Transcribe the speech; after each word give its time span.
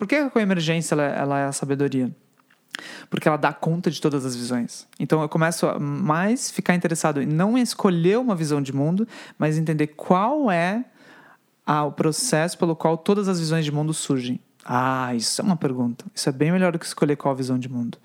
Por 0.00 0.08
que 0.08 0.14
a 0.14 0.30
coemergência 0.30 0.94
ela, 0.94 1.02
ela 1.02 1.38
é 1.40 1.44
a 1.44 1.52
sabedoria? 1.52 2.10
Porque 3.10 3.28
ela 3.28 3.36
dá 3.36 3.52
conta 3.52 3.90
de 3.90 4.00
todas 4.00 4.24
as 4.24 4.34
visões. 4.34 4.88
Então 4.98 5.20
eu 5.20 5.28
começo 5.28 5.66
a 5.66 5.78
mais 5.78 6.50
ficar 6.50 6.74
interessado 6.74 7.20
em 7.20 7.26
não 7.26 7.58
escolher 7.58 8.18
uma 8.18 8.34
visão 8.34 8.62
de 8.62 8.74
mundo, 8.74 9.06
mas 9.36 9.58
entender 9.58 9.88
qual 9.88 10.50
é 10.50 10.86
a, 11.66 11.84
o 11.84 11.92
processo 11.92 12.56
pelo 12.56 12.74
qual 12.74 12.96
todas 12.96 13.28
as 13.28 13.38
visões 13.38 13.62
de 13.62 13.70
mundo 13.70 13.92
surgem. 13.92 14.40
Ah, 14.64 15.14
isso 15.14 15.40
é 15.40 15.44
uma 15.44 15.56
pergunta. 15.56 16.04
Isso 16.14 16.28
é 16.28 16.32
bem 16.32 16.52
melhor 16.52 16.72
do 16.72 16.78
que 16.78 16.84
escolher 16.84 17.16
qual 17.16 17.34
visão 17.34 17.58
de 17.58 17.68
mundo. 17.68 17.98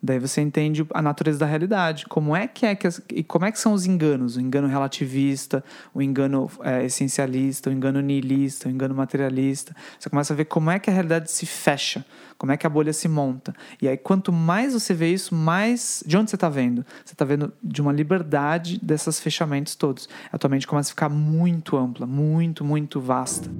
Daí 0.00 0.18
você 0.20 0.40
entende 0.40 0.86
a 0.94 1.02
natureza 1.02 1.40
da 1.40 1.46
realidade. 1.46 2.06
Como 2.06 2.34
é 2.34 2.46
que 2.46 2.64
é 2.64 2.74
que 2.74 2.86
as, 2.86 3.02
e 3.10 3.24
como 3.24 3.44
é 3.44 3.52
que 3.52 3.58
são 3.58 3.72
os 3.72 3.84
enganos? 3.84 4.36
O 4.36 4.40
engano 4.40 4.68
relativista, 4.68 5.64
o 5.92 6.00
engano 6.00 6.48
é, 6.62 6.84
essencialista, 6.84 7.68
o 7.68 7.72
engano 7.72 8.00
nihilista, 8.00 8.68
o 8.68 8.70
engano 8.70 8.94
materialista. 8.94 9.74
Você 9.98 10.08
começa 10.08 10.32
a 10.32 10.36
ver 10.36 10.44
como 10.44 10.70
é 10.70 10.78
que 10.78 10.88
a 10.88 10.92
realidade 10.92 11.30
se 11.32 11.44
fecha, 11.46 12.04
como 12.36 12.52
é 12.52 12.56
que 12.56 12.64
a 12.64 12.70
bolha 12.70 12.92
se 12.92 13.08
monta. 13.08 13.52
E 13.82 13.88
aí 13.88 13.96
quanto 13.96 14.32
mais 14.32 14.72
você 14.72 14.94
vê 14.94 15.12
isso, 15.12 15.34
mais 15.34 16.04
de 16.06 16.16
onde 16.16 16.30
você 16.30 16.36
está 16.36 16.48
vendo? 16.48 16.86
Você 17.04 17.14
está 17.14 17.24
vendo 17.24 17.52
de 17.60 17.82
uma 17.82 17.92
liberdade 17.92 18.78
desses 18.80 19.18
fechamentos 19.18 19.74
todos. 19.74 20.08
A 20.30 20.38
tua 20.38 20.48
mente 20.48 20.66
começa 20.66 20.90
a 20.90 20.92
ficar 20.92 21.08
muito 21.08 21.76
ampla, 21.76 22.06
muito, 22.06 22.64
muito 22.64 23.00
vasta. 23.00 23.50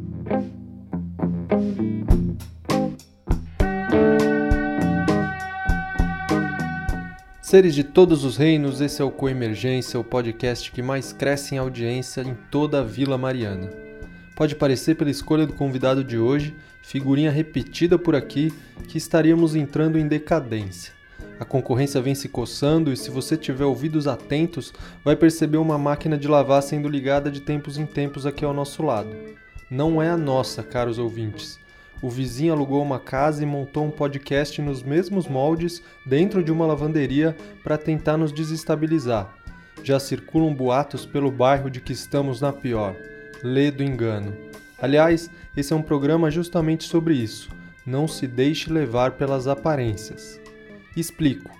Seres 7.49 7.75
de 7.75 7.83
todos 7.83 8.27
os 8.27 8.37
reinos, 8.37 8.83
esse 8.83 9.01
é 9.01 9.05
o 9.07 9.11
Coemergência, 9.11 9.99
o 9.99 10.05
podcast 10.05 10.71
que 10.71 10.83
mais 10.83 11.15
cresce 11.15 11.55
em 11.55 11.59
audiência 11.59 12.21
em 12.21 12.35
toda 12.51 12.81
a 12.81 12.85
Vila 12.85 13.17
Mariana. 13.17 13.71
Pode 14.37 14.55
parecer 14.55 14.97
pela 14.97 15.11
escolha 15.11 15.47
do 15.47 15.55
convidado 15.55 16.05
de 16.05 16.19
hoje, 16.19 16.55
figurinha 16.83 17.31
repetida 17.31 17.99
por 17.99 18.15
aqui, 18.15 18.53
que 18.87 18.99
estaríamos 18.99 19.57
entrando 19.57 19.99
em 19.99 20.07
decadência. 20.07 20.93
A 21.41 21.45
concorrência 21.47 22.03
vem 22.03 22.15
se 22.15 22.29
coçando 22.29 22.93
e 22.93 22.97
se 22.99 23.11
você 23.11 23.35
tiver 23.35 23.65
ouvidos 23.65 24.07
atentos, 24.07 24.75
vai 25.03 25.17
perceber 25.17 25.57
uma 25.57 25.79
máquina 25.79 26.19
de 26.19 26.29
lavar 26.29 26.63
sendo 26.63 26.87
ligada 26.87 27.31
de 27.31 27.41
tempos 27.41 27.79
em 27.79 27.87
tempos 27.87 28.27
aqui 28.27 28.45
ao 28.45 28.53
nosso 28.53 28.83
lado. 28.83 29.17
Não 29.71 30.03
é 30.03 30.11
a 30.11 30.19
nossa, 30.19 30.63
caros 30.63 30.99
ouvintes 30.99 31.59
o 32.01 32.09
vizinho 32.09 32.53
alugou 32.53 32.83
uma 32.83 33.01
casa 33.01 33.43
e 33.43 33.47
montou 33.47 33.85
um 33.85 33.91
podcast 33.91 34.63
nos 34.63 34.83
mesmos 34.83 35.27
moldes 35.27 35.83
dentro 36.07 36.43
de 36.43 36.53
uma 36.53 36.67
lavanderia 36.67 37.37
para 37.63 37.77
tentar 37.77 38.17
nos 38.17 38.33
desestabilizar. 38.33 39.35
Já 39.83 39.99
circulam 39.99 40.55
boatos 40.55 41.05
pelo 41.05 41.31
bairro 41.31 41.71
de 41.71 41.81
que 41.81 41.93
estamos 41.93 42.41
na 42.41 42.53
pior. 42.53 42.95
Lê 43.43 43.71
do 43.71 43.83
engano. 43.83 44.37
Aliás, 44.81 45.31
esse 45.57 45.73
é 45.73 45.77
um 45.77 45.83
programa 45.83 46.31
justamente 46.31 46.85
sobre 46.85 47.15
isso. 47.15 47.49
Não 47.85 48.07
se 48.07 48.27
deixe 48.27 48.73
levar 48.73 49.13
pelas 49.13 49.47
aparências. 49.47 50.41
Explico. 50.97 51.59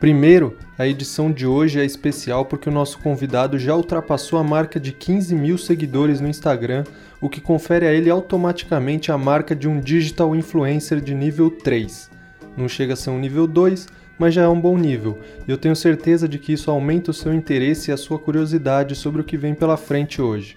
Primeiro, 0.00 0.56
a 0.78 0.86
edição 0.86 1.32
de 1.32 1.44
hoje 1.44 1.80
é 1.80 1.84
especial 1.84 2.44
porque 2.46 2.68
o 2.68 2.72
nosso 2.72 2.98
convidado 2.98 3.58
já 3.58 3.74
ultrapassou 3.74 4.38
a 4.38 4.44
marca 4.44 4.78
de 4.78 4.92
15 4.92 5.34
mil 5.34 5.58
seguidores 5.58 6.20
no 6.20 6.28
Instagram, 6.28 6.84
o 7.20 7.28
que 7.28 7.40
confere 7.40 7.86
a 7.86 7.92
ele 7.92 8.10
automaticamente 8.10 9.10
a 9.10 9.18
marca 9.18 9.54
de 9.54 9.68
um 9.68 9.80
digital 9.80 10.34
influencer 10.34 11.00
de 11.00 11.14
nível 11.14 11.50
3. 11.50 12.10
Não 12.56 12.68
chega 12.68 12.94
a 12.94 12.96
ser 12.96 13.10
um 13.10 13.18
nível 13.18 13.46
2, 13.46 13.86
mas 14.18 14.34
já 14.34 14.42
é 14.42 14.48
um 14.48 14.60
bom 14.60 14.76
nível, 14.76 15.18
e 15.46 15.50
eu 15.50 15.56
tenho 15.56 15.76
certeza 15.76 16.28
de 16.28 16.38
que 16.38 16.52
isso 16.52 16.70
aumenta 16.70 17.10
o 17.10 17.14
seu 17.14 17.32
interesse 17.32 17.90
e 17.90 17.94
a 17.94 17.96
sua 17.96 18.18
curiosidade 18.18 18.94
sobre 18.94 19.20
o 19.20 19.24
que 19.24 19.36
vem 19.36 19.54
pela 19.54 19.76
frente 19.76 20.20
hoje. 20.20 20.56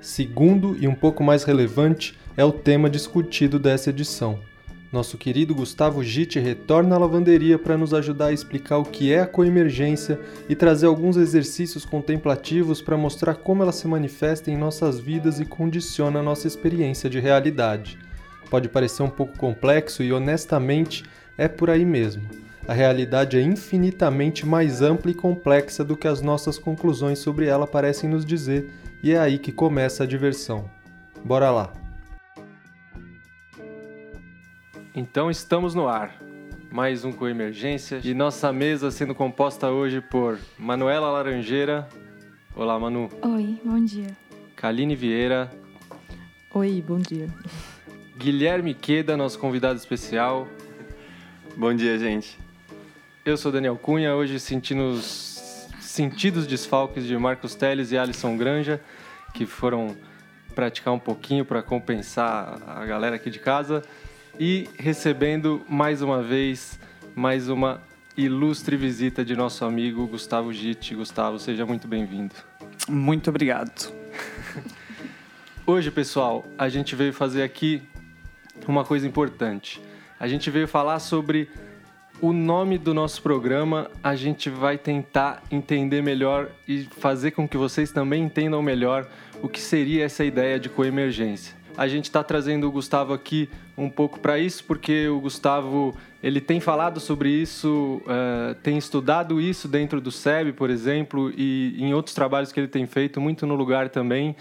Segundo 0.00 0.76
e 0.78 0.86
um 0.86 0.94
pouco 0.94 1.24
mais 1.24 1.44
relevante 1.44 2.18
é 2.36 2.44
o 2.44 2.52
tema 2.52 2.90
discutido 2.90 3.58
dessa 3.58 3.90
edição 3.90 4.38
nosso 4.90 5.18
querido 5.18 5.54
Gustavo 5.54 6.02
Gitti 6.02 6.38
retorna 6.38 6.96
à 6.96 6.98
lavanderia 6.98 7.58
para 7.58 7.76
nos 7.76 7.92
ajudar 7.92 8.26
a 8.26 8.32
explicar 8.32 8.78
o 8.78 8.84
que 8.84 9.12
é 9.12 9.20
a 9.20 9.26
coemergência 9.26 10.18
e 10.48 10.54
trazer 10.54 10.86
alguns 10.86 11.18
exercícios 11.18 11.84
contemplativos 11.84 12.80
para 12.80 12.96
mostrar 12.96 13.34
como 13.34 13.62
ela 13.62 13.72
se 13.72 13.86
manifesta 13.86 14.50
em 14.50 14.56
nossas 14.56 14.98
vidas 14.98 15.40
e 15.40 15.44
condiciona 15.44 16.20
a 16.20 16.22
nossa 16.22 16.46
experiência 16.46 17.10
de 17.10 17.20
realidade. 17.20 17.98
Pode 18.50 18.68
parecer 18.70 19.02
um 19.02 19.10
pouco 19.10 19.36
complexo 19.36 20.02
e, 20.02 20.10
honestamente, 20.10 21.04
é 21.36 21.46
por 21.48 21.68
aí 21.68 21.84
mesmo. 21.84 22.22
A 22.66 22.72
realidade 22.72 23.38
é 23.38 23.42
infinitamente 23.42 24.46
mais 24.46 24.80
ampla 24.80 25.10
e 25.10 25.14
complexa 25.14 25.84
do 25.84 25.96
que 25.96 26.08
as 26.08 26.22
nossas 26.22 26.58
conclusões 26.58 27.18
sobre 27.18 27.46
ela 27.46 27.66
parecem 27.66 28.08
nos 28.08 28.24
dizer, 28.24 28.70
e 29.02 29.12
é 29.12 29.18
aí 29.18 29.38
que 29.38 29.52
começa 29.52 30.04
a 30.04 30.06
diversão. 30.06 30.68
Bora 31.24 31.50
lá! 31.50 31.87
Então 34.98 35.30
estamos 35.30 35.76
no 35.76 35.86
ar. 35.86 36.12
Mais 36.72 37.04
um 37.04 37.12
Coemergência. 37.12 38.00
E 38.02 38.12
nossa 38.12 38.52
mesa 38.52 38.90
sendo 38.90 39.14
composta 39.14 39.70
hoje 39.70 40.00
por 40.00 40.40
Manuela 40.58 41.08
Laranjeira. 41.12 41.88
Olá, 42.52 42.76
Manu. 42.80 43.08
Oi, 43.22 43.60
bom 43.64 43.84
dia. 43.84 44.08
Kaline 44.56 44.96
Vieira. 44.96 45.48
Oi, 46.52 46.82
bom 46.84 46.98
dia. 46.98 47.28
Guilherme 48.16 48.74
Queda, 48.74 49.16
nosso 49.16 49.38
convidado 49.38 49.78
especial. 49.78 50.48
Bom 51.56 51.72
dia, 51.72 51.96
gente. 51.96 52.36
Eu 53.24 53.36
sou 53.36 53.52
Daniel 53.52 53.76
Cunha, 53.76 54.16
hoje 54.16 54.40
sentindo 54.40 54.82
os 54.90 55.68
sentidos 55.78 56.44
desfalques 56.44 57.06
de 57.06 57.16
Marcos 57.16 57.54
Teles 57.54 57.92
e 57.92 57.96
Alisson 57.96 58.36
Granja, 58.36 58.80
que 59.32 59.46
foram 59.46 59.96
praticar 60.56 60.92
um 60.92 60.98
pouquinho 60.98 61.44
para 61.44 61.62
compensar 61.62 62.60
a 62.66 62.84
galera 62.84 63.14
aqui 63.14 63.30
de 63.30 63.38
casa 63.38 63.84
e 64.38 64.68
recebendo 64.78 65.62
mais 65.68 66.00
uma 66.00 66.22
vez 66.22 66.78
mais 67.14 67.48
uma 67.48 67.82
ilustre 68.16 68.76
visita 68.76 69.24
de 69.24 69.34
nosso 69.34 69.64
amigo 69.64 70.06
Gustavo 70.06 70.52
Gitti. 70.52 70.94
Gustavo, 70.94 71.38
seja 71.38 71.66
muito 71.66 71.88
bem-vindo. 71.88 72.34
Muito 72.88 73.30
obrigado. 73.30 73.92
Hoje, 75.66 75.90
pessoal, 75.90 76.44
a 76.56 76.68
gente 76.68 76.94
veio 76.94 77.12
fazer 77.12 77.42
aqui 77.42 77.82
uma 78.66 78.84
coisa 78.84 79.06
importante. 79.06 79.80
A 80.18 80.28
gente 80.28 80.50
veio 80.50 80.68
falar 80.68 81.00
sobre 81.00 81.48
o 82.20 82.32
nome 82.32 82.78
do 82.78 82.94
nosso 82.94 83.20
programa. 83.20 83.90
A 84.02 84.14
gente 84.14 84.48
vai 84.48 84.78
tentar 84.78 85.42
entender 85.50 86.00
melhor 86.00 86.48
e 86.66 86.88
fazer 86.98 87.32
com 87.32 87.48
que 87.48 87.56
vocês 87.56 87.90
também 87.90 88.22
entendam 88.22 88.62
melhor 88.62 89.08
o 89.42 89.48
que 89.48 89.60
seria 89.60 90.04
essa 90.04 90.24
ideia 90.24 90.58
de 90.58 90.68
coemergência. 90.68 91.57
A 91.78 91.86
gente 91.86 92.06
está 92.06 92.24
trazendo 92.24 92.66
o 92.66 92.72
Gustavo 92.72 93.12
aqui 93.12 93.48
um 93.76 93.88
pouco 93.88 94.18
para 94.18 94.36
isso, 94.36 94.64
porque 94.64 95.06
o 95.06 95.20
Gustavo 95.20 95.94
ele 96.20 96.40
tem 96.40 96.58
falado 96.58 96.98
sobre 96.98 97.30
isso, 97.30 98.02
uh, 98.02 98.52
tem 98.64 98.76
estudado 98.76 99.40
isso 99.40 99.68
dentro 99.68 100.00
do 100.00 100.10
SEB, 100.10 100.54
por 100.54 100.70
exemplo, 100.70 101.32
e 101.36 101.76
em 101.78 101.94
outros 101.94 102.16
trabalhos 102.16 102.50
que 102.50 102.58
ele 102.58 102.66
tem 102.66 102.84
feito, 102.84 103.20
muito 103.20 103.46
no 103.46 103.54
lugar 103.54 103.90
também. 103.90 104.34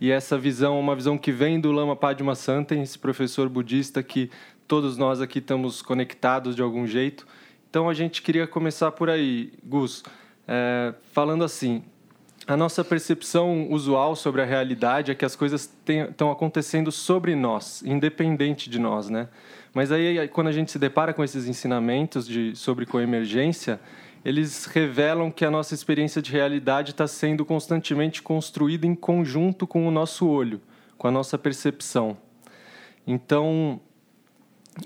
E 0.00 0.12
essa 0.12 0.38
visão, 0.38 0.78
uma 0.78 0.94
visão 0.94 1.18
que 1.18 1.32
vem 1.32 1.58
do 1.58 1.72
Lama 1.72 1.96
Padma 1.96 2.36
Santen, 2.36 2.80
esse 2.80 2.96
professor 2.96 3.48
budista 3.48 4.00
que 4.00 4.30
todos 4.68 4.96
nós 4.96 5.20
aqui 5.20 5.40
estamos 5.40 5.82
conectados 5.82 6.54
de 6.54 6.62
algum 6.62 6.86
jeito. 6.86 7.26
Então 7.68 7.88
a 7.88 7.92
gente 7.92 8.22
queria 8.22 8.46
começar 8.46 8.92
por 8.92 9.10
aí, 9.10 9.52
Gus, 9.64 10.04
é, 10.46 10.94
falando 11.10 11.42
assim: 11.42 11.82
a 12.46 12.56
nossa 12.56 12.84
percepção 12.84 13.70
usual 13.70 14.14
sobre 14.14 14.42
a 14.42 14.44
realidade 14.44 15.10
é 15.10 15.14
que 15.14 15.24
as 15.24 15.34
coisas 15.34 15.70
estão 15.86 16.30
acontecendo 16.30 16.92
sobre 16.92 17.34
nós, 17.34 17.82
independente 17.82 18.68
de 18.68 18.78
nós, 18.78 19.08
né? 19.08 19.28
Mas 19.72 19.90
aí, 19.90 20.28
quando 20.28 20.48
a 20.48 20.52
gente 20.52 20.70
se 20.70 20.78
depara 20.78 21.14
com 21.14 21.24
esses 21.24 21.46
ensinamentos 21.46 22.26
de, 22.26 22.54
sobre 22.54 22.84
coemergência, 22.84 23.80
eles 24.24 24.66
revelam 24.66 25.30
que 25.30 25.44
a 25.44 25.50
nossa 25.50 25.74
experiência 25.74 26.20
de 26.20 26.30
realidade 26.30 26.90
está 26.90 27.06
sendo 27.06 27.44
constantemente 27.44 28.22
construída 28.22 28.86
em 28.86 28.94
conjunto 28.94 29.66
com 29.66 29.88
o 29.88 29.90
nosso 29.90 30.28
olho, 30.28 30.60
com 30.98 31.08
a 31.08 31.10
nossa 31.10 31.38
percepção. 31.38 32.16
Então, 33.06 33.80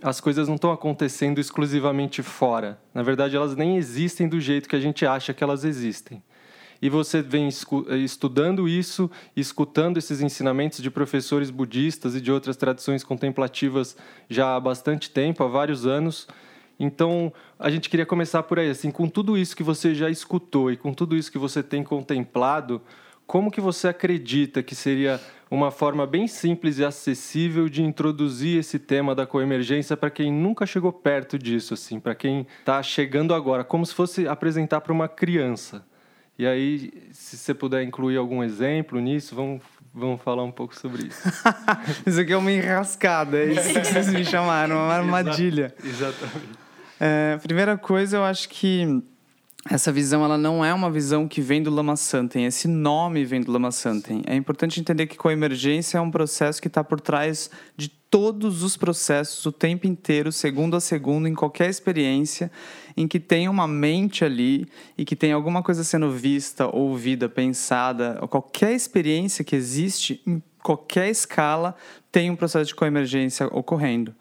as 0.00 0.20
coisas 0.20 0.46
não 0.46 0.54
estão 0.54 0.70
acontecendo 0.70 1.40
exclusivamente 1.40 2.22
fora. 2.22 2.78
Na 2.94 3.02
verdade, 3.02 3.36
elas 3.36 3.56
nem 3.56 3.76
existem 3.76 4.28
do 4.28 4.40
jeito 4.40 4.68
que 4.68 4.76
a 4.76 4.80
gente 4.80 5.04
acha 5.04 5.34
que 5.34 5.42
elas 5.42 5.64
existem 5.64 6.22
e 6.80 6.88
você 6.88 7.20
vem 7.20 7.48
estudando 7.48 8.68
isso, 8.68 9.10
escutando 9.36 9.96
esses 9.96 10.20
ensinamentos 10.20 10.80
de 10.80 10.90
professores 10.90 11.50
budistas 11.50 12.14
e 12.14 12.20
de 12.20 12.30
outras 12.30 12.56
tradições 12.56 13.02
contemplativas 13.02 13.96
já 14.28 14.54
há 14.54 14.60
bastante 14.60 15.10
tempo, 15.10 15.42
há 15.42 15.48
vários 15.48 15.86
anos. 15.86 16.28
Então, 16.78 17.32
a 17.58 17.68
gente 17.70 17.90
queria 17.90 18.06
começar 18.06 18.44
por 18.44 18.58
aí, 18.58 18.70
assim, 18.70 18.90
com 18.90 19.08
tudo 19.08 19.36
isso 19.36 19.56
que 19.56 19.64
você 19.64 19.94
já 19.94 20.08
escutou 20.08 20.70
e 20.70 20.76
com 20.76 20.94
tudo 20.94 21.16
isso 21.16 21.32
que 21.32 21.38
você 21.38 21.62
tem 21.62 21.82
contemplado, 21.82 22.80
como 23.26 23.50
que 23.50 23.60
você 23.60 23.88
acredita 23.88 24.62
que 24.62 24.76
seria 24.76 25.20
uma 25.50 25.70
forma 25.72 26.06
bem 26.06 26.28
simples 26.28 26.78
e 26.78 26.84
acessível 26.84 27.68
de 27.68 27.82
introduzir 27.82 28.58
esse 28.58 28.78
tema 28.78 29.14
da 29.14 29.26
coemergência 29.26 29.96
para 29.96 30.10
quem 30.10 30.32
nunca 30.32 30.64
chegou 30.64 30.92
perto 30.92 31.36
disso, 31.36 31.74
assim, 31.74 31.98
para 31.98 32.14
quem 32.14 32.46
está 32.60 32.80
chegando 32.82 33.34
agora, 33.34 33.64
como 33.64 33.84
se 33.84 33.92
fosse 33.92 34.28
apresentar 34.28 34.80
para 34.80 34.92
uma 34.92 35.08
criança? 35.08 35.84
E 36.38 36.46
aí, 36.46 36.92
se 37.10 37.36
você 37.36 37.52
puder 37.52 37.82
incluir 37.82 38.16
algum 38.16 38.44
exemplo 38.44 39.00
nisso, 39.00 39.34
vamos 39.34 39.60
vamos 39.92 40.22
falar 40.22 40.44
um 40.44 40.52
pouco 40.52 40.78
sobre 40.78 41.08
isso. 41.08 41.28
isso 42.06 42.20
aqui 42.20 42.32
é 42.32 42.36
uma 42.36 42.52
enrascada, 42.52 43.38
é 43.38 43.52
isso 43.52 43.72
que 43.72 43.84
vocês 43.84 44.12
me 44.12 44.24
chamaram, 44.24 44.76
uma 44.76 44.94
armadilha. 44.94 45.74
Exatamente. 45.82 46.58
É, 47.00 47.38
primeira 47.42 47.76
coisa, 47.76 48.18
eu 48.18 48.24
acho 48.24 48.48
que 48.48 49.02
essa 49.68 49.90
visão 49.90 50.24
ela 50.24 50.38
não 50.38 50.64
é 50.64 50.72
uma 50.72 50.90
visão 50.90 51.26
que 51.26 51.40
vem 51.40 51.62
do 51.62 51.70
Lama 51.70 51.96
Santen, 51.96 52.44
esse 52.44 52.68
nome 52.68 53.24
vem 53.24 53.40
do 53.40 53.50
Lama 53.50 53.72
Santen. 53.72 54.22
É 54.26 54.34
importante 54.34 54.80
entender 54.80 55.06
que 55.06 55.16
coemergência 55.16 55.98
é 55.98 56.00
um 56.00 56.10
processo 56.10 56.62
que 56.62 56.68
está 56.68 56.84
por 56.84 57.00
trás 57.00 57.50
de 57.76 57.88
todos 57.88 58.62
os 58.62 58.76
processos 58.76 59.44
o 59.44 59.52
tempo 59.52 59.86
inteiro, 59.86 60.32
segundo 60.32 60.76
a 60.76 60.80
segundo, 60.80 61.28
em 61.28 61.34
qualquer 61.34 61.68
experiência, 61.68 62.50
em 62.96 63.06
que 63.06 63.20
tem 63.20 63.48
uma 63.48 63.68
mente 63.68 64.24
ali 64.24 64.66
e 64.96 65.04
que 65.04 65.14
tem 65.14 65.32
alguma 65.32 65.62
coisa 65.62 65.84
sendo 65.84 66.10
vista, 66.10 66.74
ouvida, 66.74 67.28
pensada, 67.28 68.14
qualquer 68.30 68.72
experiência 68.72 69.44
que 69.44 69.54
existe, 69.54 70.22
em 70.26 70.42
qualquer 70.62 71.10
escala, 71.10 71.76
tem 72.10 72.30
um 72.30 72.36
processo 72.36 72.66
de 72.66 72.74
coemergência 72.74 73.46
ocorrendo. 73.48 74.14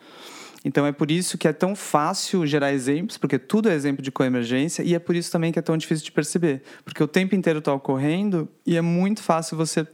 Então 0.68 0.86
é 0.86 0.92
por 0.92 1.10
isso 1.10 1.38
que 1.38 1.48
é 1.48 1.54
tão 1.54 1.74
fácil 1.74 2.46
gerar 2.46 2.74
exemplos, 2.74 3.18
porque 3.18 3.40
tudo 3.40 3.69
é 3.69 3.74
exemplo 3.74 4.04
de 4.04 4.12
coemergência, 4.12 4.84
e 4.84 4.94
é 4.94 5.00
por 5.00 5.16
isso 5.16 5.31
também 5.31 5.50
que 5.50 5.58
é 5.58 5.62
tão 5.62 5.78
difícil 5.78 6.04
de 6.04 6.12
perceber, 6.12 6.62
porque 6.84 7.02
o 7.02 7.08
tempo 7.08 7.34
inteiro 7.36 7.60
está 7.60 7.74
ocorrendo 7.74 8.50
e 8.66 8.75
é 8.75 8.81
muito 8.81 9.24
fácil 9.24 9.56
você 9.56 9.88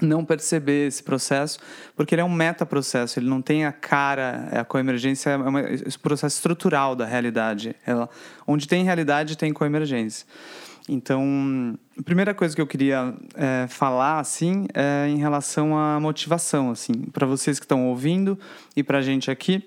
não 0.00 0.24
perceber 0.24 0.86
esse 0.86 1.02
processo, 1.02 1.58
porque 1.96 2.14
ele 2.14 2.22
é 2.22 2.24
um 2.24 2.32
metaprocesso, 2.32 3.18
ele 3.18 3.28
não 3.28 3.42
tem 3.42 3.64
a 3.64 3.72
cara, 3.72 4.48
a 4.52 4.64
coemergência 4.64 5.30
é 5.30 5.36
um 5.36 5.98
processo 6.00 6.36
estrutural 6.36 6.94
da 6.94 7.04
realidade. 7.04 7.74
Ela, 7.84 8.08
onde 8.46 8.68
tem 8.68 8.84
realidade, 8.84 9.36
tem 9.36 9.52
coemergência. 9.52 10.26
Então, 10.88 11.78
a 11.98 12.02
primeira 12.02 12.34
coisa 12.34 12.54
que 12.54 12.60
eu 12.60 12.66
queria 12.66 13.14
é, 13.34 13.66
falar, 13.68 14.20
assim, 14.20 14.66
é 14.74 15.08
em 15.08 15.16
relação 15.16 15.76
à 15.76 15.98
motivação, 15.98 16.70
assim, 16.70 16.92
para 17.12 17.26
vocês 17.26 17.58
que 17.58 17.64
estão 17.64 17.86
ouvindo 17.86 18.38
e 18.76 18.82
para 18.82 18.98
a 18.98 19.02
gente 19.02 19.30
aqui, 19.30 19.64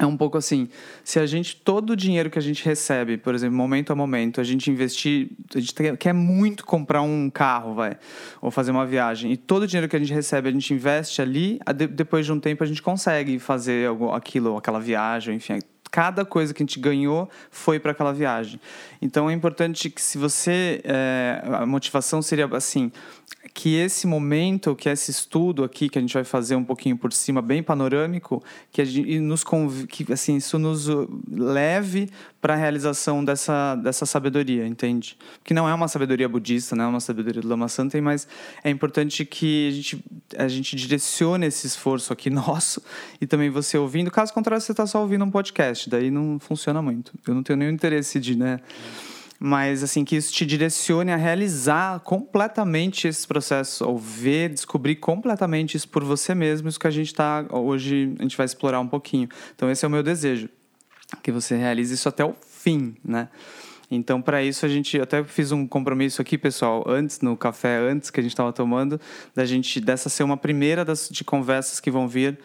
é 0.00 0.06
um 0.06 0.16
pouco 0.16 0.38
assim, 0.38 0.66
se 1.04 1.18
a 1.18 1.26
gente, 1.26 1.54
todo 1.56 1.90
o 1.90 1.96
dinheiro 1.96 2.30
que 2.30 2.38
a 2.38 2.42
gente 2.42 2.64
recebe, 2.64 3.18
por 3.18 3.34
exemplo, 3.34 3.54
momento 3.54 3.92
a 3.92 3.94
momento, 3.94 4.40
a 4.40 4.44
gente 4.44 4.70
investir, 4.70 5.28
a 5.54 5.60
gente 5.60 5.74
quer 5.98 6.14
muito 6.14 6.64
comprar 6.64 7.02
um 7.02 7.28
carro, 7.28 7.74
vai, 7.74 7.98
ou 8.40 8.50
fazer 8.50 8.70
uma 8.70 8.86
viagem, 8.86 9.30
e 9.30 9.36
todo 9.36 9.64
o 9.64 9.66
dinheiro 9.66 9.90
que 9.90 9.96
a 9.96 9.98
gente 9.98 10.14
recebe, 10.14 10.48
a 10.48 10.52
gente 10.52 10.72
investe 10.72 11.20
ali, 11.20 11.60
depois 11.90 12.24
de 12.24 12.32
um 12.32 12.40
tempo 12.40 12.64
a 12.64 12.66
gente 12.66 12.80
consegue 12.80 13.38
fazer 13.38 13.90
aquilo, 14.14 14.56
aquela 14.56 14.80
viagem, 14.80 15.36
enfim, 15.36 15.58
cada 15.90 16.24
coisa 16.24 16.54
que 16.54 16.62
a 16.62 16.64
gente 16.64 16.80
ganhou 16.80 17.28
foi 17.50 17.78
para 17.78 17.92
aquela 17.92 18.12
viagem. 18.12 18.58
Então 19.02 19.28
é 19.28 19.34
importante 19.34 19.90
que 19.90 20.00
se 20.00 20.16
você 20.16 20.80
é, 20.82 21.42
a 21.44 21.66
motivação 21.66 22.22
seria 22.22 22.46
assim, 22.46 22.90
que 23.52 23.76
esse 23.76 24.06
momento, 24.06 24.74
que 24.74 24.88
esse 24.88 25.10
estudo 25.10 25.64
aqui 25.64 25.88
que 25.88 25.98
a 25.98 26.00
gente 26.00 26.14
vai 26.14 26.24
fazer 26.24 26.54
um 26.56 26.64
pouquinho 26.64 26.96
por 26.96 27.12
cima, 27.12 27.42
bem 27.42 27.62
panorâmico, 27.62 28.42
que, 28.70 28.84
gente, 28.84 29.18
nos 29.18 29.44
que 29.88 30.12
assim 30.12 30.36
isso 30.36 30.58
nos 30.58 30.86
leve 31.28 32.08
para 32.40 32.54
a 32.54 32.56
realização 32.56 33.24
dessa, 33.24 33.74
dessa 33.76 34.06
sabedoria, 34.06 34.66
entende? 34.66 35.16
Que 35.44 35.52
não 35.52 35.68
é 35.68 35.74
uma 35.74 35.88
sabedoria 35.88 36.28
budista, 36.28 36.74
não 36.74 36.84
é 36.84 36.88
uma 36.88 37.00
sabedoria 37.00 37.42
do 37.42 37.48
Lama 37.48 37.68
Santen, 37.68 38.00
mas 38.00 38.26
é 38.64 38.70
importante 38.70 39.24
que 39.24 39.68
a 39.68 39.72
gente, 39.72 40.04
a 40.38 40.48
gente 40.48 40.76
direcione 40.76 41.46
esse 41.46 41.66
esforço 41.66 42.12
aqui 42.12 42.30
nosso 42.30 42.82
e 43.20 43.26
também 43.26 43.50
você 43.50 43.76
ouvindo. 43.76 44.10
Caso 44.10 44.32
contrário, 44.32 44.62
você 44.62 44.72
está 44.72 44.86
só 44.86 45.00
ouvindo 45.00 45.24
um 45.24 45.30
podcast, 45.30 45.90
daí 45.90 46.10
não 46.10 46.38
funciona 46.38 46.80
muito. 46.80 47.12
Eu 47.26 47.34
não 47.34 47.42
tenho 47.42 47.58
nenhum 47.58 47.72
interesse 47.72 48.18
de, 48.18 48.36
né? 48.36 48.60
Mas 49.42 49.82
assim 49.82 50.04
que 50.04 50.14
isso 50.14 50.30
te 50.30 50.44
direcione 50.44 51.10
a 51.10 51.16
realizar 51.16 52.00
completamente 52.00 53.08
esses 53.08 53.24
processos, 53.24 53.80
ou 53.80 53.96
ver, 53.96 54.50
descobrir 54.50 54.96
completamente 54.96 55.78
isso 55.78 55.88
por 55.88 56.04
você 56.04 56.34
mesmo, 56.34 56.68
isso 56.68 56.78
que 56.78 56.86
a 56.86 56.90
gente 56.90 57.06
está 57.06 57.46
hoje 57.50 58.14
a 58.18 58.22
gente 58.22 58.36
vai 58.36 58.44
explorar 58.44 58.80
um 58.80 58.86
pouquinho. 58.86 59.30
Então 59.56 59.70
esse 59.70 59.82
é 59.82 59.88
o 59.88 59.90
meu 59.90 60.02
desejo, 60.02 60.50
que 61.22 61.32
você 61.32 61.56
realize 61.56 61.94
isso 61.94 62.06
até 62.06 62.22
o 62.22 62.34
fim, 62.46 62.94
né? 63.02 63.30
Então, 63.92 64.22
para 64.22 64.40
isso, 64.40 64.64
a 64.64 64.68
gente 64.68 65.00
até 65.00 65.24
fiz 65.24 65.50
um 65.50 65.66
compromisso 65.66 66.22
aqui, 66.22 66.38
pessoal, 66.38 66.84
antes, 66.86 67.20
no 67.20 67.36
café 67.36 67.76
antes 67.78 68.08
que 68.08 68.20
a 68.20 68.22
gente 68.22 68.30
estava 68.30 68.52
tomando, 68.52 69.00
da 69.34 69.44
gente, 69.44 69.80
dessa 69.80 70.08
ser 70.08 70.22
uma 70.22 70.36
primeira 70.36 70.84
das, 70.84 71.08
de 71.10 71.24
conversas 71.24 71.80
que 71.80 71.90
vão 71.90 72.06
vir, 72.06 72.38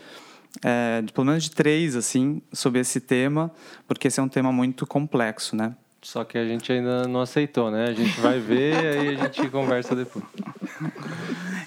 é, 0.63 1.03
de, 1.03 1.13
pelo 1.13 1.27
menos 1.27 1.43
de 1.43 1.51
três, 1.51 1.95
assim, 1.95 2.41
sobre 2.51 2.81
esse 2.81 2.99
tema, 2.99 3.51
porque 3.87 4.07
esse 4.07 4.19
é 4.19 4.23
um 4.23 4.27
tema 4.27 4.51
muito 4.51 4.87
complexo, 4.87 5.55
né? 5.55 5.75
Só 6.05 6.23
que 6.23 6.37
a 6.37 6.45
gente 6.45 6.71
ainda 6.71 7.07
não 7.07 7.21
aceitou, 7.21 7.71
né? 7.71 7.85
A 7.85 7.93
gente 7.93 8.21
vai 8.21 8.39
ver 8.39 8.75
aí 8.85 9.15
a 9.15 9.23
gente 9.23 9.49
conversa 9.49 9.95
depois. 9.95 10.23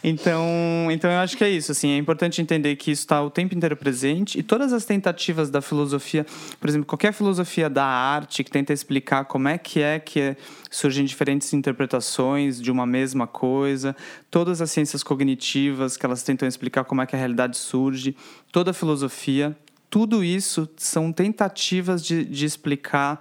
Então, 0.02 0.46
então 0.93 1.11
eu 1.11 1.19
acho 1.19 1.37
que 1.37 1.43
é 1.43 1.50
isso. 1.50 1.73
Assim, 1.73 1.90
é 1.90 1.96
importante 1.96 2.40
entender 2.40 2.76
que 2.76 2.93
isso 2.93 3.02
está 3.02 3.20
o 3.20 3.31
tempo 3.31 3.56
inteiro 3.56 3.76
presente 3.76 4.38
e 4.38 4.43
todas 4.44 4.73
as 4.73 4.85
tentativas 4.85 5.50
da 5.50 5.61
filosofia, 5.61 6.25
por 6.61 6.69
exemplo, 6.69 6.87
qualquer 6.87 7.12
filosofia 7.12 7.69
da 7.69 7.85
arte 7.85 8.44
que 8.44 8.50
tenta 8.50 8.73
explicar 8.73 9.25
como 9.25 9.49
é 9.49 9.58
que 9.58 9.82
é 9.82 9.99
que 9.99 10.37
surgem 10.70 11.05
diferentes 11.05 11.52
interpretações 11.52 12.62
de 12.62 12.70
uma 12.70 12.87
mesma 12.87 13.26
coisa, 13.26 13.96
todas 14.31 14.62
as 14.62 14.70
ciências 14.70 15.02
cognitivas 15.02 15.96
que 15.96 16.06
elas 16.06 16.23
tentam 16.23 16.46
explicar 16.46 16.84
como 16.84 17.02
é 17.02 17.06
que 17.06 17.17
a 17.17 17.19
realidade 17.19 17.56
surge, 17.56 18.14
toda 18.52 18.70
a 18.70 18.75
filosofia, 18.75 19.56
tudo 19.91 20.23
isso 20.23 20.69
são 20.76 21.11
tentativas 21.11 22.05
de, 22.05 22.25
de 22.25 22.44
explicar 22.44 23.20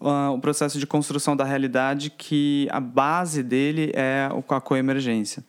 uh, 0.00 0.32
o 0.32 0.40
processo 0.40 0.78
de 0.78 0.86
construção 0.86 1.36
da 1.36 1.44
realidade 1.44 2.10
que 2.10 2.68
a 2.70 2.80
base 2.80 3.42
dele 3.42 3.92
é 3.94 4.28
a 4.48 4.60
coemergência. 4.60 5.44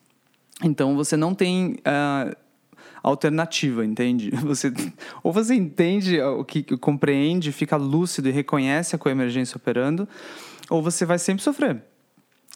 Então 0.63 0.95
você 0.95 1.17
não 1.17 1.33
tem 1.33 1.77
uh, 1.79 2.35
alternativa, 3.03 3.85
entende? 3.85 4.31
Você 4.43 4.71
ou 5.23 5.33
você 5.33 5.55
entende 5.55 6.21
o 6.21 6.43
que 6.45 6.63
compreende, 6.77 7.51
fica 7.51 7.75
lúcido 7.75 8.29
e 8.29 8.31
reconhece 8.31 8.95
a 8.95 8.99
coemergência 8.99 9.57
operando, 9.57 10.07
ou 10.69 10.81
você 10.81 11.05
vai 11.05 11.17
sempre 11.17 11.43
sofrer. 11.43 11.83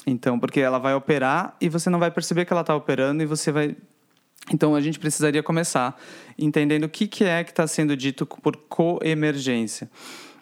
Então, 0.05 0.39
porque 0.39 0.59
ela 0.59 0.77
vai 0.77 0.93
operar 0.93 1.55
e 1.59 1.67
você 1.67 1.89
não 1.89 1.97
vai 1.97 2.11
perceber 2.11 2.45
que 2.45 2.53
ela 2.53 2.61
está 2.61 2.75
operando 2.75 3.23
e 3.23 3.25
você 3.25 3.51
vai 3.51 3.75
então 4.51 4.75
a 4.75 4.81
gente 4.81 4.99
precisaria 4.99 5.41
começar 5.41 5.99
entendendo 6.37 6.83
o 6.83 6.89
que, 6.89 7.07
que 7.07 7.23
é 7.23 7.43
que 7.43 7.49
está 7.49 7.65
sendo 7.65 7.97
dito 7.97 8.27
por 8.27 8.55
coemergência 8.55 9.89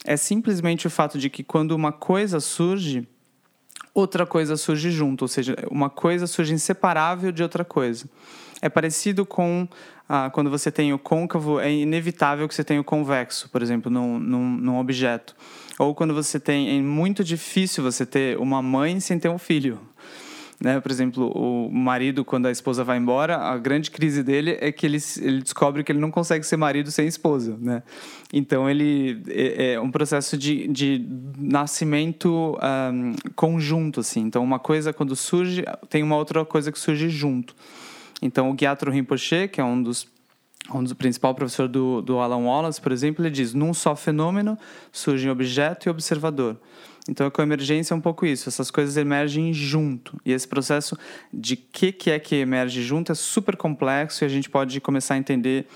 é 0.03 0.17
simplesmente 0.17 0.87
o 0.87 0.89
fato 0.89 1.17
de 1.17 1.29
que 1.29 1.43
quando 1.43 1.71
uma 1.71 1.91
coisa 1.91 2.39
surge, 2.39 3.07
outra 3.93 4.25
coisa 4.25 4.57
surge 4.57 4.91
junto, 4.91 5.23
ou 5.23 5.27
seja, 5.27 5.55
uma 5.69 5.89
coisa 5.89 6.27
surge 6.27 6.53
inseparável 6.53 7.31
de 7.31 7.43
outra 7.43 7.63
coisa. 7.63 8.05
É 8.61 8.69
parecido 8.69 9.25
com 9.25 9.67
ah, 10.07 10.29
quando 10.29 10.49
você 10.49 10.71
tem 10.71 10.93
o 10.93 10.99
côncavo, 10.99 11.59
é 11.59 11.71
inevitável 11.71 12.47
que 12.47 12.55
você 12.55 12.63
tenha 12.63 12.79
o 12.79 12.83
convexo, 12.83 13.49
por 13.49 13.61
exemplo, 13.61 13.91
num, 13.91 14.19
num, 14.19 14.49
num 14.57 14.79
objeto. 14.79 15.35
Ou 15.79 15.95
quando 15.95 16.13
você 16.13 16.39
tem, 16.39 16.77
é 16.77 16.81
muito 16.81 17.23
difícil 17.23 17.83
você 17.83 18.05
ter 18.05 18.37
uma 18.37 18.61
mãe 18.61 18.99
sem 18.99 19.17
ter 19.17 19.29
um 19.29 19.37
filho. 19.37 19.79
Né? 20.63 20.79
Por 20.79 20.89
exemplo, 20.89 21.29
o 21.35 21.69
marido, 21.69 22.23
quando 22.23 22.45
a 22.45 22.51
esposa 22.51 22.85
vai 22.85 22.97
embora, 22.97 23.35
a 23.35 23.57
grande 23.57 23.91
crise 23.91 24.23
dele 24.23 24.57
é 24.61 24.71
que 24.71 24.85
ele, 24.85 24.97
ele 25.19 25.41
descobre 25.41 25.83
que 25.83 25.91
ele 25.91 25.99
não 25.99 26.09
consegue 26.09 26.45
ser 26.45 26.55
marido 26.55 26.89
sem 26.89 27.05
esposa. 27.05 27.57
Né? 27.59 27.83
Então, 28.31 28.69
ele 28.69 29.21
é, 29.27 29.73
é 29.73 29.81
um 29.81 29.91
processo 29.91 30.37
de, 30.37 30.65
de 30.69 31.05
nascimento 31.37 32.57
um, 32.93 33.13
conjunto. 33.35 33.99
Assim. 33.99 34.21
Então, 34.21 34.41
uma 34.41 34.57
coisa, 34.57 34.93
quando 34.93 35.17
surge, 35.17 35.65
tem 35.89 36.01
uma 36.01 36.15
outra 36.15 36.45
coisa 36.45 36.71
que 36.71 36.79
surge 36.79 37.09
junto. 37.09 37.53
Então, 38.21 38.49
o 38.49 38.55
Gyatro 38.55 38.89
Rinpoche, 38.89 39.49
que 39.49 39.59
é 39.59 39.63
um 39.65 39.83
dos 39.83 40.07
um 40.73 40.81
dos 40.81 40.93
principais 40.93 41.35
professores 41.35 41.69
do, 41.69 42.01
do 42.01 42.19
Alan 42.19 42.37
Wallace, 42.37 42.79
por 42.79 42.93
exemplo, 42.93 43.21
ele 43.21 43.29
diz: 43.29 43.53
num 43.53 43.73
só 43.73 43.97
fenômeno 43.97 44.57
surgem 44.93 45.29
objeto 45.29 45.89
e 45.89 45.89
observador. 45.89 46.57
Então 47.07 47.27
a 47.27 47.31
coemergência 47.31 47.93
é 47.93 47.97
um 47.97 48.01
pouco 48.01 48.25
isso, 48.25 48.47
essas 48.47 48.71
coisas 48.71 48.95
emergem 48.95 49.53
junto. 49.53 50.17
E 50.25 50.31
esse 50.31 50.47
processo 50.47 50.97
de 51.33 51.55
que 51.55 51.91
que 51.91 52.09
é 52.09 52.19
que 52.19 52.35
emerge 52.35 52.81
junto 52.81 53.11
é 53.11 53.15
super 53.15 53.57
complexo 53.57 54.23
e 54.23 54.25
a 54.25 54.29
gente 54.29 54.49
pode 54.49 54.79
começar 54.79 55.15
a 55.15 55.17
entender 55.17 55.67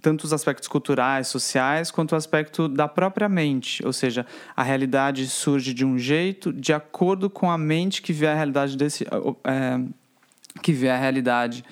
tanto 0.00 0.24
os 0.24 0.32
aspectos 0.32 0.68
culturais, 0.68 1.28
sociais, 1.28 1.90
quanto 1.90 2.12
o 2.12 2.16
aspecto 2.16 2.66
da 2.66 2.88
própria 2.88 3.28
mente, 3.28 3.84
ou 3.84 3.92
seja, 3.92 4.24
a 4.56 4.62
realidade 4.62 5.26
surge 5.28 5.74
de 5.74 5.84
um 5.84 5.98
jeito 5.98 6.52
de 6.52 6.72
acordo 6.72 7.28
com 7.28 7.50
a 7.50 7.58
mente 7.58 8.00
que 8.00 8.12
vê 8.12 8.26
a 8.26 8.34
realidade 8.34 8.76
desse 8.76 9.04
é, 9.04 9.80
que 10.62 10.72
vê 10.72 10.88
a 10.88 10.96
realidade. 10.96 11.64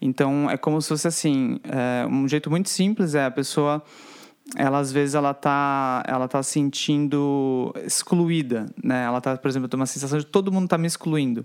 Então 0.00 0.50
é 0.50 0.56
como 0.56 0.80
se 0.82 0.88
fosse 0.88 1.06
assim, 1.06 1.60
é, 1.64 2.06
um 2.06 2.28
jeito 2.28 2.50
muito 2.50 2.68
simples 2.68 3.14
é 3.14 3.24
a 3.24 3.30
pessoa 3.30 3.82
ela 4.56 4.78
às 4.78 4.90
vezes 4.90 5.14
ela 5.14 5.34
tá 5.34 6.02
ela 6.06 6.26
tá 6.26 6.42
sentindo 6.42 7.72
excluída, 7.84 8.66
né? 8.82 9.04
Ela 9.04 9.20
tá, 9.20 9.36
por 9.36 9.48
exemplo, 9.48 9.68
tem 9.68 9.78
uma 9.78 9.86
sensação 9.86 10.18
de 10.18 10.24
todo 10.24 10.50
mundo 10.50 10.68
tá 10.68 10.78
me 10.78 10.86
excluindo. 10.86 11.44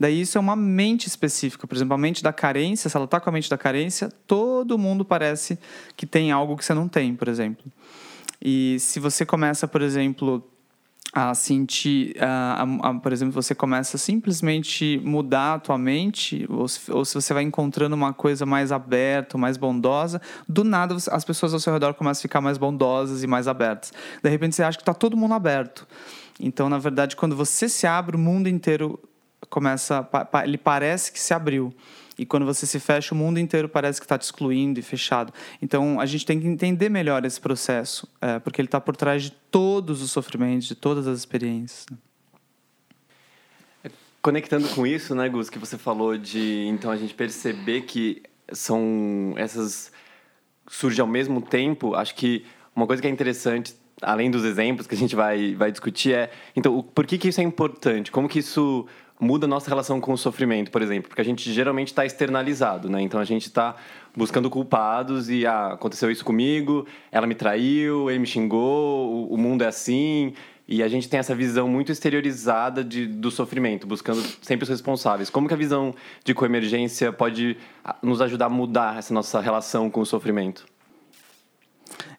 Daí 0.00 0.20
isso 0.20 0.38
é 0.38 0.40
uma 0.40 0.56
mente 0.56 1.06
específica, 1.06 1.66
por 1.66 1.74
exemplo, 1.74 1.94
a 1.94 1.98
mente 1.98 2.22
da 2.22 2.32
carência, 2.32 2.88
se 2.88 2.96
ela 2.96 3.06
tá 3.06 3.20
com 3.20 3.28
a 3.28 3.32
mente 3.32 3.50
da 3.50 3.58
carência, 3.58 4.10
todo 4.26 4.78
mundo 4.78 5.04
parece 5.04 5.58
que 5.96 6.06
tem 6.06 6.32
algo 6.32 6.56
que 6.56 6.64
você 6.64 6.72
não 6.72 6.88
tem, 6.88 7.14
por 7.14 7.28
exemplo. 7.28 7.64
E 8.40 8.78
se 8.80 9.00
você 9.00 9.26
começa, 9.26 9.66
por 9.66 9.82
exemplo, 9.82 10.48
a 11.12 11.34
sentir, 11.34 12.14
a, 12.20 12.62
a, 12.62 12.88
a, 12.90 12.94
por 12.94 13.12
exemplo, 13.12 13.32
você 13.32 13.54
começa 13.54 13.96
a 13.96 13.98
simplesmente 13.98 15.00
mudar 15.02 15.54
a 15.54 15.58
tua 15.58 15.78
mente, 15.78 16.46
ou 16.50 16.68
se, 16.68 16.92
ou 16.92 17.04
se 17.04 17.14
você 17.14 17.32
vai 17.32 17.42
encontrando 17.42 17.94
uma 17.94 18.12
coisa 18.12 18.44
mais 18.44 18.70
aberta, 18.70 19.38
mais 19.38 19.56
bondosa, 19.56 20.20
do 20.46 20.64
nada 20.64 20.94
as 21.10 21.24
pessoas 21.24 21.54
ao 21.54 21.60
seu 21.60 21.72
redor 21.72 21.94
começam 21.94 22.20
a 22.20 22.22
ficar 22.22 22.40
mais 22.40 22.58
bondosas 22.58 23.22
e 23.22 23.26
mais 23.26 23.48
abertas. 23.48 23.92
De 24.22 24.28
repente 24.28 24.54
você 24.54 24.62
acha 24.62 24.76
que 24.76 24.82
está 24.82 24.94
todo 24.94 25.16
mundo 25.16 25.34
aberto. 25.34 25.86
Então, 26.38 26.68
na 26.68 26.78
verdade, 26.78 27.16
quando 27.16 27.34
você 27.34 27.68
se 27.68 27.86
abre, 27.86 28.14
o 28.14 28.18
mundo 28.18 28.48
inteiro 28.48 29.00
começa, 29.48 30.06
ele 30.44 30.58
parece 30.58 31.10
que 31.10 31.18
se 31.18 31.32
abriu. 31.34 31.72
E 32.18 32.26
quando 32.26 32.44
você 32.44 32.66
se 32.66 32.80
fecha, 32.80 33.14
o 33.14 33.16
mundo 33.16 33.38
inteiro 33.38 33.68
parece 33.68 34.00
que 34.00 34.04
está 34.04 34.18
te 34.18 34.22
excluindo 34.22 34.80
e 34.80 34.82
fechado. 34.82 35.32
Então, 35.62 36.00
a 36.00 36.06
gente 36.06 36.26
tem 36.26 36.40
que 36.40 36.48
entender 36.48 36.88
melhor 36.88 37.24
esse 37.24 37.40
processo, 37.40 38.08
é, 38.20 38.38
porque 38.40 38.60
ele 38.60 38.66
está 38.66 38.80
por 38.80 38.96
trás 38.96 39.22
de 39.22 39.30
todos 39.30 40.02
os 40.02 40.10
sofrimentos, 40.10 40.66
de 40.66 40.74
todas 40.74 41.06
as 41.06 41.18
experiências. 41.18 41.86
Né? 41.90 41.96
Conectando 44.20 44.68
com 44.70 44.84
isso, 44.84 45.14
né, 45.14 45.28
Gus, 45.28 45.48
que 45.48 45.58
você 45.58 45.78
falou 45.78 46.18
de 46.18 46.66
então 46.66 46.90
a 46.90 46.96
gente 46.96 47.14
perceber 47.14 47.82
que 47.82 48.22
são 48.52 49.32
essas 49.36 49.92
surge 50.66 51.00
ao 51.00 51.06
mesmo 51.06 51.40
tempo. 51.40 51.94
Acho 51.94 52.14
que 52.14 52.44
uma 52.74 52.86
coisa 52.86 53.00
que 53.00 53.06
é 53.06 53.10
interessante, 53.10 53.74
além 54.02 54.30
dos 54.30 54.44
exemplos 54.44 54.86
que 54.86 54.94
a 54.94 54.98
gente 54.98 55.14
vai 55.14 55.54
vai 55.54 55.70
discutir 55.70 56.14
é 56.14 56.30
então 56.54 56.82
por 56.82 57.06
que 57.06 57.16
que 57.16 57.28
isso 57.28 57.40
é 57.40 57.44
importante? 57.44 58.10
Como 58.10 58.28
que 58.28 58.40
isso 58.40 58.86
muda 59.20 59.46
a 59.46 59.48
nossa 59.48 59.68
relação 59.68 60.00
com 60.00 60.12
o 60.12 60.18
sofrimento, 60.18 60.70
por 60.70 60.82
exemplo, 60.82 61.08
porque 61.08 61.20
a 61.20 61.24
gente 61.24 61.52
geralmente 61.52 61.88
está 61.88 62.06
externalizado, 62.06 62.88
né? 62.88 63.02
Então 63.02 63.18
a 63.18 63.24
gente 63.24 63.46
está 63.46 63.74
buscando 64.16 64.48
culpados 64.48 65.28
e 65.28 65.46
ah, 65.46 65.72
aconteceu 65.72 66.10
isso 66.10 66.24
comigo, 66.24 66.86
ela 67.10 67.26
me 67.26 67.34
traiu, 67.34 68.10
ele 68.10 68.20
me 68.20 68.26
xingou, 68.26 69.28
o, 69.30 69.36
mundo 69.36 69.62
é 69.62 69.66
assim. 69.66 70.34
E 70.66 70.82
a 70.82 70.88
gente 70.88 71.08
tem 71.08 71.18
essa 71.18 71.34
visão 71.34 71.66
muito 71.66 71.90
exteriorizada 71.90 72.84
de, 72.84 73.06
do 73.06 73.30
sofrimento, 73.30 73.86
buscando 73.86 74.22
sempre 74.42 74.64
os 74.64 74.68
responsáveis. 74.68 75.30
Como 75.30 75.48
que 75.48 75.54
a 75.54 75.56
visão 75.56 75.94
de 76.22 76.34
coemergência 76.34 77.10
pode 77.10 77.56
ah, 77.84 77.96
nos 78.02 78.20
ajudar 78.20 78.46
a 78.46 78.50
mudar 78.50 78.98
essa 78.98 79.14
nossa 79.14 79.40
relação 79.40 79.88
com 79.90 80.00
o 80.00 80.06
sofrimento? 80.06 80.66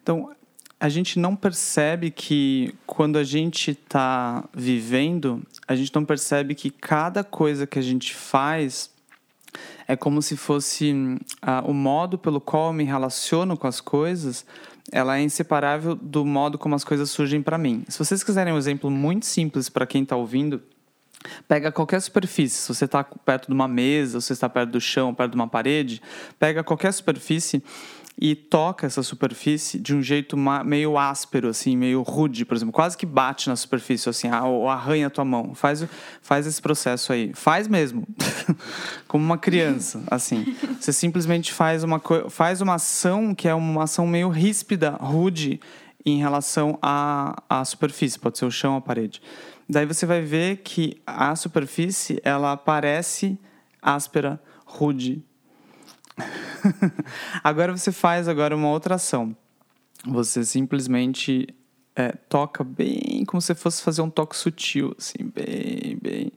Então, 0.01 0.31
a 0.79 0.87
gente 0.87 1.19
não 1.19 1.35
percebe 1.35 2.09
que 2.09 2.73
quando 2.87 3.17
a 3.17 3.23
gente 3.23 3.71
está 3.71 4.47
vivendo, 4.53 5.43
a 5.67 5.75
gente 5.75 5.93
não 5.93 6.05
percebe 6.05 6.55
que 6.55 6.69
cada 6.69 7.23
coisa 7.23 7.67
que 7.67 7.77
a 7.77 7.81
gente 7.81 8.15
faz 8.15 8.89
é 9.87 9.95
como 9.95 10.21
se 10.21 10.37
fosse 10.37 10.93
uh, 10.93 11.69
o 11.69 11.73
modo 11.73 12.17
pelo 12.17 12.39
qual 12.39 12.67
eu 12.67 12.73
me 12.73 12.85
relaciono 12.85 13.57
com 13.57 13.67
as 13.67 13.81
coisas, 13.81 14.45
ela 14.91 15.17
é 15.17 15.21
inseparável 15.21 15.95
do 15.95 16.23
modo 16.23 16.57
como 16.57 16.75
as 16.75 16.83
coisas 16.83 17.09
surgem 17.11 17.41
para 17.41 17.57
mim. 17.57 17.83
Se 17.89 17.99
vocês 17.99 18.23
quiserem 18.23 18.53
um 18.53 18.57
exemplo 18.57 18.89
muito 18.89 19.25
simples 19.25 19.67
para 19.67 19.85
quem 19.85 20.03
está 20.03 20.15
ouvindo, 20.15 20.61
Pega 21.47 21.69
qualquer 21.71 22.01
superfície, 22.01 22.61
se 22.61 22.67
você 22.69 22.85
está 22.85 23.03
perto 23.03 23.47
de 23.47 23.53
uma 23.53 23.67
mesa, 23.67 24.21
se 24.21 24.27
você 24.27 24.33
está 24.33 24.47
perto 24.47 24.71
do 24.71 24.79
chão, 24.79 25.13
perto 25.13 25.31
de 25.31 25.35
uma 25.35 25.49
parede, 25.49 26.01
pega 26.39 26.63
qualquer 26.63 26.93
superfície 26.93 27.61
e 28.21 28.35
toca 28.35 28.85
essa 28.85 29.01
superfície 29.01 29.79
de 29.79 29.95
um 29.95 30.01
jeito 30.01 30.35
meio 30.65 30.97
áspero, 30.97 31.47
assim, 31.47 31.77
meio 31.77 32.01
rude, 32.01 32.43
por 32.43 32.57
exemplo, 32.57 32.73
quase 32.73 32.97
que 32.97 33.05
bate 33.05 33.47
na 33.47 33.55
superfície, 33.55 34.09
assim, 34.09 34.29
ou 34.29 34.67
arranha 34.67 35.07
a 35.07 35.09
tua 35.09 35.23
mão. 35.23 35.55
Faz, 35.55 35.85
faz 36.21 36.45
esse 36.45 36.61
processo 36.61 37.13
aí. 37.13 37.31
Faz 37.33 37.69
mesmo. 37.69 38.05
Como 39.07 39.23
uma 39.23 39.37
criança, 39.37 40.03
assim. 40.11 40.53
Você 40.77 40.91
simplesmente 40.91 41.53
faz 41.53 41.81
uma, 41.81 42.01
faz 42.29 42.59
uma 42.59 42.73
ação 42.73 43.33
que 43.33 43.47
é 43.47 43.53
uma 43.53 43.83
ação 43.83 44.05
meio 44.05 44.27
ríspida, 44.27 44.89
rude, 44.99 45.61
em 46.05 46.17
relação 46.17 46.77
à, 46.81 47.41
à 47.49 47.63
superfície, 47.63 48.19
pode 48.19 48.37
ser 48.37 48.45
o 48.45 48.51
chão 48.51 48.75
a 48.75 48.81
parede. 48.81 49.21
Daí 49.69 49.85
você 49.85 50.05
vai 50.05 50.21
ver 50.21 50.57
que 50.57 51.01
a 51.07 51.35
superfície, 51.37 52.19
ela 52.23 52.57
parece 52.57 53.39
áspera, 53.81 54.41
rude, 54.65 55.23
agora 57.43 57.75
você 57.75 57.91
faz 57.91 58.27
agora 58.27 58.55
uma 58.55 58.69
outra 58.69 58.95
ação. 58.95 59.35
Você 60.05 60.45
simplesmente 60.45 61.47
é, 61.95 62.13
toca 62.29 62.63
bem 62.63 63.25
como 63.25 63.41
se 63.41 63.53
fosse 63.53 63.81
fazer 63.81 64.01
um 64.01 64.09
toque 64.09 64.37
sutil, 64.37 64.95
assim, 64.97 65.29
bem, 65.33 65.97
bem, 66.01 66.31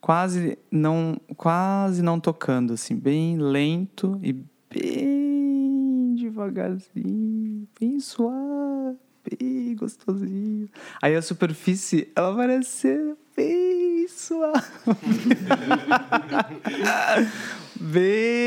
quase 0.00 0.58
não, 0.70 1.20
quase 1.36 2.02
não 2.02 2.18
tocando, 2.18 2.72
assim, 2.72 2.96
bem 2.96 3.38
lento 3.38 4.18
e 4.22 4.32
bem 4.68 6.16
devagarzinho, 6.16 7.68
bem 7.78 8.00
suave, 8.00 8.98
bem 9.38 9.76
gostosinho. 9.76 10.68
Aí 11.00 11.14
a 11.14 11.22
superfície, 11.22 12.10
ela 12.16 12.34
parece 12.34 12.70
ser 12.70 13.16
bem 13.36 14.08
suave. 14.08 14.64
bem 17.80 18.45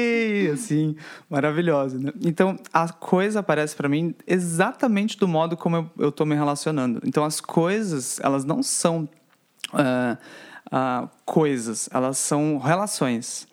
assim, 0.50 0.96
maravilhosa. 1.30 1.98
Né? 1.98 2.12
Então, 2.24 2.58
a 2.74 2.90
coisa 2.90 3.40
aparece 3.40 3.76
para 3.76 3.90
mim 3.90 4.14
exatamente 4.26 5.18
do 5.18 5.28
modo 5.28 5.56
como 5.56 5.76
eu, 5.76 5.92
eu 5.98 6.12
tô 6.12 6.26
me 6.26 6.36
relacionando. 6.36 7.02
Então, 7.06 7.24
as 7.24 7.40
coisas, 7.42 8.20
elas 8.22 8.46
não 8.46 8.62
são 8.62 9.08
uh, 9.74 10.18
uh, 10.68 11.10
coisas, 11.26 11.90
elas 11.92 12.18
são 12.18 12.58
relações. 12.58 13.48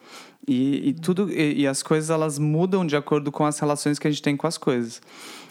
E, 0.49 0.91
e 0.91 0.93
tudo 0.95 1.29
e, 1.31 1.63
e, 1.63 1.67
as 1.67 1.83
coisas 1.83 2.09
elas 2.09 2.39
mudam 2.39 2.87
de 2.87 2.97
acordo 2.97 3.33
com 3.33 3.45
as 3.45 3.59
relações 3.59 3.99
que 3.99 4.07
a 4.07 4.11
gente 4.11 4.23
tem 4.23 4.37
com 4.37 4.47
as 4.47 4.57
coisas. 4.57 5.03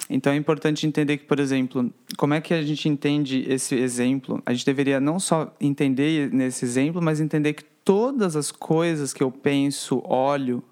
Então 0.09 0.31
é 0.31 0.35
importante 0.37 0.87
entender 0.87 1.17
que, 1.17 1.25
por 1.25 1.39
exemplo, 1.39 1.91
como 2.17 2.33
é 2.33 2.39
que 2.39 2.53
a 2.53 2.61
gente 2.61 2.87
entende 2.87 3.43
esse 3.49 3.75
exemplo? 3.75 4.41
A 4.45 4.53
gente 4.53 4.65
deveria 4.65 5.01
não 5.01 5.19
só 5.19 5.53
entender 5.59 6.31
nesse 6.31 6.63
exemplo, 6.63 7.01
mas 7.01 7.19
entender 7.19 7.53
que 7.53 7.63
todas 7.83 8.35
as 8.37 8.51
coisas 8.51 9.13
que 9.13 9.21
eu 9.21 9.31
penso, 9.31 10.01
olho, 10.05 10.63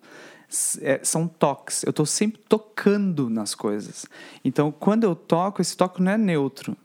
é, 0.81 0.99
são 1.03 1.27
toques. 1.27 1.83
Eu 1.83 1.89
estou 1.89 2.05
sempre 2.05 2.41
tocando 2.47 3.29
nas 3.29 3.55
coisas. 3.55 4.05
Então, 4.43 4.71
quando 4.71 5.03
eu 5.03 5.15
toco, 5.15 5.61
esse 5.61 5.75
toque 5.75 6.01
não 6.01 6.11
é 6.11 6.17
neutro. 6.17 6.77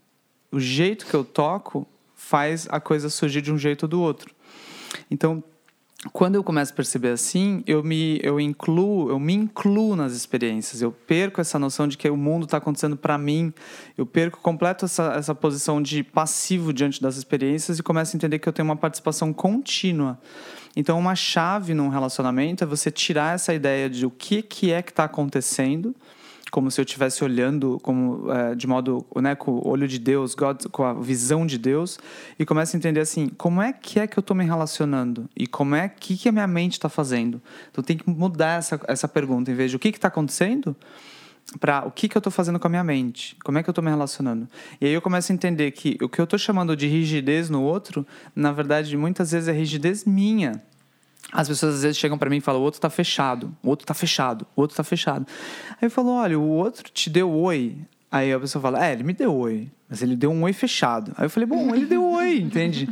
O 0.50 0.58
jeito 0.58 1.06
que 1.06 1.14
eu 1.14 1.24
toco 1.24 1.86
faz 2.14 2.66
a 2.70 2.80
coisa 2.80 3.08
surgir 3.08 3.42
de 3.42 3.52
um 3.52 3.58
jeito 3.58 3.84
ou 3.84 3.88
do 3.88 4.00
outro. 4.00 4.34
Então, 5.10 5.42
quando 6.12 6.36
eu 6.36 6.44
começo 6.44 6.72
a 6.72 6.76
perceber 6.76 7.08
assim, 7.08 7.62
eu 7.66 7.82
me 7.82 8.20
eu 8.22 8.38
incluo, 8.38 9.10
eu 9.10 9.18
me 9.18 9.34
incluo 9.34 9.96
nas 9.96 10.12
experiências. 10.12 10.80
Eu 10.80 10.92
perco 10.92 11.40
essa 11.40 11.58
noção 11.58 11.88
de 11.88 11.98
que 11.98 12.08
o 12.08 12.16
mundo 12.16 12.44
está 12.44 12.58
acontecendo 12.58 12.96
para 12.96 13.18
mim. 13.18 13.52
Eu 13.96 14.06
perco 14.06 14.38
completo 14.40 14.84
essa, 14.84 15.14
essa 15.14 15.34
posição 15.34 15.82
de 15.82 16.04
passivo 16.04 16.72
diante 16.72 17.02
das 17.02 17.16
experiências 17.16 17.78
e 17.78 17.82
começo 17.82 18.14
a 18.14 18.16
entender 18.16 18.38
que 18.38 18.48
eu 18.48 18.52
tenho 18.52 18.68
uma 18.68 18.76
participação 18.76 19.32
contínua. 19.32 20.20
Então, 20.80 20.96
uma 20.96 21.16
chave 21.16 21.74
num 21.74 21.88
relacionamento 21.88 22.62
é 22.62 22.66
você 22.66 22.88
tirar 22.88 23.34
essa 23.34 23.52
ideia 23.52 23.90
de 23.90 24.06
o 24.06 24.10
que, 24.12 24.42
que 24.42 24.70
é 24.70 24.80
que 24.80 24.92
está 24.92 25.02
acontecendo 25.02 25.92
como 26.52 26.70
se 26.70 26.80
eu 26.80 26.84
estivesse 26.84 27.22
olhando 27.22 27.78
como 27.82 28.32
é, 28.32 28.54
de 28.54 28.66
modo 28.66 29.04
né, 29.16 29.34
com 29.34 29.50
o 29.50 29.68
olho 29.68 29.86
de 29.86 29.98
Deus, 29.98 30.34
God, 30.34 30.66
com 30.70 30.82
a 30.82 30.94
visão 30.94 31.44
de 31.44 31.58
Deus 31.58 31.98
e 32.38 32.46
começa 32.46 32.74
a 32.74 32.78
entender 32.78 33.00
assim 33.00 33.28
como 33.28 33.60
é 33.60 33.70
que 33.70 34.00
é 34.00 34.06
que 34.06 34.18
eu 34.18 34.20
estou 34.20 34.34
me 34.34 34.44
relacionando 34.44 35.28
e 35.36 35.46
como 35.46 35.74
é 35.74 35.90
que 35.90 36.16
que 36.16 36.26
a 36.26 36.32
minha 36.32 36.46
mente 36.46 36.74
está 36.74 36.88
fazendo. 36.88 37.42
Então 37.70 37.84
tem 37.84 37.98
que 37.98 38.08
mudar 38.08 38.58
essa 38.58 38.80
essa 38.88 39.08
pergunta 39.08 39.50
em 39.50 39.54
vez 39.54 39.70
de 39.70 39.76
o 39.76 39.80
que 39.80 39.88
está 39.88 40.08
acontecendo 40.08 40.74
para 41.60 41.86
o 41.86 41.90
que, 41.90 42.08
que 42.08 42.16
eu 42.16 42.20
estou 42.20 42.30
fazendo 42.30 42.58
com 42.58 42.66
a 42.66 42.70
minha 42.70 42.84
mente, 42.84 43.36
como 43.42 43.58
é 43.58 43.62
que 43.62 43.68
eu 43.68 43.72
estou 43.72 43.82
me 43.82 43.90
relacionando. 43.90 44.46
E 44.80 44.86
aí 44.86 44.92
eu 44.92 45.00
começo 45.00 45.32
a 45.32 45.34
entender 45.34 45.70
que 45.70 45.96
o 46.02 46.08
que 46.08 46.20
eu 46.20 46.24
estou 46.24 46.38
chamando 46.38 46.76
de 46.76 46.86
rigidez 46.86 47.48
no 47.48 47.62
outro, 47.62 48.06
na 48.34 48.52
verdade, 48.52 48.96
muitas 48.96 49.32
vezes 49.32 49.48
é 49.48 49.52
rigidez 49.52 50.04
minha. 50.04 50.62
As 51.32 51.48
pessoas 51.48 51.76
às 51.76 51.82
vezes 51.82 51.96
chegam 51.96 52.18
para 52.18 52.30
mim 52.30 52.36
e 52.36 52.40
falam: 52.40 52.60
o 52.60 52.64
outro 52.64 52.80
tá 52.80 52.90
fechado, 52.90 53.54
o 53.62 53.68
outro 53.68 53.86
tá 53.86 53.94
fechado, 53.94 54.46
o 54.54 54.60
outro 54.60 54.76
tá 54.76 54.84
fechado. 54.84 55.26
Aí 55.70 55.86
eu 55.86 55.90
falo: 55.90 56.10
olha, 56.10 56.38
o 56.38 56.48
outro 56.48 56.90
te 56.90 57.08
deu 57.10 57.30
oi. 57.30 57.76
Aí 58.10 58.32
a 58.32 58.40
pessoa 58.40 58.62
fala: 58.62 58.84
é, 58.84 58.92
ele 58.92 59.02
me 59.02 59.12
deu 59.12 59.34
oi. 59.34 59.68
Mas 59.88 60.02
ele 60.02 60.14
deu 60.14 60.30
um 60.30 60.42
oi 60.42 60.52
fechado. 60.52 61.12
Aí 61.16 61.24
eu 61.24 61.30
falei, 61.30 61.46
bom, 61.46 61.74
ele 61.74 61.86
deu 61.86 62.04
oi, 62.04 62.36
entende? 62.40 62.86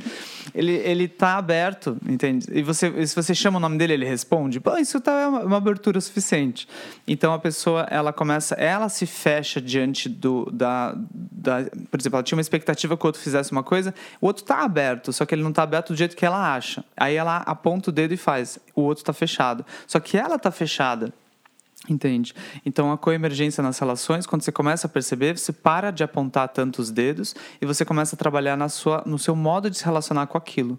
Ele, 0.55 0.73
ele 0.73 1.07
tá 1.07 1.37
aberto, 1.37 1.99
entende? 2.09 2.47
E 2.51 2.63
você, 2.63 3.07
se 3.07 3.15
você 3.15 3.35
chama 3.35 3.59
o 3.59 3.61
nome 3.61 3.77
dele, 3.77 3.93
ele 3.93 4.07
responde. 4.07 4.59
Pô, 4.59 4.79
isso 4.79 4.99
tá 4.99 5.13
é 5.13 5.27
uma, 5.27 5.41
uma 5.41 5.57
abertura 5.59 6.01
suficiente. 6.01 6.67
Então 7.07 7.35
a 7.35 7.39
pessoa, 7.39 7.87
ela 7.91 8.15
começa, 8.15 8.55
ela 8.55 8.89
se 8.89 9.05
fecha 9.05 9.61
diante 9.61 10.09
do, 10.09 10.51
da, 10.51 10.97
da. 11.13 11.65
Por 11.91 12.01
exemplo, 12.01 12.17
ela 12.17 12.23
tinha 12.23 12.37
uma 12.37 12.41
expectativa 12.41 12.97
que 12.97 13.05
o 13.05 13.09
outro 13.09 13.21
fizesse 13.21 13.53
uma 13.53 13.63
coisa, 13.63 13.95
o 14.19 14.27
outro 14.27 14.45
tá 14.45 14.63
aberto, 14.63 15.13
só 15.13 15.27
que 15.27 15.35
ele 15.35 15.43
não 15.43 15.53
tá 15.53 15.65
aberto 15.65 15.89
do 15.89 15.97
jeito 15.97 16.17
que 16.17 16.25
ela 16.25 16.55
acha. 16.55 16.83
Aí 16.97 17.15
ela 17.15 17.39
aponta 17.39 17.91
o 17.91 17.93
dedo 17.93 18.15
e 18.15 18.17
faz, 18.17 18.59
o 18.75 18.81
outro 18.81 19.05
tá 19.05 19.13
fechado. 19.13 19.67
Só 19.87 20.01
que 20.01 20.17
ela 20.17 20.39
tá 20.39 20.51
fechada. 20.51 21.13
Entende? 21.89 22.35
Então, 22.65 22.91
a 22.91 22.99
coemergência 22.99 23.63
nas 23.63 23.79
relações, 23.79 24.27
quando 24.27 24.43
você 24.43 24.51
começa 24.51 24.87
a 24.87 24.91
perceber, 24.91 25.39
você 25.39 25.53
para 25.53 25.91
de 25.91 26.03
apontar 26.03 26.49
tantos 26.49 26.91
dedos 26.91 27.35
e 27.61 27.67
você 27.67 27.85
começa 27.85 28.17
a 28.17 28.19
trabalhar 28.19 28.57
na 28.57 28.69
sua, 28.69 29.03
no 29.07 29.19
seu 29.19 29.37
modo 29.37 29.71
de 29.71 29.79
se 29.79 29.85
relacionar 29.85 30.27
com 30.27 30.37
aquilo. 30.37 30.79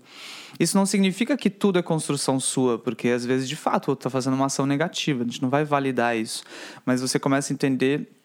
Isso 0.60 0.76
não 0.76 0.86
significa 0.86 1.38
que 1.38 1.50
tudo 1.50 1.80
é 1.80 1.82
construção 1.82 2.40
sua, 2.40 2.78
porque 2.78 3.10
às 3.10 3.26
vezes, 3.26 3.48
de 3.48 3.56
fato, 3.56 3.88
o 3.88 3.92
outro 3.92 4.08
está 4.08 4.10
fazendo 4.10 4.34
uma 4.34 4.48
ação 4.48 4.66
negativa, 4.66 5.24
a 5.24 5.26
gente 5.26 5.42
não 5.42 5.50
vai 5.50 5.64
validar 5.64 6.18
isso. 6.18 6.44
Mas 6.86 7.00
você 7.00 7.18
começa 7.18 7.52
a 7.52 7.54
entender 7.54 8.17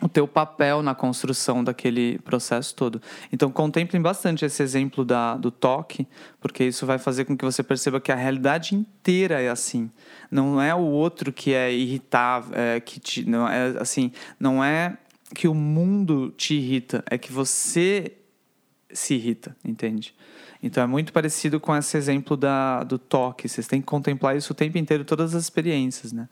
o 0.00 0.08
teu 0.08 0.28
papel 0.28 0.82
na 0.82 0.94
construção 0.94 1.62
daquele 1.64 2.18
processo 2.20 2.74
todo. 2.74 3.02
Então, 3.32 3.50
contemplem 3.50 4.00
bastante 4.00 4.44
esse 4.44 4.62
exemplo 4.62 5.04
da, 5.04 5.36
do 5.36 5.50
toque, 5.50 6.06
porque 6.40 6.64
isso 6.64 6.86
vai 6.86 6.98
fazer 6.98 7.24
com 7.24 7.36
que 7.36 7.44
você 7.44 7.62
perceba 7.62 8.00
que 8.00 8.12
a 8.12 8.14
realidade 8.14 8.74
inteira 8.74 9.40
é 9.40 9.48
assim. 9.48 9.90
Não 10.30 10.60
é 10.60 10.74
o 10.74 10.82
outro 10.82 11.32
que 11.32 11.52
é 11.52 11.72
irritável, 11.72 12.56
é, 12.56 12.80
que 12.80 13.00
te, 13.00 13.28
não 13.28 13.48
é 13.48 13.74
assim, 13.78 14.12
não 14.38 14.62
é 14.62 14.96
que 15.34 15.48
o 15.48 15.54
mundo 15.54 16.32
te 16.36 16.54
irrita, 16.54 17.02
é 17.10 17.18
que 17.18 17.32
você 17.32 18.12
se 18.92 19.14
irrita, 19.14 19.56
entende? 19.64 20.14
Então 20.62 20.82
é 20.82 20.86
muito 20.86 21.12
parecido 21.12 21.60
com 21.60 21.74
esse 21.76 21.96
exemplo 21.96 22.36
da, 22.36 22.82
do 22.82 22.98
toque. 22.98 23.48
Vocês 23.48 23.66
têm 23.66 23.80
que 23.80 23.86
contemplar 23.86 24.36
isso 24.36 24.52
o 24.52 24.56
tempo 24.56 24.78
inteiro, 24.78 25.04
todas 25.04 25.34
as 25.34 25.44
experiências, 25.44 26.12
né? 26.12 26.28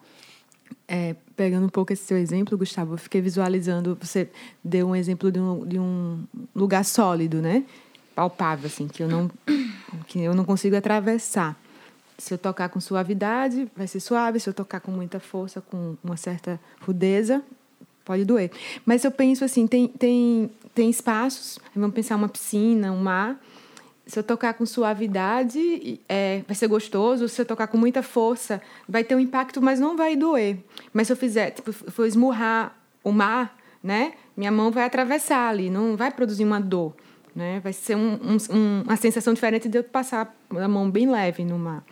É, 0.89 1.17
pegando 1.35 1.67
um 1.67 1.69
pouco 1.69 1.93
esse 1.93 2.05
seu 2.05 2.17
exemplo, 2.17 2.57
Gustavo, 2.57 2.95
eu 2.95 2.99
fiquei 2.99 3.21
visualizando, 3.21 3.99
você 4.01 4.29
deu 4.63 4.89
um 4.89 4.95
exemplo 4.95 5.33
de 5.33 5.41
um, 5.41 5.67
de 5.67 5.79
um 5.79 6.25
lugar 6.55 6.85
sólido, 6.85 7.43
né? 7.43 7.65
Palpável, 8.15 8.67
assim, 8.67 8.87
que 8.87 9.03
eu 9.03 9.09
não, 9.09 9.31
que 10.07 10.21
eu 10.21 10.35
não 10.35 10.45
consigo 10.45 10.77
atravessar. 10.77 11.59
Se 12.17 12.33
eu 12.33 12.39
tocar 12.39 12.69
com 12.69 12.81
suavidade, 12.81 13.69
vai 13.77 13.87
ser 13.87 14.01
suave. 14.01 14.41
Se 14.41 14.49
eu 14.49 14.55
tocar 14.55 14.81
com 14.81 14.91
muita 14.91 15.21
força, 15.21 15.61
com 15.61 15.97
uma 16.03 16.17
certa 16.17 16.59
rudeza, 16.81 17.43
pode 18.05 18.25
doer. 18.25 18.51
Mas 18.87 19.05
eu 19.05 19.11
penso 19.11 19.45
assim, 19.45 19.67
tem, 19.67 19.89
tem, 19.89 20.51
tem 20.75 20.89
espaços, 20.89 21.59
vamos 21.75 21.95
pensar 21.95 22.17
uma 22.17 22.29
piscina, 22.29 22.93
um 22.93 23.03
mar, 23.03 23.39
se 24.07 24.21
eu 24.21 24.23
tocar 24.23 24.55
com 24.55 24.65
suavidade, 24.65 26.01
é, 26.09 26.43
vai 26.47 26.55
ser 26.55 26.69
gostoso. 26.69 27.29
Se 27.29 27.41
eu 27.43 27.45
tocar 27.45 27.67
com 27.67 27.77
muita 27.77 28.03
força, 28.03 28.63
vai 28.89 29.03
ter 29.03 29.17
um 29.17 29.21
impacto, 29.21 29.61
mas 29.61 29.81
não 29.81 29.97
vai 29.97 30.15
doer. 30.15 30.59
Mas 30.93 31.09
se 31.09 31.13
eu 31.13 31.17
fizer, 31.17 31.51
tipo, 31.51 31.73
for 31.73 32.07
esmurrar 32.07 32.77
o 33.03 33.11
mar, 33.11 33.59
né? 33.83 34.13
Minha 34.37 34.53
mão 34.53 34.71
vai 34.71 34.85
atravessar 34.85 35.49
ali, 35.49 35.69
não 35.69 35.97
vai 35.97 36.13
produzir 36.13 36.45
uma 36.45 36.61
dor, 36.61 36.95
né? 37.35 37.59
Vai 37.61 37.73
ser 37.73 37.97
um, 37.97 38.15
um, 38.15 38.83
uma 38.85 38.97
sensação 38.97 39.35
diferente 39.35 39.69
de 39.69 39.79
eu 39.79 39.85
passar 39.85 40.33
a 40.51 40.69
mão 40.69 40.89
bem 40.89 41.11
leve 41.11 41.45
no 41.45 41.59
mar. 41.59 41.85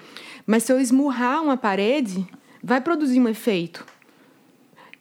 Mas 0.46 0.62
se 0.62 0.72
eu 0.72 0.80
esmurrar 0.80 1.42
uma 1.42 1.56
parede, 1.56 2.24
vai 2.62 2.80
produzir 2.80 3.18
um 3.18 3.28
efeito. 3.28 3.84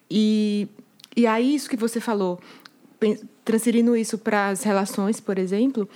E, 0.10 0.68
e 1.16 1.28
aí, 1.28 1.54
isso 1.54 1.70
que 1.70 1.78
você 1.78 2.00
falou, 2.00 2.40
transferindo 3.46 3.96
isso 3.96 4.18
para 4.18 4.50
as 4.50 4.64
relações, 4.64 5.20
por 5.20 5.38
exemplo, 5.38 5.88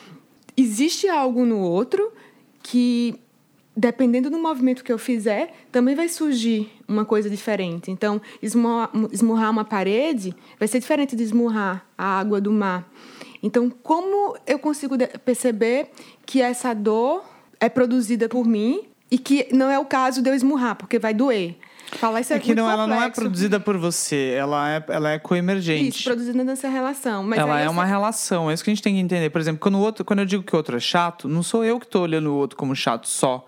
existe 0.58 1.08
algo 1.08 1.46
no 1.46 1.60
outro 1.60 2.12
que, 2.64 3.16
dependendo 3.76 4.30
do 4.30 4.40
movimento 4.40 4.84
que 4.84 4.92
eu 4.92 4.98
fizer, 4.98 5.54
também 5.72 5.96
vai 5.96 6.10
surgir 6.10 6.72
uma 6.88 7.06
coisa 7.06 7.30
diferente. 7.30 7.92
Então, 7.92 8.20
esmurrar 8.42 9.52
uma 9.52 9.64
parede 9.64 10.36
vai 10.58 10.68
ser 10.68 10.80
diferente 10.80 11.16
de 11.16 11.24
esmurrar 11.24 11.86
a 11.98 12.20
água 12.20 12.42
do 12.42 12.52
mar. 12.52 12.92
Então, 13.42 13.70
como 13.70 14.36
eu 14.48 14.58
consigo 14.58 14.96
perceber 15.24 15.92
que 16.26 16.42
essa 16.42 16.74
dor 16.74 17.24
é 17.60 17.70
produzida 17.70 18.28
por 18.28 18.46
mim 18.46 18.82
e 19.12 19.18
que 19.18 19.48
não 19.54 19.70
é 19.70 19.78
o 19.78 19.86
caso 19.86 20.22
de 20.22 20.30
eu 20.30 20.34
esmurrar, 20.34 20.76
porque 20.76 20.98
vai 20.98 21.14
doer. 21.14 21.56
Falar 21.94 22.22
isso 22.22 22.34
é, 22.34 22.36
é 22.36 22.40
que 22.40 22.54
não, 22.54 22.70
ela 22.70 22.86
não 22.86 23.02
é 23.02 23.10
produzida 23.10 23.60
por 23.60 23.78
você, 23.78 24.36
ela 24.38 24.70
é, 24.70 24.84
ela 24.90 25.12
é 25.12 25.20
coemergente. 25.20 25.98
Isso, 25.98 26.04
produzida 26.04 26.44
nessa 26.44 26.68
relação. 26.68 27.24
Mas 27.24 27.40
ela 27.40 27.60
é 27.60 27.70
uma 27.70 27.86
relação, 27.86 28.52
é 28.52 28.54
isso 28.54 28.64
que 28.64 28.70
a 28.70 28.74
gente 28.74 28.84
tem 28.84 28.96
que 28.96 29.00
entender. 29.00 29.30
Por 29.30 29.40
exemplo, 29.40 29.60
quando, 29.60 29.76
o 29.76 29.80
outro, 29.80 30.04
quando 30.04 30.20
eu 30.20 30.26
digo 30.26 30.44
que 30.44 30.54
o 30.54 30.58
outro 30.58 30.76
é 30.76 30.80
chato, 30.80 31.30
não 31.30 31.42
sou 31.42 31.64
eu 31.64 31.80
que 31.80 31.86
estou 31.86 32.04
olhando 32.04 32.30
o 32.30 32.36
outro 32.36 32.58
como 32.58 32.76
chato 32.76 33.08
só. 33.08 33.48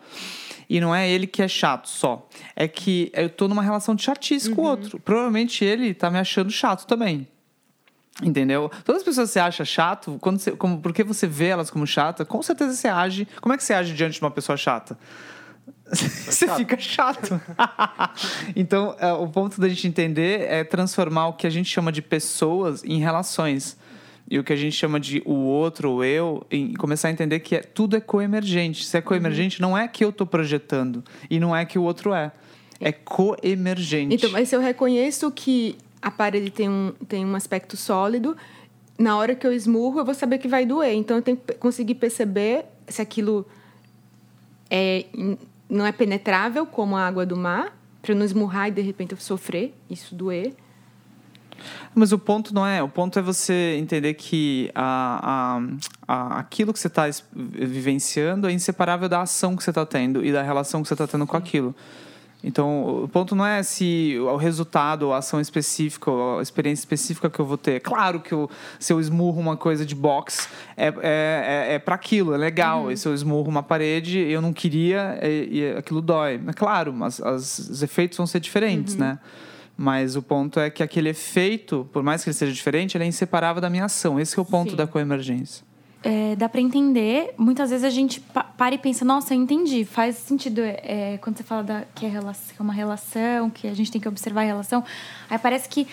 E 0.69 0.79
não 0.79 0.93
é 0.93 1.09
ele 1.09 1.25
que 1.25 1.41
é 1.41 1.47
chato 1.47 1.89
só. 1.89 2.27
É 2.55 2.67
que 2.67 3.11
eu 3.13 3.25
estou 3.25 3.47
numa 3.47 3.63
relação 3.63 3.95
de 3.95 4.03
chatice 4.03 4.49
uhum. 4.49 4.55
com 4.55 4.61
o 4.61 4.65
uhum. 4.65 4.71
outro. 4.71 4.99
Provavelmente 4.99 5.65
ele 5.65 5.87
está 5.87 6.11
me 6.11 6.19
achando 6.19 6.51
chato 6.51 6.85
também. 6.85 7.27
Entendeu? 8.21 8.69
Todas 8.83 9.01
as 9.01 9.05
pessoas 9.05 9.29
que 9.29 9.33
você 9.33 9.39
acha 9.39 9.65
chato, 9.65 10.17
quando 10.21 10.39
você, 10.39 10.51
como, 10.51 10.79
porque 10.79 11.03
você 11.03 11.25
vê 11.25 11.47
elas 11.47 11.71
como 11.71 11.87
chata, 11.87 12.25
com 12.25 12.41
certeza 12.43 12.73
você 12.73 12.87
age. 12.87 13.27
Como 13.41 13.53
é 13.53 13.57
que 13.57 13.63
você 13.63 13.73
age 13.73 13.93
diante 13.93 14.15
de 14.15 14.21
uma 14.21 14.31
pessoa 14.31 14.57
chata? 14.57 14.97
você 15.91 16.47
fica 16.55 16.77
chato. 16.77 17.39
então, 18.55 18.95
é, 18.99 19.11
o 19.13 19.27
ponto 19.27 19.59
da 19.59 19.67
gente 19.67 19.87
entender 19.87 20.41
é 20.41 20.63
transformar 20.63 21.27
o 21.27 21.33
que 21.33 21.47
a 21.47 21.49
gente 21.49 21.69
chama 21.69 21.91
de 21.91 22.01
pessoas 22.01 22.83
em 22.83 22.99
relações. 22.99 23.77
E 24.29 24.37
o 24.37 24.43
que 24.43 24.53
a 24.53 24.55
gente 24.55 24.75
chama 24.75 24.99
de 24.99 25.23
o 25.25 25.33
outro, 25.33 25.91
o 25.91 26.03
eu, 26.03 26.45
e 26.51 26.75
começar 26.75 27.07
a 27.07 27.11
entender 27.11 27.39
que 27.39 27.55
é, 27.55 27.61
tudo 27.61 27.97
é 27.97 27.99
coemergente. 27.99 28.85
Se 28.85 28.95
é 28.95 29.01
coemergente, 29.01 29.59
uhum. 29.59 29.69
não 29.69 29.77
é 29.77 29.87
que 29.87 30.05
eu 30.05 30.09
estou 30.09 30.27
projetando 30.27 31.03
e 31.29 31.39
não 31.39 31.55
é 31.55 31.65
que 31.65 31.79
o 31.79 31.83
outro 31.83 32.13
é. 32.13 32.31
É 32.79 32.91
coemergente. 32.91 34.15
Então, 34.15 34.29
mas 34.29 34.49
se 34.49 34.55
eu 34.55 34.61
reconheço 34.61 35.31
que 35.31 35.75
a 36.01 36.11
parede 36.11 36.51
tem 36.51 36.69
um, 36.69 36.93
tem 37.07 37.25
um 37.25 37.35
aspecto 37.35 37.75
sólido, 37.75 38.37
na 38.97 39.17
hora 39.17 39.33
que 39.33 39.47
eu 39.47 39.51
esmurro, 39.51 39.99
eu 39.99 40.05
vou 40.05 40.13
saber 40.13 40.37
que 40.37 40.47
vai 40.47 40.65
doer. 40.65 40.93
Então, 40.93 41.17
eu 41.17 41.23
tenho 41.23 41.37
que 41.37 41.53
conseguir 41.53 41.95
perceber 41.95 42.65
se 42.87 43.01
aquilo 43.01 43.45
é 44.69 45.05
não 45.69 45.85
é 45.85 45.91
penetrável 45.91 46.65
como 46.65 46.97
a 46.97 47.05
água 47.05 47.25
do 47.25 47.37
mar, 47.37 47.77
para 48.01 48.15
não 48.15 48.25
esmurrar 48.25 48.69
e 48.69 48.71
de 48.71 48.81
repente 48.81 49.11
eu 49.11 49.17
sofrer, 49.17 49.73
isso 49.89 50.15
doer. 50.15 50.55
Mas 51.93 52.11
o 52.11 52.19
ponto 52.19 52.53
não 52.53 52.65
é. 52.65 52.81
O 52.81 52.87
ponto 52.87 53.19
é 53.19 53.21
você 53.21 53.75
entender 53.77 54.13
que 54.13 54.71
a, 54.73 55.59
a, 56.07 56.15
a 56.15 56.39
aquilo 56.39 56.71
que 56.71 56.79
você 56.79 56.87
está 56.87 57.03
vivenciando 57.33 58.47
é 58.47 58.51
inseparável 58.51 59.09
da 59.09 59.21
ação 59.21 59.55
que 59.55 59.63
você 59.63 59.71
está 59.71 59.85
tendo 59.85 60.25
e 60.25 60.31
da 60.31 60.41
relação 60.41 60.81
que 60.81 60.87
você 60.87 60.93
está 60.93 61.05
tendo 61.05 61.27
com 61.27 61.35
aquilo. 61.35 61.75
Então, 62.41 63.03
o 63.03 63.07
ponto 63.07 63.35
não 63.35 63.45
é 63.45 63.61
se 63.63 64.17
o 64.19 64.37
resultado, 64.37 65.11
a 65.11 65.17
ação 65.17 65.41
específica, 65.41 66.09
a 66.39 66.41
experiência 66.41 66.81
específica 66.81 67.29
que 67.29 67.37
eu 67.37 67.45
vou 67.45 67.57
ter. 67.57 67.81
Claro 67.81 68.21
que 68.21 68.31
eu, 68.31 68.49
se 68.79 68.93
eu 68.93 68.99
esmurro 68.99 69.41
uma 69.41 69.57
coisa 69.57 69.85
de 69.85 69.93
box, 69.93 70.47
é, 70.77 70.87
é, 70.87 70.93
é, 71.01 71.73
é 71.73 71.79
para 71.79 71.95
aquilo, 71.95 72.33
é 72.33 72.37
legal. 72.37 72.83
Uhum. 72.83 72.91
E 72.91 72.97
se 72.97 73.07
eu 73.07 73.13
esmurro 73.13 73.49
uma 73.49 73.61
parede, 73.61 74.19
eu 74.19 74.41
não 74.41 74.53
queria 74.53 75.19
e, 75.21 75.59
e 75.59 75.77
aquilo 75.77 76.01
dói. 76.01 76.39
É 76.47 76.53
claro, 76.53 76.93
mas 76.93 77.19
as, 77.19 77.59
os 77.59 77.83
efeitos 77.83 78.17
vão 78.17 78.25
ser 78.25 78.39
diferentes, 78.39 78.93
uhum. 78.93 79.01
né? 79.01 79.19
Mas 79.75 80.15
o 80.15 80.21
ponto 80.21 80.59
é 80.59 80.69
que 80.69 80.83
aquele 80.83 81.09
efeito, 81.09 81.87
por 81.93 82.03
mais 82.03 82.23
que 82.23 82.29
ele 82.29 82.35
seja 82.35 82.51
diferente, 82.51 82.97
ele 82.97 83.03
é 83.05 83.07
inseparável 83.07 83.61
da 83.61 83.69
minha 83.69 83.85
ação. 83.85 84.19
Esse 84.19 84.37
é 84.37 84.41
o 84.41 84.45
ponto 84.45 84.71
Sim. 84.71 84.75
da 84.75 84.85
coemergência 84.85 85.68
é, 86.03 86.35
dá 86.35 86.47
para 86.47 86.61
entender. 86.61 87.33
Muitas 87.37 87.69
vezes 87.69 87.83
a 87.83 87.89
gente 87.89 88.21
para 88.57 88.75
e 88.75 88.77
pensa, 88.77 89.03
nossa, 89.03 89.33
eu 89.33 89.37
entendi, 89.39 89.85
faz 89.85 90.15
sentido. 90.17 90.61
É, 90.61 91.17
quando 91.21 91.37
você 91.37 91.43
fala 91.43 91.63
da, 91.63 91.83
que, 91.93 92.05
é 92.05 92.09
relação, 92.09 92.55
é 92.57 92.63
uma 92.63 92.73
relação, 92.73 93.49
que 93.49 93.67
a 93.67 93.73
gente 93.73 93.91
tem 93.91 93.99
que 93.99 94.07
observar 94.07 94.41
a 94.41 94.45
relação, 94.45 94.83
aí 95.29 95.37
parece 95.37 95.67
que 95.67 95.87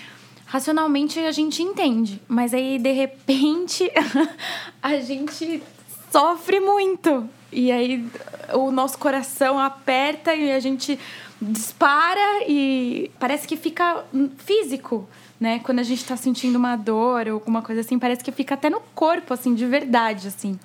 racionalmente 0.47 1.19
a 1.19 1.33
gente 1.33 1.63
entende, 1.63 2.21
mas 2.29 2.55
aí 2.55 2.79
de 2.79 2.93
repente 2.93 3.91
a 4.83 4.99
gente 5.01 5.63
sofre 6.11 6.61
muito. 6.61 7.29
E 7.53 7.73
aí 7.73 8.07
o 8.53 8.71
nosso 8.71 8.99
coração 8.99 9.59
aperta 9.59 10.35
e 10.35 10.53
a 10.53 10.61
gente 10.61 10.99
dispara 11.41 12.45
e 12.49 13.11
parece 13.19 13.47
que 13.47 13.57
fica 13.57 14.05
físico 14.39 15.09
né? 15.39 15.59
Quando 15.61 15.81
a 15.81 15.83
gente 15.83 16.01
está 16.01 16.17
sentindo 16.17 16.57
uma 16.57 16.77
dor 16.77 17.27
ou 17.29 17.35
alguma 17.35 17.63
coisa 17.63 17.81
assim, 17.81 17.99
parece 17.99 18.25
que 18.25 18.33
fica 18.33 18.55
até 18.55 18.71
no 18.71 18.81
corpo, 18.95 19.35
assim, 19.35 19.55
de 19.55 19.67
verdade, 19.67 20.29
assim. 20.29 20.59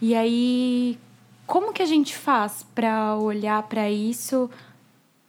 E 0.00 0.14
aí, 0.14 0.98
como 1.46 1.72
que 1.72 1.82
a 1.82 1.86
gente 1.86 2.14
faz 2.16 2.66
para 2.74 3.16
olhar 3.16 3.62
para 3.64 3.90
isso 3.90 4.50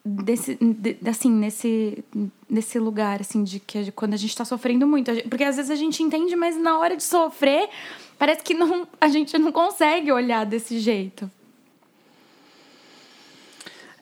desse, 0.04 0.56
de, 0.56 0.98
assim, 1.08 1.32
nesse, 1.32 2.04
nesse 2.50 2.80
lugar, 2.80 3.22
assim, 3.22 3.44
de 3.44 3.60
que 3.60 3.92
quando 3.92 4.14
a 4.14 4.18
gente 4.18 4.32
está 4.32 4.46
sofrendo 4.46 4.88
muito? 4.88 5.12
Porque 5.30 5.44
às 5.44 5.58
vezes 5.58 5.72
a 5.72 5.76
gente 5.76 6.02
entende, 6.02 6.36
mas 6.36 6.58
na 6.58 6.80
hora 6.80 6.96
de 6.96 7.04
sofrer, 7.04 7.70
parece 8.18 8.42
que 8.44 8.54
não, 8.54 8.88
a 9.00 9.08
gente 9.08 9.38
não 9.38 9.52
consegue 9.52 10.12
olhar 10.12 10.46
desse 10.46 10.80
jeito. 10.80 11.30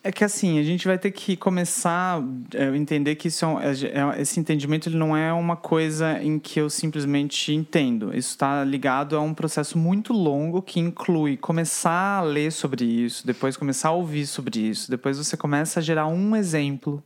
É 0.05 0.11
que 0.11 0.23
assim, 0.23 0.59
a 0.59 0.63
gente 0.63 0.85
vai 0.85 0.99
ter 0.99 1.09
que 1.09 1.35
começar 1.35 2.19
a 2.19 2.23
é, 2.55 2.77
entender 2.77 3.15
que 3.15 3.27
isso 3.27 3.43
é, 3.43 3.71
é, 3.71 4.19
é, 4.19 4.21
esse 4.21 4.39
entendimento 4.39 4.87
ele 4.87 4.97
não 4.97 5.17
é 5.17 5.33
uma 5.33 5.55
coisa 5.55 6.21
em 6.21 6.37
que 6.37 6.59
eu 6.59 6.69
simplesmente 6.69 7.51
entendo. 7.51 8.15
Isso 8.15 8.29
está 8.29 8.63
ligado 8.63 9.17
a 9.17 9.21
um 9.21 9.33
processo 9.33 9.79
muito 9.79 10.13
longo 10.13 10.61
que 10.61 10.79
inclui 10.79 11.37
começar 11.37 12.19
a 12.19 12.21
ler 12.21 12.51
sobre 12.51 12.85
isso, 12.85 13.25
depois 13.25 13.57
começar 13.57 13.89
a 13.89 13.93
ouvir 13.93 14.27
sobre 14.27 14.59
isso, 14.59 14.91
depois 14.91 15.17
você 15.17 15.35
começa 15.35 15.79
a 15.79 15.81
gerar 15.81 16.05
um 16.05 16.35
exemplo. 16.35 17.03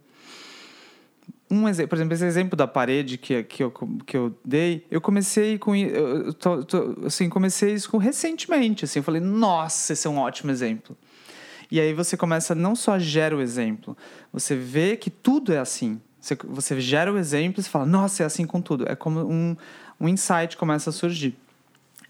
Um 1.49 1.69
exemplo, 1.69 1.88
por 1.91 1.95
exemplo, 1.95 2.13
esse 2.15 2.25
exemplo 2.25 2.57
da 2.57 2.67
parede 2.67 3.17
que, 3.17 3.43
que, 3.43 3.63
eu, 3.63 3.71
que 4.05 4.17
eu 4.17 4.35
dei, 4.43 4.85
eu 4.91 4.99
comecei 4.99 5.57
com 5.57 5.73
eu 5.73 6.33
tô, 6.33 6.65
tô, 6.65 6.97
assim, 7.05 7.29
comecei 7.29 7.73
isso 7.73 7.95
recentemente, 7.97 8.83
assim, 8.83 8.99
eu 8.99 9.03
falei, 9.03 9.21
nossa, 9.21 9.93
esse 9.93 10.05
é 10.05 10.09
um 10.09 10.17
ótimo 10.17 10.51
exemplo. 10.51 10.97
E 11.71 11.79
aí 11.79 11.93
você 11.93 12.17
começa 12.17 12.55
não 12.55 12.75
só 12.75 12.97
gera 12.97 13.36
o 13.36 13.41
exemplo, 13.41 13.95
você 14.34 14.55
vê 14.55 14.97
que 14.97 15.10
tudo 15.10 15.53
é 15.53 15.60
assim. 15.60 16.01
Você, 16.19 16.36
você 16.43 16.82
gera 16.82 17.13
o 17.13 17.17
exemplo 17.17 17.62
e 17.62 17.63
fala, 17.63 17.86
nossa, 17.86 18.23
é 18.23 18.25
assim 18.25 18.45
com 18.45 18.62
tudo. 18.62 18.89
É 18.89 18.95
como 18.95 19.21
um, 19.21 19.55
um 19.99 20.08
insight 20.08 20.58
começa 20.58 20.89
a 20.89 20.93
surgir. 20.93 21.38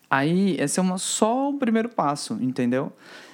Aí, 0.10 0.56
esse 0.60 0.80
é 0.80 0.82
uma, 0.82 0.98
só 0.98 1.50
o 1.50 1.58
primeiro 1.60 1.90
passo, 1.90 2.38
entendeu? 2.42 2.92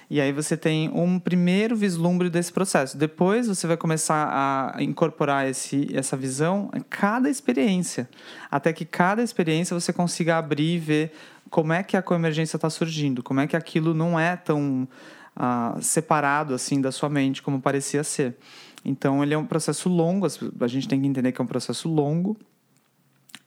E 0.08 0.20
aí 0.20 0.30
você 0.30 0.56
tem 0.56 0.88
um 0.90 1.18
primeiro 1.18 1.74
vislumbre 1.74 2.30
desse 2.30 2.52
processo. 2.52 2.96
Depois 2.96 3.48
você 3.48 3.66
vai 3.66 3.76
começar 3.76 4.74
a 4.76 4.82
incorporar 4.82 5.48
esse, 5.48 5.88
essa 5.92 6.16
visão 6.16 6.70
em 6.74 6.80
cada 6.80 7.28
experiência, 7.28 8.08
até 8.48 8.72
que 8.72 8.84
cada 8.84 9.22
experiência 9.22 9.78
você 9.78 9.92
consiga 9.92 10.38
abrir 10.38 10.76
e 10.76 10.78
ver 10.78 11.12
como 11.50 11.72
é 11.72 11.82
que 11.82 11.96
a 11.96 12.02
coemergência 12.02 12.56
está 12.56 12.70
surgindo, 12.70 13.22
como 13.22 13.40
é 13.40 13.46
que 13.46 13.56
aquilo 13.56 13.94
não 13.94 14.18
é 14.18 14.36
tão 14.36 14.86
ah, 15.36 15.76
separado 15.80 16.54
assim 16.54 16.80
da 16.80 16.90
sua 16.90 17.08
mente 17.08 17.42
como 17.42 17.60
parecia 17.60 18.02
ser. 18.02 18.36
Então 18.84 19.22
ele 19.22 19.34
é 19.34 19.38
um 19.38 19.46
processo 19.46 19.88
longo, 19.88 20.26
a 20.60 20.66
gente 20.66 20.88
tem 20.88 21.00
que 21.00 21.06
entender 21.06 21.32
que 21.32 21.40
é 21.40 21.44
um 21.44 21.46
processo 21.46 21.88
longo 21.88 22.36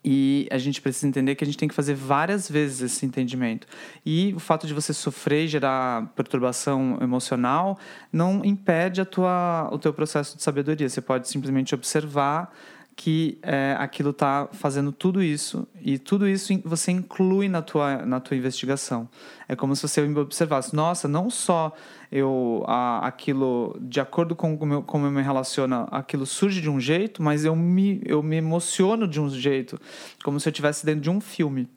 e 0.03 0.47
a 0.49 0.57
gente 0.57 0.81
precisa 0.81 1.07
entender 1.07 1.35
que 1.35 1.43
a 1.43 1.47
gente 1.47 1.57
tem 1.57 1.67
que 1.67 1.75
fazer 1.75 1.93
várias 1.93 2.49
vezes 2.49 2.81
esse 2.81 3.05
entendimento. 3.05 3.67
E 4.05 4.33
o 4.35 4.39
fato 4.39 4.65
de 4.65 4.73
você 4.73 4.93
sofrer 4.93 5.47
gerar 5.47 6.07
perturbação 6.15 6.97
emocional 7.01 7.77
não 8.11 8.43
impede 8.45 9.01
a 9.01 9.05
tua, 9.05 9.69
o 9.71 9.77
teu 9.77 9.93
processo 9.93 10.37
de 10.37 10.43
sabedoria. 10.43 10.87
Você 10.87 11.01
pode 11.01 11.27
simplesmente 11.27 11.75
observar 11.75 12.53
que 12.99 13.37
é, 13.41 13.77
aquilo 13.79 14.09
está 14.09 14.49
fazendo 14.51 14.91
tudo 14.91 15.23
isso 15.23 15.65
e 15.81 15.97
tudo 15.97 16.27
isso 16.27 16.51
você 16.65 16.91
inclui 16.91 17.47
na 17.47 17.61
tua, 17.61 18.05
na 18.05 18.19
tua 18.19 18.35
investigação. 18.35 19.07
É 19.47 19.55
como 19.55 19.73
se 19.73 19.87
você 19.87 20.01
observasse, 20.01 20.75
nossa, 20.75 21.07
não 21.07 21.29
só 21.29 21.73
eu 22.11 22.61
a, 22.67 23.07
aquilo, 23.07 23.73
de 23.79 24.01
acordo 24.01 24.35
com 24.35 24.57
como 24.57 24.73
eu, 24.73 24.83
como 24.83 25.05
eu 25.05 25.11
me 25.11 25.21
relaciono, 25.21 25.87
aquilo 25.91 26.25
surge 26.25 26.59
de 26.59 26.69
um 26.69 26.77
jeito, 26.77 27.23
mas 27.23 27.45
eu 27.45 27.55
me, 27.55 28.01
eu 28.03 28.21
me 28.21 28.35
emociono 28.35 29.07
de 29.07 29.21
um 29.21 29.29
jeito, 29.29 29.79
como 30.21 30.37
se 30.37 30.49
eu 30.49 30.51
estivesse 30.51 30.85
dentro 30.85 30.99
de 30.99 31.09
um 31.09 31.21
filme. 31.21 31.69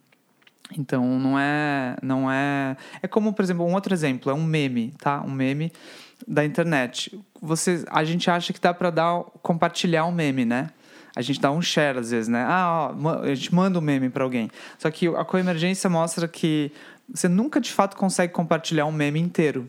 Então 0.77 1.21
não 1.21 1.39
é, 1.39 1.97
não 2.03 2.33
é, 2.33 2.77
é 3.01 3.07
como 3.07 3.33
por 3.33 3.45
exemplo 3.45 3.65
um 3.65 3.75
outro 3.75 3.95
exemplo 3.95 4.29
é 4.29 4.35
um 4.35 4.43
meme, 4.43 4.93
tá? 4.99 5.23
Um 5.25 5.31
meme 5.31 5.71
da 6.27 6.45
internet. 6.45 7.17
Você, 7.41 7.85
a 7.89 8.03
gente 8.03 8.29
acha 8.29 8.53
que 8.53 8.61
dá 8.61 8.75
para 8.75 8.91
dar 8.91 9.23
compartilhar 9.41 10.05
um 10.05 10.13
meme, 10.13 10.45
né? 10.45 10.71
A 11.15 11.23
gente 11.23 11.41
dá 11.41 11.51
um 11.51 11.61
share 11.61 11.99
às 11.99 12.11
vezes, 12.11 12.29
né? 12.29 12.45
Ah, 12.47 12.93
ó, 12.95 13.21
a 13.23 13.35
gente 13.35 13.55
manda 13.55 13.79
um 13.79 13.83
meme 13.83 14.09
para 14.09 14.25
alguém. 14.25 14.51
Só 14.79 14.91
que 14.91 15.09
a 15.09 15.25
coemergência 15.25 15.89
mostra 15.91 16.27
que 16.27 16.73
você 17.13 17.29
nunca 17.29 17.61
de 17.61 17.71
fato 17.71 17.97
consegue 17.97 18.33
compartilhar 18.33 18.87
um 18.87 18.93
meme 18.93 19.21
inteiro. 19.21 19.69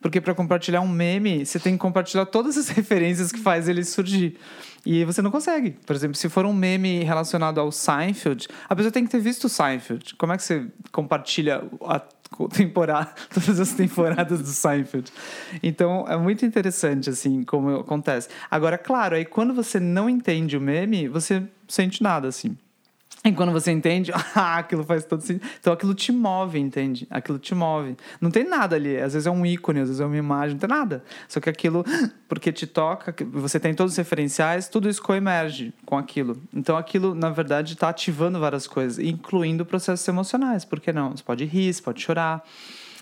Porque 0.00 0.20
para 0.20 0.34
compartilhar 0.34 0.80
um 0.80 0.88
meme, 0.88 1.46
você 1.46 1.60
tem 1.60 1.74
que 1.74 1.78
compartilhar 1.78 2.26
todas 2.26 2.58
as 2.58 2.68
referências 2.70 3.30
que 3.30 3.38
faz 3.38 3.68
ele 3.68 3.84
surgir. 3.84 4.36
E 4.84 5.04
você 5.04 5.22
não 5.22 5.30
consegue. 5.30 5.76
Por 5.86 5.94
exemplo, 5.94 6.16
se 6.16 6.28
for 6.28 6.44
um 6.44 6.52
meme 6.52 7.04
relacionado 7.04 7.60
ao 7.60 7.70
Seinfeld, 7.70 8.48
a 8.68 8.74
pessoa 8.74 8.90
tem 8.90 9.04
que 9.04 9.10
ter 9.10 9.20
visto 9.20 9.44
o 9.44 9.48
Seinfeld. 9.48 10.16
Como 10.16 10.32
é 10.32 10.36
que 10.36 10.42
você 10.42 10.66
compartilha 10.90 11.62
a 11.82 12.00
temporada, 12.48 13.12
todas 13.32 13.60
as 13.60 13.72
temporadas 13.72 14.40
do 14.40 14.48
Seinfeld. 14.48 15.12
Então 15.62 16.06
é 16.08 16.16
muito 16.16 16.44
interessante 16.44 17.10
assim 17.10 17.42
como 17.42 17.76
acontece. 17.80 18.28
Agora, 18.50 18.78
claro, 18.78 19.16
aí 19.16 19.24
quando 19.24 19.54
você 19.54 19.78
não 19.78 20.08
entende 20.08 20.56
o 20.56 20.60
meme, 20.60 21.08
você 21.08 21.42
sente 21.68 22.02
nada 22.02 22.28
assim. 22.28 22.56
E 23.24 23.32
quando 23.32 23.52
você 23.52 23.70
entende, 23.70 24.10
ah, 24.34 24.58
aquilo 24.58 24.82
faz 24.82 25.04
todo 25.04 25.20
sentido. 25.20 25.48
Então 25.60 25.72
aquilo 25.72 25.94
te 25.94 26.10
move, 26.10 26.58
entende? 26.58 27.06
Aquilo 27.08 27.38
te 27.38 27.54
move. 27.54 27.96
Não 28.20 28.30
tem 28.30 28.44
nada 28.44 28.74
ali. 28.76 28.96
Às 28.96 29.12
vezes 29.12 29.26
é 29.26 29.30
um 29.30 29.46
ícone, 29.46 29.80
às 29.80 29.88
vezes 29.88 30.00
é 30.00 30.04
uma 30.04 30.16
imagem, 30.16 30.54
não 30.54 30.58
tem 30.58 30.68
nada. 30.68 31.04
Só 31.28 31.38
que 31.40 31.48
aquilo, 31.48 31.84
porque 32.28 32.52
te 32.52 32.66
toca, 32.66 33.14
você 33.32 33.60
tem 33.60 33.74
todos 33.74 33.92
os 33.92 33.96
referenciais, 33.96 34.68
tudo 34.68 34.88
isso 34.88 35.00
coemerge 35.00 35.72
com 35.86 35.96
aquilo. 35.96 36.42
Então 36.52 36.76
aquilo, 36.76 37.14
na 37.14 37.30
verdade, 37.30 37.74
está 37.74 37.88
ativando 37.88 38.40
várias 38.40 38.66
coisas, 38.66 38.98
incluindo 38.98 39.64
processos 39.64 40.06
emocionais. 40.08 40.64
Por 40.64 40.80
que 40.80 40.92
não? 40.92 41.12
Você 41.12 41.22
pode 41.22 41.44
rir, 41.44 41.72
você 41.72 41.82
pode 41.82 42.02
chorar. 42.02 42.42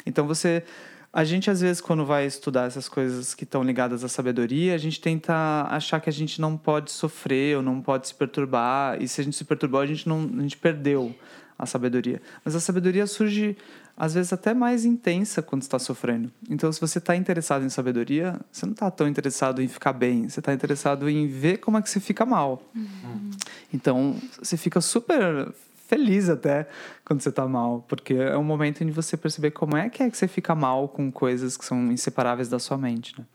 Então 0.05 0.27
você 0.27 0.65
a 1.13 1.25
gente, 1.25 1.51
às 1.51 1.61
vezes, 1.61 1.81
quando 1.81 2.05
vai 2.05 2.25
estudar 2.25 2.67
essas 2.67 2.89
coisas 2.89 3.35
que 3.35 3.43
estão 3.43 3.65
ligadas 3.65 4.05
à 4.05 4.09
sabedoria, 4.09 4.75
a 4.75 4.79
gente 4.79 5.01
tenta 5.01 5.35
achar 5.69 6.01
que 6.01 6.09
a 6.09 6.13
gente 6.13 6.41
não 6.41 6.57
pode 6.57 6.93
sofrer 6.93 7.57
ou 7.57 7.63
não 7.63 7.81
pode 7.81 8.07
se 8.07 8.15
perturbar. 8.15 9.03
E 9.03 9.09
se 9.09 9.21
a 9.21 9.25
gente 9.25 9.37
se 9.37 9.45
perturbou, 9.45 9.81
a 9.81 9.87
gente, 9.87 10.09
não, 10.09 10.31
a 10.39 10.43
gente 10.43 10.57
perdeu 10.57 11.13
a 11.59 11.67
sabedoria. 11.67 12.23
Mas 12.45 12.55
a 12.55 12.61
sabedoria 12.61 13.09
surge, 13.09 13.57
às 13.97 14.15
vezes, 14.15 14.33
até 14.33 14.55
mais 14.55 14.85
intensa 14.85 15.43
quando 15.43 15.63
está 15.63 15.81
sofrendo. 15.81 16.31
Então, 16.49 16.73
se 16.73 16.81
você 16.81 16.99
está 16.99 17.17
interessado 17.17 17.65
em 17.65 17.69
sabedoria, 17.69 18.41
você 18.51 18.65
não 18.65 18.73
está 18.73 18.89
tão 18.89 19.09
interessado 19.09 19.61
em 19.61 19.67
ficar 19.67 19.93
bem. 19.93 20.29
Você 20.29 20.39
está 20.39 20.55
interessado 20.55 21.11
em 21.11 21.27
ver 21.27 21.59
como 21.59 21.77
é 21.77 21.83
que 21.83 21.91
você 21.91 21.99
fica 21.99 22.25
mal. 22.25 22.63
Uhum. 22.73 23.31
Então, 23.75 24.17
você 24.41 24.57
fica 24.57 24.81
super 24.81 25.53
feliz 25.91 26.29
até 26.29 26.69
quando 27.05 27.21
você 27.21 27.33
tá 27.33 27.47
mal, 27.49 27.85
porque 27.89 28.15
é 28.15 28.39
um 28.39 28.45
momento 28.45 28.85
em 28.85 28.91
você 28.91 29.17
perceber 29.17 29.51
como 29.51 29.77
é 29.77 29.91
que 29.91 30.05
é 30.05 30.09
que 30.09 30.17
você 30.17 30.29
fica 30.29 30.55
mal 30.55 30.89
com 30.89 31.11
coisas 31.11 31.57
que 31.57 31.65
são 31.65 31.91
inseparáveis 31.91 32.49
da 32.49 32.61
sua 32.61 32.79
mente, 32.79 33.19
né? 33.19 33.27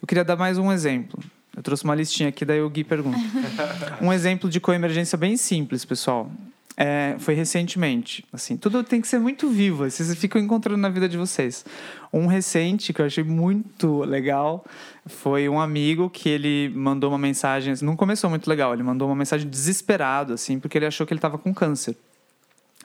Eu 0.00 0.08
queria 0.08 0.24
dar 0.24 0.34
mais 0.34 0.56
um 0.56 0.72
exemplo. 0.72 1.22
Eu 1.54 1.62
trouxe 1.62 1.84
uma 1.84 1.94
listinha 1.94 2.30
aqui, 2.30 2.44
daí 2.46 2.62
o 2.62 2.70
Gui 2.70 2.82
pergunta. 2.82 3.18
um 4.00 4.10
exemplo 4.10 4.48
de 4.48 4.58
coemergência 4.58 5.18
bem 5.18 5.36
simples, 5.36 5.84
pessoal. 5.84 6.30
É, 6.76 7.16
foi 7.18 7.34
recentemente. 7.34 8.24
Assim, 8.32 8.56
tudo 8.56 8.82
tem 8.82 9.00
que 9.00 9.08
ser 9.08 9.18
muito 9.18 9.48
vivo. 9.48 9.88
Vocês 9.88 10.14
ficam 10.14 10.40
encontrando 10.40 10.80
na 10.80 10.88
vida 10.88 11.08
de 11.08 11.18
vocês. 11.18 11.64
Um 12.12 12.26
recente 12.26 12.92
que 12.92 13.00
eu 13.00 13.06
achei 13.06 13.22
muito 13.22 14.00
legal 14.00 14.64
foi 15.06 15.48
um 15.48 15.60
amigo 15.60 16.08
que 16.08 16.28
ele 16.28 16.72
mandou 16.74 17.10
uma 17.10 17.18
mensagem. 17.18 17.74
Não 17.82 17.94
começou 17.94 18.30
muito 18.30 18.48
legal. 18.48 18.72
Ele 18.72 18.82
mandou 18.82 19.08
uma 19.08 19.16
mensagem 19.16 19.48
desesperado, 19.48 20.32
assim, 20.32 20.58
porque 20.58 20.78
ele 20.78 20.86
achou 20.86 21.06
que 21.06 21.12
ele 21.12 21.18
estava 21.18 21.36
com 21.36 21.52
câncer. 21.52 21.94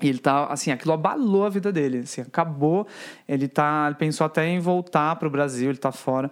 E 0.01 0.07
ele 0.07 0.19
tá, 0.19 0.45
assim, 0.45 0.71
aquilo 0.71 0.93
abalou 0.93 1.45
a 1.45 1.49
vida 1.49 1.71
dele, 1.71 1.99
assim, 1.99 2.21
acabou. 2.21 2.85
Ele 3.27 3.47
tá, 3.47 3.85
ele 3.87 3.95
pensou 3.95 4.25
até 4.25 4.47
em 4.47 4.59
voltar 4.59 5.15
para 5.15 5.27
o 5.27 5.31
Brasil, 5.31 5.69
ele 5.69 5.77
tá 5.77 5.91
fora 5.91 6.29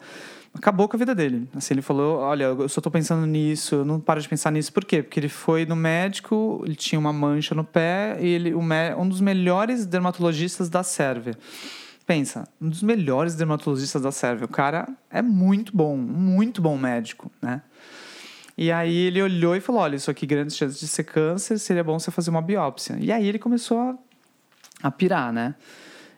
acabou 0.56 0.88
com 0.88 0.96
a 0.96 1.00
vida 1.00 1.14
dele. 1.14 1.48
Assim, 1.56 1.74
ele 1.74 1.82
falou: 1.82 2.20
Olha, 2.20 2.46
eu 2.46 2.70
só 2.70 2.80
estou 2.80 2.92
pensando 2.92 3.26
nisso, 3.26 3.76
eu 3.76 3.86
não 3.86 4.00
paro 4.00 4.22
de 4.22 4.28
pensar 4.28 4.52
nisso. 4.52 4.72
Por 4.72 4.86
quê? 4.86 5.04
Porque 5.04 5.20
ele 5.20 5.30
foi 5.30 5.66
no 5.66 5.76
médico, 5.76 6.64
ele 6.66 6.76
tinha 6.76 6.98
uma 6.98 7.14
mancha 7.14 7.54
no 7.54 7.64
pé, 7.64 8.18
e 8.20 8.28
ele, 8.28 8.56
um 8.56 9.08
dos 9.08 9.22
melhores 9.22 9.86
dermatologistas 9.86 10.70
da 10.70 10.84
Sérvia. 10.84 11.38
Pensa, 12.08 12.48
um 12.62 12.70
dos 12.70 12.84
melhores 12.84 13.36
dermatologistas 13.36 14.02
da 14.02 14.12
Sérvia. 14.12 14.46
O 14.46 14.50
cara 14.50 14.88
é 15.10 15.22
muito 15.22 15.76
bom, 15.76 15.98
muito 15.98 16.62
bom 16.62 16.78
médico, 16.78 17.32
né? 17.42 17.62
E 18.58 18.72
aí 18.72 18.96
ele 18.96 19.22
olhou 19.22 19.56
e 19.56 19.60
falou: 19.60 19.82
Olha, 19.82 19.96
isso 19.96 20.10
aqui, 20.10 20.26
grandes 20.26 20.56
chances 20.56 20.80
de 20.80 20.88
ser 20.88 21.04
câncer, 21.04 21.60
seria 21.60 21.84
bom 21.84 22.00
você 22.00 22.12
fazer 22.12 22.30
uma 22.30 22.42
biópsia. 22.42 22.98
E 23.00 23.12
aí 23.12 23.28
ele 23.28 23.40
começou 23.40 23.80
a, 23.80 23.96
a 24.84 24.92
pirar, 24.92 25.34
né? 25.34 25.56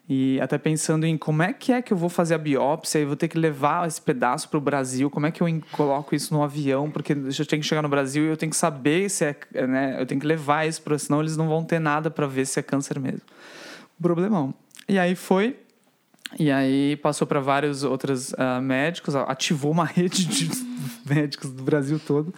E 0.09 0.39
até 0.39 0.57
pensando 0.57 1.05
em 1.05 1.17
como 1.17 1.43
é 1.43 1.51
que 1.51 1.73
é 1.73 1.81
que 1.81 1.91
eu 1.91 1.97
vou 1.97 2.07
fazer 2.07 2.33
a 2.35 2.37
biópsia 2.37 2.99
e 2.99 3.05
vou 3.05 3.17
ter 3.17 3.27
que 3.27 3.37
levar 3.37 3.85
esse 3.85 4.01
pedaço 4.01 4.47
para 4.47 4.57
o 4.57 4.61
Brasil, 4.61 5.09
como 5.09 5.25
é 5.25 5.31
que 5.31 5.43
eu 5.43 5.61
coloco 5.73 6.15
isso 6.15 6.33
no 6.33 6.41
avião, 6.41 6.89
porque 6.89 7.11
eu 7.11 7.45
tenho 7.45 7.61
que 7.61 7.67
chegar 7.67 7.81
no 7.81 7.89
Brasil 7.89 8.23
e 8.23 8.29
eu 8.29 8.37
tenho 8.37 8.49
que 8.49 8.55
saber 8.55 9.09
se 9.09 9.25
é, 9.25 9.67
né, 9.67 9.97
eu 9.99 10.05
tenho 10.05 10.21
que 10.21 10.27
levar 10.27 10.65
isso, 10.65 10.81
senão 10.97 11.19
eles 11.19 11.35
não 11.35 11.49
vão 11.49 11.61
ter 11.61 11.79
nada 11.79 12.09
para 12.09 12.25
ver 12.25 12.45
se 12.45 12.57
é 12.57 12.63
câncer 12.63 12.99
mesmo. 12.99 13.21
Problemão. 14.01 14.53
E 14.87 14.97
aí 14.97 15.13
foi, 15.13 15.57
e 16.39 16.51
aí 16.51 16.97
passou 16.97 17.25
para 17.25 17.39
vários 17.39 17.83
outros 17.83 18.33
uh, 18.33 18.61
médicos, 18.61 19.15
ativou 19.15 19.71
uma 19.71 19.85
rede 19.85 20.25
de 20.25 20.49
médicos 21.05 21.51
do 21.51 21.63
Brasil 21.63 21.99
todo, 22.05 22.33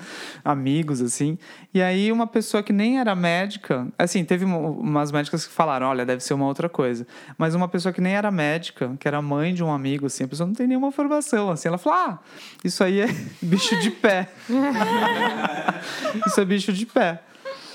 amigos, 0.46 1.02
assim. 1.02 1.38
E 1.74 1.82
aí 1.82 2.12
uma 2.12 2.28
pessoa 2.28 2.62
que 2.62 2.72
nem 2.72 3.00
era 3.00 3.16
médica, 3.16 3.88
assim, 3.98 4.24
teve 4.24 4.46
umas 4.46 5.12
médicas 5.12 5.46
que 5.46 5.54
falaram, 5.54 5.88
olha, 5.88 6.06
deve 6.06 6.24
ser 6.24 6.34
uma 6.34 6.46
outra 6.46 6.70
coisa. 6.70 7.06
Mas 7.38 7.56
uma 7.56 7.68
pessoa 7.68 7.92
que 7.92 8.02
nem 8.02 8.14
era 8.14 8.30
médica, 8.30 8.96
que 9.00 9.08
era 9.08 9.22
mãe 9.22 9.54
de 9.54 9.64
um 9.64 9.72
amigo, 9.72 10.06
assim, 10.06 10.24
a 10.24 10.28
pessoa 10.28 10.48
não 10.48 10.54
tem 10.54 10.68
nenhuma 10.68 10.92
formação, 10.92 11.50
assim. 11.50 11.68
Ela 11.68 11.78
falou, 11.78 12.00
ah, 12.00 12.20
isso 12.64 12.84
aí 12.84 13.02
é 13.02 13.08
bicho 13.42 13.80
de 13.80 13.90
pé. 13.90 14.30
isso 16.28 16.40
é 16.40 16.46
bicho 16.46 16.72
de 16.72 16.86
pé. 16.86 17.24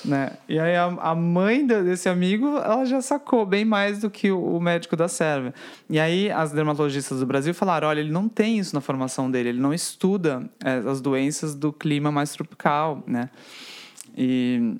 Né? 0.04 0.32
E 0.48 0.58
aí 0.58 0.76
a, 0.76 0.84
a 0.84 1.14
mãe 1.14 1.66
desse 1.66 2.08
amigo, 2.08 2.58
ela 2.58 2.84
já 2.84 3.00
sacou 3.00 3.46
bem 3.46 3.64
mais 3.64 4.00
do 4.00 4.10
que 4.10 4.30
o, 4.30 4.56
o, 4.56 4.60
médico 4.60 4.94
da 4.96 5.08
Sérvia. 5.08 5.54
E 5.88 5.98
aí 5.98 6.30
as 6.30 6.52
dermatologistas 6.52 7.20
do 7.20 7.26
Brasil 7.26 7.54
falaram, 7.54 7.88
olha, 7.88 8.00
ele 8.00 8.12
não 8.12 8.28
tem 8.28 8.58
isso 8.58 8.74
na 8.74 8.80
formação 8.80 9.30
dele, 9.30 9.48
ele 9.48 9.60
não 9.60 9.72
estuda 9.72 10.48
é, 10.62 10.82
as 10.88 11.00
doenças 11.00 11.54
do 11.54 11.72
clima 11.72 12.12
mais 12.12 12.32
tropical, 12.32 13.02
né? 13.06 13.30
E 14.16 14.76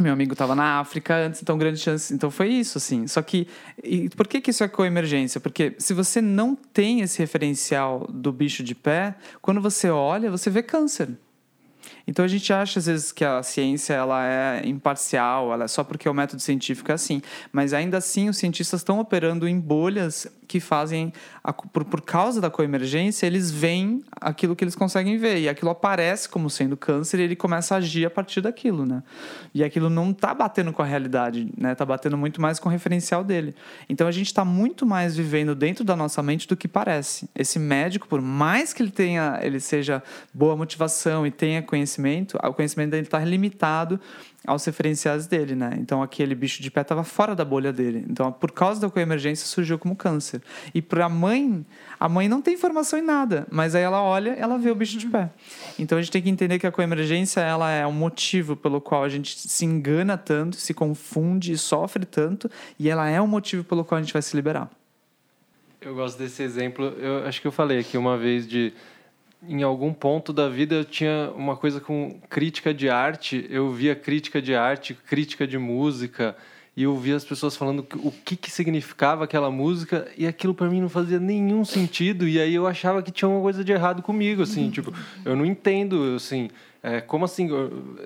meu 0.00 0.12
amigo 0.12 0.32
estava 0.32 0.54
na 0.54 0.78
África 0.78 1.16
antes, 1.16 1.42
então 1.42 1.58
grande 1.58 1.78
chance. 1.78 2.14
Então 2.14 2.30
foi 2.30 2.48
isso, 2.48 2.78
assim. 2.78 3.06
Só 3.06 3.20
que. 3.22 3.48
E 3.82 4.08
por 4.10 4.26
que, 4.28 4.40
que 4.40 4.50
isso 4.50 4.62
é 4.62 4.68
coemergência? 4.68 5.40
Porque 5.40 5.74
se 5.78 5.92
você 5.92 6.20
não 6.20 6.54
tem 6.54 7.00
esse 7.00 7.18
referencial 7.18 8.06
do 8.08 8.32
bicho 8.32 8.62
de 8.62 8.74
pé, 8.74 9.16
quando 9.42 9.60
você 9.60 9.90
olha, 9.90 10.30
você 10.30 10.48
vê 10.48 10.62
câncer. 10.62 11.10
Então 12.06 12.24
a 12.24 12.28
gente 12.28 12.52
acha 12.52 12.78
às 12.78 12.86
vezes 12.86 13.12
que 13.12 13.24
a 13.24 13.42
ciência 13.42 13.94
ela 13.94 14.26
é 14.26 14.66
imparcial, 14.66 15.52
ela 15.52 15.64
é 15.64 15.68
só 15.68 15.82
porque 15.82 16.08
o 16.08 16.14
método 16.14 16.40
científico 16.40 16.90
é 16.90 16.94
assim, 16.94 17.22
mas 17.52 17.72
ainda 17.72 17.98
assim 17.98 18.28
os 18.28 18.36
cientistas 18.36 18.80
estão 18.80 18.98
operando 18.98 19.48
em 19.48 19.58
bolhas 19.58 20.26
que 20.46 20.60
fazem 20.60 21.12
a, 21.42 21.52
por, 21.52 21.84
por 21.84 22.00
causa 22.00 22.40
da 22.40 22.50
coemergência, 22.50 23.26
eles 23.26 23.50
veem 23.50 24.02
aquilo 24.20 24.54
que 24.54 24.62
eles 24.62 24.74
conseguem 24.74 25.16
ver 25.16 25.38
e 25.38 25.48
aquilo 25.48 25.70
aparece 25.70 26.28
como 26.28 26.48
sendo 26.48 26.76
câncer 26.76 27.20
e 27.20 27.22
ele 27.22 27.36
começa 27.36 27.74
a 27.74 27.78
agir 27.78 28.06
a 28.06 28.10
partir 28.10 28.40
daquilo, 28.40 28.84
né? 28.84 29.02
E 29.54 29.64
aquilo 29.64 29.88
não 29.90 30.10
está 30.10 30.34
batendo 30.34 30.72
com 30.72 30.82
a 30.82 30.84
realidade, 30.84 31.50
né? 31.56 31.72
Está 31.72 31.84
batendo 31.84 32.16
muito 32.16 32.40
mais 32.40 32.58
com 32.58 32.68
o 32.68 32.72
referencial 32.72 33.24
dele. 33.24 33.54
Então 33.88 34.06
a 34.06 34.12
gente 34.12 34.26
está 34.26 34.44
muito 34.44 34.86
mais 34.86 35.16
vivendo 35.16 35.54
dentro 35.54 35.84
da 35.84 35.96
nossa 35.96 36.22
mente 36.22 36.46
do 36.46 36.56
que 36.56 36.68
parece. 36.68 37.28
Esse 37.34 37.58
médico, 37.58 38.06
por 38.06 38.20
mais 38.20 38.72
que 38.72 38.82
ele 38.82 38.90
tenha, 38.90 39.38
ele 39.42 39.60
seja 39.60 40.02
boa 40.32 40.56
motivação 40.56 41.26
e 41.26 41.30
tenha 41.30 41.62
conhecimento, 41.62 41.93
o 42.42 42.52
conhecimento 42.52 42.90
dele 42.90 43.04
está 43.04 43.18
limitado 43.20 44.00
aos 44.46 44.64
referenciais 44.64 45.26
dele, 45.26 45.54
né? 45.54 45.76
Então 45.78 46.02
aquele 46.02 46.34
bicho 46.34 46.62
de 46.62 46.70
pé 46.70 46.82
estava 46.82 47.02
fora 47.02 47.34
da 47.34 47.44
bolha 47.44 47.72
dele. 47.72 48.04
Então 48.08 48.30
por 48.30 48.52
causa 48.52 48.80
da 48.80 48.90
coemergência 48.90 49.46
surgiu 49.46 49.78
como 49.78 49.96
câncer. 49.96 50.42
E 50.74 50.82
para 50.82 51.06
a 51.06 51.08
mãe, 51.08 51.64
a 51.98 52.08
mãe 52.08 52.28
não 52.28 52.42
tem 52.42 52.54
informação 52.54 52.98
em 52.98 53.02
nada, 53.02 53.46
mas 53.50 53.74
aí 53.74 53.82
ela 53.82 54.02
olha, 54.02 54.30
ela 54.30 54.58
vê 54.58 54.70
o 54.70 54.74
bicho 54.74 54.98
de 54.98 55.06
pé. 55.06 55.30
Então 55.78 55.98
a 55.98 56.02
gente 56.02 56.10
tem 56.10 56.22
que 56.22 56.30
entender 56.30 56.58
que 56.58 56.66
a 56.66 56.72
coemergência 56.72 57.40
ela 57.40 57.70
é 57.70 57.86
um 57.86 57.92
motivo 57.92 58.56
pelo 58.56 58.80
qual 58.80 59.02
a 59.02 59.08
gente 59.08 59.38
se 59.38 59.64
engana 59.64 60.18
tanto, 60.18 60.56
se 60.56 60.74
confunde 60.74 61.52
e 61.52 61.58
sofre 61.58 62.04
tanto, 62.04 62.50
e 62.78 62.88
ela 62.88 63.08
é 63.08 63.20
um 63.20 63.26
motivo 63.26 63.64
pelo 63.64 63.84
qual 63.84 63.98
a 63.98 64.02
gente 64.02 64.12
vai 64.12 64.22
se 64.22 64.36
liberar. 64.36 64.70
Eu 65.80 65.94
gosto 65.94 66.18
desse 66.18 66.42
exemplo. 66.42 66.86
Eu 66.98 67.26
acho 67.26 67.42
que 67.42 67.46
eu 67.46 67.52
falei 67.52 67.78
aqui 67.78 67.98
uma 67.98 68.16
vez 68.16 68.48
de 68.48 68.72
em 69.48 69.62
algum 69.62 69.92
ponto 69.92 70.32
da 70.32 70.48
vida 70.48 70.74
eu 70.74 70.84
tinha 70.84 71.30
uma 71.36 71.56
coisa 71.56 71.80
com 71.80 72.18
crítica 72.28 72.72
de 72.72 72.88
arte. 72.88 73.46
Eu 73.50 73.70
via 73.70 73.94
crítica 73.94 74.40
de 74.40 74.54
arte, 74.54 74.94
crítica 74.94 75.46
de 75.46 75.58
música, 75.58 76.36
e 76.76 76.82
eu 76.82 76.96
via 76.96 77.14
as 77.14 77.24
pessoas 77.24 77.56
falando 77.56 77.86
o 77.96 78.10
que, 78.10 78.36
que 78.36 78.50
significava 78.50 79.24
aquela 79.24 79.50
música, 79.50 80.08
e 80.16 80.26
aquilo 80.26 80.54
para 80.54 80.68
mim 80.68 80.80
não 80.80 80.88
fazia 80.88 81.20
nenhum 81.20 81.64
sentido. 81.64 82.26
E 82.26 82.40
aí 82.40 82.54
eu 82.54 82.66
achava 82.66 83.02
que 83.02 83.12
tinha 83.12 83.28
uma 83.28 83.40
coisa 83.40 83.62
de 83.62 83.72
errado 83.72 84.02
comigo, 84.02 84.42
assim, 84.42 84.70
tipo, 84.70 84.92
eu 85.24 85.36
não 85.36 85.46
entendo, 85.46 86.14
assim. 86.16 86.50
É, 86.82 87.00
como 87.00 87.24
assim? 87.24 87.48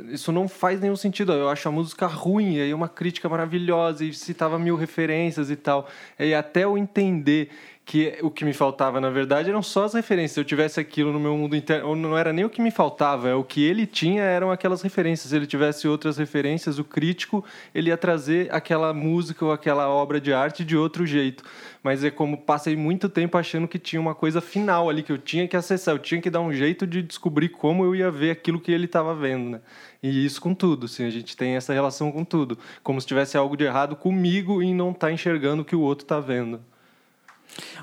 Isso 0.09 0.31
não 0.31 0.47
faz 0.47 0.81
nenhum 0.81 0.95
sentido. 0.95 1.33
Eu 1.33 1.49
acho 1.49 1.69
a 1.69 1.73
música 1.73 2.07
ruim, 2.07 2.57
e 2.57 2.61
aí 2.61 2.75
uma 2.75 2.89
crítica 2.89 3.29
maravilhosa, 3.29 4.05
e 4.05 4.13
citava 4.13 4.59
mil 4.59 4.77
referências 4.77 5.51
e 5.51 5.57
tal. 5.57 5.89
E 6.19 6.33
até 6.33 6.63
eu 6.63 6.79
entender 6.79 7.51
que 7.89 8.19
o 8.21 8.31
que 8.31 8.45
me 8.45 8.53
faltava, 8.53 9.01
na 9.01 9.09
verdade, 9.09 9.49
eram 9.49 9.63
só 9.63 9.85
as 9.85 9.95
referências. 9.95 10.33
Se 10.33 10.41
eu 10.41 10.45
tivesse 10.45 10.79
aquilo 10.79 11.11
no 11.11 11.19
meu 11.19 11.35
mundo 11.35 11.57
interno, 11.57 11.97
não 11.97 12.19
era 12.19 12.35
nem 12.35 12.45
o 12.45 12.51
que 12.51 12.61
me 12.61 12.71
faltava, 12.71 13.31
é 13.31 13.35
o 13.35 13.43
que 13.43 13.65
ele 13.65 13.87
tinha 13.87 14.23
eram 14.23 14.51
aquelas 14.51 14.83
referências. 14.83 15.31
Se 15.31 15.35
ele 15.35 15.47
tivesse 15.47 15.89
outras 15.89 16.19
referências, 16.19 16.79
o 16.79 16.85
crítico, 16.85 17.43
ele 17.75 17.89
ia 17.89 17.97
trazer 17.97 18.55
aquela 18.55 18.93
música 18.93 19.43
ou 19.43 19.53
aquela 19.53 19.89
obra 19.89 20.21
de 20.21 20.35
arte 20.35 20.67
de 20.67 20.77
outro 20.77 21.07
jeito. 21.07 21.43
Mas 21.83 22.05
é 22.05 22.11
como 22.11 22.37
passei 22.37 22.77
muito 22.77 23.09
tempo 23.09 23.39
achando 23.39 23.67
que 23.67 23.79
tinha 23.79 23.99
uma 23.99 24.15
coisa 24.15 24.43
final 24.43 24.91
ali 24.91 25.03
que 25.03 25.11
eu 25.11 25.17
tinha 25.17 25.49
que 25.49 25.57
acessar, 25.57 25.95
eu 25.95 25.99
tinha 25.99 26.21
que 26.21 26.29
dar 26.29 26.43
um 26.43 26.53
jeito 26.53 26.87
de 26.87 27.01
descobrir 27.01 27.49
como 27.49 27.87
eu 27.87 27.95
ia 27.95 28.11
ver 28.11 28.33
aquilo 28.33 28.61
que 28.61 28.71
ele 28.71 28.85
estava 28.85 29.15
vendo, 29.15 29.49
né? 29.49 29.61
E 30.03 30.27
isso 30.27 30.43
com 30.43 30.53
tudo, 30.53 30.85
assim, 30.85 31.07
a 31.07 31.11
gente 31.11 31.35
tem 31.35 31.57
essa 31.57 31.73
relação 31.73 32.13
com 32.13 32.23
tudo, 32.23 32.59
como 32.83 33.01
se 33.01 33.07
tivesse 33.07 33.39
algo 33.39 33.57
de 33.57 33.65
errado 33.65 33.97
comigo 33.97 34.63
e 34.63 34.75
não 34.75 34.93
tá 34.93 35.11
enxergando 35.11 35.63
o 35.63 35.65
que 35.65 35.75
o 35.75 35.81
outro 35.81 36.05
está 36.05 36.21
vendo. 36.21 36.61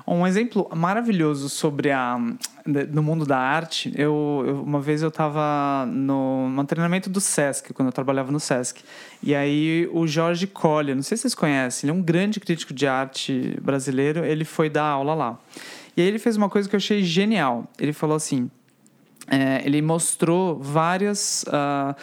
Um 0.06 0.26
exemplo 0.26 0.68
maravilhoso 0.74 1.48
sobre 1.48 1.90
a 1.90 2.18
no 2.66 3.00
mundo 3.00 3.24
da 3.24 3.38
arte, 3.38 3.92
eu, 3.94 4.44
eu 4.44 4.62
uma 4.62 4.80
vez 4.80 5.00
eu 5.00 5.08
estava 5.08 5.86
no, 5.86 6.48
no 6.48 6.64
treinamento 6.64 7.08
do 7.08 7.20
Sesc, 7.20 7.72
quando 7.72 7.88
eu 7.88 7.92
trabalhava 7.92 8.32
no 8.32 8.40
Sesc. 8.40 8.82
E 9.22 9.34
aí 9.34 9.88
o 9.92 10.06
Jorge 10.06 10.48
Collier, 10.48 10.96
não 10.96 11.02
sei 11.02 11.16
se 11.16 11.22
vocês 11.22 11.34
conhecem, 11.34 11.88
ele 11.88 11.96
é 11.96 12.00
um 12.00 12.02
grande 12.02 12.40
crítico 12.40 12.74
de 12.74 12.86
arte 12.86 13.56
brasileiro, 13.62 14.24
ele 14.24 14.44
foi 14.44 14.68
dar 14.68 14.84
aula 14.84 15.14
lá. 15.14 15.38
E 15.96 16.02
aí 16.02 16.08
ele 16.08 16.18
fez 16.18 16.36
uma 16.36 16.48
coisa 16.48 16.68
que 16.68 16.74
eu 16.74 16.78
achei 16.78 17.02
genial. 17.02 17.70
Ele 17.78 17.92
falou 17.92 18.16
assim, 18.16 18.50
é, 19.28 19.62
ele 19.64 19.80
mostrou 19.80 20.58
várias 20.58 21.44
uh, 21.44 21.94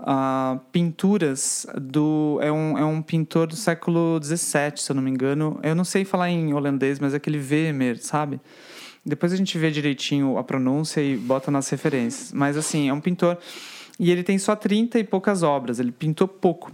uh, 0.00 0.60
pinturas 0.72 1.66
do. 1.80 2.38
É 2.42 2.50
um, 2.50 2.78
é 2.78 2.84
um 2.84 3.02
pintor 3.02 3.46
do 3.46 3.56
século 3.56 4.20
XVII, 4.22 4.72
se 4.76 4.90
eu 4.90 4.94
não 4.94 5.02
me 5.02 5.10
engano. 5.10 5.58
Eu 5.62 5.74
não 5.74 5.84
sei 5.84 6.04
falar 6.04 6.30
em 6.30 6.52
holandês, 6.52 6.98
mas 6.98 7.14
é 7.14 7.16
aquele 7.16 7.38
Vermeer, 7.38 7.98
sabe? 8.02 8.40
Depois 9.04 9.32
a 9.32 9.36
gente 9.36 9.56
vê 9.58 9.70
direitinho 9.70 10.36
a 10.36 10.44
pronúncia 10.44 11.00
e 11.00 11.16
bota 11.16 11.50
nas 11.50 11.68
referências. 11.68 12.32
Mas 12.32 12.56
assim, 12.56 12.88
é 12.88 12.92
um 12.92 13.00
pintor. 13.00 13.38
E 13.98 14.10
ele 14.10 14.22
tem 14.22 14.38
só 14.38 14.56
30 14.56 14.98
e 14.98 15.04
poucas 15.04 15.42
obras, 15.42 15.78
ele 15.78 15.92
pintou 15.92 16.28
pouco. 16.28 16.72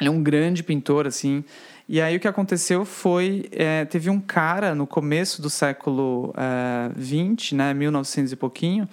Ele 0.00 0.08
é 0.08 0.10
um 0.10 0.22
grande 0.22 0.62
pintor, 0.62 1.06
assim. 1.06 1.44
E 1.88 2.00
aí 2.00 2.16
o 2.16 2.20
que 2.20 2.28
aconteceu 2.28 2.84
foi. 2.84 3.48
É, 3.50 3.84
teve 3.84 4.10
um 4.10 4.20
cara 4.20 4.74
no 4.74 4.86
começo 4.86 5.40
do 5.42 5.50
século 5.50 6.34
é, 6.36 7.54
né, 7.54 7.74
1900 7.74 8.32
e 8.32 8.36
pouquinho 8.36 8.88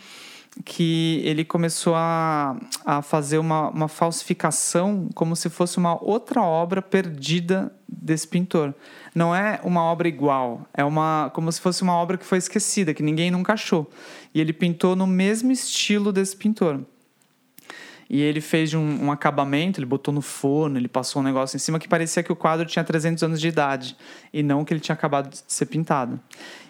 que 0.63 1.21
ele 1.25 1.43
começou 1.43 1.93
a, 1.95 2.55
a 2.85 3.01
fazer 3.01 3.37
uma, 3.37 3.69
uma 3.69 3.87
falsificação 3.87 5.09
como 5.13 5.35
se 5.35 5.49
fosse 5.49 5.77
uma 5.77 6.01
outra 6.01 6.41
obra 6.41 6.81
perdida 6.81 7.73
desse 7.87 8.27
pintor. 8.27 8.73
Não 9.13 9.35
é 9.35 9.59
uma 9.63 9.83
obra 9.83 10.07
igual, 10.07 10.65
é 10.73 10.83
uma 10.83 11.29
como 11.33 11.51
se 11.51 11.59
fosse 11.59 11.81
uma 11.83 11.93
obra 11.93 12.17
que 12.17 12.25
foi 12.25 12.37
esquecida, 12.37 12.93
que 12.93 13.03
ninguém 13.03 13.29
nunca 13.29 13.53
achou. 13.53 13.89
E 14.33 14.39
ele 14.39 14.53
pintou 14.53 14.95
no 14.95 15.05
mesmo 15.05 15.51
estilo 15.51 16.11
desse 16.11 16.35
pintor. 16.35 16.81
E 18.09 18.21
ele 18.21 18.39
fez 18.39 18.73
um, 18.73 19.05
um, 19.05 19.11
acabamento, 19.11 19.79
ele 19.79 19.85
botou 19.85 20.13
no 20.13 20.21
forno, 20.21 20.77
ele 20.77 20.87
passou 20.87 21.21
um 21.21 21.25
negócio 21.25 21.55
em 21.55 21.59
cima 21.59 21.79
que 21.79 21.87
parecia 21.87 22.21
que 22.21 22.31
o 22.31 22.35
quadro 22.35 22.65
tinha 22.65 22.83
300 22.83 23.23
anos 23.23 23.41
de 23.41 23.47
idade 23.47 23.97
e 24.31 24.43
não 24.43 24.63
que 24.63 24.73
ele 24.73 24.79
tinha 24.79 24.93
acabado 24.93 25.29
de 25.29 25.41
ser 25.47 25.65
pintado. 25.65 26.19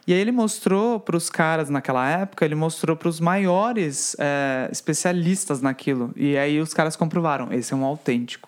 E 0.07 0.13
aí 0.13 0.19
ele 0.19 0.31
mostrou 0.31 0.99
para 0.99 1.17
os 1.17 1.29
caras 1.29 1.69
naquela 1.69 2.07
época, 2.07 2.45
ele 2.45 2.55
mostrou 2.55 2.95
para 2.95 3.09
os 3.09 3.19
maiores 3.19 4.15
é, 4.19 4.69
especialistas 4.71 5.61
naquilo. 5.61 6.13
E 6.15 6.37
aí 6.37 6.59
os 6.59 6.73
caras 6.73 6.95
comprovaram, 6.95 7.51
esse 7.51 7.73
é 7.73 7.75
um 7.75 7.83
autêntico. 7.83 8.47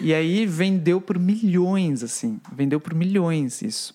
e 0.00 0.14
aí 0.14 0.46
vendeu 0.46 1.00
por 1.00 1.18
milhões, 1.18 2.02
assim, 2.02 2.40
vendeu 2.52 2.80
por 2.80 2.94
milhões 2.94 3.60
isso. 3.60 3.94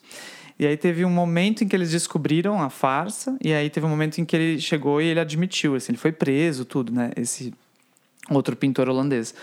E 0.60 0.66
aí 0.66 0.76
teve 0.76 1.06
um 1.06 1.10
momento 1.10 1.64
em 1.64 1.68
que 1.68 1.76
eles 1.76 1.92
descobriram 1.92 2.62
a 2.62 2.70
farsa, 2.70 3.38
e 3.42 3.54
aí 3.54 3.70
teve 3.70 3.86
um 3.86 3.90
momento 3.90 4.20
em 4.20 4.26
que 4.26 4.36
ele 4.36 4.60
chegou 4.60 5.02
e 5.02 5.06
ele 5.06 5.20
admitiu, 5.20 5.76
assim, 5.76 5.92
ele 5.92 6.00
foi 6.00 6.12
preso, 6.12 6.66
tudo, 6.66 6.92
né? 6.92 7.12
Esse 7.16 7.54
outro 8.30 8.56
pintor 8.56 8.90
holandês. 8.90 9.34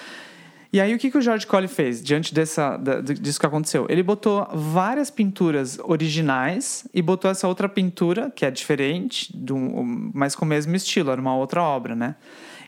E 0.73 0.81
aí, 0.81 0.93
o 0.93 0.99
que, 0.99 1.09
que 1.09 1.17
o 1.17 1.21
George 1.21 1.47
Colley 1.47 1.69
fez 1.69 2.03
diante 2.03 2.35
dessa, 2.35 2.77
disso 3.21 3.39
que 3.39 3.47
aconteceu? 3.47 3.87
Ele 3.89 4.03
botou 4.03 4.45
várias 4.53 5.09
pinturas 5.09 5.79
originais 5.85 6.85
e 6.93 7.01
botou 7.01 7.31
essa 7.31 7.47
outra 7.47 7.69
pintura, 7.69 8.33
que 8.35 8.45
é 8.45 8.51
diferente, 8.51 9.31
do, 9.37 9.57
mas 9.57 10.35
com 10.35 10.45
o 10.45 10.49
mesmo 10.49 10.75
estilo, 10.75 11.13
era 11.13 11.21
uma 11.21 11.37
outra 11.37 11.63
obra, 11.63 11.95
né? 11.95 12.17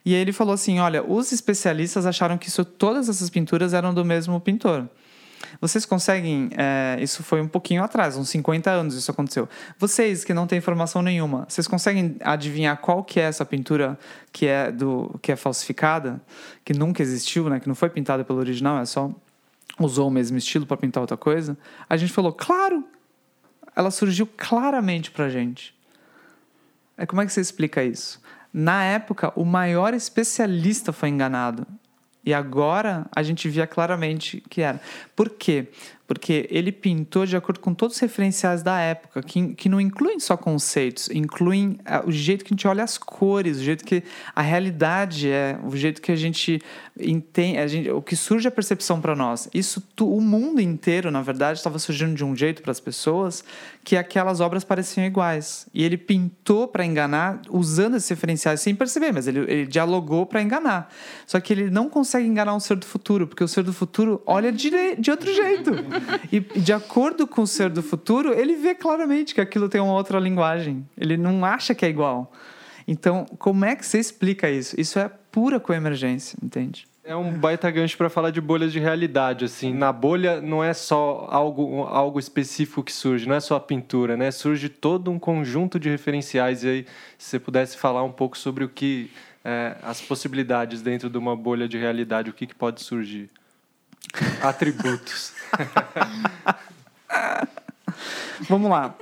E 0.05 0.15
aí 0.15 0.21
ele 0.21 0.33
falou 0.33 0.55
assim: 0.55 0.79
olha, 0.79 1.03
os 1.03 1.33
especialistas 1.33 2.07
acharam 2.07 2.39
que 2.39 2.47
isso, 2.47 2.65
todas 2.65 3.09
essas 3.09 3.29
pinturas 3.29 3.75
eram 3.75 3.93
do 3.93 4.05
mesmo 4.05 4.41
pintor. 4.41 4.89
Vocês 5.61 5.85
conseguem. 5.85 6.51
É, 6.57 6.97
isso 7.01 7.23
foi 7.23 7.41
um 7.41 7.49
pouquinho 7.49 7.83
atrás, 7.83 8.17
uns 8.17 8.29
50 8.29 8.71
anos 8.71 8.95
isso 8.95 9.11
aconteceu. 9.11 9.49
Vocês 9.79 10.25
que 10.25 10.35
não 10.35 10.47
têm 10.47 10.59
informação 10.59 11.03
nenhuma, 11.03 11.47
vocês 11.49 11.67
conseguem 11.67 12.17
adivinhar 12.21 12.77
qual 12.79 13.03
que 13.03 13.21
é 13.21 13.25
essa 13.25 13.45
pintura 13.45 13.99
que 14.33 14.47
é, 14.47 14.71
do, 14.71 15.19
que 15.23 15.33
é 15.33 15.37
falsificada, 15.37 16.21
que 16.65 16.73
nunca 16.73 17.03
existiu, 17.03 17.49
né? 17.49 17.61
que 17.61 17.69
não 17.69 17.75
foi 17.75 17.89
pintada 17.89 18.25
pelo 18.25 18.39
original, 18.39 18.79
é 18.79 18.85
só 18.85 19.11
usou 19.79 20.09
o 20.09 20.11
mesmo 20.11 20.39
estilo 20.39 20.67
para 20.67 20.77
pintar 20.77 21.03
outra 21.03 21.17
coisa? 21.17 21.57
A 21.89 21.97
gente 21.97 22.13
falou, 22.13 22.33
claro! 22.33 22.85
Ela 23.75 23.91
surgiu 23.91 24.27
claramente 24.37 25.11
pra 25.11 25.29
gente. 25.29 25.75
É, 26.97 27.05
como 27.05 27.21
é 27.21 27.27
que 27.27 27.33
você 27.33 27.43
explica 27.43 27.85
isso? 27.85 28.21
Na 28.53 28.83
época, 28.83 29.33
o 29.37 29.45
maior 29.45 29.93
especialista 29.93 30.93
foi 30.93 31.11
enganado. 31.11 31.67
E 32.27 32.35
agora 32.35 33.07
a 33.15 33.23
gente 33.23 33.49
via 33.49 33.69
claramente 33.69 34.43
que 34.51 34.61
era. 34.61 34.81
Por 35.15 35.31
quê? 35.31 35.69
Porque 36.09 36.49
ele 36.51 36.73
pintou 36.73 37.25
de 37.25 37.37
acordo 37.37 37.61
com 37.61 37.73
todos 37.73 37.95
os 37.95 38.01
referenciais 38.01 38.65
da 38.65 38.81
época, 38.81 39.23
que, 39.23 39.55
que 39.55 39.69
não 39.69 39.81
incluem 39.81 40.19
só 40.19 40.37
conceitos, 40.37 41.09
incluem 41.11 41.79
uh, 41.87 42.09
o 42.09 42.11
jeito 42.11 42.45
que 42.45 42.53
a 42.53 42.55
gente 42.55 42.67
olha 42.67 42.83
as 42.83 42.99
cores, 42.99 43.59
o 43.59 43.63
jeito 43.63 43.85
que 43.85 44.03
a 44.35 44.43
realidade 44.43 45.31
é, 45.31 45.57
o 45.63 45.77
jeito 45.77 46.03
que 46.03 46.11
a 46.11 46.17
gente 46.17 46.61
entende, 47.01 47.59
a 47.59 47.67
gente, 47.67 47.91
o 47.91 48.01
que 48.01 48.17
surge 48.17 48.49
a 48.49 48.51
percepção 48.51 49.01
para 49.01 49.15
nós. 49.15 49.49
Isso, 49.53 49.83
tu, 49.95 50.11
o 50.11 50.21
mundo 50.21 50.61
inteiro, 50.61 51.11
na 51.11 51.21
verdade, 51.21 51.59
estava 51.59 51.79
surgindo 51.79 52.15
de 52.15 52.25
um 52.25 52.35
jeito 52.35 52.63
para 52.63 52.73
as 52.73 52.81
pessoas 52.81 53.45
que 53.85 53.97
aquelas 53.97 54.41
obras 54.41 54.65
pareciam 54.65 55.05
iguais. 55.05 55.67
E 55.75 55.85
ele 55.85 55.97
pintou 55.97 56.67
para 56.67 56.85
enganar, 56.85 57.43
usando 57.51 57.97
esses 57.97 58.09
referenciais 58.09 58.61
sem 58.61 58.75
perceber, 58.75 59.13
mas 59.13 59.27
ele, 59.27 59.41
ele 59.41 59.67
dialogou 59.67 60.27
para 60.27 60.43
enganar. 60.43 60.93
Só 61.27 61.39
que 61.39 61.53
ele 61.53 61.71
não 61.71 61.89
consegue 61.89 62.27
enganar 62.27 62.55
um 62.55 62.61
ser 62.61 62.77
do 62.77 62.87
futuro, 62.87 63.27
porque 63.27 63.45
o 63.45 63.49
ser 63.49 63.63
do 63.63 63.73
futuro 63.73 64.23
olha 64.27 64.51
de, 64.51 64.97
de 64.97 65.11
outro 65.11 65.33
jeito. 65.33 65.71
E 66.33 66.41
de 66.41 66.73
acordo 66.73 67.27
com 67.27 67.43
o 67.43 67.47
ser 67.47 67.71
do 67.71 67.83
futuro, 67.83 68.33
ele 68.33 68.57
vê 68.57 68.75
claramente 68.75 69.35
que 69.35 69.41
aquilo 69.41 69.69
tem 69.69 69.81
uma 69.81 69.93
outra 69.93 70.19
linguagem. 70.19 70.87
Ele 70.97 71.17
não 71.17 71.45
acha 71.45 71.75
que 71.75 71.85
é 71.85 71.89
igual. 71.89 72.33
Então, 72.87 73.27
como 73.39 73.65
é 73.65 73.75
que 73.75 73.85
você 73.85 73.99
explica 73.99 74.49
isso? 74.49 74.79
Isso 74.81 74.99
é 74.99 75.11
pura 75.37 75.61
coemergência, 75.61 76.35
entende? 76.43 76.89
É 77.05 77.15
um 77.15 77.31
baita 77.31 77.71
gancho 77.71 77.95
para 77.99 78.09
falar 78.09 78.31
de 78.31 78.41
bolhas 78.41 78.73
de 78.73 78.81
realidade, 78.81 79.45
assim. 79.45 79.75
Na 79.75 79.93
bolha 79.93 80.41
não 80.41 80.65
é 80.65 80.73
só 80.73 81.29
algo, 81.31 81.83
algo 81.83 82.19
específico 82.19 82.83
que 82.83 82.91
surge, 82.91 83.29
não 83.29 83.35
é 83.35 83.41
só 83.41 83.57
a 83.57 83.61
pintura, 83.61 84.17
né? 84.17 84.31
Surge 84.31 84.71
todo 84.71 85.11
um 85.11 85.19
conjunto 85.19 85.79
de 85.79 85.91
referenciais. 85.91 86.65
E 86.65 86.69
aí, 86.69 86.87
se 87.19 87.29
você 87.29 87.39
pudesse 87.39 87.77
falar 87.77 88.03
um 88.03 88.11
pouco 88.11 88.39
sobre 88.39 88.65
o 88.65 88.69
que... 88.71 89.11
É, 89.45 89.77
as 89.83 90.01
possibilidades 90.01 90.81
dentro 90.81 91.11
de 91.11 91.19
uma 91.19 91.37
bolha 91.37 91.69
de 91.69 91.77
realidade, 91.77 92.31
o 92.31 92.33
que, 92.33 92.47
que 92.47 92.55
pode 92.55 92.81
surgir? 92.81 93.29
Atributos. 94.43 95.35
Vamos 98.49 98.71
lá. 98.71 98.95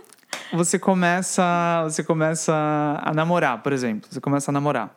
Você 0.55 0.79
começa, 0.79 1.83
você 1.85 2.05
começa 2.05 2.53
a 3.03 3.13
namorar, 3.13 3.63
por 3.63 3.73
exemplo. 3.73 4.09
Você 4.11 4.21
começa 4.21 4.51
a 4.51 4.53
namorar. 4.53 4.95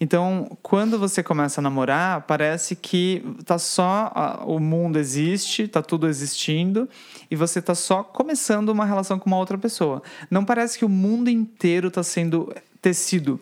Então, 0.00 0.56
quando 0.62 0.98
você 0.98 1.22
começa 1.22 1.60
a 1.60 1.62
namorar, 1.62 2.22
parece 2.22 2.74
que 2.74 3.22
tá 3.44 3.58
só 3.58 4.42
o 4.46 4.58
mundo 4.58 4.98
existe, 4.98 5.68
tá 5.68 5.82
tudo 5.82 6.08
existindo 6.08 6.88
e 7.30 7.36
você 7.36 7.60
tá 7.60 7.74
só 7.74 8.02
começando 8.02 8.70
uma 8.70 8.86
relação 8.86 9.18
com 9.18 9.26
uma 9.26 9.36
outra 9.36 9.58
pessoa. 9.58 10.02
Não 10.30 10.44
parece 10.44 10.78
que 10.78 10.84
o 10.84 10.88
mundo 10.88 11.28
inteiro 11.28 11.90
tá 11.90 12.02
sendo 12.02 12.54
tecido 12.80 13.40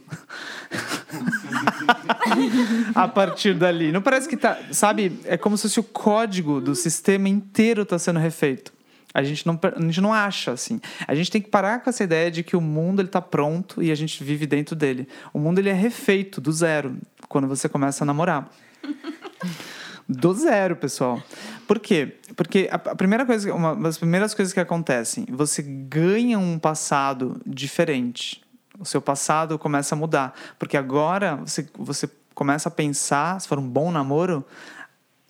a 2.94 3.06
partir 3.06 3.54
dali. 3.54 3.92
Não 3.92 4.02
parece 4.02 4.28
que 4.28 4.36
tá, 4.36 4.58
sabe? 4.72 5.20
É 5.24 5.36
como 5.36 5.56
se 5.56 5.78
o 5.78 5.82
código 5.82 6.60
do 6.60 6.74
sistema 6.74 7.28
inteiro 7.28 7.84
tá 7.84 7.98
sendo 7.98 8.18
refeito. 8.18 8.72
A 9.14 9.22
gente, 9.22 9.46
não, 9.46 9.58
a 9.62 9.80
gente 9.80 10.00
não 10.00 10.12
acha 10.12 10.52
assim. 10.52 10.80
A 11.06 11.14
gente 11.14 11.30
tem 11.30 11.40
que 11.40 11.50
parar 11.50 11.80
com 11.80 11.90
essa 11.90 12.02
ideia 12.02 12.30
de 12.30 12.42
que 12.42 12.56
o 12.56 12.60
mundo 12.60 13.00
ele 13.00 13.08
está 13.08 13.20
pronto 13.20 13.82
e 13.82 13.90
a 13.90 13.94
gente 13.94 14.22
vive 14.24 14.46
dentro 14.46 14.74
dele. 14.74 15.06
O 15.32 15.38
mundo 15.38 15.58
ele 15.58 15.68
é 15.68 15.74
refeito 15.74 16.40
do 16.40 16.50
zero 16.50 16.96
quando 17.28 17.46
você 17.46 17.68
começa 17.68 18.04
a 18.04 18.06
namorar. 18.06 18.50
do 20.08 20.32
zero, 20.32 20.76
pessoal. 20.76 21.22
Por 21.66 21.78
quê? 21.78 22.16
Porque 22.34 22.68
a, 22.70 22.78
primeira 22.78 23.26
coisa, 23.26 23.54
uma 23.54 23.76
das 23.76 23.98
primeiras 23.98 24.34
coisas 24.34 24.52
que 24.52 24.60
acontecem, 24.60 25.26
você 25.30 25.62
ganha 25.62 26.38
um 26.38 26.58
passado 26.58 27.40
diferente. 27.46 28.42
O 28.78 28.84
seu 28.84 29.02
passado 29.02 29.58
começa 29.58 29.94
a 29.94 29.98
mudar, 29.98 30.34
porque 30.58 30.76
agora 30.76 31.36
você, 31.36 31.68
você 31.74 32.08
começa 32.34 32.68
a 32.68 32.72
pensar, 32.72 33.38
se 33.40 33.46
for 33.46 33.58
um 33.58 33.68
bom 33.68 33.92
namoro, 33.92 34.44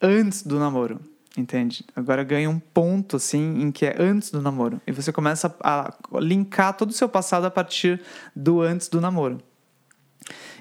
antes 0.00 0.42
do 0.42 0.58
namoro 0.58 1.00
entende? 1.36 1.84
Agora 1.94 2.22
ganha 2.22 2.48
um 2.48 2.58
ponto, 2.58 3.16
assim, 3.16 3.62
em 3.62 3.70
que 3.70 3.86
é 3.86 3.96
antes 3.98 4.30
do 4.30 4.42
namoro. 4.42 4.80
E 4.86 4.92
você 4.92 5.12
começa 5.12 5.54
a 5.62 5.92
linkar 6.20 6.76
todo 6.76 6.90
o 6.90 6.92
seu 6.92 7.08
passado 7.08 7.46
a 7.46 7.50
partir 7.50 8.00
do 8.34 8.60
antes 8.60 8.88
do 8.88 9.00
namoro. 9.00 9.38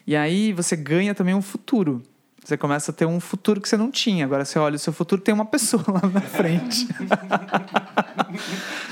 E 0.06 0.16
aí 0.16 0.54
você 0.54 0.76
ganha 0.76 1.14
também 1.14 1.36
um 1.36 1.42
futuro. 1.42 2.02
Você 2.44 2.58
começa 2.58 2.92
a 2.92 2.94
ter 2.94 3.06
um 3.06 3.20
futuro 3.20 3.62
que 3.62 3.70
você 3.70 3.78
não 3.78 3.92
tinha. 3.92 4.26
Agora 4.26 4.44
você 4.44 4.58
olha 4.58 4.76
o 4.76 4.80
seu 4.80 4.92
futuro, 4.92 5.22
tem 5.22 5.34
uma 5.34 5.46
pessoa 5.46 5.84
lá 5.88 6.02
na 6.10 6.22
frente. 6.22 6.88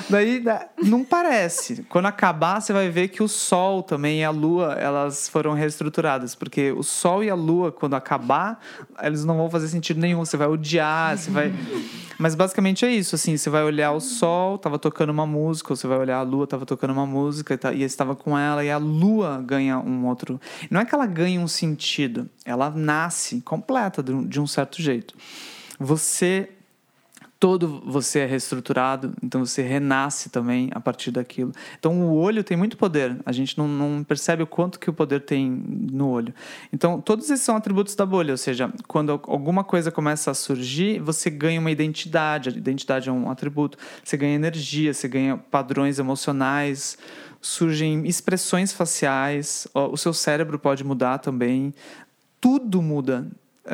Daí 0.09 0.43
não 0.83 1.03
parece. 1.03 1.83
Quando 1.87 2.07
acabar, 2.07 2.59
você 2.61 2.73
vai 2.73 2.89
ver 2.89 3.09
que 3.09 3.21
o 3.21 3.27
Sol 3.27 3.83
também 3.83 4.21
e 4.21 4.23
a 4.23 4.31
Lua 4.31 4.73
elas 4.73 5.29
foram 5.29 5.53
reestruturadas. 5.53 6.33
Porque 6.33 6.71
o 6.71 6.83
Sol 6.83 7.23
e 7.23 7.29
a 7.29 7.35
Lua, 7.35 7.71
quando 7.71 7.95
acabar, 7.95 8.59
eles 9.01 9.23
não 9.23 9.37
vão 9.37 9.49
fazer 9.49 9.67
sentido 9.67 9.99
nenhum. 9.99 10.25
Você 10.25 10.35
vai 10.35 10.47
odiar, 10.47 11.17
você 11.17 11.29
vai. 11.29 11.53
Mas 12.19 12.35
basicamente 12.35 12.85
é 12.85 12.91
isso, 12.91 13.15
assim, 13.15 13.37
você 13.37 13.49
vai 13.49 13.63
olhar 13.63 13.93
o 13.93 14.01
sol, 14.01 14.57
tava 14.57 14.77
tocando 14.77 15.09
uma 15.09 15.25
música, 15.25 15.71
ou 15.71 15.77
você 15.77 15.87
vai 15.87 15.97
olhar 15.97 16.17
a 16.17 16.21
lua, 16.21 16.45
tava 16.45 16.65
tocando 16.65 16.91
uma 16.91 17.05
música, 17.05 17.53
e, 17.53 17.57
tá, 17.57 17.73
estava 17.73 18.13
com 18.13 18.37
ela, 18.37 18.61
e 18.61 18.69
a 18.69 18.77
lua 18.77 19.41
ganha 19.41 19.79
um 19.79 20.05
outro. 20.05 20.37
Não 20.69 20.81
é 20.81 20.85
que 20.85 20.93
ela 20.93 21.05
ganha 21.05 21.39
um 21.39 21.47
sentido, 21.47 22.29
ela 22.43 22.69
nasce 22.69 23.39
completa 23.39 24.03
de 24.03 24.37
um 24.37 24.45
certo 24.45 24.81
jeito. 24.81 25.15
Você 25.79 26.49
todo 27.39 27.81
você 27.85 28.19
é 28.19 28.25
reestruturado, 28.25 29.13
então 29.23 29.45
você 29.45 29.61
renasce 29.61 30.29
também 30.29 30.69
a 30.73 30.79
partir 30.79 31.09
daquilo. 31.09 31.53
Então 31.79 32.01
o 32.01 32.15
olho 32.15 32.43
tem 32.43 32.57
muito 32.57 32.77
poder, 32.77 33.17
a 33.25 33.31
gente 33.31 33.57
não, 33.57 33.67
não, 33.67 34.03
percebe 34.03 34.43
o 34.43 34.47
quanto 34.47 34.77
que 34.77 34.89
o 34.89 34.93
poder 34.93 35.21
tem 35.21 35.49
no 35.49 36.09
olho. 36.09 36.33
Então 36.73 36.99
todos 36.99 37.29
esses 37.29 37.45
são 37.45 37.55
atributos 37.55 37.95
da 37.95 38.05
bolha, 38.05 38.33
ou 38.33 38.37
seja, 38.37 38.71
quando 38.87 39.11
alguma 39.11 39.63
coisa 39.63 39.89
começa 39.89 40.31
a 40.31 40.33
surgir, 40.33 40.99
você 40.99 41.29
ganha 41.29 41.61
uma 41.61 41.71
identidade, 41.71 42.49
a 42.49 42.51
identidade 42.51 43.07
é 43.07 43.11
um 43.11 43.31
atributo, 43.31 43.77
você 44.03 44.17
ganha 44.17 44.35
energia, 44.35 44.93
você 44.93 45.07
ganha 45.07 45.37
padrões 45.37 45.97
emocionais, 45.97 46.97
surgem 47.39 48.05
expressões 48.05 48.73
faciais, 48.73 49.65
o 49.73 49.95
seu 49.95 50.13
cérebro 50.13 50.59
pode 50.59 50.83
mudar 50.83 51.19
também, 51.19 51.73
tudo 52.41 52.81
muda 52.81 53.25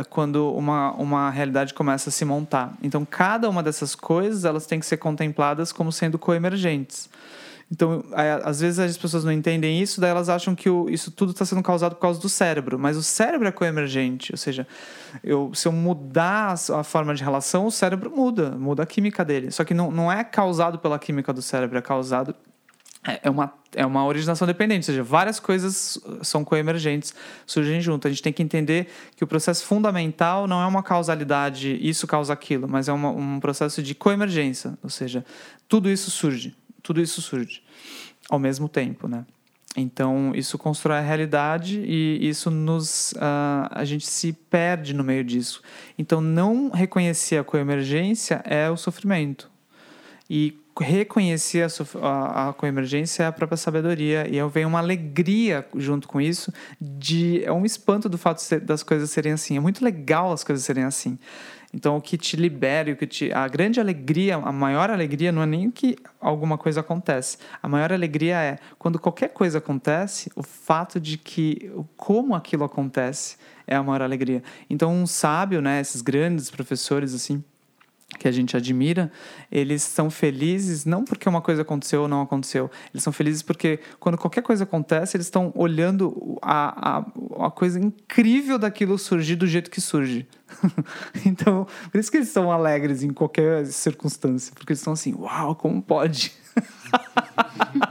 quando 0.03 0.51
uma, 0.53 0.91
uma 0.93 1.29
realidade 1.29 1.73
começa 1.73 2.09
a 2.09 2.11
se 2.11 2.25
montar. 2.25 2.73
Então, 2.81 3.05
cada 3.05 3.49
uma 3.49 3.63
dessas 3.63 3.95
coisas 3.95 4.45
elas 4.45 4.65
têm 4.65 4.79
que 4.79 4.85
ser 4.85 4.97
contempladas 4.97 5.71
como 5.71 5.91
sendo 5.91 6.17
coemergentes. 6.19 7.09
Então, 7.71 8.03
às 8.43 8.59
vezes 8.59 8.77
as 8.77 8.95
pessoas 8.95 9.23
não 9.23 9.31
entendem 9.31 9.81
isso, 9.81 9.99
daí 9.99 10.11
elas 10.11 10.29
acham 10.29 10.53
que 10.53 10.69
o, 10.69 10.87
isso 10.87 11.09
tudo 11.09 11.31
está 11.31 11.43
sendo 11.43 11.63
causado 11.63 11.95
por 11.95 12.01
causa 12.01 12.19
do 12.21 12.29
cérebro. 12.29 12.77
Mas 12.77 12.95
o 12.95 13.01
cérebro 13.01 13.47
é 13.47 13.51
coemergente, 13.51 14.31
ou 14.31 14.37
seja, 14.37 14.67
eu, 15.23 15.51
se 15.53 15.67
eu 15.67 15.71
mudar 15.71 16.53
a 16.53 16.83
forma 16.83 17.15
de 17.15 17.23
relação, 17.23 17.65
o 17.65 17.71
cérebro 17.71 18.11
muda, 18.15 18.51
muda 18.51 18.83
a 18.83 18.85
química 18.85 19.25
dele. 19.25 19.49
Só 19.49 19.63
que 19.63 19.73
não, 19.73 19.89
não 19.89 20.11
é 20.11 20.23
causado 20.23 20.77
pela 20.77 20.99
química 20.99 21.33
do 21.33 21.41
cérebro, 21.41 21.77
é 21.77 21.81
causado 21.81 22.35
é, 23.23 23.29
uma, 23.29 23.53
é 23.75 23.85
uma 23.85 24.05
originação 24.05 24.47
dependente, 24.47 24.79
ou 24.79 24.93
seja, 24.93 25.03
várias 25.03 25.39
coisas 25.39 25.99
são 26.23 26.43
coemergentes, 26.43 27.13
surgem 27.45 27.79
junto. 27.79 28.07
A 28.07 28.09
gente 28.09 28.23
tem 28.23 28.33
que 28.33 28.41
entender 28.41 28.87
que 29.15 29.23
o 29.23 29.27
processo 29.27 29.65
fundamental 29.65 30.47
não 30.47 30.61
é 30.61 30.65
uma 30.65 30.81
causalidade, 30.81 31.77
isso 31.81 32.07
causa 32.07 32.33
aquilo, 32.33 32.67
mas 32.67 32.87
é 32.87 32.93
uma, 32.93 33.09
um 33.09 33.39
processo 33.39 33.83
de 33.83 33.93
coemergência, 33.93 34.77
ou 34.81 34.89
seja, 34.89 35.23
tudo 35.67 35.89
isso 35.89 36.09
surge, 36.09 36.55
tudo 36.81 36.99
isso 36.99 37.21
surge 37.21 37.61
ao 38.29 38.39
mesmo 38.39 38.67
tempo, 38.67 39.07
né? 39.07 39.23
Então, 39.77 40.31
isso 40.33 40.57
constrói 40.57 40.99
a 40.99 41.01
realidade 41.01 41.81
e 41.85 42.17
isso 42.27 42.49
nos. 42.49 43.11
Uh, 43.11 43.67
a 43.71 43.83
gente 43.83 44.07
se 44.07 44.31
perde 44.31 44.93
no 44.93 45.03
meio 45.03 45.21
disso. 45.21 45.61
Então, 45.99 46.21
não 46.21 46.69
reconhecer 46.69 47.37
a 47.37 47.43
coemergência 47.43 48.41
é 48.45 48.69
o 48.69 48.77
sofrimento. 48.77 49.51
E 50.29 50.57
reconhecer 50.83 51.65
a, 51.65 52.07
a, 52.07 52.49
a 52.49 52.53
coemergência 52.53 53.23
é 53.23 53.27
a 53.27 53.31
própria 53.31 53.57
sabedoria. 53.57 54.27
E 54.29 54.37
eu 54.37 54.49
venho 54.49 54.67
uma 54.67 54.79
alegria 54.79 55.65
junto 55.75 56.07
com 56.07 56.19
isso 56.19 56.53
de 56.79 57.43
é 57.43 57.51
um 57.51 57.65
espanto 57.65 58.09
do 58.09 58.17
fato 58.17 58.41
ser, 58.41 58.59
das 58.59 58.83
coisas 58.83 59.09
serem 59.09 59.31
assim. 59.31 59.57
É 59.57 59.59
muito 59.59 59.83
legal 59.83 60.31
as 60.31 60.43
coisas 60.43 60.65
serem 60.65 60.83
assim. 60.83 61.17
Então 61.73 61.97
o 61.97 62.01
que 62.01 62.17
te 62.17 62.37
libera 62.37 62.91
o 62.91 62.95
que 62.95 63.05
te 63.05 63.33
a 63.33 63.47
grande 63.49 63.81
alegria 63.81 64.37
a 64.37 64.51
maior 64.51 64.89
alegria 64.89 65.29
não 65.29 65.41
é 65.41 65.45
nem 65.45 65.69
que 65.69 65.97
alguma 66.21 66.57
coisa 66.57 66.79
acontece. 66.79 67.37
A 67.61 67.67
maior 67.67 67.91
alegria 67.91 68.37
é 68.37 68.57
quando 68.79 68.97
qualquer 68.97 69.29
coisa 69.29 69.57
acontece 69.57 70.31
o 70.35 70.43
fato 70.43 70.99
de 70.99 71.17
que 71.17 71.71
como 71.97 72.33
aquilo 72.33 72.63
acontece 72.63 73.37
é 73.67 73.75
a 73.75 73.83
maior 73.83 74.01
alegria. 74.01 74.41
Então 74.69 74.93
um 74.93 75.05
sábio 75.05 75.61
né 75.61 75.81
esses 75.81 76.01
grandes 76.01 76.49
professores 76.49 77.13
assim 77.13 77.43
que 78.17 78.27
a 78.27 78.31
gente 78.31 78.55
admira, 78.55 79.11
eles 79.51 79.81
são 79.81 80.09
felizes 80.09 80.85
não 80.85 81.03
porque 81.03 81.27
uma 81.27 81.41
coisa 81.41 81.61
aconteceu 81.61 82.03
ou 82.03 82.07
não 82.07 82.21
aconteceu. 82.21 82.69
Eles 82.93 83.03
são 83.03 83.13
felizes 83.13 83.41
porque 83.41 83.79
quando 83.99 84.17
qualquer 84.17 84.41
coisa 84.41 84.63
acontece, 84.63 85.17
eles 85.17 85.27
estão 85.27 85.51
olhando 85.55 86.37
a, 86.41 86.97
a, 86.97 87.45
a 87.47 87.51
coisa 87.51 87.79
incrível 87.79 88.57
daquilo 88.57 88.97
surgir 88.97 89.35
do 89.35 89.47
jeito 89.47 89.69
que 89.69 89.81
surge. 89.81 90.27
então, 91.25 91.67
por 91.91 91.99
isso 91.99 92.11
que 92.11 92.17
eles 92.17 92.29
são 92.29 92.51
alegres 92.51 93.03
em 93.03 93.11
qualquer 93.11 93.65
circunstância, 93.65 94.53
porque 94.55 94.73
eles 94.73 94.79
estão 94.79 94.93
assim, 94.93 95.13
uau, 95.13 95.55
como 95.55 95.81
pode? 95.81 96.33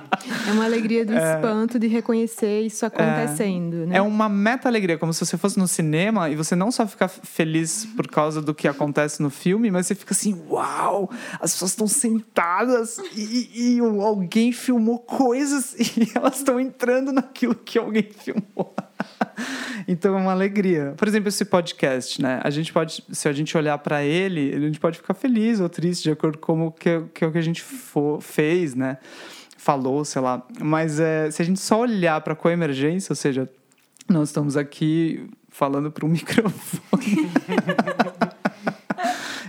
É 0.49 0.53
uma 0.53 0.65
alegria 0.65 1.05
do 1.05 1.13
é, 1.13 1.35
espanto 1.35 1.79
de 1.79 1.87
reconhecer 1.87 2.63
isso 2.63 2.85
acontecendo, 2.87 3.83
é, 3.83 3.87
né? 3.87 3.97
É 3.97 4.03
uma 4.03 4.29
meta-alegria, 4.29 4.99
como 4.99 5.13
se 5.13 5.25
você 5.25 5.37
fosse 5.37 5.59
no 5.59 5.69
cinema 5.69 6.31
e 6.31 6.37
você 6.37 6.57
não 6.57 6.71
só 6.71 6.87
fica 6.87 7.09
feliz 7.09 7.87
por 7.97 8.07
causa 8.09 8.41
do 8.41 8.55
que 8.55 8.67
acontece 8.67 9.23
no 9.23 9.31
filme, 9.31 9.71
mas 9.71 9.87
você 9.87 9.95
fica 9.95 10.13
assim, 10.13 10.41
uau, 10.49 11.11
as 11.41 11.53
pessoas 11.53 11.73
estão 11.73 11.87
sentadas 11.87 12.99
e, 13.15 13.77
e 13.77 13.81
alguém 13.81 14.53
filmou 14.53 14.99
coisas 14.99 15.75
e 15.97 16.11
elas 16.15 16.39
estão 16.39 16.59
entrando 16.59 17.13
naquilo 17.13 17.55
que 17.55 17.79
alguém 17.79 18.09
filmou. 18.11 18.75
Então 19.87 20.17
é 20.17 20.21
uma 20.21 20.33
alegria. 20.33 20.95
Por 20.97 21.07
exemplo, 21.07 21.29
esse 21.29 21.45
podcast, 21.45 22.23
né? 22.23 22.41
A 22.43 22.49
gente 22.49 22.73
pode, 22.73 23.05
se 23.13 23.29
a 23.29 23.33
gente 23.33 23.57
olhar 23.57 23.77
para 23.79 24.03
ele, 24.03 24.55
a 24.55 24.59
gente 24.61 24.81
pode 24.81 24.97
ficar 24.97 25.13
feliz 25.13 25.61
ou 25.61 25.69
triste 25.69 26.05
de 26.05 26.11
acordo 26.11 26.39
com 26.39 26.69
o 26.69 26.73
que, 26.73 27.03
que, 27.13 27.25
é 27.25 27.27
o 27.27 27.33
que 27.33 27.39
a 27.39 27.43
gente 27.43 27.63
for, 27.63 28.21
fez, 28.23 28.75
né? 28.75 28.99
Falou, 29.65 30.05
sei 30.05 30.21
lá. 30.21 30.47
Mas 30.61 31.01
é, 31.01 31.31
se 31.31 31.41
a 31.41 31.45
gente 31.45 31.59
só 31.59 31.81
olhar 31.81 32.21
para 32.21 32.35
coemergência, 32.35 33.13
ou 33.13 33.17
seja, 33.17 33.49
nós 34.07 34.29
estamos 34.29 34.59
aqui 34.59 35.27
falando 35.49 35.91
para 35.91 36.05
um 36.05 36.09
microfone. 36.13 37.31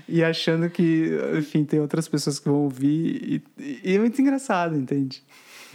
e 0.07 0.23
achando 0.23 0.69
que, 0.69 1.11
enfim, 1.37 1.65
tem 1.65 1.81
outras 1.81 2.07
pessoas 2.07 2.39
que 2.39 2.47
vão 2.47 2.59
ouvir. 2.59 3.43
E, 3.59 3.81
e 3.83 3.95
é 3.95 3.99
muito 3.99 4.21
engraçado, 4.21 4.77
entende? 4.77 5.21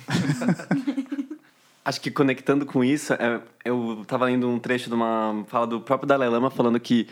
Acho 1.85 2.01
que 2.01 2.11
conectando 2.11 2.65
com 2.65 2.83
isso, 2.83 3.13
é, 3.13 3.43
eu 3.63 4.05
tava 4.07 4.25
lendo 4.25 4.49
um 4.49 4.59
trecho 4.59 4.89
de 4.89 4.95
uma 4.95 5.45
fala 5.49 5.67
do 5.67 5.81
próprio 5.83 6.07
Dalai 6.07 6.31
Lama 6.31 6.51
falando 6.51 6.81
que. 6.81 7.07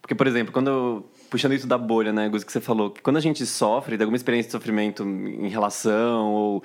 Porque, 0.00 0.14
por 0.14 0.26
exemplo, 0.28 0.52
quando. 0.52 0.68
Eu, 0.68 1.10
puxando 1.30 1.52
isso 1.52 1.66
da 1.66 1.78
bolha, 1.78 2.12
né, 2.12 2.28
Gus, 2.28 2.44
que 2.44 2.52
você 2.52 2.60
falou, 2.60 2.90
que 2.90 3.00
quando 3.00 3.16
a 3.16 3.20
gente 3.20 3.46
sofre 3.46 3.96
de 3.96 4.02
alguma 4.02 4.16
experiência 4.16 4.48
de 4.48 4.52
sofrimento 4.52 5.04
em 5.04 5.48
relação, 5.48 6.32
ou 6.32 6.62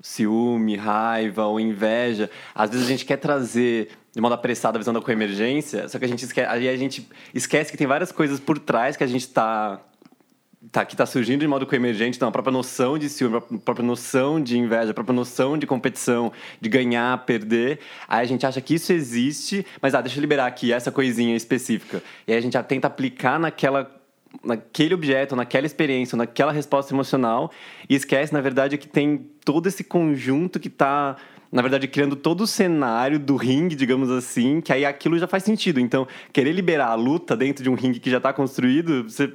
ciúme, 0.00 0.76
raiva 0.76 1.44
ou 1.46 1.60
inveja, 1.60 2.30
às 2.54 2.70
vezes 2.70 2.86
a 2.86 2.88
gente 2.88 3.04
quer 3.04 3.16
trazer 3.16 3.90
de 4.12 4.20
modo 4.20 4.34
apressado 4.34 4.76
a 4.76 4.78
visão 4.78 4.94
da 4.94 5.00
coemergência, 5.00 5.88
só 5.88 5.98
que 5.98 6.04
a 6.04 6.08
gente 6.08 6.24
esquece, 6.24 6.48
aí 6.50 6.68
a 6.68 6.76
gente 6.76 7.06
esquece 7.34 7.70
que 7.70 7.76
tem 7.76 7.86
várias 7.86 8.10
coisas 8.10 8.40
por 8.40 8.58
trás 8.58 8.96
que 8.96 9.04
a 9.04 9.06
gente 9.06 9.22
está 9.22 9.80
tá, 10.72 10.84
que 10.84 10.94
está 10.94 11.06
surgindo 11.06 11.40
de 11.40 11.48
modo 11.48 11.66
coemergente, 11.66 12.16
então 12.16 12.28
a 12.28 12.32
própria 12.32 12.52
noção 12.52 12.98
de 12.98 13.08
ciúme, 13.08 13.36
a 13.36 13.40
própria 13.40 13.86
noção 13.86 14.40
de 14.40 14.58
inveja, 14.58 14.90
a 14.90 14.94
própria 14.94 15.14
noção 15.14 15.56
de 15.56 15.66
competição, 15.66 16.32
de 16.60 16.68
ganhar, 16.68 17.24
perder. 17.24 17.80
Aí 18.08 18.22
a 18.22 18.28
gente 18.28 18.44
acha 18.44 18.60
que 18.60 18.74
isso 18.74 18.92
existe, 18.92 19.64
mas 19.80 19.94
ah, 19.94 20.00
deixa 20.00 20.18
eu 20.18 20.20
liberar 20.20 20.46
aqui 20.46 20.72
essa 20.72 20.90
coisinha 20.90 21.36
específica. 21.36 22.02
E 22.26 22.32
aí 22.32 22.38
a 22.38 22.40
gente 22.40 22.54
já 22.54 22.62
tenta 22.62 22.86
aplicar 22.86 23.38
naquela 23.38 23.97
naquele 24.44 24.94
objeto, 24.94 25.34
naquela 25.34 25.66
experiência, 25.66 26.16
naquela 26.16 26.52
resposta 26.52 26.92
emocional 26.94 27.50
e 27.88 27.94
esquece, 27.94 28.32
na 28.32 28.40
verdade, 28.40 28.78
que 28.78 28.88
tem 28.88 29.26
todo 29.44 29.66
esse 29.66 29.82
conjunto 29.84 30.60
que 30.60 30.68
está 30.68 31.16
na 31.50 31.62
verdade, 31.62 31.88
criando 31.88 32.14
todo 32.14 32.42
o 32.42 32.46
cenário 32.46 33.18
do 33.18 33.34
ringue, 33.34 33.74
digamos 33.74 34.10
assim, 34.10 34.60
que 34.60 34.70
aí 34.70 34.84
aquilo 34.84 35.18
já 35.18 35.26
faz 35.26 35.42
sentido. 35.42 35.80
Então, 35.80 36.06
querer 36.30 36.52
liberar 36.52 36.88
a 36.88 36.94
luta 36.94 37.34
dentro 37.34 37.64
de 37.64 37.70
um 37.70 37.74
ringue 37.74 37.98
que 37.98 38.10
já 38.10 38.18
está 38.18 38.34
construído, 38.34 39.04
você 39.04 39.32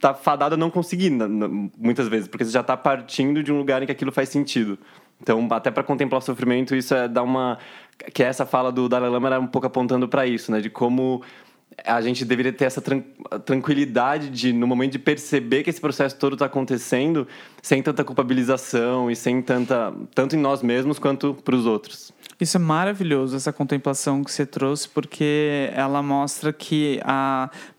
tá 0.00 0.14
fadado 0.14 0.54
a 0.54 0.58
não 0.58 0.70
conseguir, 0.70 1.10
muitas 1.10 2.08
vezes, 2.08 2.28
porque 2.28 2.44
você 2.44 2.50
já 2.50 2.60
está 2.60 2.76
partindo 2.76 3.42
de 3.42 3.52
um 3.52 3.58
lugar 3.58 3.82
em 3.82 3.86
que 3.86 3.92
aquilo 3.92 4.10
faz 4.10 4.30
sentido. 4.30 4.78
Então, 5.20 5.46
até 5.50 5.70
para 5.70 5.82
contemplar 5.82 6.20
o 6.20 6.24
sofrimento, 6.24 6.74
isso 6.74 6.94
é 6.94 7.08
dar 7.08 7.22
uma. 7.22 7.58
Que 8.12 8.22
essa 8.22 8.44
fala 8.44 8.70
do 8.70 8.88
Dalai 8.88 9.08
Lama 9.08 9.28
era 9.28 9.40
um 9.40 9.46
pouco 9.46 9.66
apontando 9.66 10.06
para 10.06 10.26
isso, 10.26 10.52
né? 10.52 10.60
De 10.60 10.68
como 10.68 11.22
a 11.84 12.00
gente 12.00 12.24
deveria 12.24 12.52
ter 12.52 12.64
essa 12.64 12.80
tran 12.80 13.02
tranquilidade 13.44 14.30
de, 14.30 14.52
no 14.52 14.66
momento 14.66 14.92
de 14.92 14.98
perceber 14.98 15.62
que 15.62 15.70
esse 15.70 15.80
processo 15.80 16.16
todo 16.16 16.34
está 16.34 16.46
acontecendo, 16.46 17.26
sem 17.62 17.82
tanta 17.82 18.04
culpabilização 18.04 19.10
e 19.10 19.16
sem 19.16 19.42
tanta. 19.42 19.92
tanto 20.14 20.36
em 20.36 20.38
nós 20.38 20.62
mesmos 20.62 20.98
quanto 20.98 21.34
para 21.34 21.54
os 21.54 21.66
outros. 21.66 22.12
Isso 22.40 22.56
é 22.56 22.60
maravilhoso, 22.60 23.36
essa 23.36 23.52
contemplação 23.52 24.22
que 24.22 24.30
você 24.30 24.44
trouxe, 24.44 24.88
porque 24.88 25.70
ela 25.74 26.02
mostra 26.02 26.52
que 26.52 27.00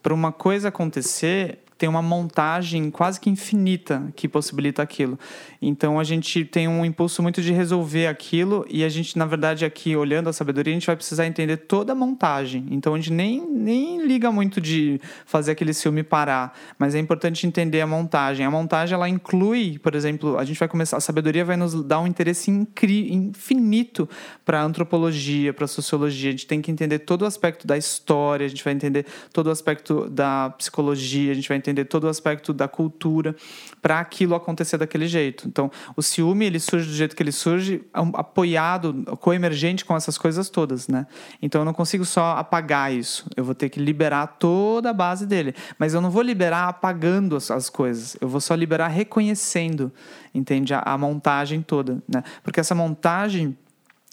para 0.01 0.13
uma 0.13 0.31
coisa 0.31 0.69
acontecer, 0.69 1.59
tem 1.77 1.87
uma 1.87 2.01
montagem 2.01 2.89
quase 2.89 3.19
que 3.19 3.29
infinita 3.29 4.11
que 4.15 4.27
possibilita 4.27 4.81
aquilo. 4.81 5.17
Então 5.61 5.99
a 5.99 6.03
gente 6.03 6.43
tem 6.45 6.67
um 6.67 6.83
impulso 6.83 7.21
muito 7.21 7.41
de 7.41 7.51
resolver 7.51 8.07
aquilo 8.07 8.65
e 8.69 8.83
a 8.83 8.89
gente, 8.89 9.17
na 9.17 9.25
verdade, 9.25 9.65
aqui 9.65 9.95
olhando 9.95 10.29
a 10.29 10.33
sabedoria, 10.33 10.73
a 10.73 10.75
gente 10.75 10.87
vai 10.87 10.95
precisar 10.95 11.25
entender 11.25 11.57
toda 11.57 11.93
a 11.93 11.95
montagem. 11.95 12.65
Então 12.71 12.93
a 12.93 12.97
gente 12.97 13.11
nem, 13.11 13.45
nem 13.47 14.05
liga 14.05 14.31
muito 14.31 14.59
de 14.59 14.99
fazer 15.25 15.51
aquele 15.51 15.73
filme 15.73 16.03
parar, 16.03 16.57
mas 16.77 16.95
é 16.95 16.99
importante 16.99 17.45
entender 17.45 17.81
a 17.81 17.87
montagem. 17.87 18.45
A 18.45 18.51
montagem 18.51 18.93
ela 18.93 19.07
inclui, 19.07 19.79
por 19.79 19.95
exemplo, 19.95 20.37
a 20.37 20.45
gente 20.45 20.57
vai 20.59 20.67
começar, 20.67 20.97
a 20.97 21.01
sabedoria 21.01 21.45
vai 21.45 21.57
nos 21.57 21.83
dar 21.83 21.99
um 21.99 22.07
interesse 22.07 22.49
infinito 22.51 24.09
para 24.45 24.61
a 24.61 24.63
antropologia, 24.63 25.53
para 25.53 25.65
a 25.65 25.67
sociologia. 25.67 26.29
A 26.29 26.31
gente 26.31 26.47
tem 26.47 26.61
que 26.61 26.71
entender 26.71 26.99
todo 26.99 27.21
o 27.23 27.25
aspecto 27.25 27.67
da 27.67 27.77
história, 27.77 28.45
a 28.45 28.49
gente 28.49 28.63
vai 28.63 28.73
entender 28.73 29.05
todo 29.33 29.47
o 29.47 29.51
aspecto 29.51 30.09
da 30.09 30.49
psicologia, 30.51 31.31
a 31.31 31.35
gente 31.35 31.47
vai 31.47 31.57
entender 31.67 31.85
todo 31.85 32.05
o 32.05 32.07
aspecto 32.07 32.53
da 32.53 32.67
cultura 32.67 33.35
para 33.81 33.99
aquilo 33.99 34.35
acontecer 34.35 34.77
daquele 34.77 35.07
jeito. 35.07 35.47
Então, 35.47 35.69
o 35.95 36.01
ciúme 36.01 36.45
ele 36.45 36.59
surge 36.59 36.87
do 36.87 36.93
jeito 36.93 37.15
que 37.15 37.21
ele 37.21 37.31
surge, 37.31 37.83
apoiado, 37.93 39.03
coemergente 39.19 39.83
com 39.83 39.95
essas 39.95 40.17
coisas 40.17 40.49
todas, 40.49 40.87
né? 40.87 41.05
Então, 41.41 41.61
eu 41.61 41.65
não 41.65 41.73
consigo 41.73 42.05
só 42.05 42.37
apagar 42.37 42.93
isso. 42.93 43.27
Eu 43.35 43.43
vou 43.43 43.53
ter 43.53 43.69
que 43.69 43.79
liberar 43.79 44.27
toda 44.39 44.89
a 44.89 44.93
base 44.93 45.25
dele, 45.25 45.53
mas 45.77 45.93
eu 45.93 46.01
não 46.01 46.09
vou 46.09 46.21
liberar 46.21 46.69
apagando 46.69 47.35
as, 47.35 47.51
as 47.51 47.69
coisas. 47.69 48.15
Eu 48.21 48.29
vou 48.29 48.39
só 48.39 48.55
liberar 48.55 48.87
reconhecendo, 48.87 49.91
entende 50.33 50.73
a, 50.73 50.79
a 50.79 50.97
montagem 50.97 51.61
toda, 51.61 52.01
né? 52.07 52.23
Porque 52.43 52.59
essa 52.59 52.73
montagem 52.73 53.57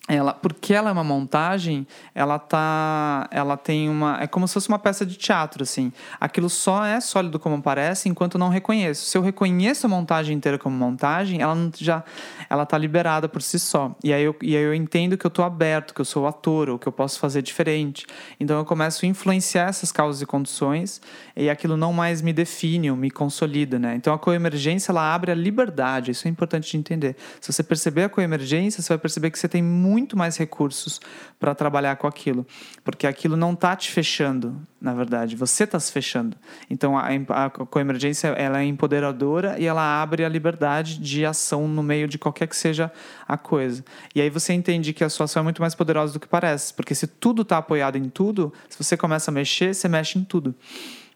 ela, 0.07 0.34
porque 0.34 0.74
ela 0.74 0.90
é 0.90 0.92
uma 0.92 1.02
montagem, 1.02 1.86
ela 2.14 2.38
tá, 2.38 3.26
ela 3.30 3.57
tem 3.57 3.88
uma, 3.88 4.18
é 4.20 4.26
como 4.26 4.46
se 4.46 4.52
fosse 4.52 4.68
uma 4.68 4.78
peça 4.78 5.07
de 5.07 5.16
teatro 5.16 5.62
assim. 5.62 5.90
Aquilo 6.20 6.50
só 6.50 6.84
é 6.84 7.00
sólido 7.00 7.38
como 7.38 7.62
parece 7.62 8.07
enquanto 8.07 8.36
não 8.36 8.50
reconheço. 8.50 9.07
Se 9.07 9.16
eu 9.16 9.22
reconheço 9.22 9.86
a 9.86 9.88
montagem 9.88 10.36
inteira 10.36 10.59
como 10.59 10.76
montagem, 10.76 11.40
ela 11.40 11.57
já, 11.78 12.05
ela 12.50 12.66
tá 12.66 12.76
liberada 12.76 13.30
por 13.30 13.40
si 13.40 13.59
só. 13.59 13.96
E 14.05 14.12
aí 14.12 14.22
eu, 14.22 14.36
e 14.42 14.55
aí 14.55 14.62
eu 14.62 14.74
entendo 14.74 15.16
que 15.16 15.24
eu 15.24 15.30
estou 15.30 15.42
aberto, 15.42 15.94
que 15.94 16.02
eu 16.02 16.05
sou 16.05 16.26
ator, 16.26 16.68
ou 16.68 16.78
que 16.78 16.86
eu 16.86 16.92
posso 16.92 17.18
fazer 17.18 17.40
diferente. 17.40 18.07
Então 18.38 18.59
eu 18.59 18.64
começo 18.66 19.07
a 19.07 19.09
influenciar 19.09 19.70
essas 19.70 19.90
causas 19.90 20.20
e 20.20 20.26
condições 20.26 21.00
e 21.34 21.48
aquilo 21.48 21.78
não 21.78 21.94
mais 21.94 22.20
me 22.20 22.34
define 22.34 22.90
ou 22.90 22.96
me 22.96 23.11
consolida, 23.11 23.78
né? 23.78 23.94
Então 23.94 24.12
a 24.12 24.18
coemergência 24.18 24.92
ela 24.92 25.14
abre 25.14 25.30
a 25.30 25.34
liberdade. 25.34 26.11
Isso 26.11 26.28
é 26.28 26.30
importante 26.30 26.70
de 26.70 26.76
entender. 26.76 27.16
Se 27.40 27.50
você 27.50 27.62
perceber 27.62 28.02
a 28.02 28.09
coemergência, 28.11 28.82
você 28.82 28.90
vai 28.90 28.98
perceber 28.98 29.30
que 29.30 29.38
você 29.38 29.48
tem 29.48 29.62
muito 29.62 29.93
muito 29.95 30.16
mais 30.16 30.36
recursos 30.36 31.01
para 31.38 31.55
trabalhar 31.55 31.95
com 31.95 32.09
aquilo, 32.09 32.45
porque 32.82 33.07
aquilo 33.07 33.36
não 33.36 33.53
está 33.53 33.76
te 33.76 33.92
fechando, 33.92 34.61
na 34.80 34.92
verdade, 34.92 35.36
você 35.36 35.62
está 35.62 35.78
se 35.78 35.92
fechando. 35.92 36.36
Então 36.68 36.99
a, 36.99 37.07
a 37.45 37.51
coemergência 37.51 38.28
ela 38.28 38.61
é 38.61 38.64
empoderadora 38.64 39.57
e 39.57 39.66
ela 39.66 40.03
abre 40.03 40.24
a 40.24 40.28
liberdade 40.28 40.99
de 40.99 41.24
ação 41.24 41.68
no 41.68 41.82
meio 41.82 42.09
de 42.09 42.18
qualquer 42.18 42.49
que 42.49 42.57
seja 42.57 42.90
a 43.28 43.38
coisa. 43.38 43.84
E 44.16 44.20
aí 44.20 44.28
você 44.28 44.53
entende 44.53 44.92
que 44.92 45.05
a 45.05 45.09
sua 45.09 45.24
ação 45.24 45.40
é 45.40 45.45
muito 45.45 45.62
mais 45.62 45.76
poderosa 45.76 46.12
do 46.12 46.18
que 46.18 46.26
parece, 46.26 46.74
porque 46.74 46.95
se 46.95 47.07
tudo 47.07 47.42
está 47.42 47.59
apoiado 47.59 47.97
em 47.97 48.09
tudo, 48.09 48.53
se 48.68 48.82
você 48.82 48.97
começa 48.97 49.30
a 49.30 49.34
mexer, 49.34 49.76
você 49.76 49.86
mexe 49.88 50.18
em 50.18 50.24
tudo. 50.24 50.57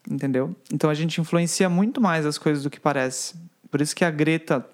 Entendeu? 0.09 0.55
Então 0.73 0.89
a 0.89 0.95
gente 0.95 1.21
influencia 1.21 1.69
muito 1.69 2.01
mais 2.01 2.25
as 2.25 2.39
coisas 2.39 2.63
do 2.63 2.71
que 2.71 2.79
parece. 2.79 3.35
Por 3.71 3.81
isso 3.81 3.95
que 3.97 4.05
a 4.05 4.11
Greta 4.11 4.65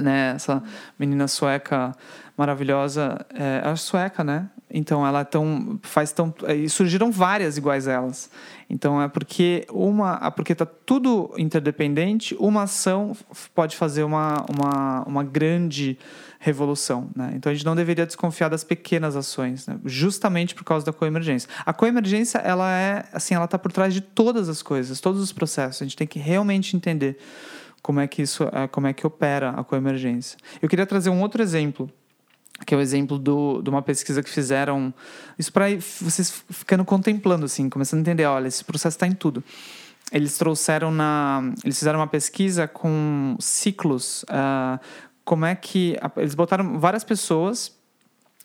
né, 0.00 0.32
essa 0.34 0.62
menina 0.98 1.26
sueca 1.28 1.94
maravilhosa, 2.36 3.18
é, 3.34 3.60
ela 3.62 3.72
é 3.72 3.76
sueca, 3.76 4.22
né? 4.22 4.48
Então 4.70 5.04
ela 5.04 5.24
tão 5.24 5.80
faz 5.82 6.12
tão 6.12 6.32
e 6.54 6.68
surgiram 6.68 7.10
várias 7.10 7.56
iguais 7.56 7.88
a 7.88 7.92
elas. 7.92 8.30
Então 8.68 9.00
é 9.00 9.08
porque 9.08 9.66
uma, 9.70 10.30
porque 10.30 10.54
tá 10.54 10.66
tudo 10.66 11.34
interdependente, 11.38 12.36
uma 12.38 12.62
ação 12.62 13.16
pode 13.54 13.76
fazer 13.76 14.04
uma, 14.04 14.44
uma, 14.48 15.02
uma 15.04 15.24
grande 15.24 15.98
revolução, 16.38 17.10
né? 17.16 17.32
Então 17.34 17.50
a 17.50 17.54
gente 17.54 17.64
não 17.64 17.74
deveria 17.74 18.06
desconfiar 18.06 18.48
das 18.48 18.62
pequenas 18.62 19.16
ações, 19.16 19.66
né? 19.66 19.80
justamente 19.84 20.54
por 20.54 20.64
causa 20.64 20.86
da 20.86 20.92
coemergência. 20.92 21.48
A 21.66 21.72
coemergência 21.72 22.38
ela 22.38 22.70
é 22.70 23.04
assim, 23.12 23.34
ela 23.34 23.46
está 23.46 23.58
por 23.58 23.72
trás 23.72 23.92
de 23.92 24.00
todas 24.00 24.48
as 24.48 24.62
coisas, 24.62 25.00
todos 25.00 25.20
os 25.20 25.32
processos. 25.32 25.82
A 25.82 25.84
gente 25.84 25.96
tem 25.96 26.06
que 26.06 26.18
realmente 26.18 26.76
entender 26.76 27.18
como 27.82 28.00
é 28.00 28.06
que 28.06 28.22
isso, 28.22 28.44
é, 28.52 28.66
como 28.68 28.86
é 28.86 28.92
que 28.92 29.06
opera 29.06 29.50
a 29.50 29.64
coemergência. 29.64 30.38
Eu 30.60 30.68
queria 30.68 30.86
trazer 30.86 31.10
um 31.10 31.20
outro 31.20 31.42
exemplo 31.42 31.90
que 32.66 32.74
é 32.74 32.76
o 32.76 32.80
exemplo 32.80 33.18
do, 33.18 33.62
de 33.62 33.70
uma 33.70 33.82
pesquisa 33.82 34.22
que 34.22 34.30
fizeram. 34.30 34.92
Isso 35.38 35.52
para 35.52 35.66
vocês 36.00 36.42
ficando 36.50 36.84
contemplando, 36.84 37.44
assim, 37.44 37.68
começando 37.68 37.98
a 37.98 38.00
entender: 38.02 38.24
olha, 38.24 38.48
esse 38.48 38.64
processo 38.64 38.96
está 38.96 39.06
em 39.06 39.12
tudo. 39.12 39.44
Eles 40.10 40.36
trouxeram 40.36 40.90
na. 40.90 41.52
Eles 41.64 41.78
fizeram 41.78 42.00
uma 42.00 42.06
pesquisa 42.06 42.66
com 42.66 43.36
ciclos. 43.38 44.24
Uh, 44.24 44.80
como 45.24 45.44
é 45.44 45.54
que. 45.54 45.96
Eles 46.16 46.34
botaram 46.34 46.78
várias 46.78 47.04
pessoas 47.04 47.78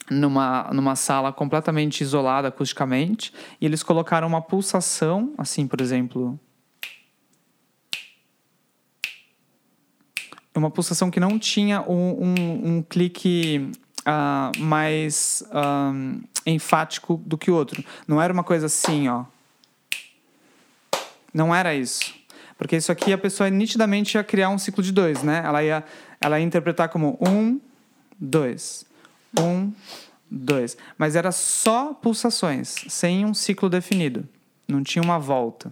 numa, 0.09 0.69
numa 0.73 0.95
sala 0.95 1.31
completamente 1.31 2.01
isolada 2.01 2.49
acusticamente 2.49 3.33
e 3.59 3.65
eles 3.65 3.81
colocaram 3.81 4.27
uma 4.27 4.41
pulsação, 4.41 5.33
assim, 5.37 5.65
por 5.65 5.81
exemplo. 5.81 6.39
Uma 10.55 10.69
pulsação 10.69 11.09
que 11.09 11.19
não 11.19 11.39
tinha 11.39 11.81
um, 11.81 12.23
um, 12.23 12.67
um 12.77 12.81
clique 12.83 13.71
uh, 14.01 14.59
mais 14.59 15.43
um, 15.51 16.21
enfático 16.45 17.21
do 17.25 17.37
que 17.37 17.49
outro. 17.49 17.83
Não 18.07 18.21
era 18.21 18.31
uma 18.31 18.43
coisa 18.43 18.67
assim, 18.67 19.07
ó. 19.07 19.25
Não 21.33 21.53
era 21.53 21.73
isso. 21.73 22.13
Porque 22.57 22.75
isso 22.75 22.91
aqui 22.91 23.11
a 23.11 23.17
pessoa 23.17 23.49
nitidamente 23.49 24.15
ia 24.15 24.23
criar 24.23 24.49
um 24.49 24.57
ciclo 24.57 24.83
de 24.83 24.91
dois, 24.91 25.23
né? 25.23 25.41
Ela 25.43 25.63
ia, 25.63 25.83
ela 26.21 26.39
ia 26.39 26.45
interpretar 26.45 26.89
como 26.89 27.17
um, 27.19 27.59
dois. 28.19 28.85
Um, 29.39 29.73
dois. 30.29 30.77
Mas 30.97 31.15
era 31.15 31.31
só 31.31 31.93
pulsações, 31.93 32.75
sem 32.87 33.25
um 33.25 33.33
ciclo 33.33 33.69
definido. 33.69 34.27
Não 34.67 34.83
tinha 34.83 35.01
uma 35.01 35.17
volta. 35.17 35.71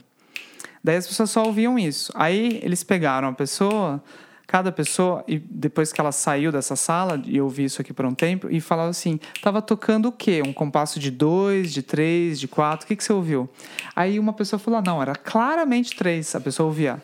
Daí 0.83 0.95
as 0.95 1.05
pessoas 1.05 1.29
só 1.29 1.43
ouviam 1.43 1.77
isso. 1.77 2.11
Aí 2.15 2.59
eles 2.63 2.83
pegaram 2.83 3.27
a 3.27 3.33
pessoa 3.33 4.03
cada 4.51 4.69
pessoa, 4.69 5.23
e 5.29 5.39
depois 5.39 5.93
que 5.93 6.01
ela 6.01 6.11
saiu 6.11 6.51
dessa 6.51 6.75
sala, 6.75 7.21
e 7.23 7.37
eu 7.37 7.47
vi 7.47 7.63
isso 7.63 7.79
aqui 7.79 7.93
por 7.93 8.05
um 8.05 8.13
tempo, 8.13 8.49
e 8.51 8.59
falava 8.59 8.89
assim: 8.89 9.17
tava 9.41 9.61
tocando 9.61 10.09
o 10.09 10.11
quê? 10.11 10.43
Um 10.45 10.51
compasso 10.51 10.99
de 10.99 11.09
dois, 11.09 11.71
de 11.71 11.81
três, 11.81 12.37
de 12.37 12.49
quatro, 12.49 12.83
o 12.83 12.87
que, 12.87 12.97
que 12.97 13.03
você 13.03 13.13
ouviu? 13.13 13.49
Aí 13.95 14.19
uma 14.19 14.33
pessoa 14.33 14.59
falou: 14.59 14.81
não, 14.81 15.01
era 15.01 15.15
claramente 15.15 15.95
três, 15.95 16.35
a 16.35 16.41
pessoa 16.41 16.67
ouvia. 16.67 17.01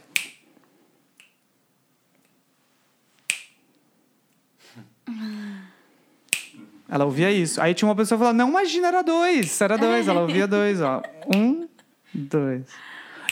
Ela 6.90 7.06
ouvia 7.06 7.32
isso. 7.32 7.62
Aí 7.62 7.74
tinha 7.74 7.88
uma 7.88 7.96
pessoa 7.96 8.18
falava, 8.18 8.38
não, 8.38 8.50
imagina, 8.50 8.90
era 8.90 9.02
dois. 9.02 9.60
Era 9.62 9.78
dois. 9.78 10.08
Ela 10.08 10.22
ouvia 10.22 10.48
dois, 10.48 10.82
ó. 10.82 11.02
Um, 11.34 11.68
dois. 12.14 12.64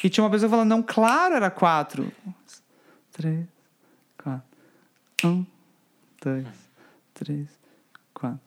E 0.03 0.09
tinha 0.09 0.23
uma 0.23 0.29
pessoa 0.29 0.49
falando, 0.49 0.69
não, 0.69 0.81
claro, 0.81 1.35
era 1.35 1.49
quatro. 1.49 2.11
Três. 3.11 3.54
Um, 5.23 5.45
dois, 6.23 6.45
três, 7.13 7.47
quatro. 8.13 8.39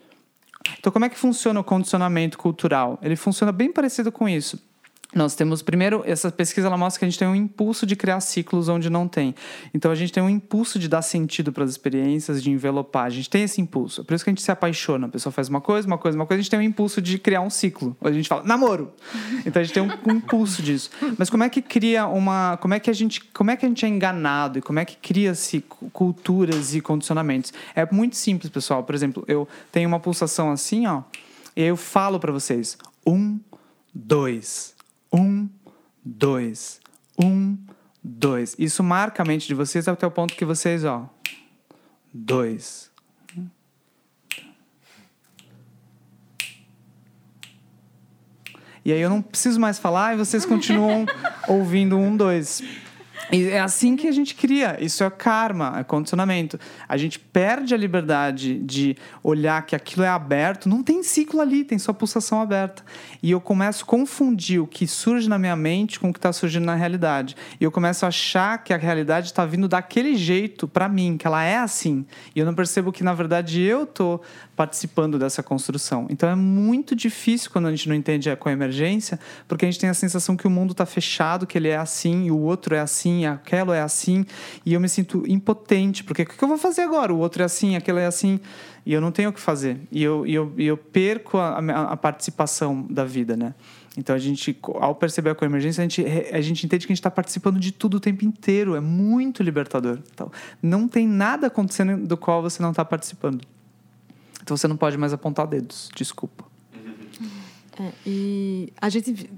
Então, 0.78 0.92
como 0.92 1.04
é 1.04 1.08
que 1.08 1.18
funciona 1.18 1.58
o 1.58 1.64
condicionamento 1.64 2.36
cultural? 2.36 2.98
Ele 3.02 3.16
funciona 3.16 3.50
bem 3.52 3.72
parecido 3.72 4.12
com 4.12 4.28
isso. 4.28 4.62
Nós 5.14 5.34
temos, 5.34 5.62
primeiro, 5.62 6.02
essa 6.04 6.30
pesquisa 6.30 6.66
ela 6.66 6.76
mostra 6.76 6.98
que 6.98 7.04
a 7.06 7.08
gente 7.08 7.18
tem 7.18 7.26
um 7.26 7.34
impulso 7.34 7.86
de 7.86 7.96
criar 7.96 8.20
ciclos 8.20 8.68
onde 8.68 8.90
não 8.90 9.08
tem. 9.08 9.34
Então, 9.72 9.90
a 9.90 9.94
gente 9.94 10.12
tem 10.12 10.22
um 10.22 10.28
impulso 10.28 10.78
de 10.78 10.86
dar 10.86 11.00
sentido 11.00 11.50
para 11.50 11.64
as 11.64 11.70
experiências, 11.70 12.42
de 12.42 12.50
envelopar. 12.50 13.06
A 13.06 13.10
gente 13.10 13.30
tem 13.30 13.42
esse 13.42 13.58
impulso. 13.58 14.02
É 14.02 14.04
por 14.04 14.12
isso 14.12 14.22
que 14.22 14.28
a 14.28 14.32
gente 14.32 14.42
se 14.42 14.50
apaixona. 14.50 15.06
A 15.06 15.08
pessoa 15.08 15.32
faz 15.32 15.48
uma 15.48 15.62
coisa, 15.62 15.86
uma 15.86 15.96
coisa, 15.96 16.16
uma 16.16 16.26
coisa. 16.26 16.40
A 16.40 16.42
gente 16.42 16.50
tem 16.50 16.58
um 16.58 16.62
impulso 16.62 17.00
de 17.00 17.18
criar 17.18 17.40
um 17.40 17.48
ciclo. 17.48 17.96
A 18.02 18.12
gente 18.12 18.28
fala, 18.28 18.42
namoro! 18.44 18.92
Então, 19.46 19.62
a 19.62 19.64
gente 19.64 19.72
tem 19.72 19.82
um, 19.82 19.88
um 20.06 20.16
impulso 20.16 20.62
disso. 20.62 20.90
Mas 21.16 21.30
como 21.30 21.42
é 21.42 21.48
que 21.48 21.62
cria 21.62 22.06
uma... 22.06 22.58
Como 22.58 22.74
é 22.74 22.80
que 22.80 22.90
a 22.90 22.92
gente, 22.92 23.24
como 23.32 23.50
é, 23.50 23.56
que 23.56 23.64
a 23.64 23.68
gente 23.68 23.86
é 23.86 23.88
enganado? 23.88 24.58
E 24.58 24.62
como 24.62 24.78
é 24.78 24.84
que 24.84 24.96
cria-se 24.96 25.64
culturas 25.92 26.74
e 26.74 26.82
condicionamentos? 26.82 27.52
É 27.74 27.86
muito 27.90 28.14
simples, 28.16 28.50
pessoal. 28.50 28.82
Por 28.82 28.94
exemplo, 28.94 29.24
eu 29.26 29.48
tenho 29.72 29.88
uma 29.88 30.00
pulsação 30.00 30.50
assim, 30.50 30.86
ó. 30.86 31.02
E 31.56 31.62
eu 31.62 31.76
falo 31.76 32.20
para 32.20 32.30
vocês. 32.30 32.76
Um, 33.06 33.38
dois 33.94 34.76
um, 35.12 35.48
dois. 36.04 36.80
Um, 37.18 37.56
dois. 38.02 38.54
Isso 38.58 38.82
marca 38.82 39.22
a 39.22 39.26
mente 39.26 39.46
de 39.46 39.54
vocês 39.54 39.88
até 39.88 40.06
o 40.06 40.10
ponto 40.10 40.34
que 40.34 40.44
vocês, 40.44 40.84
ó. 40.84 41.08
Dois. 42.12 42.90
E 48.84 48.92
aí 48.92 49.00
eu 49.00 49.10
não 49.10 49.20
preciso 49.20 49.60
mais 49.60 49.78
falar 49.78 50.14
e 50.14 50.16
vocês 50.16 50.46
continuam 50.46 51.04
ouvindo 51.46 51.98
um, 51.98 52.16
dois. 52.16 52.62
E 53.30 53.48
é 53.48 53.60
assim 53.60 53.96
que 53.96 54.06
a 54.06 54.12
gente 54.12 54.34
cria. 54.34 54.76
Isso 54.80 55.04
é 55.04 55.10
karma, 55.10 55.74
é 55.78 55.84
condicionamento. 55.84 56.58
A 56.88 56.96
gente 56.96 57.18
perde 57.18 57.74
a 57.74 57.76
liberdade 57.76 58.58
de 58.58 58.96
olhar 59.22 59.64
que 59.66 59.76
aquilo 59.76 60.04
é 60.04 60.08
aberto. 60.08 60.68
Não 60.68 60.82
tem 60.82 61.02
ciclo 61.02 61.40
ali, 61.40 61.64
tem 61.64 61.78
só 61.78 61.92
pulsação 61.92 62.40
aberta. 62.40 62.82
E 63.22 63.30
eu 63.30 63.40
começo 63.40 63.84
a 63.84 63.86
confundir 63.86 64.60
o 64.60 64.66
que 64.66 64.86
surge 64.86 65.28
na 65.28 65.38
minha 65.38 65.56
mente 65.56 66.00
com 66.00 66.10
o 66.10 66.12
que 66.12 66.18
está 66.18 66.32
surgindo 66.32 66.64
na 66.64 66.74
realidade. 66.74 67.36
E 67.60 67.64
eu 67.64 67.70
começo 67.70 68.04
a 68.04 68.08
achar 68.08 68.62
que 68.62 68.72
a 68.72 68.76
realidade 68.76 69.26
está 69.26 69.44
vindo 69.44 69.68
daquele 69.68 70.14
jeito 70.16 70.66
para 70.66 70.88
mim, 70.88 71.16
que 71.16 71.26
ela 71.26 71.44
é 71.44 71.58
assim. 71.58 72.06
E 72.34 72.40
eu 72.40 72.46
não 72.46 72.54
percebo 72.54 72.92
que, 72.92 73.04
na 73.04 73.12
verdade, 73.12 73.60
eu 73.60 73.84
estou 73.84 74.22
participando 74.56 75.18
dessa 75.18 75.42
construção. 75.42 76.06
Então 76.10 76.28
é 76.28 76.34
muito 76.34 76.96
difícil 76.96 77.50
quando 77.52 77.66
a 77.66 77.70
gente 77.70 77.88
não 77.88 77.94
entende 77.94 78.28
a 78.28 78.36
coemergência, 78.36 79.20
porque 79.46 79.64
a 79.64 79.70
gente 79.70 79.78
tem 79.78 79.88
a 79.88 79.94
sensação 79.94 80.36
que 80.36 80.48
o 80.48 80.50
mundo 80.50 80.72
está 80.72 80.84
fechado, 80.84 81.46
que 81.46 81.56
ele 81.56 81.68
é 81.68 81.76
assim 81.76 82.24
e 82.24 82.30
o 82.32 82.38
outro 82.38 82.74
é 82.74 82.80
assim, 82.80 83.17
aquilo 83.26 83.72
é 83.72 83.80
assim, 83.80 84.24
e 84.64 84.74
eu 84.74 84.80
me 84.80 84.88
sinto 84.88 85.24
impotente, 85.26 86.04
porque 86.04 86.22
o 86.22 86.26
que 86.26 86.42
eu 86.42 86.48
vou 86.48 86.58
fazer 86.58 86.82
agora? 86.82 87.12
O 87.12 87.18
outro 87.18 87.42
é 87.42 87.44
assim, 87.44 87.76
aquilo 87.76 87.98
é 87.98 88.06
assim, 88.06 88.40
e 88.84 88.92
eu 88.92 89.00
não 89.00 89.12
tenho 89.12 89.30
o 89.30 89.32
que 89.32 89.40
fazer. 89.40 89.80
E 89.92 90.02
eu, 90.02 90.26
eu, 90.26 90.52
eu 90.56 90.76
perco 90.76 91.38
a, 91.38 91.58
a, 91.58 91.96
participação 91.96 92.86
da 92.88 93.04
vida, 93.04 93.36
né? 93.36 93.54
Então 93.96 94.14
a 94.14 94.18
gente, 94.18 94.56
ao 94.80 94.94
perceber 94.94 95.30
a 95.30 95.34
coemergência, 95.34 95.82
a 95.82 95.88
gente, 95.88 96.04
a 96.32 96.40
gente 96.40 96.64
entende 96.64 96.86
que 96.86 96.92
a 96.92 96.94
gente 96.94 97.00
está 97.00 97.10
participando 97.10 97.58
de 97.58 97.72
tudo 97.72 97.96
o 97.96 98.00
tempo 98.00 98.24
inteiro. 98.24 98.76
É 98.76 98.80
muito 98.80 99.42
libertador. 99.42 99.98
Então, 100.14 100.30
não 100.62 100.86
tem 100.86 101.06
nada 101.06 101.48
acontecendo 101.48 102.06
do 102.06 102.16
qual 102.16 102.40
você 102.40 102.62
não 102.62 102.70
está 102.70 102.84
participando. 102.84 103.42
Então 104.40 104.56
você 104.56 104.66
não 104.66 104.78
pode 104.78 104.96
mais 104.96 105.12
apontar 105.12 105.46
dedos, 105.46 105.90
desculpa. 105.94 106.46
É, 107.78 107.92
e 108.06 108.72
a 108.80 108.88
gente 108.88 109.30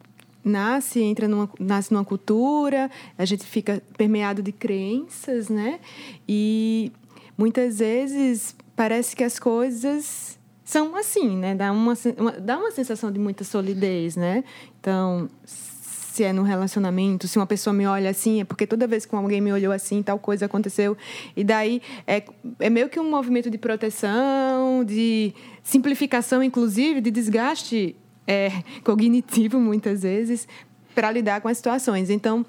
nasce, 0.45 1.01
entra 1.01 1.28
numa, 1.28 1.49
nasce 1.59 1.93
numa 1.93 2.05
cultura, 2.05 2.91
a 3.16 3.24
gente 3.24 3.45
fica 3.45 3.82
permeado 3.97 4.43
de 4.43 4.53
crenças, 4.53 5.49
né? 5.49 5.80
E 6.28 6.93
muitas 7.36 7.78
vezes 7.78 8.55
parece 8.74 9.14
que 9.14 9.24
as 9.24 9.38
coisas 9.38 10.38
são 10.64 10.95
assim, 10.95 11.36
né? 11.36 11.55
Dá 11.55 11.72
uma, 11.72 11.95
uma, 12.16 12.32
dá 12.32 12.59
uma 12.59 12.70
sensação 12.70 13.11
de 13.11 13.18
muita 13.18 13.45
solidez, 13.45 14.16
né? 14.16 14.45
Então, 14.78 15.28
se 15.45 16.24
é 16.24 16.32
no 16.32 16.43
relacionamento, 16.43 17.28
se 17.28 17.38
uma 17.38 17.47
pessoa 17.47 17.72
me 17.72 17.86
olha 17.86 18.11
assim, 18.11 18.41
é 18.41 18.45
porque 18.45 18.66
toda 18.66 18.86
vez 18.86 19.07
que 19.07 19.14
alguém 19.14 19.41
me 19.41 19.53
olhou 19.53 19.72
assim, 19.72 20.03
tal 20.03 20.18
coisa 20.18 20.47
aconteceu. 20.47 20.97
E 21.36 21.45
daí 21.45 21.80
é, 22.07 22.22
é 22.59 22.70
meio 22.70 22.88
que 22.88 22.99
um 22.99 23.09
movimento 23.09 23.51
de 23.51 23.59
proteção, 23.59 24.84
de 24.84 25.32
simplificação, 25.62 26.43
inclusive, 26.43 27.01
de 27.01 27.11
desgaste 27.11 27.97
é, 28.26 28.62
cognitivo, 28.84 29.58
muitas 29.58 30.02
vezes, 30.02 30.46
para 30.94 31.10
lidar 31.10 31.40
com 31.40 31.48
as 31.48 31.56
situações. 31.56 32.10
Então, 32.10 32.44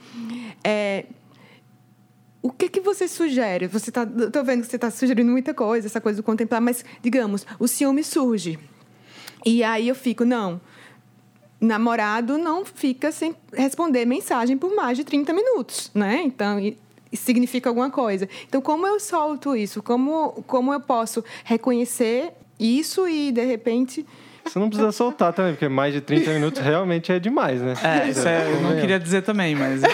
é, 0.64 1.06
o 2.42 2.50
que, 2.50 2.70
que 2.70 2.82
você 2.82 3.08
sugere? 3.08 3.68
Você 3.68 3.92
tá, 3.92 4.04
estou 4.04 4.44
vendo 4.44 4.62
que 4.62 4.68
você 4.68 4.76
está 4.76 4.90
sugerindo 4.90 5.32
muita 5.32 5.54
coisa, 5.54 5.88
essa 5.88 6.02
coisa 6.02 6.22
do 6.22 6.24
contemplar, 6.24 6.62
mas, 6.62 6.84
digamos, 7.02 7.46
o 7.60 7.68
ciúme 7.68 8.04
surge. 8.04 8.58
E 9.46 9.64
aí 9.64 9.88
eu 9.88 9.96
fico, 9.96 10.26
não, 10.26 10.60
namorado 11.60 12.38
não 12.38 12.66
fica 12.66 13.12
sem 13.12 13.36
responder 13.54 14.06
mensagem 14.06 14.58
por 14.58 14.76
mais 14.76 14.98
de 14.98 15.04
30 15.04 15.34
minutos, 15.34 15.92
né? 15.94 16.22
Então, 16.24 16.58
significa 17.14 17.70
alguma 17.70 17.92
coisa. 17.92 18.28
Então, 18.48 18.62
como 18.62 18.88
eu 18.88 19.00
solto 19.00 19.56
isso? 19.56 19.84
Como, 19.84 20.44
como 20.48 20.74
eu 20.74 20.80
posso 20.80 21.24
reconhecer 21.44 22.34
isso 22.60 23.08
e, 23.08 23.32
de 23.32 23.46
repente... 23.46 24.06
Você 24.46 24.60
não 24.60 24.70
precisa 24.70 24.92
soltar 24.92 25.34
também, 25.34 25.54
porque 25.54 25.70
mais 25.70 25.94
de 25.94 26.02
30 26.02 26.34
minutos 26.34 26.62
realmente 26.62 27.12
é 27.12 27.20
demais, 27.20 27.62
né? 27.62 27.74
É, 27.84 28.10
isso 28.10 28.28
é, 28.28 28.52
eu 28.52 28.62
não 28.62 28.80
queria 28.80 29.00
dizer 29.00 29.22
também, 29.22 29.56
mas... 29.56 29.82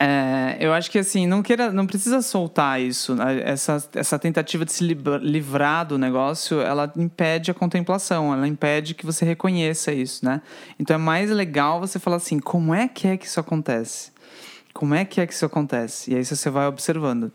É, 0.00 0.56
eu 0.60 0.72
acho 0.72 0.88
que 0.90 0.98
assim, 0.98 1.26
não 1.26 1.42
queira, 1.42 1.72
não 1.72 1.84
precisa 1.84 2.22
soltar 2.22 2.80
isso. 2.80 3.16
Né? 3.16 3.42
Essa, 3.44 3.82
essa 3.94 4.18
tentativa 4.18 4.64
de 4.64 4.72
se 4.72 4.84
livrar 4.84 5.84
do 5.84 5.98
negócio, 5.98 6.60
ela 6.60 6.92
impede 6.96 7.50
a 7.50 7.54
contemplação, 7.54 8.32
ela 8.32 8.46
impede 8.46 8.94
que 8.94 9.04
você 9.04 9.24
reconheça 9.24 9.92
isso, 9.92 10.24
né? 10.24 10.40
Então 10.78 10.94
é 10.94 10.98
mais 10.98 11.30
legal 11.30 11.80
você 11.80 11.98
falar 11.98 12.16
assim, 12.18 12.38
como 12.38 12.72
é 12.72 12.86
que 12.86 13.08
é 13.08 13.16
que 13.16 13.26
isso 13.26 13.40
acontece? 13.40 14.12
Como 14.72 14.94
é 14.94 15.04
que 15.04 15.20
é 15.20 15.26
que 15.26 15.32
isso 15.32 15.44
acontece? 15.44 16.12
E 16.12 16.14
aí 16.14 16.24
você 16.24 16.48
vai 16.48 16.68
observando. 16.68 17.32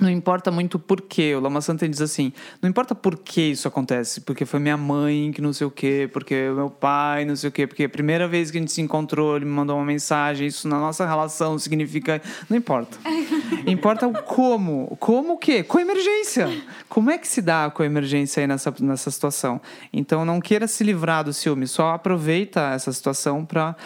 Não 0.00 0.10
importa 0.10 0.50
muito 0.50 0.78
por 0.78 1.02
quê. 1.02 1.34
O 1.34 1.40
Lama 1.40 1.60
Santa 1.60 1.86
diz 1.88 2.00
assim: 2.00 2.32
não 2.60 2.68
importa 2.68 2.94
por 2.94 3.18
que 3.18 3.42
isso 3.42 3.68
acontece, 3.68 4.22
porque 4.22 4.46
foi 4.46 4.58
minha 4.58 4.76
mãe 4.76 5.30
que 5.32 5.40
não 5.40 5.52
sei 5.52 5.66
o 5.66 5.70
quê, 5.70 6.08
porque 6.12 6.50
meu 6.50 6.70
pai 6.70 7.24
não 7.24 7.36
sei 7.36 7.48
o 7.48 7.52
quê, 7.52 7.66
porque 7.66 7.84
a 7.84 7.88
primeira 7.88 8.26
vez 8.26 8.50
que 8.50 8.56
a 8.56 8.60
gente 8.60 8.72
se 8.72 8.80
encontrou, 8.80 9.36
ele 9.36 9.44
me 9.44 9.50
mandou 9.50 9.76
uma 9.76 9.84
mensagem, 9.84 10.46
isso 10.46 10.66
na 10.66 10.80
nossa 10.80 11.06
relação 11.06 11.58
significa. 11.58 12.22
Não 12.48 12.56
importa. 12.56 12.98
importa 13.66 14.08
o 14.08 14.12
como. 14.22 14.96
Como 14.98 15.34
o 15.34 15.38
quê? 15.38 15.62
Com 15.62 15.78
emergência. 15.78 16.48
Como 16.88 17.10
é 17.10 17.18
que 17.18 17.28
se 17.28 17.42
dá 17.42 17.70
com 17.70 17.84
emergência 17.84 18.40
aí 18.40 18.46
nessa, 18.46 18.74
nessa 18.80 19.10
situação? 19.10 19.60
Então 19.92 20.24
não 20.24 20.40
queira 20.40 20.66
se 20.66 20.82
livrar 20.82 21.22
do 21.22 21.34
ciúme, 21.34 21.66
só 21.66 21.90
aproveita 21.90 22.72
essa 22.72 22.92
situação 22.92 23.44
para. 23.44 23.76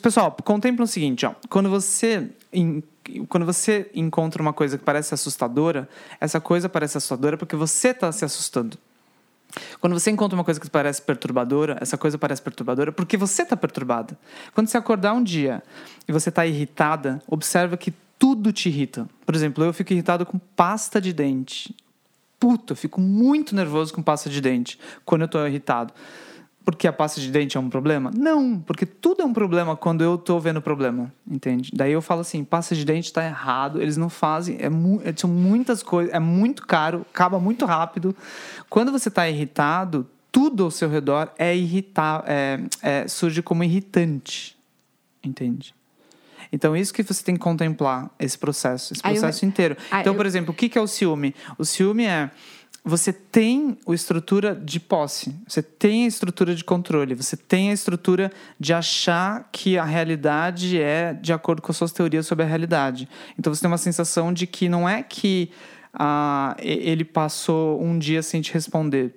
Pessoal, 0.00 0.34
contempla 0.42 0.84
o 0.84 0.88
seguinte: 0.88 1.26
ó, 1.26 1.34
quando 1.48 1.68
você 1.68 2.30
quando 3.28 3.44
você 3.44 3.90
encontra 3.94 4.40
uma 4.40 4.52
coisa 4.52 4.78
que 4.78 4.84
parece 4.84 5.14
assustadora, 5.14 5.88
essa 6.20 6.40
coisa 6.40 6.68
parece 6.68 6.98
assustadora 6.98 7.36
porque 7.36 7.56
você 7.56 7.88
está 7.88 8.10
se 8.12 8.24
assustando. 8.24 8.78
Quando 9.80 9.92
você 9.92 10.10
encontra 10.10 10.36
uma 10.36 10.44
coisa 10.44 10.58
que 10.58 10.70
parece 10.70 11.02
perturbadora, 11.02 11.76
essa 11.80 11.98
coisa 11.98 12.16
parece 12.16 12.40
perturbadora 12.40 12.90
porque 12.90 13.16
você 13.16 13.42
está 13.42 13.56
perturbada. 13.56 14.18
Quando 14.54 14.68
você 14.68 14.78
acordar 14.78 15.12
um 15.12 15.22
dia 15.22 15.62
e 16.08 16.12
você 16.12 16.30
está 16.30 16.46
irritada, 16.46 17.22
observa 17.26 17.76
que 17.76 17.92
tudo 18.18 18.52
te 18.52 18.68
irrita. 18.68 19.08
Por 19.26 19.34
exemplo, 19.34 19.64
eu 19.64 19.72
fico 19.72 19.92
irritado 19.92 20.24
com 20.24 20.38
pasta 20.38 21.00
de 21.00 21.12
dente. 21.12 21.74
Puta, 22.38 22.72
eu 22.72 22.76
fico 22.76 23.00
muito 23.00 23.54
nervoso 23.54 23.92
com 23.92 24.02
pasta 24.02 24.30
de 24.30 24.40
dente 24.40 24.78
quando 25.04 25.22
eu 25.22 25.26
estou 25.26 25.46
irritado 25.46 25.92
porque 26.64 26.86
a 26.86 26.92
pasta 26.92 27.20
de 27.20 27.30
dente 27.30 27.56
é 27.56 27.60
um 27.60 27.68
problema? 27.68 28.10
Não, 28.16 28.58
porque 28.60 28.86
tudo 28.86 29.22
é 29.22 29.24
um 29.24 29.32
problema 29.32 29.76
quando 29.76 30.02
eu 30.02 30.16
tô 30.16 30.38
vendo 30.38 30.58
o 30.58 30.62
problema, 30.62 31.12
entende? 31.26 31.70
Daí 31.74 31.92
eu 31.92 32.02
falo 32.02 32.20
assim, 32.20 32.44
pasta 32.44 32.74
de 32.74 32.84
dente 32.84 33.06
está 33.06 33.24
errado, 33.24 33.80
eles 33.80 33.96
não 33.96 34.08
fazem, 34.08 34.56
é, 34.60 34.68
mu 34.68 35.00
é, 35.04 35.12
são 35.16 35.28
muitas 35.28 35.82
coisas, 35.82 36.14
é 36.14 36.20
muito 36.20 36.66
caro, 36.66 37.04
acaba 37.12 37.38
muito 37.38 37.64
rápido. 37.64 38.14
Quando 38.70 38.92
você 38.92 39.08
está 39.08 39.28
irritado, 39.28 40.06
tudo 40.30 40.64
ao 40.64 40.70
seu 40.70 40.88
redor 40.88 41.30
é 41.36 41.54
irritar, 41.54 42.24
é, 42.26 42.60
é, 42.80 43.08
surge 43.08 43.42
como 43.42 43.64
irritante, 43.64 44.56
entende? 45.22 45.74
Então, 46.52 46.76
isso 46.76 46.92
que 46.92 47.02
você 47.02 47.24
tem 47.24 47.34
que 47.34 47.40
contemplar, 47.40 48.10
esse 48.18 48.38
processo, 48.38 48.92
esse 48.92 49.02
processo 49.02 49.44
eu... 49.44 49.48
inteiro. 49.48 49.76
então, 50.00 50.14
por 50.14 50.26
exemplo, 50.26 50.52
o 50.52 50.54
que 50.54 50.78
é 50.78 50.80
o 50.80 50.86
ciúme? 50.86 51.34
O 51.56 51.64
ciúme 51.64 52.04
é 52.04 52.30
você 52.84 53.12
tem 53.12 53.78
a 53.86 53.92
estrutura 53.92 54.56
de 54.56 54.80
posse, 54.80 55.34
você 55.46 55.62
tem 55.62 56.04
a 56.04 56.08
estrutura 56.08 56.54
de 56.54 56.64
controle, 56.64 57.14
você 57.14 57.36
tem 57.36 57.70
a 57.70 57.72
estrutura 57.72 58.32
de 58.58 58.72
achar 58.72 59.48
que 59.52 59.78
a 59.78 59.84
realidade 59.84 60.80
é 60.80 61.12
de 61.12 61.32
acordo 61.32 61.62
com 61.62 61.70
as 61.70 61.76
suas 61.76 61.92
teorias 61.92 62.26
sobre 62.26 62.44
a 62.44 62.48
realidade. 62.48 63.08
Então 63.38 63.54
você 63.54 63.60
tem 63.60 63.70
uma 63.70 63.78
sensação 63.78 64.32
de 64.32 64.48
que 64.48 64.68
não 64.68 64.88
é 64.88 65.00
que 65.02 65.50
ah, 65.94 66.56
ele 66.58 67.04
passou 67.04 67.80
um 67.80 67.96
dia 67.98 68.22
sem 68.22 68.40
te 68.40 68.52
responder. 68.52 69.14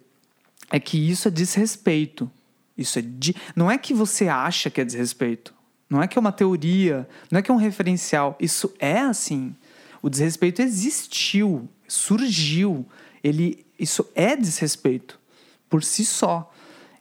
É 0.70 0.80
que 0.80 0.97
isso 0.97 1.28
é 1.28 1.32
desrespeito. 1.32 2.30
Isso 2.78 2.99
é 2.99 3.01
de... 3.01 3.36
Não 3.55 3.72
é 3.72 3.78
que 3.78 3.93
você 3.93 4.28
acha 4.28 4.70
que 4.70 4.82
é 4.82 4.86
desrespeito. 4.86 5.53
Não 5.89 6.03
é 6.03 6.07
que 6.07 6.18
é 6.18 6.22
uma 6.22 6.32
teoria. 6.32 7.07
Não 7.32 7.39
é 7.39 7.41
que 7.41 7.49
é 7.49 7.53
um 7.53 7.57
referencial. 7.57 8.36
Isso 8.39 8.74
é 8.80 8.99
assim. 8.99 9.55
O 10.01 10.09
desrespeito 10.09 10.61
existiu, 10.61 11.68
surgiu. 11.88 12.86
Ele, 13.26 13.65
isso 13.80 14.07
é 14.13 14.36
desrespeito 14.36 15.19
por 15.67 15.84
si 15.84 16.05
só. 16.05 16.53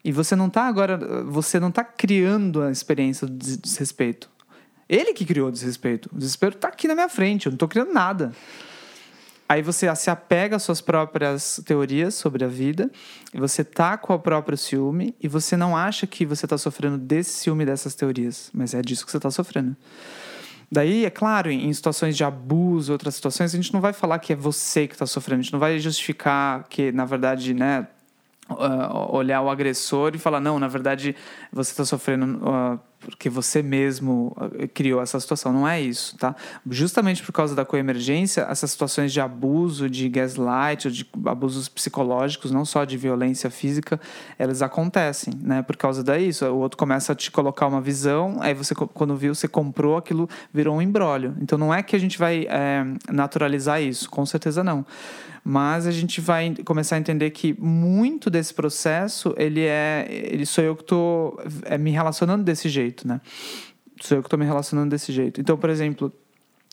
E 0.03 0.11
você 0.11 0.35
não 0.35 0.47
está 0.47 0.63
agora, 0.63 0.97
você 1.25 1.61
não 1.61 1.69
está 1.69 1.85
criando 1.85 2.63
a 2.63 2.71
experiência 2.71 3.27
do 3.27 3.35
des- 3.35 3.59
desrespeito. 3.59 4.31
Ele 4.89 5.13
que 5.13 5.27
criou 5.27 5.49
o 5.49 5.53
desrespeito. 5.53 6.09
O 6.11 6.19
desespero 6.19 6.55
está 6.55 6.69
aqui 6.69 6.89
na 6.89 6.95
minha 6.95 7.11
frente, 7.11 7.45
eu 7.45 7.51
não 7.51 7.57
estou 7.57 7.69
criando 7.69 7.93
nada. 7.93 8.33
Aí 9.47 9.61
você 9.61 9.95
se 9.97 10.09
apega 10.09 10.57
às 10.57 10.63
suas 10.63 10.81
próprias 10.81 11.61
teorias 11.67 12.15
sobre 12.15 12.43
a 12.43 12.49
vida, 12.49 12.91
e 13.35 13.39
você 13.39 13.63
tá 13.63 13.99
com 13.99 14.15
o 14.15 14.19
próprio 14.19 14.57
ciúme, 14.57 15.15
e 15.21 15.29
você 15.29 15.59
não 15.59 15.77
acha 15.77 16.07
que 16.07 16.25
você 16.25 16.47
está 16.47 16.57
sofrendo 16.57 16.97
desse 16.97 17.33
ciúme 17.33 17.67
dessas 17.67 17.95
teorias, 17.95 18.51
mas 18.55 18.73
é 18.73 18.81
disso 18.81 19.05
que 19.05 19.11
você 19.11 19.19
está 19.19 19.31
sofrendo. 19.31 19.77
Daí, 20.75 21.05
é 21.05 21.11
claro, 21.11 21.53
em 21.53 21.73
situações 21.73 22.17
de 22.17 22.25
abuso, 22.25 22.91
outras 22.91 23.15
situações, 23.15 23.55
a 23.55 23.57
gente 23.57 23.73
não 23.73 23.81
vai 23.81 23.93
falar 23.93 24.19
que 24.19 24.33
é 24.33 24.37
você 24.37 24.89
que 24.89 24.95
está 24.95 25.07
sofrendo, 25.07 25.39
a 25.39 25.43
gente 25.45 25.53
não 25.53 25.61
vai 25.61 25.79
justificar 25.79 26.65
que, 26.69 26.91
na 26.91 27.05
verdade, 27.05 27.55
né, 27.55 27.87
olhar 29.09 29.41
o 29.41 29.49
agressor 29.49 30.17
e 30.17 30.19
falar, 30.19 30.41
não, 30.41 30.59
na 30.59 30.67
verdade, 30.67 31.15
você 31.53 31.71
está 31.71 31.85
sofrendo 31.85 32.41
ah, 32.45 32.77
porque 33.05 33.29
você 33.29 33.63
mesmo 33.63 34.35
ah, 34.37 34.49
criou 34.73 35.01
essa 35.01 35.19
situação. 35.21 35.53
Não 35.53 35.67
é 35.67 35.81
isso, 35.81 36.17
tá? 36.17 36.35
Justamente 36.69 37.23
por 37.23 37.33
causa 37.33 37.55
da 37.55 37.65
coemergência, 37.65 38.47
essas 38.51 38.71
situações 38.71 39.13
de 39.13 39.21
abuso, 39.21 39.89
de 39.89 40.09
gaslight, 40.09 40.89
ou 40.89 40.93
de 40.93 41.07
abusos 41.27 41.69
psicológicos, 41.69 42.51
não 42.51 42.65
só 42.65 42.85
de 42.85 42.97
violência 42.97 43.51
física, 43.51 44.01
elas 44.39 44.63
acontecem, 44.63 45.35
né? 45.41 45.63
Por 45.63 45.77
causa 45.77 46.03
disso, 46.03 46.45
o 46.47 46.59
outro 46.59 46.77
começa 46.77 47.13
a 47.13 47.15
te 47.15 47.31
colocar 47.31 47.67
uma 47.67 47.81
visão, 47.81 48.39
aí 48.41 48.55
você, 48.55 48.75
quando 48.75 49.17
viu, 49.17 49.35
você 49.35 49.49
comprou, 49.49 49.97
aquilo 49.97 50.29
virou 50.53 50.77
um 50.77 50.83
embrólio. 50.83 51.35
Então, 51.41 51.59
não 51.59 51.73
é 51.73 51.83
que 51.83 51.95
a 51.95 51.99
gente 51.99 52.19
vai 52.19 52.47
eh, 52.49 52.85
naturalizar 53.11 53.83
isso, 53.83 54.09
com 54.11 54.25
certeza 54.25 54.65
não 54.65 54.85
mas 55.45 55.87
a 55.87 55.91
gente 55.91 56.23
vai 56.23 56.55
começar 56.65 56.97
a 56.97 56.99
entender 56.99 57.29
que 57.31 57.55
muito 57.61 58.31
desse 58.31 58.55
processo 58.55 59.35
ele 59.37 59.61
é 59.61 60.07
ele 60.09 60.47
sou 60.47 60.65
eu 60.65 60.75
que 60.75 60.83
estou 60.83 61.39
me 61.79 61.91
relacionando 61.91 62.43
desse 62.43 62.71
jeito 62.71 62.94
né? 63.07 63.21
Sou 64.01 64.19
eu 64.19 64.23
que 64.23 64.27
estou 64.27 64.39
me 64.39 64.45
relacionando 64.45 64.91
desse 64.91 65.13
jeito. 65.13 65.41
Então 65.41 65.57
por 65.57 65.71
exemplo 65.71 66.13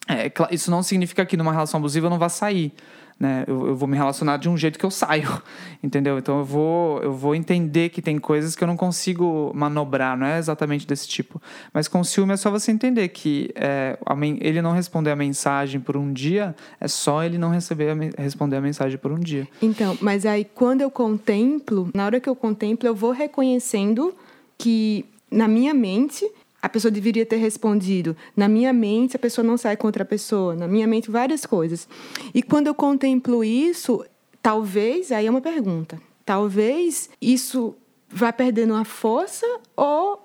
é, 0.07 0.31
isso 0.51 0.69
não 0.69 0.83
significa 0.83 1.25
que 1.25 1.37
numa 1.37 1.51
relação 1.51 1.79
abusiva 1.79 2.07
eu 2.07 2.09
não 2.09 2.19
vá 2.19 2.29
sair 2.29 2.73
né? 3.21 3.43
Eu, 3.47 3.67
eu 3.67 3.75
vou 3.75 3.87
me 3.87 3.95
relacionar 3.95 4.37
de 4.37 4.49
um 4.49 4.57
jeito 4.57 4.79
que 4.79 4.85
eu 4.85 4.89
saio 4.89 5.29
entendeu? 5.83 6.17
Então 6.17 6.39
eu 6.39 6.43
vou 6.43 6.99
eu 7.03 7.13
vou 7.13 7.35
entender 7.35 7.89
que 7.89 8.01
tem 8.01 8.17
coisas 8.17 8.55
que 8.55 8.63
eu 8.63 8.67
não 8.67 8.75
consigo 8.75 9.51
manobrar 9.53 10.17
não 10.17 10.25
é 10.25 10.39
exatamente 10.39 10.87
desse 10.87 11.07
tipo. 11.07 11.39
Mas 11.71 11.87
com 11.87 12.03
ciúme 12.03 12.33
é 12.33 12.37
só 12.37 12.49
você 12.49 12.71
entender 12.71 13.07
que 13.09 13.51
é, 13.53 13.97
ele 14.39 14.61
não 14.61 14.71
responder 14.71 15.11
a 15.11 15.15
mensagem 15.15 15.79
por 15.79 15.95
um 15.95 16.11
dia 16.11 16.55
é 16.79 16.87
só 16.87 17.23
ele 17.23 17.37
não 17.37 17.49
receber 17.49 17.91
a 17.91 18.21
responder 18.21 18.55
a 18.55 18.61
mensagem 18.61 18.97
por 18.97 19.11
um 19.11 19.19
dia. 19.19 19.47
Então, 19.61 19.95
mas 20.01 20.25
aí 20.25 20.43
quando 20.43 20.81
eu 20.81 20.89
contemplo, 20.89 21.89
na 21.93 22.05
hora 22.05 22.19
que 22.19 22.27
eu 22.27 22.35
contemplo, 22.35 22.87
eu 22.87 22.95
vou 22.95 23.11
reconhecendo 23.11 24.15
que 24.57 25.05
na 25.31 25.47
minha 25.47 25.73
mente 25.73 26.29
a 26.61 26.69
pessoa 26.69 26.91
deveria 26.91 27.25
ter 27.25 27.37
respondido. 27.37 28.15
Na 28.35 28.47
minha 28.47 28.71
mente 28.71 29.15
a 29.15 29.19
pessoa 29.19 29.43
não 29.43 29.57
sai 29.57 29.75
contra 29.75 30.03
a 30.03 30.05
pessoa. 30.05 30.55
Na 30.55 30.67
minha 30.67 30.85
mente 30.85 31.09
várias 31.09 31.45
coisas. 31.45 31.87
E 32.33 32.43
quando 32.43 32.67
eu 32.67 32.75
contemplo 32.75 33.43
isso, 33.43 34.05
talvez, 34.43 35.11
aí 35.11 35.25
é 35.25 35.29
uma 35.29 35.41
pergunta. 35.41 35.99
Talvez 36.23 37.09
isso 37.19 37.75
vá 38.07 38.31
perdendo 38.31 38.75
a 38.75 38.83
força 38.85 39.47
ou 39.75 40.23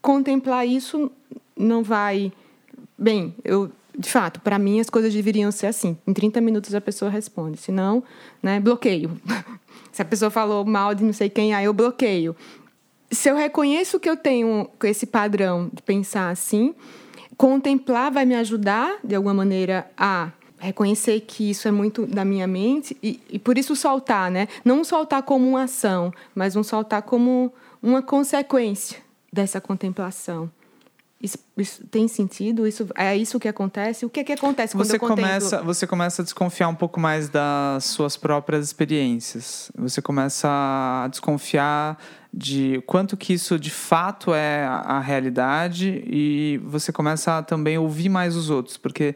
contemplar 0.00 0.66
isso 0.66 1.10
não 1.56 1.82
vai 1.82 2.32
Bem, 2.96 3.34
eu 3.44 3.70
de 3.96 4.10
fato, 4.10 4.40
para 4.40 4.58
mim 4.58 4.80
as 4.80 4.90
coisas 4.90 5.14
deveriam 5.14 5.52
ser 5.52 5.68
assim. 5.68 5.96
Em 6.04 6.12
30 6.12 6.40
minutos 6.40 6.74
a 6.74 6.80
pessoa 6.80 7.10
responde. 7.10 7.58
Se 7.58 7.70
não, 7.70 8.02
né, 8.42 8.58
bloqueio. 8.58 9.16
Se 9.92 10.02
a 10.02 10.04
pessoa 10.04 10.30
falou 10.30 10.64
mal 10.64 10.94
de 10.94 11.04
não 11.04 11.12
sei 11.12 11.28
quem, 11.28 11.54
aí 11.54 11.64
eu 11.64 11.72
bloqueio. 11.72 12.34
Se 13.14 13.30
eu 13.30 13.36
reconheço 13.36 14.00
que 14.00 14.10
eu 14.10 14.16
tenho 14.16 14.68
esse 14.82 15.06
padrão 15.06 15.70
de 15.72 15.82
pensar 15.82 16.30
assim, 16.30 16.74
contemplar 17.36 18.10
vai 18.10 18.24
me 18.24 18.34
ajudar 18.34 18.98
de 19.02 19.14
alguma 19.14 19.34
maneira 19.34 19.90
a 19.96 20.30
reconhecer 20.58 21.20
que 21.20 21.50
isso 21.50 21.68
é 21.68 21.70
muito 21.70 22.06
da 22.06 22.24
minha 22.24 22.46
mente 22.46 22.96
e, 23.02 23.20
e 23.28 23.38
por 23.38 23.58
isso 23.58 23.76
soltar, 23.76 24.30
né? 24.30 24.48
Não 24.64 24.82
soltar 24.82 25.22
como 25.22 25.46
uma 25.46 25.64
ação, 25.64 26.12
mas 26.34 26.56
um 26.56 26.62
soltar 26.62 27.02
como 27.02 27.52
uma 27.82 28.02
consequência 28.02 28.98
dessa 29.32 29.60
contemplação. 29.60 30.50
Isso, 31.20 31.38
isso 31.56 31.86
tem 31.86 32.06
sentido? 32.06 32.66
Isso 32.66 32.86
é 32.94 33.16
isso 33.16 33.40
que 33.40 33.48
acontece? 33.48 34.04
O 34.04 34.10
que 34.10 34.20
é 34.20 34.24
que 34.24 34.32
acontece 34.32 34.74
quando 34.74 34.86
você 34.86 34.96
eu 34.96 35.00
contemplo? 35.00 35.24
começa 35.24 35.62
você 35.62 35.86
começa 35.86 36.20
a 36.20 36.24
desconfiar 36.24 36.68
um 36.68 36.74
pouco 36.74 37.00
mais 37.00 37.30
das 37.30 37.84
suas 37.84 38.14
próprias 38.16 38.66
experiências 38.66 39.72
você 39.74 40.02
começa 40.02 40.48
a 40.48 41.08
desconfiar 41.08 41.98
de 42.36 42.82
quanto 42.86 43.16
que 43.16 43.32
isso 43.32 43.58
de 43.58 43.70
fato 43.70 44.34
é 44.34 44.64
a 44.64 44.98
realidade 44.98 46.02
e 46.06 46.60
você 46.64 46.92
começa 46.92 47.38
a 47.38 47.42
também 47.42 47.78
ouvir 47.78 48.08
mais 48.08 48.34
os 48.34 48.50
outros 48.50 48.76
porque 48.76 49.14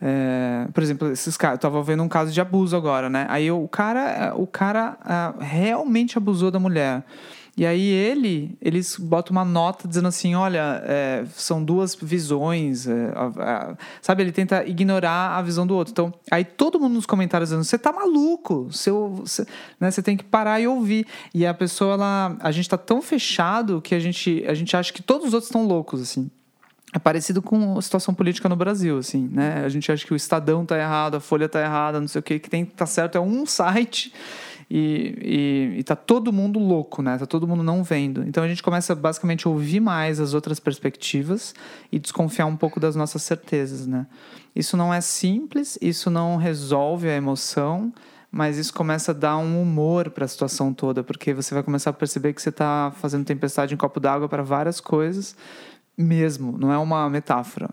é, 0.00 0.68
por 0.74 0.82
exemplo, 0.82 1.10
esses 1.10 1.36
caras, 1.36 1.56
eu 1.56 1.60
tava 1.60 1.82
vendo 1.82 2.02
um 2.02 2.08
caso 2.08 2.30
de 2.32 2.40
abuso 2.40 2.76
agora, 2.76 3.08
né? 3.08 3.26
Aí 3.30 3.50
o 3.50 3.66
cara, 3.66 4.34
o 4.36 4.46
cara 4.46 4.96
ah, 5.02 5.34
realmente 5.40 6.18
abusou 6.18 6.50
da 6.50 6.58
mulher. 6.58 7.02
E 7.56 7.64
aí 7.64 7.88
ele, 7.88 8.58
eles 8.60 8.96
botam 8.98 9.32
uma 9.32 9.44
nota 9.44 9.88
dizendo 9.88 10.08
assim, 10.08 10.34
olha, 10.34 10.82
é, 10.84 11.24
são 11.34 11.64
duas 11.64 11.94
visões, 11.94 12.86
é, 12.86 13.10
sabe? 14.02 14.22
Ele 14.22 14.32
tenta 14.32 14.62
ignorar 14.66 15.38
a 15.38 15.40
visão 15.40 15.66
do 15.66 15.74
outro. 15.74 15.90
Então, 15.90 16.12
aí 16.30 16.44
todo 16.44 16.78
mundo 16.78 16.92
nos 16.92 17.06
comentários 17.06 17.48
dizendo, 17.48 17.64
você 17.64 17.78
tá 17.78 17.90
maluco, 17.90 18.68
seu, 18.70 19.08
você, 19.24 19.46
né, 19.80 19.90
você 19.90 20.02
tem 20.02 20.18
que 20.18 20.24
parar 20.24 20.60
e 20.60 20.66
ouvir. 20.66 21.06
E 21.32 21.46
a 21.46 21.54
pessoa, 21.54 21.94
ela, 21.94 22.36
a 22.40 22.52
gente 22.52 22.68
tá 22.68 22.76
tão 22.76 23.00
fechado 23.00 23.80
que 23.80 23.94
a 23.94 23.98
gente, 23.98 24.44
a 24.46 24.52
gente 24.52 24.76
acha 24.76 24.92
que 24.92 25.02
todos 25.02 25.28
os 25.28 25.32
outros 25.32 25.48
estão 25.48 25.66
loucos, 25.66 26.02
assim. 26.02 26.30
É 26.92 26.98
parecido 26.98 27.40
com 27.40 27.78
a 27.78 27.82
situação 27.82 28.14
política 28.14 28.50
no 28.50 28.56
Brasil, 28.56 28.98
assim, 28.98 29.28
né? 29.32 29.62
A 29.64 29.68
gente 29.70 29.90
acha 29.90 30.06
que 30.06 30.12
o 30.12 30.16
Estadão 30.16 30.64
tá 30.64 30.78
errado, 30.78 31.16
a 31.16 31.20
Folha 31.20 31.48
tá 31.48 31.60
errada, 31.60 32.00
não 32.00 32.08
sei 32.08 32.20
o 32.20 32.22
que, 32.22 32.38
que 32.38 32.50
tem 32.50 32.66
que 32.66 32.74
tá 32.74 32.86
certo 32.86 33.16
é 33.16 33.20
um 33.20 33.44
site 33.46 34.12
e, 34.68 35.72
e, 35.76 35.78
e 35.78 35.82
tá 35.84 35.94
todo 35.94 36.32
mundo 36.32 36.58
louco, 36.58 37.00
né? 37.00 37.16
Tá 37.16 37.26
todo 37.26 37.46
mundo 37.46 37.62
não 37.62 37.84
vendo. 37.84 38.22
Então 38.26 38.42
a 38.42 38.48
gente 38.48 38.62
começa 38.62 38.94
basicamente 38.94 39.46
a 39.46 39.50
ouvir 39.50 39.80
mais 39.80 40.20
as 40.20 40.34
outras 40.34 40.58
perspectivas 40.58 41.54
e 41.90 41.98
desconfiar 41.98 42.46
um 42.46 42.56
pouco 42.56 42.80
das 42.80 42.96
nossas 42.96 43.22
certezas, 43.22 43.86
né? 43.86 44.06
Isso 44.54 44.76
não 44.76 44.92
é 44.92 45.00
simples, 45.00 45.78
isso 45.80 46.10
não 46.10 46.36
resolve 46.36 47.08
a 47.08 47.14
emoção, 47.14 47.92
mas 48.30 48.58
isso 48.58 48.74
começa 48.74 49.12
a 49.12 49.14
dar 49.14 49.38
um 49.38 49.62
humor 49.62 50.10
para 50.10 50.24
a 50.24 50.28
situação 50.28 50.74
toda, 50.74 51.04
porque 51.04 51.32
você 51.32 51.54
vai 51.54 51.62
começar 51.62 51.90
a 51.90 51.92
perceber 51.92 52.32
que 52.32 52.42
você 52.42 52.48
está 52.48 52.92
fazendo 52.96 53.24
tempestade 53.24 53.72
em 53.72 53.76
copo 53.76 54.00
d'água 54.00 54.28
para 54.28 54.42
várias 54.42 54.80
coisas, 54.80 55.36
mesmo, 55.96 56.58
não 56.58 56.70
é 56.72 56.76
uma 56.76 57.08
metáfora. 57.08 57.70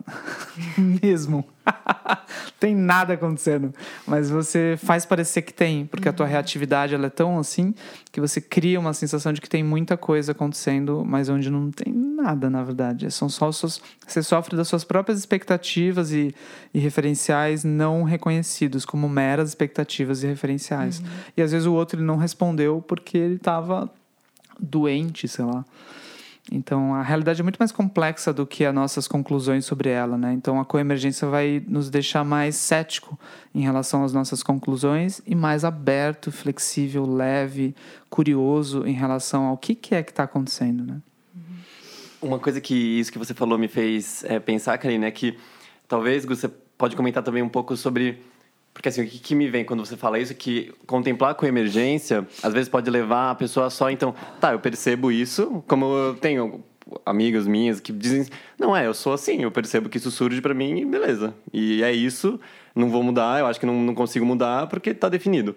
mesmo. 1.02 1.46
tem 2.60 2.76
nada 2.76 3.14
acontecendo, 3.14 3.74
mas 4.06 4.30
você 4.30 4.78
faz 4.82 5.06
parecer 5.06 5.42
que 5.42 5.54
tem, 5.54 5.86
porque 5.86 6.10
a 6.10 6.14
tua 6.14 6.26
reatividade 6.26 6.94
ela 6.94 7.08
é 7.08 7.10
tão 7.10 7.38
assim 7.38 7.74
que 8.12 8.20
você 8.20 8.42
cria 8.42 8.80
uma 8.80 8.94
sensação 8.94 9.32
de 9.32 9.42
que 9.42 9.50
tem 9.50 9.64
muita 9.64 9.96
coisa 9.96 10.34
acontecendo, 10.34 11.04
mas 11.06 11.30
onde 11.30 11.50
não 11.50 11.72
tem 11.72 11.94
nada, 11.94 12.50
na 12.50 12.64
verdade. 12.64 13.10
São 13.12 13.30
só 13.30 13.50
os 13.50 13.58
seus, 13.58 13.82
você 14.06 14.22
sofre 14.22 14.56
das 14.56 14.68
suas 14.68 14.84
próprias 14.84 15.20
expectativas 15.20 16.12
e, 16.12 16.34
e 16.74 16.80
referenciais 16.80 17.64
não 17.64 18.04
reconhecidos 18.04 18.86
como 18.86 19.08
meras 19.10 19.50
expectativas 19.50 20.24
e 20.24 20.28
referenciais. 20.28 21.02
E 21.36 21.42
às 21.42 21.52
vezes 21.52 21.66
o 21.66 21.74
outro 21.74 22.00
ele 22.00 22.06
não 22.06 22.18
respondeu 22.18 22.84
porque 22.86 23.18
ele 23.18 23.36
estava 23.36 23.90
doente, 24.60 25.28
sei 25.28 25.46
lá. 25.46 25.66
Então, 26.52 26.94
a 26.94 27.02
realidade 27.02 27.40
é 27.40 27.44
muito 27.44 27.58
mais 27.58 27.72
complexa 27.72 28.34
do 28.34 28.46
que 28.46 28.66
as 28.66 28.74
nossas 28.76 29.08
conclusões 29.08 29.66
sobre 29.66 29.90
ela, 29.90 30.18
né? 30.18 30.34
Então, 30.34 30.60
a 30.60 30.66
coemergência 30.66 31.28
vai 31.28 31.64
nos 31.68 31.90
deixar 31.90 32.24
mais 32.26 32.56
cético 32.56 33.18
em 33.56 33.62
relação 33.62 34.04
às 34.04 34.12
nossas 34.12 34.44
conclusões 34.44 35.22
e 35.26 35.36
mais 35.36 35.64
aberto, 35.64 36.32
flexível, 36.32 37.06
leve, 37.06 37.74
curioso 38.10 38.86
em 38.86 38.94
relação 38.94 39.46
ao 39.46 39.58
que, 39.58 39.74
que 39.74 39.96
é 39.96 40.04
que 40.04 40.12
está 40.12 40.24
acontecendo, 40.24 40.84
né? 40.86 41.02
Uma 42.22 42.40
coisa 42.40 42.62
que 42.62 42.74
isso 42.74 43.12
que 43.12 43.18
você 43.18 43.34
falou 43.34 43.58
me 43.58 43.68
fez 43.68 44.24
é, 44.26 44.40
pensar, 44.40 44.78
Karine, 44.78 45.06
é 45.06 45.12
que 45.12 45.38
talvez 45.88 46.26
você 46.26 46.48
pode 46.78 46.96
comentar 46.96 47.24
também 47.24 47.42
um 47.42 47.50
pouco 47.50 47.76
sobre 47.76 48.22
porque 48.74 48.90
assim, 48.90 49.04
o 49.04 49.08
que, 49.08 49.20
que 49.20 49.36
me 49.36 49.50
vem 49.50 49.64
quando 49.64 49.86
você 49.86 49.96
fala 49.96 50.18
isso 50.18 50.32
é 50.32 50.36
que 50.36 50.74
contemplar 50.88 51.36
com 51.36 51.46
emergência, 51.46 52.28
às 52.42 52.54
vezes 52.54 52.68
pode 52.68 52.90
levar 52.90 53.32
a 53.32 53.36
pessoa 53.36 53.70
só, 53.70 53.90
então, 53.90 54.16
tá, 54.40 54.54
eu 54.54 54.60
percebo 54.60 55.12
isso, 55.12 55.64
como 55.68 55.86
eu 55.86 56.16
tenho 56.16 56.64
amigas 57.06 57.48
minhas 57.48 57.80
que 57.80 57.92
dizem: 57.92 58.26
não 58.58 58.76
é, 58.76 58.88
eu 58.88 58.94
sou 58.94 59.14
assim, 59.14 59.44
eu 59.44 59.52
percebo 59.52 59.90
que 59.90 59.98
isso 59.98 60.12
surge 60.12 60.42
para 60.42 60.54
mim 60.54 60.82
e 60.82 60.86
beleza. 60.86 61.34
E 61.52 61.84
é 61.84 61.92
isso, 61.92 62.40
não 62.76 62.90
vou 62.90 63.04
mudar, 63.04 63.40
eu 63.40 63.46
acho 63.46 63.60
que 63.60 63.66
não, 63.66 63.80
não 63.80 63.96
consigo 63.96 64.26
mudar 64.26 64.68
porque 64.68 64.94
tá 64.94 65.10
definido. 65.10 65.56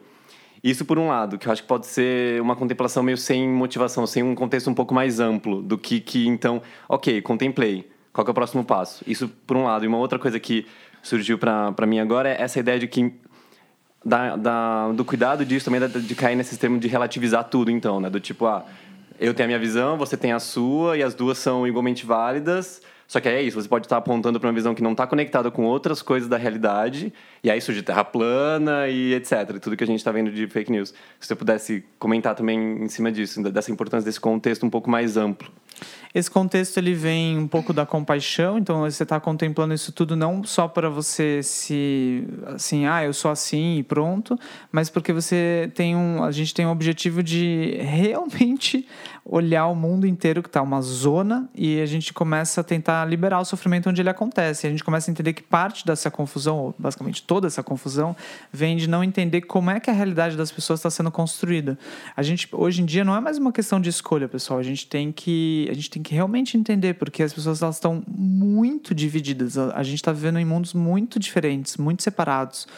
Isso 0.62 0.84
por 0.84 0.98
um 0.98 1.08
lado, 1.08 1.38
que 1.38 1.46
eu 1.46 1.52
acho 1.52 1.62
que 1.62 1.68
pode 1.68 1.86
ser 1.86 2.40
uma 2.40 2.56
contemplação 2.56 3.02
meio 3.02 3.16
sem 3.16 3.48
motivação, 3.48 4.06
sem 4.06 4.22
um 4.22 4.34
contexto 4.34 4.68
um 4.68 4.74
pouco 4.74 4.94
mais 4.94 5.20
amplo 5.20 5.62
do 5.62 5.78
que, 5.78 6.00
que 6.00 6.26
então, 6.26 6.60
ok, 6.88 7.20
contemplei, 7.22 7.88
qual 8.12 8.26
é 8.26 8.30
o 8.30 8.34
próximo 8.34 8.64
passo? 8.64 9.04
Isso 9.06 9.28
por 9.46 9.56
um 9.56 9.64
lado. 9.64 9.84
E 9.84 9.88
uma 9.88 9.98
outra 9.98 10.18
coisa 10.18 10.40
que 10.40 10.66
surgiu 11.06 11.38
para 11.38 11.86
mim 11.86 12.00
agora 12.00 12.28
é 12.28 12.42
essa 12.42 12.58
ideia 12.58 12.78
de 12.78 12.88
que 12.88 13.12
da, 14.04 14.36
da, 14.36 14.92
do 14.92 15.04
cuidado 15.04 15.44
disso 15.44 15.64
também 15.64 15.88
de 15.88 16.14
cair 16.14 16.36
nesse 16.36 16.56
termo 16.56 16.78
de 16.78 16.86
relativizar 16.86 17.44
tudo, 17.44 17.70
então, 17.70 18.00
né? 18.00 18.08
Do 18.08 18.20
tipo, 18.20 18.46
ah, 18.46 18.64
eu 19.18 19.34
tenho 19.34 19.46
a 19.46 19.48
minha 19.48 19.58
visão, 19.58 19.96
você 19.96 20.16
tem 20.16 20.32
a 20.32 20.38
sua, 20.38 20.96
e 20.96 21.02
as 21.02 21.14
duas 21.14 21.38
são 21.38 21.66
igualmente 21.66 22.06
válidas. 22.06 22.82
Só 23.08 23.20
que 23.20 23.28
é 23.28 23.40
isso, 23.40 23.60
você 23.60 23.68
pode 23.68 23.86
estar 23.86 23.96
apontando 23.96 24.38
para 24.38 24.48
uma 24.48 24.52
visão 24.52 24.74
que 24.74 24.82
não 24.82 24.92
está 24.92 25.06
conectada 25.06 25.48
com 25.50 25.64
outras 25.64 26.02
coisas 26.02 26.28
da 26.28 26.36
realidade, 26.36 27.12
e 27.42 27.50
aí 27.50 27.60
surge 27.60 27.82
terra 27.82 28.04
plana 28.04 28.88
e 28.88 29.14
etc. 29.14 29.58
Tudo 29.60 29.76
que 29.76 29.84
a 29.84 29.86
gente 29.86 29.98
está 29.98 30.10
vendo 30.10 30.30
de 30.30 30.46
fake 30.48 30.70
news. 30.70 30.90
Se 31.20 31.28
você 31.28 31.34
pudesse 31.36 31.84
comentar 31.98 32.34
também 32.34 32.58
em 32.82 32.88
cima 32.88 33.10
disso, 33.10 33.42
dessa 33.50 33.70
importância 33.70 34.04
desse 34.04 34.20
contexto 34.20 34.66
um 34.66 34.70
pouco 34.70 34.90
mais 34.90 35.16
amplo. 35.16 35.50
Esse 36.16 36.30
contexto 36.30 36.78
ele 36.78 36.94
vem 36.94 37.36
um 37.36 37.46
pouco 37.46 37.74
da 37.74 37.84
compaixão, 37.84 38.56
então 38.56 38.80
você 38.80 39.02
está 39.02 39.20
contemplando 39.20 39.74
isso 39.74 39.92
tudo 39.92 40.16
não 40.16 40.42
só 40.44 40.66
para 40.66 40.88
você 40.88 41.42
se 41.42 42.26
assim, 42.46 42.86
ah, 42.86 43.04
eu 43.04 43.12
sou 43.12 43.30
assim 43.30 43.76
e 43.76 43.82
pronto, 43.82 44.34
mas 44.72 44.88
porque 44.88 45.12
você 45.12 45.70
tem 45.74 45.94
um, 45.94 46.24
a 46.24 46.32
gente 46.32 46.54
tem 46.54 46.64
um 46.64 46.70
objetivo 46.70 47.22
de 47.22 47.76
realmente 47.82 48.88
olhar 49.28 49.66
o 49.66 49.74
mundo 49.74 50.06
inteiro 50.06 50.42
que 50.42 50.48
está 50.48 50.62
uma 50.62 50.80
zona 50.80 51.50
e 51.54 51.80
a 51.80 51.86
gente 51.86 52.14
começa 52.14 52.60
a 52.60 52.64
tentar 52.64 53.04
liberar 53.04 53.40
o 53.40 53.44
sofrimento 53.44 53.90
onde 53.90 54.00
ele 54.00 54.08
acontece. 54.08 54.66
A 54.66 54.70
gente 54.70 54.84
começa 54.84 55.10
a 55.10 55.12
entender 55.12 55.32
que 55.32 55.42
parte 55.42 55.84
dessa 55.84 56.10
confusão, 56.10 56.56
ou 56.58 56.74
basicamente 56.78 57.22
toda 57.24 57.48
essa 57.48 57.62
confusão, 57.62 58.16
vem 58.52 58.76
de 58.76 58.88
não 58.88 59.02
entender 59.02 59.42
como 59.42 59.70
é 59.70 59.80
que 59.80 59.90
a 59.90 59.92
realidade 59.92 60.36
das 60.36 60.52
pessoas 60.52 60.78
está 60.78 60.88
sendo 60.88 61.10
construída. 61.10 61.76
A 62.16 62.22
gente 62.22 62.48
hoje 62.52 62.80
em 62.80 62.86
dia 62.86 63.04
não 63.04 63.16
é 63.16 63.20
mais 63.20 63.36
uma 63.36 63.52
questão 63.52 63.80
de 63.80 63.90
escolha, 63.90 64.28
pessoal. 64.28 64.60
A 64.60 64.62
gente 64.62 64.86
tem 64.86 65.10
que 65.10 65.66
a 65.68 65.74
gente 65.74 65.90
tem 65.90 66.02
que 66.06 66.14
realmente 66.14 66.56
entender 66.56 66.94
porque 66.94 67.20
as 67.20 67.34
pessoas 67.34 67.60
elas 67.60 67.74
estão 67.74 68.00
muito 68.06 68.94
divididas. 68.94 69.58
A 69.58 69.82
gente 69.82 69.96
está 69.96 70.12
vivendo 70.12 70.38
em 70.38 70.44
mundos 70.44 70.72
muito 70.72 71.18
diferentes, 71.18 71.76
muito 71.76 72.00
separados. 72.00 72.68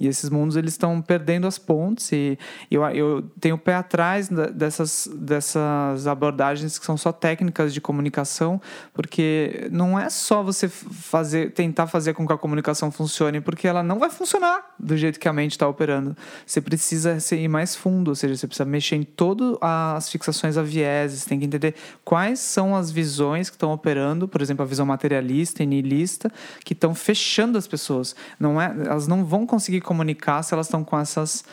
E 0.00 0.08
esses 0.08 0.30
mundos 0.30 0.56
eles 0.56 0.72
estão 0.72 1.02
perdendo 1.02 1.46
as 1.46 1.58
pontes 1.58 2.10
e 2.10 2.38
eu, 2.70 2.82
eu 2.88 3.22
tenho 3.38 3.56
o 3.56 3.58
pé 3.58 3.74
atrás 3.74 4.30
dessas, 4.54 5.06
dessas 5.14 6.06
abordagens 6.06 6.78
que 6.78 6.86
são 6.86 6.96
só 6.96 7.12
técnicas 7.12 7.74
de 7.74 7.82
comunicação, 7.82 8.58
porque 8.94 9.68
não 9.70 9.98
é 9.98 10.08
só 10.08 10.42
você 10.42 10.68
fazer, 10.68 11.52
tentar 11.52 11.86
fazer 11.86 12.14
com 12.14 12.26
que 12.26 12.32
a 12.32 12.38
comunicação 12.38 12.90
funcione, 12.90 13.42
porque 13.42 13.68
ela 13.68 13.82
não 13.82 13.98
vai 13.98 14.08
funcionar 14.08 14.74
do 14.78 14.96
jeito 14.96 15.20
que 15.20 15.28
a 15.28 15.32
mente 15.34 15.52
está 15.52 15.68
operando. 15.68 16.16
Você 16.46 16.62
precisa 16.62 17.18
ir 17.34 17.48
mais 17.48 17.76
fundo, 17.76 18.08
ou 18.08 18.14
seja, 18.14 18.34
você 18.34 18.46
precisa 18.46 18.64
mexer 18.64 18.96
em 18.96 19.02
todas 19.02 19.58
as 19.60 20.08
fixações 20.08 20.56
a 20.56 20.62
vieses, 20.62 21.26
tem 21.26 21.38
que 21.38 21.44
entender 21.44 21.74
quais 22.02 22.40
são 22.40 22.74
as 22.74 22.90
visões 22.90 23.50
que 23.50 23.56
estão 23.56 23.70
operando, 23.70 24.26
por 24.26 24.40
exemplo, 24.40 24.62
a 24.62 24.66
visão 24.66 24.86
materialista 24.86 25.62
e 25.62 25.66
nihilista, 25.66 26.32
que 26.64 26.72
estão 26.72 26.94
fechando 26.94 27.58
as 27.58 27.66
pessoas. 27.66 28.16
Não 28.38 28.60
é, 28.60 28.74
elas 28.86 29.06
não 29.06 29.24
vão 29.24 29.46
conseguir 29.46 29.82
comunicar 29.90 30.40
se 30.44 30.54
elas 30.54 30.66
estão 30.66 30.84
com 30.84 30.96
essas 30.96 31.44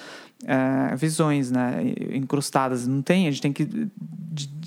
é, 0.45 0.95
visões 0.95 1.49
né, 1.49 1.81
incrustadas. 2.13 2.85
Não 2.85 3.01
tem, 3.01 3.27
a 3.27 3.31
gente 3.31 3.41
tem 3.41 3.51
que 3.51 3.89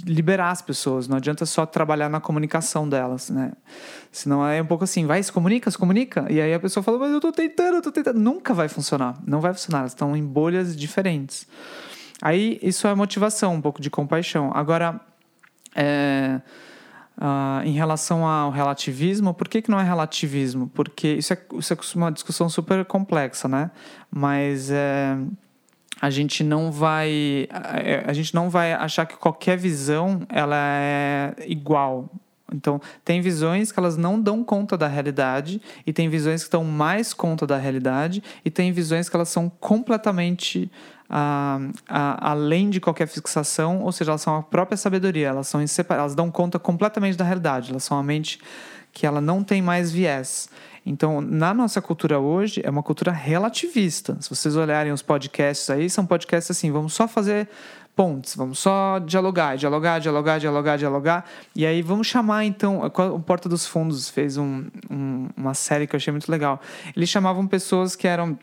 liberar 0.05 0.51
as 0.51 0.61
pessoas, 0.61 1.07
não 1.07 1.19
adianta 1.19 1.47
só 1.47 1.65
trabalhar 1.65 2.09
na 2.09 2.19
comunicação 2.19 2.89
delas, 2.89 3.31
né? 3.31 3.53
Senão 4.11 4.45
é 4.45 4.61
um 4.61 4.67
pouco 4.67 4.83
assim, 4.83 5.07
vai, 5.07 5.23
se 5.23 5.31
comunica, 5.31 5.71
se 5.71 5.79
comunica. 5.79 6.27
E 6.29 6.41
aí 6.41 6.53
a 6.53 6.59
pessoa 6.59 6.83
fala, 6.83 6.99
mas 6.99 7.13
eu 7.13 7.21
tô 7.21 7.31
tentando, 7.31 7.77
eu 7.77 7.83
tô 7.83 7.93
tentando. 7.93 8.19
Nunca 8.19 8.53
vai 8.53 8.69
funcionar, 8.69 9.17
não 9.25 9.41
vai 9.41 9.53
funcionar, 9.53 9.81
elas 9.81 9.93
estão 9.93 10.17
em 10.17 10.25
bolhas 10.25 10.77
diferentes. 10.77 11.47
Aí 12.21 12.59
isso 12.61 12.89
é 12.89 12.95
motivação, 12.97 13.55
um 13.55 13.61
pouco 13.61 13.81
de 13.81 13.89
compaixão. 13.89 14.51
Agora, 14.53 15.01
é, 15.77 16.41
Uh, 17.21 17.63
em 17.67 17.73
relação 17.73 18.27
ao 18.27 18.51
relativismo, 18.51 19.35
por 19.35 19.47
que, 19.47 19.61
que 19.61 19.71
não 19.71 19.79
é 19.79 19.85
relativismo? 19.85 20.69
Porque 20.69 21.07
isso 21.07 21.35
é, 21.35 21.39
isso 21.59 21.75
é 21.75 21.77
uma 21.95 22.11
discussão 22.11 22.49
super 22.49 22.83
complexa, 22.87 23.47
né? 23.47 23.71
Mas 24.11 24.71
é, 24.71 25.19
a 26.01 26.09
gente 26.09 26.43
não 26.43 26.73
vai 26.73 27.47
a, 27.51 28.11
a 28.11 28.13
gente 28.15 28.35
não 28.35 28.49
vai 28.49 28.73
achar 28.73 29.05
que 29.05 29.19
qualquer 29.19 29.59
visão 29.59 30.23
ela 30.31 30.57
é 30.57 31.35
igual. 31.47 32.09
Então, 32.53 32.81
tem 33.05 33.21
visões 33.21 33.71
que 33.71 33.79
elas 33.79 33.97
não 33.97 34.21
dão 34.21 34.43
conta 34.43 34.77
da 34.77 34.89
realidade, 34.89 35.61
e 35.87 35.93
tem 35.93 36.09
visões 36.09 36.45
que 36.45 36.51
dão 36.51 36.65
mais 36.65 37.13
conta 37.13 37.47
da 37.47 37.57
realidade, 37.57 38.23
e 38.45 38.51
tem 38.51 38.73
visões 38.73 39.09
que 39.09 39.17
elas 39.17 39.29
são 39.29 39.49
completamente 39.61 40.71
além 41.89 42.71
de 42.71 42.81
qualquer 42.81 43.07
fixação, 43.07 43.83
ou 43.83 43.93
seja, 43.93 44.13
elas 44.13 44.21
são 44.21 44.37
a 44.37 44.43
própria 44.43 44.77
sabedoria, 44.77 45.29
elas 45.29 45.49
são 45.49 45.61
elas 45.89 46.15
dão 46.15 46.31
conta 46.31 46.59
completamente 46.59 47.17
da 47.17 47.25
realidade, 47.25 47.71
elas 47.71 47.85
são 47.85 47.99
a 47.99 48.03
mente 48.03 48.41
que 48.93 49.07
ela 49.07 49.21
não 49.21 49.43
tem 49.43 49.61
mais 49.61 49.91
viés. 49.91 50.49
Então, 50.85 51.21
na 51.21 51.53
nossa 51.53 51.81
cultura 51.83 52.19
hoje, 52.19 52.61
é 52.65 52.71
uma 52.71 52.83
cultura 52.83 53.13
relativista. 53.13 54.17
Se 54.21 54.31
vocês 54.31 54.57
olharem 54.57 54.93
os 54.93 55.03
podcasts 55.03 55.69
aí, 55.69 55.91
são 55.91 56.07
podcasts 56.07 56.51
assim, 56.51 56.73
vamos 56.73 56.95
só 56.95 57.07
fazer 57.07 57.49
pontes, 57.95 58.35
vamos 58.35 58.59
só 58.59 58.99
dialogar, 58.99 59.57
dialogar, 59.57 59.99
dialogar, 59.99 60.39
dialogar, 60.39 60.79
dialogar. 60.79 61.25
E 61.55 61.67
aí 61.67 61.83
vamos 61.83 62.07
chamar, 62.07 62.45
então, 62.45 62.83
o 62.83 63.21
Porta 63.21 63.49
dos 63.49 63.67
Fundos 63.67 64.09
fez 64.09 64.39
um, 64.39 64.67
um, 64.91 65.29
uma 65.37 65.55
série 65.55 65.87
que 65.87 65.95
eu 65.95 65.99
achei 65.99 66.11
muito 66.11 66.31
legal. 66.31 66.61
Eles 66.97 67.09
chamavam 67.09 67.47
pessoas 67.47 67.95
que 67.95 68.09
eram 68.09 68.39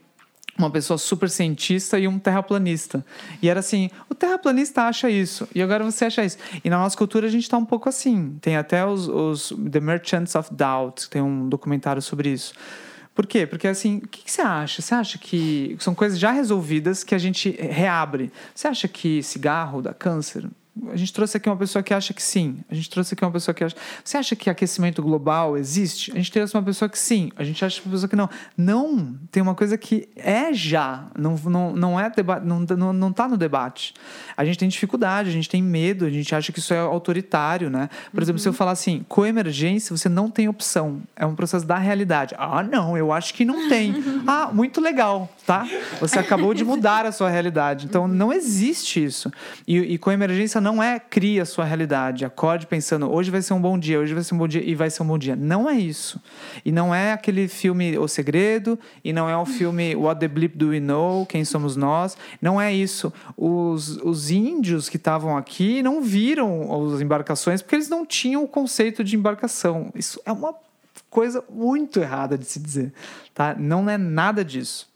uma 0.58 0.72
pessoa 0.72 0.97
super 0.97 1.30
cientista 1.30 1.99
e 1.99 2.08
um 2.08 2.18
terraplanista. 2.18 3.05
E 3.41 3.49
era 3.49 3.60
assim, 3.60 3.89
o 4.10 4.16
terraplanista 4.16 4.84
acha 4.84 5.10
isso, 5.10 5.47
e 5.53 5.62
agora 5.62 5.84
você 5.84 6.05
acha 6.05 6.26
isso. 6.26 6.38
E 6.64 6.70
na 6.70 6.78
nossa 6.78 6.97
cultura 6.97 7.28
a 7.28 7.30
gente 7.30 7.43
está 7.43 7.58
um 7.58 7.66
pouco 7.66 7.88
assim. 7.88 8.38
Tem 8.41 8.58
até 8.58 8.86
os, 8.86 9.08
os 9.08 9.53
The 9.72 9.80
Merchants 9.80 10.36
of 10.36 10.53
Doubt, 10.53 11.10
tem 11.10 11.22
um 11.22 11.47
documentário 11.47 12.01
sobre 12.01 12.30
isso. 12.30 12.53
Por 13.14 13.26
quê? 13.26 13.47
Porque 13.47 13.68
assim, 13.68 13.97
o 13.97 14.08
que, 14.08 14.24
que, 14.24 14.32
você 14.32 14.41
acha? 14.41 14.80
Você 14.80 14.93
acha 14.93 15.18
que 15.18 15.76
são 15.80 15.95
coisas 15.95 16.20
já 16.20 16.32
resolvidas 16.32 17.03
que 17.03 17.16
a 17.16 17.18
gente 17.18 17.49
reabre? 17.49 18.32
Você 18.53 18.68
acha 18.68 18.88
que 18.88 19.24
cigarro 19.24 19.82
dá 19.82 19.91
câncer? 19.91 20.47
A 20.92 20.96
gente 20.96 21.14
trouxe 21.14 21.38
aqui 21.38 21.50
uma 21.50 21.58
pessoa 21.58 21.84
que 21.84 21.94
acha 21.94 22.14
que 22.14 22.22
sim. 22.22 22.60
A 22.70 22.76
gente 22.76 22.90
trouxe 22.90 23.14
aqui 23.14 23.24
uma 23.24 23.32
pessoa 23.32 23.54
que 23.54 23.64
acha. 23.64 23.76
Você 24.04 24.18
acha 24.18 24.36
que 24.36 24.50
aquecimento 24.50 25.02
global 25.02 25.58
existe? 25.58 26.12
A 26.12 26.16
gente 26.16 26.32
trouxe 26.32 26.56
uma 26.56 26.64
pessoa 26.64 26.88
que 26.90 26.98
sim. 26.98 27.32
A 27.36 27.44
gente 27.44 27.64
acha 27.64 27.82
uma 27.84 27.92
pessoa 27.92 28.10
que 28.10 28.16
não. 28.16 28.30
Não. 28.56 29.16
Tem 29.32 29.42
uma 29.42 29.56
coisa 29.56 29.78
que 29.78 30.10
é 30.16 30.54
já. 30.54 31.06
Não, 31.18 31.36
não, 31.46 31.76
não 31.76 32.00
é 32.00 32.10
debate. 32.10 32.46
Não, 32.46 32.60
não, 32.60 32.94
não 32.94 33.14
tá 33.14 33.28
no 33.28 33.38
debate. 33.38 33.94
A 34.36 34.46
gente 34.46 34.58
tem 34.58 34.68
dificuldade, 34.68 35.30
a 35.30 35.32
gente 35.32 35.50
tem 35.50 35.62
medo, 35.62 36.06
a 36.06 36.10
gente 36.10 36.34
acha 36.34 36.52
que 36.52 36.60
isso 36.60 36.74
é 36.74 36.80
autoritário, 36.80 37.70
né? 37.70 37.90
Por 38.12 38.18
uhum. 38.18 38.24
exemplo, 38.24 38.40
se 38.40 38.48
eu 38.48 38.54
falar 38.54 38.72
assim, 38.72 39.06
coemergência, 39.08 39.96
você 39.96 40.10
não 40.10 40.30
tem 40.30 40.48
opção. 40.48 41.02
É 41.16 41.26
um 41.26 41.36
processo 41.36 41.66
da 41.66 41.78
realidade. 41.78 42.36
Ah, 42.38 42.64
não, 42.64 42.98
eu 42.98 43.12
acho 43.12 43.34
que 43.34 43.46
não 43.46 43.70
tem. 43.70 43.96
ah, 44.28 44.50
muito 44.54 44.82
legal, 44.82 45.30
tá? 45.46 45.68
Você 46.00 46.20
acabou 46.20 46.54
de 46.54 46.64
mudar 46.64 47.06
a 47.06 47.12
sua 47.12 47.30
realidade. 47.30 47.86
Então, 47.86 48.08
não 48.08 48.34
existe 48.34 49.04
isso. 49.04 49.32
E, 49.68 49.78
e 49.78 49.98
coemergência 49.98 50.60
não 50.60 50.66
é 50.82 50.99
cria 50.99 51.43
a 51.43 51.45
sua 51.45 51.65
realidade, 51.65 52.26
acorde 52.26 52.68
pensando 52.68 53.11
hoje 53.11 53.32
vai 53.32 53.41
ser 53.41 53.53
um 53.53 53.61
bom 53.61 53.78
dia, 53.78 53.99
hoje 53.99 54.13
vai 54.13 54.24
ser 54.24 54.34
um 54.34 54.38
bom 54.38 54.47
dia 54.47 54.63
e 54.63 54.76
vai 54.76 54.89
ser 54.89 55.03
um 55.03 55.07
bom 55.07 55.18
dia. 55.18 55.36
Não 55.36 55.70
é 55.70 55.76
isso. 55.76 56.22
E 56.65 56.72
não 56.72 56.93
é 56.93 57.13
aquele 57.13 57.47
filme 57.47 57.97
O 57.97 58.07
Segredo, 58.07 58.78
e 59.03 59.13
não 59.13 59.30
é 59.30 59.38
o 59.38 59.45
filme 59.45 59.95
What 59.95 60.20
the 60.20 60.28
Bleep 60.28 60.57
Do 60.57 60.70
We 60.70 60.80
Know, 60.80 61.26
Quem 61.26 61.45
Somos 61.45 61.76
Nós. 61.76 62.18
Não 62.41 62.59
é 62.59 62.74
isso. 62.74 63.13
Os, 63.38 63.97
os 63.97 64.30
índios 64.30 64.89
que 64.89 64.97
estavam 64.97 65.38
aqui 65.38 65.82
não 65.82 66.01
viram 66.01 66.93
as 66.93 67.01
embarcações 67.01 67.61
porque 67.61 67.76
eles 67.76 67.89
não 67.89 68.05
tinham 68.05 68.43
o 68.43 68.47
conceito 68.47 69.03
de 69.03 69.15
embarcação. 69.15 69.91
Isso 69.95 70.20
é 70.26 70.32
uma 70.32 70.53
coisa 71.09 71.43
muito 71.49 71.99
errada 71.99 72.38
de 72.38 72.45
se 72.45 72.59
dizer, 72.59 72.93
tá? 73.34 73.55
Não 73.57 73.89
é 73.89 73.97
nada 73.97 74.43
disso. 74.43 74.88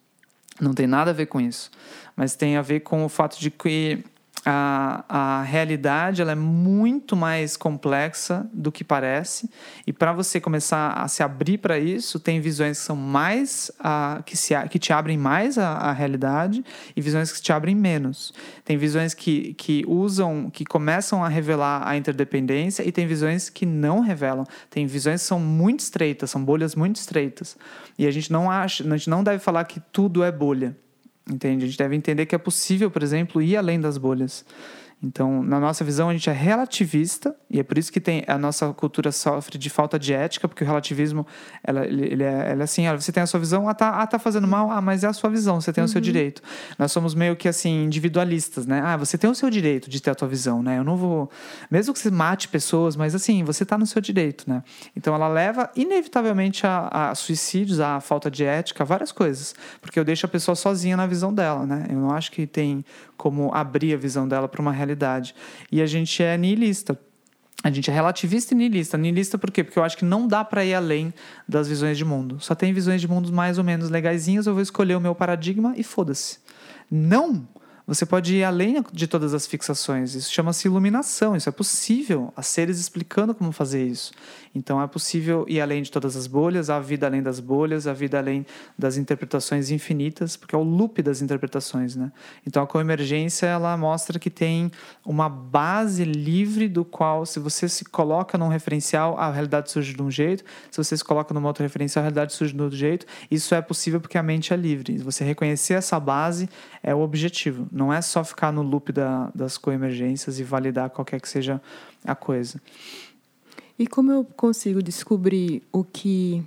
Não 0.59 0.73
tem 0.73 0.85
nada 0.85 1.11
a 1.11 1.13
ver 1.13 1.25
com 1.25 1.41
isso. 1.41 1.71
Mas 2.15 2.35
tem 2.35 2.57
a 2.57 2.61
ver 2.61 2.81
com 2.81 3.03
o 3.03 3.09
fato 3.09 3.39
de 3.39 3.49
que 3.49 4.03
a, 4.45 5.05
a 5.07 5.43
realidade 5.43 6.21
ela 6.21 6.31
é 6.31 6.35
muito 6.35 7.15
mais 7.15 7.55
complexa 7.55 8.49
do 8.51 8.71
que 8.71 8.83
parece. 8.83 9.49
E 9.85 9.93
para 9.93 10.11
você 10.13 10.39
começar 10.39 10.93
a 10.93 11.07
se 11.07 11.21
abrir 11.21 11.59
para 11.59 11.77
isso 11.77 12.19
tem 12.19 12.41
visões 12.41 12.79
que 12.79 12.85
são 12.85 12.95
mais 12.95 13.71
a, 13.79 14.21
que, 14.25 14.35
se, 14.35 14.55
que 14.69 14.79
te 14.79 14.91
abrem 14.91 15.17
mais 15.17 15.57
a, 15.57 15.69
a 15.69 15.91
realidade 15.91 16.63
e 16.95 17.01
visões 17.01 17.31
que 17.31 17.41
te 17.41 17.53
abrem 17.53 17.75
menos. 17.75 18.33
Tem 18.65 18.77
visões 18.77 19.13
que, 19.13 19.53
que 19.53 19.83
usam 19.87 20.49
que 20.49 20.65
começam 20.65 21.23
a 21.23 21.27
revelar 21.27 21.87
a 21.87 21.95
interdependência 21.95 22.87
e 22.87 22.91
tem 22.91 23.05
visões 23.05 23.49
que 23.49 23.65
não 23.65 23.99
revelam. 23.99 24.45
Tem 24.69 24.85
visões 24.87 25.21
que 25.21 25.27
são 25.27 25.39
muito 25.39 25.81
estreitas 25.81 26.31
são 26.31 26.43
bolhas 26.43 26.75
muito 26.75 26.95
estreitas. 26.95 27.57
E 27.97 28.07
a 28.07 28.11
gente 28.11 28.31
não 28.31 28.49
acha 28.49 28.83
a 28.83 28.97
gente 28.97 29.09
não 29.09 29.23
deve 29.23 29.39
falar 29.39 29.65
que 29.65 29.79
tudo 29.79 30.23
é 30.23 30.31
bolha 30.31 30.75
Entende? 31.29 31.65
A 31.65 31.67
gente 31.67 31.77
deve 31.77 31.95
entender 31.95 32.25
que 32.25 32.35
é 32.35 32.37
possível, 32.37 32.89
por 32.89 33.03
exemplo, 33.03 33.41
ir 33.41 33.55
além 33.55 33.79
das 33.79 33.97
bolhas. 33.97 34.45
Então, 35.03 35.41
na 35.41 35.59
nossa 35.59 35.83
visão, 35.83 36.09
a 36.09 36.13
gente 36.13 36.29
é 36.29 36.33
relativista, 36.33 37.35
e 37.49 37.59
é 37.59 37.63
por 37.63 37.75
isso 37.77 37.91
que 37.91 37.99
tem, 37.99 38.23
a 38.27 38.37
nossa 38.37 38.71
cultura 38.71 39.11
sofre 39.11 39.57
de 39.57 39.67
falta 39.67 39.97
de 39.97 40.13
ética, 40.13 40.47
porque 40.47 40.63
o 40.63 40.67
relativismo, 40.67 41.25
ela, 41.63 41.85
ele, 41.85 42.23
é, 42.23 42.51
ela 42.51 42.61
é 42.61 42.63
assim, 42.63 42.87
você 42.91 43.11
tem 43.11 43.23
a 43.23 43.25
sua 43.25 43.39
visão, 43.39 43.67
ah 43.67 43.73
tá, 43.73 43.89
ah, 43.89 44.05
tá 44.05 44.19
fazendo 44.19 44.47
mal, 44.47 44.69
ah, 44.69 44.79
mas 44.79 45.03
é 45.03 45.07
a 45.07 45.13
sua 45.13 45.29
visão, 45.29 45.59
você 45.59 45.73
tem 45.73 45.81
uhum. 45.81 45.85
o 45.85 45.89
seu 45.89 45.97
uhum. 45.97 46.03
direito. 46.03 46.43
Nós 46.77 46.91
somos 46.91 47.15
meio 47.15 47.35
que, 47.35 47.47
assim, 47.47 47.83
individualistas, 47.83 48.67
né? 48.67 48.79
Ah, 48.83 48.95
você 48.95 49.17
tem 49.17 49.27
o 49.27 49.33
seu 49.33 49.49
direito 49.49 49.89
de 49.89 49.99
ter 49.99 50.11
a 50.11 50.15
tua 50.15 50.27
visão, 50.27 50.61
né? 50.61 50.77
Eu 50.77 50.83
não 50.83 50.95
vou... 50.95 51.31
Mesmo 51.71 51.93
que 51.93 51.99
você 51.99 52.11
mate 52.11 52.47
pessoas, 52.47 52.95
mas, 52.95 53.15
assim, 53.15 53.43
você 53.43 53.65
tá 53.65 53.79
no 53.79 53.87
seu 53.87 54.01
direito, 54.01 54.47
né? 54.47 54.63
Então, 54.95 55.15
ela 55.15 55.27
leva, 55.27 55.71
inevitavelmente, 55.75 56.67
a, 56.67 57.09
a 57.09 57.15
suicídios, 57.15 57.79
a 57.79 57.99
falta 57.99 58.29
de 58.29 58.43
ética, 58.43 58.85
várias 58.85 59.11
coisas, 59.11 59.55
porque 59.81 59.99
eu 59.99 60.05
deixo 60.05 60.27
a 60.27 60.29
pessoa 60.29 60.55
sozinha 60.55 60.95
na 60.95 61.07
visão 61.07 61.33
dela, 61.33 61.65
né? 61.65 61.87
Eu 61.89 61.97
não 61.97 62.11
acho 62.11 62.31
que 62.31 62.45
tem 62.45 62.85
como 63.21 63.53
abrir 63.53 63.93
a 63.93 63.97
visão 63.97 64.27
dela 64.27 64.47
para 64.47 64.59
uma 64.59 64.71
realidade. 64.71 65.35
E 65.71 65.79
a 65.79 65.85
gente 65.85 66.23
é 66.23 66.35
niilista. 66.35 66.99
A 67.63 67.69
gente 67.69 67.91
é 67.91 67.93
relativista 67.93 68.55
e 68.55 68.57
niilista. 68.57 68.97
Niilista 68.97 69.37
por 69.37 69.51
quê? 69.51 69.63
Porque 69.63 69.77
eu 69.77 69.83
acho 69.83 69.95
que 69.95 70.03
não 70.03 70.27
dá 70.27 70.43
para 70.43 70.65
ir 70.65 70.73
além 70.73 71.13
das 71.47 71.67
visões 71.67 71.99
de 71.99 72.03
mundo. 72.03 72.39
Só 72.39 72.55
tem 72.55 72.73
visões 72.73 72.99
de 72.99 73.07
mundos 73.07 73.29
mais 73.29 73.59
ou 73.59 73.63
menos 73.63 73.91
legaisinhas, 73.91 74.47
eu 74.47 74.53
vou 74.53 74.63
escolher 74.63 74.95
o 74.95 74.99
meu 74.99 75.13
paradigma 75.13 75.75
e 75.77 75.83
foda-se. 75.83 76.39
Não 76.89 77.47
você 77.93 78.05
pode 78.05 78.33
ir 78.33 78.45
além 78.45 78.81
de 78.93 79.05
todas 79.05 79.33
as 79.33 79.45
fixações. 79.45 80.15
Isso 80.15 80.31
chama-se 80.31 80.65
iluminação. 80.65 81.35
Isso 81.35 81.49
é 81.49 81.51
possível. 81.51 82.31
Há 82.37 82.41
seres 82.41 82.79
explicando 82.79 83.35
como 83.35 83.51
fazer 83.51 83.85
isso. 83.85 84.13
Então 84.55 84.81
é 84.81 84.87
possível 84.87 85.45
ir 85.47 85.59
além 85.59 85.81
de 85.81 85.91
todas 85.91 86.15
as 86.15 86.25
bolhas, 86.25 86.69
a 86.69 86.79
vida 86.79 87.05
além 87.05 87.21
das 87.21 87.41
bolhas, 87.41 87.87
a 87.87 87.93
vida 87.93 88.17
além 88.17 88.45
das 88.79 88.95
interpretações 88.95 89.71
infinitas, 89.71 90.37
porque 90.37 90.55
é 90.55 90.57
o 90.57 90.63
loop 90.63 91.01
das 91.01 91.21
interpretações, 91.21 91.95
né? 91.95 92.13
Então 92.47 92.63
a 92.63 92.67
coemergência 92.67 93.45
ela 93.45 93.75
mostra 93.75 94.17
que 94.17 94.29
tem 94.29 94.71
uma 95.05 95.27
base 95.27 96.05
livre 96.05 96.69
do 96.69 96.85
qual, 96.85 97.25
se 97.25 97.39
você 97.39 97.67
se 97.67 97.83
coloca 97.83 98.37
num 98.37 98.47
referencial, 98.47 99.17
a 99.17 99.31
realidade 99.31 99.69
surge 99.69 99.93
de 99.93 100.01
um 100.01 100.11
jeito. 100.11 100.45
Se 100.69 100.77
você 100.77 100.95
se 100.95 101.03
coloca 101.03 101.33
num 101.33 101.45
outro 101.45 101.63
referencial, 101.63 102.03
a 102.03 102.05
realidade 102.05 102.33
surge 102.33 102.53
de 102.53 102.61
outro 102.61 102.77
jeito. 102.77 103.05
Isso 103.29 103.53
é 103.53 103.61
possível 103.61 103.99
porque 103.99 104.17
a 104.17 104.23
mente 104.23 104.53
é 104.53 104.57
livre. 104.57 104.97
Você 104.99 105.23
reconhecer 105.23 105.73
essa 105.73 105.99
base 105.99 106.49
é 106.83 106.95
o 106.95 106.99
objetivo. 106.99 107.67
Não 107.81 107.91
é 107.91 107.99
só 107.99 108.23
ficar 108.23 108.53
no 108.53 108.61
loop 108.61 108.91
da, 108.91 109.31
das 109.33 109.57
coemergências 109.57 110.39
e 110.39 110.43
validar 110.43 110.91
qualquer 110.91 111.19
que 111.19 111.27
seja 111.27 111.59
a 112.05 112.13
coisa. 112.13 112.61
E 113.79 113.87
como 113.87 114.11
eu 114.11 114.23
consigo 114.23 114.83
descobrir 114.83 115.63
o 115.71 115.83
que 115.83 116.43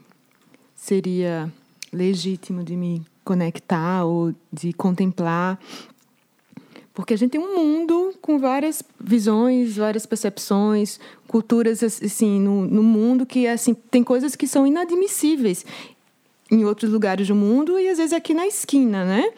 seria 0.76 1.53
legítimo 1.93 2.62
de 2.62 2.76
me 2.76 3.05
conectar 3.24 4.05
ou 4.05 4.32
de 4.53 4.72
contemplar? 4.74 5.59
Porque 6.95 7.14
a 7.14 7.18
gente 7.18 7.32
tem 7.32 7.41
um 7.41 7.57
mundo 7.57 8.14
com 8.22 8.39
várias 8.39 8.80
visões, 9.01 9.76
várias 9.76 10.07
percepções, 10.07 11.01
culturas 11.26 11.82
assim 11.82 12.39
no, 12.39 12.64
no 12.64 12.85
mundo 12.85 13.26
que 13.26 13.49
assim 13.49 13.74
tem 13.74 14.05
coisas 14.05 14.37
que 14.37 14.47
são 14.47 14.64
inadmissíveis 14.64 15.66
em 16.49 16.64
outros 16.64 16.93
lugares 16.93 17.26
do 17.26 17.35
mundo 17.35 17.76
e 17.76 17.89
às 17.89 17.99
vezes 17.99 18.12
aqui 18.12 18.32
na 18.32 18.47
esquina, 18.47 19.05
né? 19.05 19.32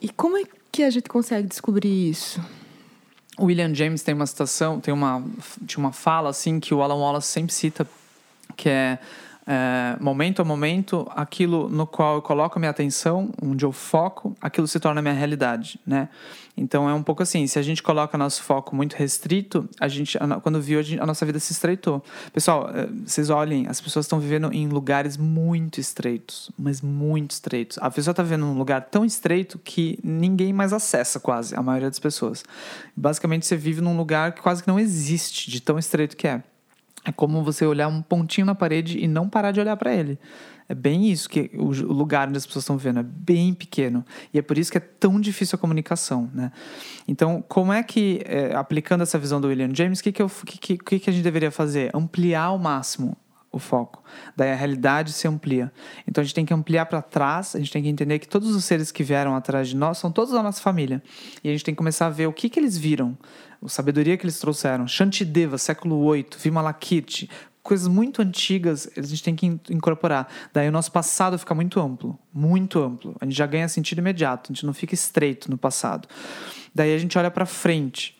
E 0.00 0.08
como 0.08 0.36
é 0.36 0.44
que 0.70 0.82
a 0.82 0.90
gente 0.90 1.08
consegue 1.08 1.48
descobrir 1.48 2.10
isso? 2.10 2.40
O 3.38 3.44
William 3.46 3.74
James 3.74 4.02
tem 4.02 4.14
uma 4.14 4.26
citação, 4.26 4.80
tem 4.80 4.92
uma, 4.92 5.24
tinha 5.66 5.78
uma 5.78 5.92
fala 5.92 6.30
assim 6.30 6.58
que 6.58 6.74
o 6.74 6.82
Alan 6.82 6.96
Wallace 6.96 7.28
sempre 7.28 7.52
cita, 7.52 7.86
que 8.56 8.68
é 8.68 8.98
é, 9.50 9.96
momento 9.98 10.42
a 10.42 10.44
momento, 10.44 11.10
aquilo 11.16 11.70
no 11.70 11.86
qual 11.86 12.16
eu 12.16 12.22
coloco 12.22 12.58
a 12.58 12.60
minha 12.60 12.70
atenção, 12.70 13.30
onde 13.42 13.64
eu 13.64 13.72
foco, 13.72 14.36
aquilo 14.42 14.68
se 14.68 14.78
torna 14.78 15.00
minha 15.00 15.14
realidade, 15.14 15.80
né? 15.86 16.10
Então 16.54 16.86
é 16.86 16.92
um 16.92 17.02
pouco 17.02 17.22
assim, 17.22 17.46
se 17.46 17.58
a 17.58 17.62
gente 17.62 17.82
coloca 17.82 18.18
nosso 18.18 18.42
foco 18.42 18.76
muito 18.76 18.94
restrito, 18.94 19.66
a 19.80 19.88
gente, 19.88 20.18
quando 20.42 20.60
viu, 20.60 20.78
a, 20.80 20.82
gente, 20.82 21.00
a 21.00 21.06
nossa 21.06 21.24
vida 21.24 21.38
se 21.38 21.52
estreitou. 21.52 22.04
Pessoal, 22.30 22.68
é, 22.74 22.86
vocês 23.06 23.30
olhem, 23.30 23.66
as 23.68 23.80
pessoas 23.80 24.04
estão 24.04 24.20
vivendo 24.20 24.52
em 24.52 24.68
lugares 24.68 25.16
muito 25.16 25.80
estreitos, 25.80 26.50
mas 26.58 26.82
muito 26.82 27.30
estreitos. 27.30 27.78
A 27.80 27.90
pessoa 27.90 28.12
está 28.12 28.22
vivendo 28.22 28.44
num 28.44 28.58
lugar 28.58 28.82
tão 28.82 29.02
estreito 29.02 29.58
que 29.58 29.98
ninguém 30.04 30.52
mais 30.52 30.74
acessa 30.74 31.18
quase, 31.18 31.54
a 31.54 31.62
maioria 31.62 31.88
das 31.88 31.98
pessoas. 31.98 32.44
Basicamente, 32.94 33.46
você 33.46 33.56
vive 33.56 33.80
num 33.80 33.96
lugar 33.96 34.32
que 34.32 34.42
quase 34.42 34.62
que 34.62 34.68
não 34.68 34.78
existe, 34.78 35.50
de 35.50 35.62
tão 35.62 35.78
estreito 35.78 36.16
que 36.16 36.28
é. 36.28 36.42
É 37.04 37.12
como 37.12 37.42
você 37.42 37.64
olhar 37.64 37.88
um 37.88 38.02
pontinho 38.02 38.46
na 38.46 38.54
parede 38.54 38.98
e 38.98 39.06
não 39.06 39.28
parar 39.28 39.52
de 39.52 39.60
olhar 39.60 39.76
para 39.76 39.94
ele. 39.94 40.18
É 40.68 40.74
bem 40.74 41.10
isso 41.10 41.30
que 41.30 41.50
o 41.54 41.70
lugar 41.70 42.28
onde 42.28 42.36
as 42.36 42.44
pessoas 42.44 42.64
estão 42.64 42.76
vendo 42.76 43.00
é 43.00 43.02
bem 43.02 43.54
pequeno 43.54 44.04
e 44.34 44.38
é 44.38 44.42
por 44.42 44.58
isso 44.58 44.70
que 44.70 44.76
é 44.76 44.80
tão 44.80 45.18
difícil 45.18 45.56
a 45.56 45.58
comunicação, 45.58 46.30
né? 46.34 46.52
Então, 47.06 47.42
como 47.48 47.72
é 47.72 47.82
que 47.82 48.20
é, 48.26 48.54
aplicando 48.54 49.00
essa 49.00 49.18
visão 49.18 49.40
do 49.40 49.48
William 49.48 49.74
James, 49.74 50.00
o 50.00 50.02
que 50.02 50.12
que, 50.12 50.22
que, 50.58 50.76
que, 50.76 50.98
que 50.98 51.10
a 51.10 51.12
gente 51.12 51.22
deveria 51.22 51.50
fazer? 51.50 51.90
Ampliar 51.94 52.42
ao 52.42 52.58
máximo 52.58 53.16
o 53.50 53.58
foco. 53.58 54.02
Daí 54.36 54.52
a 54.52 54.54
realidade 54.54 55.12
se 55.12 55.26
amplia. 55.26 55.72
Então 56.06 56.20
a 56.20 56.24
gente 56.24 56.34
tem 56.34 56.44
que 56.44 56.52
ampliar 56.52 56.86
para 56.86 57.00
trás, 57.00 57.56
a 57.56 57.58
gente 57.58 57.72
tem 57.72 57.82
que 57.82 57.88
entender 57.88 58.18
que 58.18 58.28
todos 58.28 58.54
os 58.54 58.64
seres 58.64 58.92
que 58.92 59.02
vieram 59.02 59.34
atrás 59.34 59.68
de 59.68 59.76
nós 59.76 59.98
são 59.98 60.12
todos 60.12 60.32
da 60.32 60.42
nossa 60.42 60.60
família. 60.60 61.02
E 61.42 61.48
a 61.48 61.52
gente 61.52 61.64
tem 61.64 61.74
que 61.74 61.78
começar 61.78 62.06
a 62.06 62.10
ver 62.10 62.26
o 62.26 62.32
que, 62.32 62.48
que 62.48 62.60
eles 62.60 62.76
viram, 62.76 63.16
a 63.62 63.68
sabedoria 63.68 64.16
que 64.16 64.24
eles 64.24 64.38
trouxeram. 64.38 64.86
Shantideva, 64.86 65.58
século 65.58 66.12
VIII, 66.12 66.26
Vimalakirti, 66.38 67.28
coisas 67.68 67.86
muito 67.86 68.22
antigas 68.22 68.88
a 68.96 69.02
gente 69.02 69.22
tem 69.22 69.36
que 69.36 69.46
incorporar. 69.70 70.26
Daí 70.54 70.68
o 70.68 70.72
nosso 70.72 70.90
passado 70.90 71.38
fica 71.38 71.54
muito 71.54 71.78
amplo, 71.78 72.18
muito 72.32 72.82
amplo. 72.82 73.14
A 73.20 73.26
gente 73.26 73.36
já 73.36 73.46
ganha 73.46 73.68
sentido 73.68 73.98
imediato, 73.98 74.50
a 74.50 74.54
gente 74.54 74.64
não 74.64 74.72
fica 74.72 74.94
estreito 74.94 75.50
no 75.50 75.58
passado. 75.58 76.08
Daí 76.74 76.94
a 76.94 76.98
gente 76.98 77.18
olha 77.18 77.30
para 77.30 77.44
frente. 77.44 78.16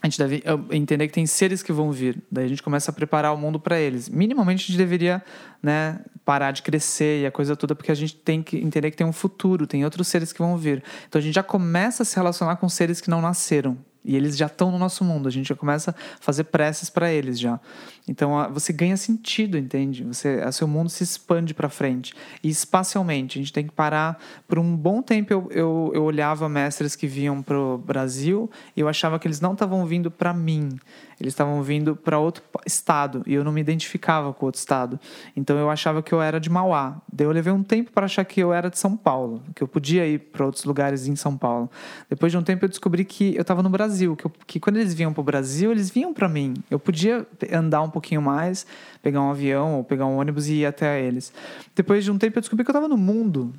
A 0.00 0.06
gente 0.06 0.18
deve 0.18 0.44
entender 0.70 1.08
que 1.08 1.14
tem 1.14 1.26
seres 1.26 1.62
que 1.62 1.72
vão 1.72 1.90
vir. 1.90 2.22
Daí 2.30 2.44
a 2.44 2.48
gente 2.48 2.62
começa 2.62 2.90
a 2.90 2.94
preparar 2.94 3.34
o 3.34 3.38
mundo 3.38 3.58
para 3.58 3.80
eles. 3.80 4.08
Minimamente 4.08 4.64
a 4.64 4.66
gente 4.66 4.76
deveria, 4.76 5.24
né, 5.62 5.98
parar 6.24 6.52
de 6.52 6.62
crescer 6.62 7.22
e 7.22 7.26
a 7.26 7.32
coisa 7.32 7.56
toda, 7.56 7.74
porque 7.74 7.90
a 7.90 7.94
gente 7.94 8.14
tem 8.14 8.42
que 8.42 8.58
entender 8.58 8.90
que 8.90 8.96
tem 8.96 9.06
um 9.06 9.12
futuro, 9.12 9.66
tem 9.66 9.82
outros 9.84 10.06
seres 10.06 10.32
que 10.32 10.38
vão 10.38 10.56
vir. 10.56 10.84
Então 11.08 11.18
a 11.18 11.22
gente 11.22 11.34
já 11.34 11.42
começa 11.42 12.02
a 12.02 12.06
se 12.06 12.14
relacionar 12.16 12.56
com 12.56 12.68
seres 12.68 13.00
que 13.00 13.08
não 13.08 13.20
nasceram, 13.20 13.78
e 14.04 14.16
eles 14.16 14.36
já 14.36 14.46
estão 14.46 14.70
no 14.70 14.78
nosso 14.78 15.04
mundo, 15.04 15.26
a 15.26 15.30
gente 15.30 15.48
já 15.48 15.54
começa 15.54 15.92
a 15.92 15.94
fazer 16.20 16.44
preces 16.44 16.90
para 16.90 17.10
eles 17.10 17.38
já. 17.38 17.58
Então 18.06 18.32
você 18.52 18.72
ganha 18.72 18.96
sentido, 18.96 19.56
entende? 19.56 20.04
Você, 20.04 20.44
o 20.44 20.52
seu 20.52 20.68
mundo 20.68 20.90
se 20.90 21.02
expande 21.02 21.54
para 21.54 21.70
frente. 21.70 22.14
E 22.42 22.48
espacialmente, 22.48 23.38
a 23.38 23.42
gente 23.42 23.52
tem 23.52 23.66
que 23.66 23.72
parar. 23.72 24.18
Por 24.46 24.58
um 24.58 24.76
bom 24.76 25.00
tempo 25.00 25.32
eu, 25.32 25.48
eu, 25.50 25.92
eu 25.94 26.02
olhava 26.04 26.48
mestres 26.48 26.94
que 26.94 27.06
vinham 27.06 27.42
para 27.42 27.58
o 27.58 27.78
Brasil 27.78 28.50
e 28.76 28.80
eu 28.80 28.88
achava 28.88 29.18
que 29.18 29.26
eles 29.26 29.40
não 29.40 29.54
estavam 29.54 29.86
vindo 29.86 30.10
para 30.10 30.34
mim 30.34 30.78
eles 31.20 31.32
estavam 31.32 31.62
vindo 31.62 31.94
para 31.96 32.18
outro 32.18 32.42
estado 32.66 33.22
e 33.26 33.34
eu 33.34 33.44
não 33.44 33.52
me 33.52 33.60
identificava 33.60 34.32
com 34.32 34.46
outro 34.46 34.58
estado. 34.58 34.98
Então 35.36 35.56
eu 35.56 35.70
achava 35.70 36.02
que 36.02 36.12
eu 36.12 36.20
era 36.20 36.40
de 36.40 36.50
Mauá. 36.50 37.00
Daí 37.12 37.26
eu 37.26 37.30
levei 37.30 37.52
um 37.52 37.62
tempo 37.62 37.90
para 37.92 38.06
achar 38.06 38.24
que 38.24 38.40
eu 38.40 38.52
era 38.52 38.68
de 38.68 38.78
São 38.78 38.96
Paulo, 38.96 39.42
que 39.54 39.62
eu 39.62 39.68
podia 39.68 40.06
ir 40.06 40.18
para 40.18 40.44
outros 40.44 40.64
lugares 40.64 41.06
em 41.06 41.16
São 41.16 41.36
Paulo. 41.36 41.70
Depois 42.08 42.32
de 42.32 42.38
um 42.38 42.42
tempo 42.42 42.64
eu 42.64 42.68
descobri 42.68 43.04
que 43.04 43.34
eu 43.34 43.42
estava 43.42 43.62
no 43.62 43.70
Brasil, 43.70 43.93
que, 44.00 44.26
eu, 44.26 44.32
que 44.46 44.60
quando 44.60 44.76
eles 44.76 44.94
vinham 44.94 45.12
para 45.12 45.20
o 45.20 45.24
Brasil, 45.24 45.70
eles 45.70 45.90
vinham 45.90 46.12
para 46.12 46.28
mim. 46.28 46.54
Eu 46.70 46.78
podia 46.78 47.26
andar 47.52 47.82
um 47.82 47.90
pouquinho 47.90 48.22
mais, 48.22 48.66
pegar 49.02 49.20
um 49.20 49.30
avião 49.30 49.76
ou 49.76 49.84
pegar 49.84 50.06
um 50.06 50.18
ônibus 50.18 50.48
e 50.48 50.54
ir 50.54 50.66
até 50.66 51.02
eles. 51.02 51.32
Depois 51.74 52.04
de 52.04 52.10
um 52.10 52.18
tempo 52.18 52.38
eu 52.38 52.40
descobri 52.40 52.64
que 52.64 52.70
eu 52.70 52.72
estava 52.72 52.88
no 52.88 52.96
mundo 52.96 53.52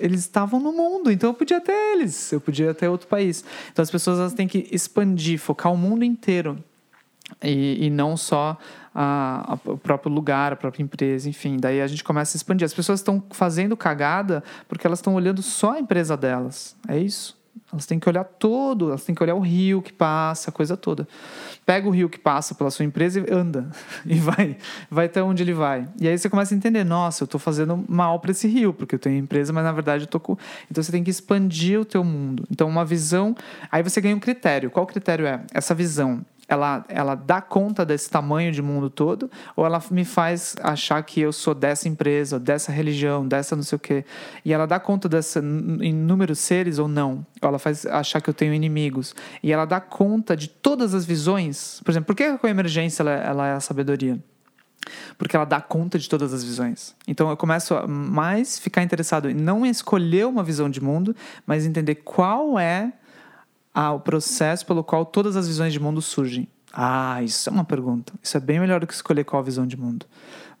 eles 0.00 0.20
estavam 0.20 0.60
no 0.60 0.72
mundo, 0.72 1.10
então 1.10 1.30
eu 1.30 1.34
podia 1.34 1.56
até 1.56 1.92
eles, 1.92 2.32
eu 2.32 2.40
podia 2.40 2.70
até 2.70 2.88
outro 2.88 3.08
país. 3.08 3.44
Então 3.72 3.82
as 3.82 3.90
pessoas 3.90 4.18
elas 4.18 4.32
têm 4.32 4.46
que 4.46 4.68
expandir, 4.70 5.40
focar 5.40 5.72
o 5.72 5.76
mundo 5.76 6.04
inteiro 6.04 6.62
e, 7.42 7.86
e 7.86 7.90
não 7.90 8.16
só 8.16 8.56
a, 8.94 9.54
a, 9.54 9.70
o 9.70 9.78
próprio 9.78 10.12
lugar, 10.12 10.52
a 10.52 10.56
própria 10.56 10.82
empresa, 10.82 11.28
enfim. 11.28 11.56
Daí 11.56 11.80
a 11.80 11.86
gente 11.86 12.02
começa 12.02 12.36
a 12.36 12.38
expandir. 12.38 12.64
As 12.64 12.74
pessoas 12.74 13.00
estão 13.00 13.22
fazendo 13.30 13.76
cagada 13.76 14.42
porque 14.66 14.86
elas 14.86 14.98
estão 14.98 15.14
olhando 15.14 15.42
só 15.42 15.72
a 15.72 15.80
empresa 15.80 16.16
delas. 16.16 16.76
É 16.88 16.98
isso. 16.98 17.37
Elas 17.72 17.86
têm 17.86 17.98
que 17.98 18.08
olhar 18.08 18.24
todo, 18.24 18.88
elas 18.88 19.04
têm 19.04 19.14
que 19.14 19.22
olhar 19.22 19.34
o 19.34 19.40
rio 19.40 19.82
que 19.82 19.92
passa, 19.92 20.50
a 20.50 20.52
coisa 20.52 20.76
toda. 20.76 21.06
Pega 21.66 21.86
o 21.86 21.90
rio 21.90 22.08
que 22.08 22.18
passa 22.18 22.54
pela 22.54 22.70
sua 22.70 22.84
empresa 22.84 23.20
e 23.20 23.32
anda. 23.32 23.70
E 24.06 24.14
vai, 24.14 24.56
vai 24.90 25.06
até 25.06 25.22
onde 25.22 25.42
ele 25.42 25.52
vai. 25.52 25.86
E 26.00 26.08
aí 26.08 26.16
você 26.16 26.30
começa 26.30 26.54
a 26.54 26.56
entender, 26.56 26.82
nossa, 26.84 27.22
eu 27.22 27.26
estou 27.26 27.38
fazendo 27.38 27.84
mal 27.88 28.18
para 28.20 28.30
esse 28.30 28.48
rio, 28.48 28.72
porque 28.72 28.94
eu 28.94 28.98
tenho 28.98 29.18
empresa, 29.18 29.52
mas 29.52 29.64
na 29.64 29.72
verdade 29.72 30.04
eu 30.04 30.08
tô 30.08 30.18
com... 30.18 30.36
Então 30.70 30.82
você 30.82 30.90
tem 30.90 31.04
que 31.04 31.10
expandir 31.10 31.80
o 31.80 31.84
teu 31.84 32.02
mundo. 32.02 32.44
Então 32.50 32.68
uma 32.68 32.84
visão, 32.84 33.36
aí 33.70 33.82
você 33.82 34.00
ganha 34.00 34.16
um 34.16 34.20
critério. 34.20 34.70
Qual 34.70 34.86
critério 34.86 35.26
é? 35.26 35.40
Essa 35.52 35.74
visão 35.74 36.24
ela, 36.48 36.84
ela 36.88 37.14
dá 37.14 37.42
conta 37.42 37.84
desse 37.84 38.08
tamanho 38.08 38.50
de 38.50 38.62
mundo 38.62 38.88
todo, 38.88 39.30
ou 39.54 39.66
ela 39.66 39.80
me 39.90 40.04
faz 40.04 40.56
achar 40.62 41.02
que 41.02 41.20
eu 41.20 41.30
sou 41.30 41.54
dessa 41.54 41.86
empresa, 41.88 42.40
dessa 42.40 42.72
religião, 42.72 43.28
dessa 43.28 43.54
não 43.54 43.62
sei 43.62 43.76
o 43.76 43.78
quê. 43.78 44.04
E 44.44 44.52
ela 44.52 44.66
dá 44.66 44.80
conta 44.80 45.08
dessa 45.08 45.40
inúmeros 45.40 46.38
seres 46.38 46.78
ou 46.78 46.88
não. 46.88 47.24
Ela 47.42 47.58
faz 47.58 47.84
achar 47.84 48.22
que 48.22 48.30
eu 48.30 48.34
tenho 48.34 48.54
inimigos. 48.54 49.14
E 49.42 49.52
ela 49.52 49.66
dá 49.66 49.78
conta 49.78 50.34
de 50.34 50.48
todas 50.48 50.94
as 50.94 51.04
visões. 51.04 51.80
Por 51.84 51.90
exemplo, 51.90 52.06
por 52.06 52.16
que 52.16 52.24
a 52.24 52.38
emergência 52.48 53.02
ela, 53.02 53.12
ela 53.12 53.46
é 53.48 53.52
a 53.52 53.60
sabedoria? 53.60 54.18
porque 55.18 55.36
ela 55.36 55.44
dá 55.44 55.60
conta 55.60 55.98
de 55.98 56.08
todas 56.08 56.32
as 56.32 56.42
visões. 56.42 56.94
Então 57.06 57.28
eu 57.28 57.36
começo 57.36 57.74
a 57.74 57.86
mais 57.86 58.58
ficar 58.58 58.82
interessado 58.82 59.28
em 59.28 59.34
não 59.34 59.66
escolher 59.66 60.26
uma 60.26 60.42
visão 60.42 60.70
de 60.70 60.82
mundo, 60.82 61.14
mas 61.46 61.66
entender 61.66 61.96
qual 61.96 62.58
é 62.58 62.92
ao 63.78 64.00
processo 64.00 64.66
pelo 64.66 64.82
qual 64.82 65.06
todas 65.06 65.36
as 65.36 65.46
visões 65.46 65.72
de 65.72 65.78
mundo 65.78 66.02
surgem? 66.02 66.48
Ah, 66.72 67.22
isso 67.22 67.48
é 67.48 67.52
uma 67.52 67.64
pergunta. 67.64 68.12
Isso 68.20 68.36
é 68.36 68.40
bem 68.40 68.58
melhor 68.58 68.80
do 68.80 68.88
que 68.88 68.92
escolher 68.92 69.22
qual 69.22 69.42
visão 69.42 69.66
de 69.66 69.76
mundo. 69.76 70.04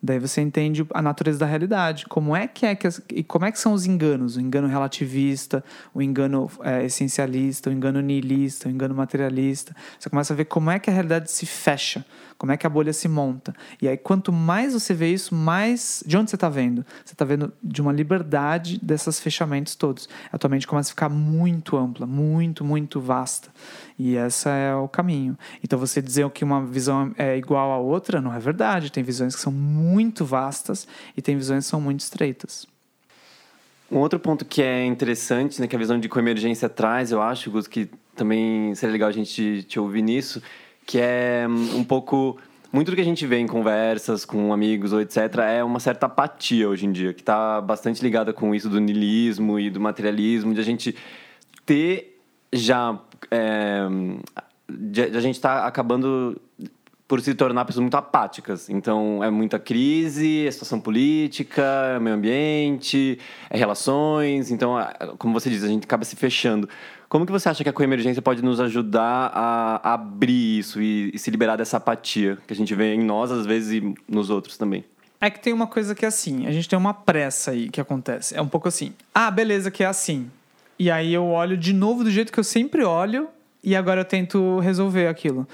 Daí 0.00 0.20
você 0.20 0.40
entende 0.40 0.86
a 0.94 1.02
natureza 1.02 1.40
da 1.40 1.46
realidade. 1.46 2.06
Como 2.06 2.36
é 2.36 2.46
que 2.46 2.64
é 2.64 2.76
que 2.76 2.86
as, 2.86 3.02
e 3.10 3.24
como 3.24 3.44
é 3.44 3.50
que 3.50 3.58
são 3.58 3.72
os 3.72 3.86
enganos? 3.86 4.36
O 4.36 4.40
engano 4.40 4.68
relativista, 4.68 5.64
o 5.92 6.00
engano 6.00 6.48
é, 6.62 6.84
essencialista, 6.84 7.68
o 7.68 7.72
engano 7.72 8.00
nihilista, 8.00 8.68
o 8.68 8.70
engano 8.70 8.94
materialista. 8.94 9.74
Você 9.98 10.08
começa 10.08 10.32
a 10.32 10.36
ver 10.36 10.44
como 10.44 10.70
é 10.70 10.78
que 10.78 10.88
a 10.88 10.92
realidade 10.92 11.28
se 11.28 11.44
fecha, 11.44 12.06
como 12.38 12.52
é 12.52 12.56
que 12.56 12.66
a 12.66 12.70
bolha 12.70 12.92
se 12.92 13.08
monta. 13.08 13.52
E 13.82 13.88
aí 13.88 13.96
quanto 13.96 14.32
mais 14.32 14.72
você 14.72 14.94
vê 14.94 15.12
isso, 15.12 15.34
mais 15.34 16.02
de 16.06 16.16
onde 16.16 16.30
você 16.30 16.36
está 16.36 16.48
vendo? 16.48 16.86
Você 17.04 17.12
está 17.12 17.24
vendo 17.24 17.52
de 17.62 17.82
uma 17.82 17.92
liberdade 17.92 18.78
desses 18.80 19.18
fechamentos 19.18 19.74
todos. 19.74 20.08
A 20.32 20.38
tua 20.38 20.48
mente 20.48 20.66
começa 20.66 20.90
a 20.90 20.92
ficar 20.92 21.08
muito 21.08 21.76
ampla, 21.76 22.06
muito, 22.06 22.64
muito 22.64 23.00
vasta. 23.00 23.50
E 23.98 24.14
esse 24.14 24.48
é 24.48 24.74
o 24.74 24.88
caminho. 24.88 25.36
Então 25.62 25.78
você 25.78 26.00
dizer 26.00 26.30
que 26.30 26.44
uma 26.44 26.64
visão 26.64 27.12
é 27.18 27.36
igual 27.36 27.72
à 27.72 27.78
outra 27.78 28.20
não 28.20 28.32
é 28.32 28.38
verdade. 28.38 28.92
Tem 28.92 29.02
visões 29.02 29.34
que 29.34 29.40
são 29.42 29.52
muito 29.52 30.24
vastas 30.24 30.86
e 31.16 31.20
tem 31.20 31.36
visões 31.36 31.64
que 31.64 31.70
são 31.70 31.80
muito 31.80 32.00
estreitas. 32.00 32.66
Um 33.90 33.96
outro 33.96 34.18
ponto 34.20 34.44
que 34.44 34.62
é 34.62 34.84
interessante, 34.84 35.60
né, 35.60 35.66
que 35.66 35.74
a 35.74 35.78
visão 35.78 35.98
de 35.98 36.08
coemergência 36.08 36.68
traz, 36.68 37.10
eu 37.10 37.22
acho, 37.22 37.50
Gus, 37.50 37.66
que 37.66 37.88
também 38.14 38.74
seria 38.74 38.92
legal 38.92 39.08
a 39.08 39.12
gente 39.12 39.62
te, 39.62 39.80
ouvir 39.80 40.02
nisso, 40.02 40.42
que 40.88 40.98
é 40.98 41.46
hum, 41.46 41.80
um 41.80 41.84
pouco 41.84 42.38
muito 42.72 42.90
do 42.90 42.94
que 42.94 43.02
a 43.02 43.04
gente 43.04 43.26
vê 43.26 43.38
em 43.38 43.46
conversas 43.46 44.24
com 44.24 44.54
amigos 44.54 44.90
ou 44.90 45.02
etc. 45.02 45.18
é 45.46 45.62
uma 45.62 45.78
certa 45.78 46.06
apatia 46.06 46.66
hoje 46.66 46.86
em 46.86 46.92
dia, 46.92 47.12
que 47.12 47.20
está 47.20 47.60
bastante 47.60 48.02
ligada 48.02 48.32
com 48.32 48.54
isso 48.54 48.70
do 48.70 48.80
niilismo 48.80 49.60
e 49.60 49.68
do 49.68 49.78
materialismo, 49.78 50.54
de 50.54 50.60
a 50.60 50.64
gente 50.64 50.96
ter 51.66 52.18
já 52.50 52.98
é, 53.30 53.86
a 55.14 55.20
gente 55.20 55.34
está 55.34 55.66
acabando 55.66 56.40
por 57.06 57.20
se 57.20 57.34
tornar 57.34 57.64
pessoas 57.64 57.82
muito 57.82 57.96
apáticas. 57.96 58.68
Então, 58.68 59.24
é 59.24 59.30
muita 59.30 59.58
crise, 59.58 60.46
é 60.46 60.50
situação 60.50 60.78
política, 60.78 61.62
é 61.96 61.98
meio 61.98 62.16
ambiente, 62.16 63.18
é 63.48 63.56
relações. 63.56 64.50
Então, 64.50 64.76
como 65.18 65.32
você 65.32 65.48
diz, 65.48 65.64
a 65.64 65.68
gente 65.68 65.84
acaba 65.84 66.04
se 66.04 66.16
fechando. 66.16 66.68
Como 67.08 67.24
que 67.24 67.32
você 67.32 67.48
acha 67.48 67.62
que 67.62 67.70
a 67.70 67.72
coemergência 67.72 68.20
pode 68.20 68.42
nos 68.42 68.60
ajudar 68.60 69.30
a 69.34 69.94
abrir 69.94 70.58
isso 70.58 70.82
e, 70.82 71.10
e 71.14 71.18
se 71.18 71.30
liberar 71.30 71.56
dessa 71.56 71.78
apatia 71.78 72.36
que 72.46 72.52
a 72.52 72.56
gente 72.56 72.74
vê 72.74 72.94
em 72.94 73.02
nós, 73.02 73.32
às 73.32 73.46
vezes, 73.46 73.82
e 73.82 73.94
nos 74.06 74.28
outros 74.28 74.58
também? 74.58 74.84
É 75.20 75.30
que 75.30 75.40
tem 75.40 75.52
uma 75.52 75.66
coisa 75.66 75.94
que 75.94 76.04
é 76.04 76.08
assim, 76.08 76.46
a 76.46 76.52
gente 76.52 76.68
tem 76.68 76.78
uma 76.78 76.94
pressa 76.94 77.52
aí 77.52 77.70
que 77.70 77.80
acontece. 77.80 78.36
É 78.36 78.42
um 78.42 78.46
pouco 78.46 78.68
assim, 78.68 78.92
ah, 79.14 79.30
beleza, 79.30 79.70
que 79.70 79.82
é 79.82 79.86
assim. 79.86 80.30
E 80.78 80.90
aí 80.90 81.12
eu 81.12 81.24
olho 81.24 81.56
de 81.56 81.72
novo 81.72 82.04
do 82.04 82.10
jeito 82.10 82.32
que 82.32 82.38
eu 82.38 82.44
sempre 82.44 82.84
olho 82.84 83.28
e 83.64 83.74
agora 83.74 84.02
eu 84.02 84.04
tento 84.04 84.60
resolver 84.60 85.08
aquilo. 85.08 85.48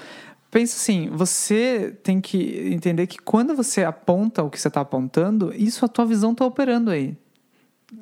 Pensa 0.51 0.75
assim, 0.75 1.09
você 1.11 1.97
tem 2.03 2.21
que 2.21 2.69
entender 2.71 3.07
que 3.07 3.17
quando 3.17 3.55
você 3.55 3.83
aponta 3.83 4.43
o 4.43 4.49
que 4.49 4.59
você 4.59 4.67
está 4.67 4.81
apontando, 4.81 5.53
isso 5.55 5.83
a 5.83 5.87
tua 5.87 6.05
visão 6.05 6.33
está 6.33 6.45
operando 6.45 6.91
aí. 6.91 7.15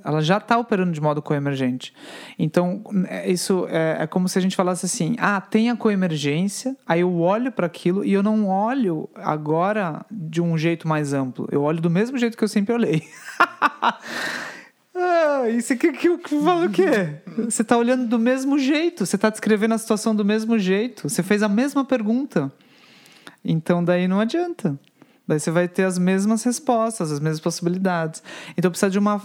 Ela 0.04 0.22
já 0.22 0.38
está 0.38 0.58
operando 0.58 0.92
de 0.92 1.02
modo 1.02 1.22
coemergente. 1.22 1.94
Então, 2.38 2.84
é, 3.08 3.30
isso 3.30 3.66
é, 3.70 4.04
é, 4.04 4.08
como 4.08 4.28
se 4.28 4.38
a 4.38 4.42
gente 4.42 4.56
falasse 4.56 4.86
assim: 4.86 5.16
ah, 5.20 5.42
tem 5.42 5.70
a 5.70 5.76
coemergência, 5.76 6.76
aí 6.88 7.02
eu 7.02 7.20
olho 7.20 7.52
para 7.52 7.68
aquilo 7.68 8.04
e 8.04 8.14
eu 8.14 8.24
não 8.24 8.48
olho 8.48 9.10
agora 9.16 10.06
de 10.12 10.42
um 10.42 10.58
jeito 10.58 10.88
mais 10.88 11.14
amplo. 11.14 11.48
Eu 11.52 11.64
olho 11.64 11.82
do 11.82 11.90
mesmo 11.90 12.18
jeito 12.18 12.38
que 12.38 12.44
eu 12.44 12.48
sempre 12.48 12.74
olhei. 12.74 13.04
Ah, 14.96 15.50
isso 15.50 15.74
aqui 15.74 15.92
que, 15.92 16.18
que 16.20 16.42
fala 16.44 16.68
o 16.68 16.70
quê? 16.70 17.16
Você 17.46 17.64
está 17.64 17.76
olhando 17.76 18.08
do 18.08 18.20
mesmo 18.20 18.60
jeito, 18.60 19.06
você 19.06 19.16
está 19.16 19.30
descrevendo 19.30 19.74
a 19.74 19.78
situação 19.80 20.16
do 20.16 20.24
mesmo 20.24 20.58
jeito, 20.60 21.10
você 21.10 21.24
fez 21.24 21.42
a 21.42 21.50
mesma 21.50 21.84
pergunta. 21.84 22.52
Então 23.44 23.84
daí 23.84 24.08
não 24.08 24.20
adianta. 24.20 24.80
Daí 25.28 25.40
você 25.40 25.50
vai 25.50 25.68
ter 25.68 25.84
as 25.84 25.98
mesmas 25.98 26.44
respostas, 26.44 27.12
as 27.12 27.20
mesmas 27.20 27.40
possibilidades. 27.40 28.22
Então 28.56 28.70
precisa 28.70 28.92
de 28.92 29.00
uma 29.00 29.22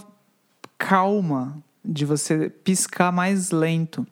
calma, 0.79 1.63
de 1.85 2.05
você 2.05 2.49
piscar 2.49 3.11
mais 3.11 3.51
lento 3.51 4.07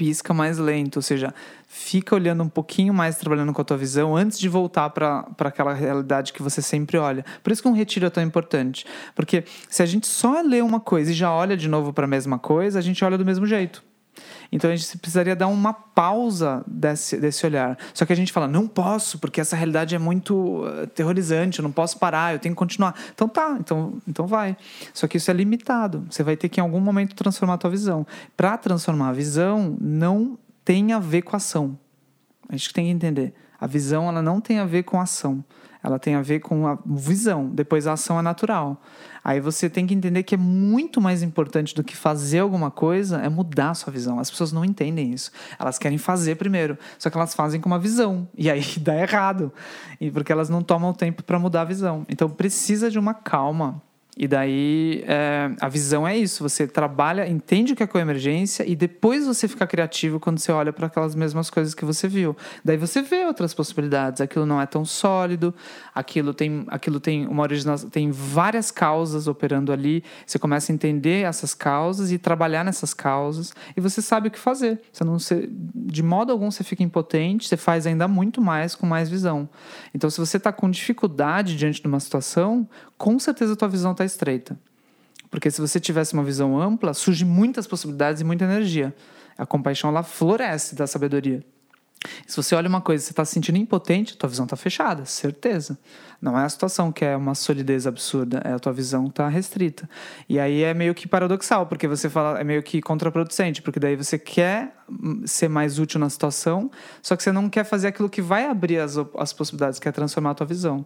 pisca 0.00 0.32
mais 0.32 0.56
lento, 0.56 0.96
ou 0.96 1.02
seja, 1.02 1.34
fica 1.68 2.14
olhando 2.14 2.42
um 2.42 2.48
pouquinho 2.48 2.94
mais, 2.94 3.18
trabalhando 3.18 3.52
com 3.52 3.60
a 3.60 3.64
tua 3.64 3.76
visão 3.76 4.16
antes 4.16 4.38
de 4.38 4.48
voltar 4.48 4.88
para 4.88 5.26
aquela 5.40 5.74
realidade 5.74 6.32
que 6.32 6.42
você 6.42 6.62
sempre 6.62 6.96
olha. 6.96 7.22
Por 7.42 7.52
isso 7.52 7.60
que 7.60 7.68
um 7.68 7.74
retiro 7.74 8.06
é 8.06 8.08
tão 8.08 8.22
importante, 8.22 8.86
porque 9.14 9.44
se 9.68 9.82
a 9.82 9.86
gente 9.86 10.06
só 10.06 10.40
lê 10.40 10.62
uma 10.62 10.80
coisa 10.80 11.10
e 11.10 11.14
já 11.14 11.30
olha 11.30 11.54
de 11.54 11.68
novo 11.68 11.92
para 11.92 12.06
a 12.06 12.08
mesma 12.08 12.38
coisa, 12.38 12.78
a 12.78 12.82
gente 12.82 13.04
olha 13.04 13.18
do 13.18 13.26
mesmo 13.26 13.44
jeito. 13.44 13.84
Então 14.52 14.70
a 14.70 14.74
gente 14.74 14.98
precisaria 14.98 15.36
dar 15.36 15.46
uma 15.46 15.72
pausa 15.72 16.64
desse, 16.66 17.16
desse 17.18 17.46
olhar. 17.46 17.78
Só 17.94 18.04
que 18.04 18.12
a 18.12 18.16
gente 18.16 18.32
fala, 18.32 18.48
não 18.48 18.66
posso, 18.66 19.18
porque 19.18 19.40
essa 19.40 19.54
realidade 19.54 19.94
é 19.94 19.98
muito 19.98 20.64
uh, 20.64 20.86
terrorizante, 20.88 21.60
eu 21.60 21.62
não 21.62 21.70
posso 21.70 21.98
parar, 21.98 22.32
eu 22.32 22.38
tenho 22.38 22.54
que 22.54 22.58
continuar. 22.58 22.94
Então 23.14 23.28
tá, 23.28 23.56
então, 23.60 24.00
então 24.08 24.26
vai. 24.26 24.56
Só 24.92 25.06
que 25.06 25.18
isso 25.18 25.30
é 25.30 25.34
limitado. 25.34 26.04
Você 26.10 26.22
vai 26.22 26.36
ter 26.36 26.48
que 26.48 26.60
em 26.60 26.62
algum 26.62 26.80
momento 26.80 27.14
transformar 27.14 27.54
a 27.54 27.58
tua 27.58 27.70
visão. 27.70 28.06
Para 28.36 28.56
transformar 28.58 29.10
a 29.10 29.12
visão, 29.12 29.76
não 29.80 30.38
tem 30.64 30.92
a 30.92 30.98
ver 30.98 31.22
com 31.22 31.34
a 31.34 31.38
ação. 31.38 31.78
A 32.48 32.56
gente 32.56 32.72
tem 32.74 32.86
que 32.86 32.90
entender. 32.90 33.32
A 33.60 33.66
visão 33.66 34.08
ela 34.08 34.20
não 34.20 34.40
tem 34.40 34.58
a 34.58 34.64
ver 34.64 34.82
com 34.82 34.98
a 34.98 35.02
ação. 35.02 35.44
Ela 35.82 35.98
tem 35.98 36.14
a 36.14 36.22
ver 36.22 36.40
com 36.40 36.66
a 36.66 36.78
visão. 36.84 37.48
Depois 37.48 37.86
a 37.86 37.92
ação 37.92 38.18
é 38.18 38.22
natural. 38.22 38.82
Aí 39.22 39.40
você 39.40 39.68
tem 39.68 39.86
que 39.86 39.94
entender 39.94 40.22
que 40.22 40.34
é 40.34 40.38
muito 40.38 41.00
mais 41.00 41.22
importante 41.22 41.74
do 41.74 41.84
que 41.84 41.96
fazer 41.96 42.40
alguma 42.40 42.70
coisa 42.70 43.18
é 43.18 43.28
mudar 43.28 43.70
a 43.70 43.74
sua 43.74 43.92
visão. 43.92 44.18
As 44.18 44.30
pessoas 44.30 44.52
não 44.52 44.64
entendem 44.64 45.12
isso. 45.12 45.30
Elas 45.58 45.78
querem 45.78 45.98
fazer 45.98 46.36
primeiro, 46.36 46.78
só 46.98 47.10
que 47.10 47.16
elas 47.16 47.34
fazem 47.34 47.60
com 47.60 47.68
uma 47.68 47.78
visão 47.78 48.28
e 48.36 48.50
aí 48.50 48.64
dá 48.80 48.96
errado. 48.96 49.52
E 50.00 50.10
porque 50.10 50.32
elas 50.32 50.48
não 50.48 50.62
tomam 50.62 50.92
tempo 50.92 51.22
para 51.22 51.38
mudar 51.38 51.62
a 51.62 51.64
visão. 51.64 52.04
Então 52.08 52.28
precisa 52.28 52.90
de 52.90 52.98
uma 52.98 53.14
calma 53.14 53.82
e 54.22 54.28
daí 54.28 55.02
é, 55.06 55.50
a 55.58 55.66
visão 55.66 56.06
é 56.06 56.14
isso: 56.14 56.42
você 56.42 56.66
trabalha, 56.66 57.26
entende 57.26 57.72
o 57.72 57.76
que 57.76 57.82
é 57.82 57.86
coemergência 57.86 58.68
e 58.68 58.76
depois 58.76 59.26
você 59.26 59.48
fica 59.48 59.66
criativo 59.66 60.20
quando 60.20 60.38
você 60.38 60.52
olha 60.52 60.74
para 60.74 60.88
aquelas 60.88 61.14
mesmas 61.14 61.48
coisas 61.48 61.72
que 61.72 61.86
você 61.86 62.06
viu. 62.06 62.36
Daí 62.62 62.76
você 62.76 63.00
vê 63.00 63.24
outras 63.24 63.54
possibilidades. 63.54 64.20
Aquilo 64.20 64.44
não 64.44 64.60
é 64.60 64.66
tão 64.66 64.84
sólido, 64.84 65.54
aquilo 65.94 66.34
tem, 66.34 66.66
aquilo 66.68 67.00
tem 67.00 67.26
uma 67.26 67.42
original, 67.42 67.78
tem 67.78 68.10
várias 68.10 68.70
causas 68.70 69.26
operando 69.26 69.72
ali. 69.72 70.04
Você 70.26 70.38
começa 70.38 70.70
a 70.70 70.74
entender 70.74 71.24
essas 71.24 71.54
causas 71.54 72.12
e 72.12 72.18
trabalhar 72.18 72.62
nessas 72.62 72.92
causas 72.92 73.54
e 73.74 73.80
você 73.80 74.02
sabe 74.02 74.28
o 74.28 74.30
que 74.30 74.38
fazer. 74.38 74.82
Você 74.92 75.02
não 75.02 75.18
se, 75.18 75.48
de 75.50 76.02
modo 76.02 76.30
algum 76.30 76.50
você 76.50 76.62
fica 76.62 76.82
impotente, 76.82 77.48
você 77.48 77.56
faz 77.56 77.86
ainda 77.86 78.06
muito 78.06 78.42
mais 78.42 78.74
com 78.74 78.84
mais 78.84 79.08
visão. 79.08 79.48
Então, 79.94 80.10
se 80.10 80.20
você 80.20 80.36
está 80.36 80.52
com 80.52 80.70
dificuldade 80.70 81.56
diante 81.56 81.80
de 81.80 81.88
uma 81.88 82.00
situação, 82.00 82.68
com 82.98 83.18
certeza 83.18 83.54
a 83.54 83.56
tua 83.56 83.66
visão 83.66 83.92
está 83.92 84.04
estreita. 84.10 84.58
Porque 85.30 85.50
se 85.50 85.60
você 85.60 85.78
tivesse 85.78 86.12
uma 86.12 86.24
visão 86.24 86.60
ampla, 86.60 86.92
surgem 86.92 87.26
muitas 87.26 87.66
possibilidades 87.66 88.20
e 88.20 88.24
muita 88.24 88.44
energia. 88.44 88.94
A 89.38 89.46
compaixão 89.46 89.88
ela 89.90 90.02
floresce 90.02 90.74
da 90.74 90.86
sabedoria. 90.86 91.44
Se 92.26 92.36
você 92.36 92.54
olha 92.54 92.68
uma 92.68 92.80
coisa 92.80 93.02
e 93.02 93.06
você 93.06 93.12
está 93.12 93.24
se 93.24 93.32
sentindo 93.32 93.58
impotente, 93.58 94.16
tua 94.16 94.28
visão 94.28 94.44
está 94.44 94.56
fechada, 94.56 95.04
certeza. 95.04 95.78
Não 96.20 96.38
é 96.38 96.44
a 96.44 96.48
situação 96.48 96.92
que 96.92 97.04
é 97.04 97.16
uma 97.16 97.34
solidez 97.34 97.86
absurda, 97.86 98.42
é 98.44 98.52
a 98.52 98.58
tua 98.58 98.72
visão 98.72 99.06
está 99.06 99.26
restrita. 99.26 99.88
E 100.28 100.38
aí 100.38 100.62
é 100.62 100.74
meio 100.74 100.94
que 100.94 101.08
paradoxal, 101.08 101.66
porque 101.66 101.88
você 101.88 102.10
fala, 102.10 102.38
é 102.38 102.44
meio 102.44 102.62
que 102.62 102.82
contraproducente, 102.82 103.62
porque 103.62 103.80
daí 103.80 103.96
você 103.96 104.18
quer 104.18 104.74
ser 105.24 105.48
mais 105.48 105.78
útil 105.78 106.00
na 106.00 106.10
situação, 106.10 106.70
só 107.00 107.16
que 107.16 107.22
você 107.22 107.32
não 107.32 107.48
quer 107.48 107.64
fazer 107.64 107.88
aquilo 107.88 108.08
que 108.08 108.20
vai 108.20 108.46
abrir 108.46 108.78
as, 108.78 108.96
as 109.16 109.32
possibilidades, 109.32 109.78
que 109.78 109.88
é 109.88 109.92
transformar 109.92 110.32
a 110.32 110.34
tua 110.34 110.46
visão. 110.46 110.84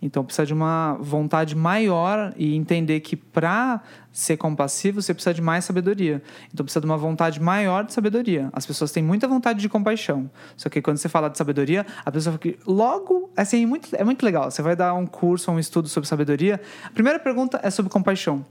Então 0.00 0.24
precisa 0.24 0.46
de 0.46 0.52
uma 0.52 0.94
vontade 1.00 1.56
maior 1.56 2.32
e 2.36 2.54
entender 2.54 3.00
que 3.00 3.16
para 3.16 3.80
ser 4.12 4.36
compassivo 4.36 5.00
você 5.00 5.12
precisa 5.12 5.32
de 5.32 5.42
mais 5.42 5.64
sabedoria. 5.64 6.22
Então 6.52 6.64
precisa 6.64 6.80
de 6.80 6.86
uma 6.86 6.96
vontade 6.96 7.40
maior 7.40 7.84
de 7.84 7.92
sabedoria. 7.92 8.50
As 8.52 8.66
pessoas 8.66 8.92
têm 8.92 9.02
muita 9.02 9.26
vontade 9.26 9.58
de 9.58 9.68
compaixão. 9.68 10.30
Só 10.56 10.68
que 10.68 10.82
quando 10.82 10.98
você 10.98 11.08
fala 11.08 11.28
de 11.28 11.38
sabedoria, 11.38 11.86
a 12.04 12.10
pessoa 12.10 12.38
fica 12.38 12.58
logo, 12.66 13.30
assim, 13.36 13.62
é 13.62 13.66
muito, 13.66 13.88
é 13.96 14.04
muito 14.04 14.22
legal. 14.22 14.50
Você 14.50 14.60
vai 14.60 14.75
dar 14.76 14.94
um 14.94 15.06
curso 15.06 15.50
um 15.50 15.58
estudo 15.58 15.88
sobre 15.88 16.08
sabedoria. 16.08 16.60
A 16.84 16.90
primeira 16.90 17.18
pergunta 17.18 17.58
é 17.62 17.70
sobre 17.70 17.90
compaixão. 17.90 18.44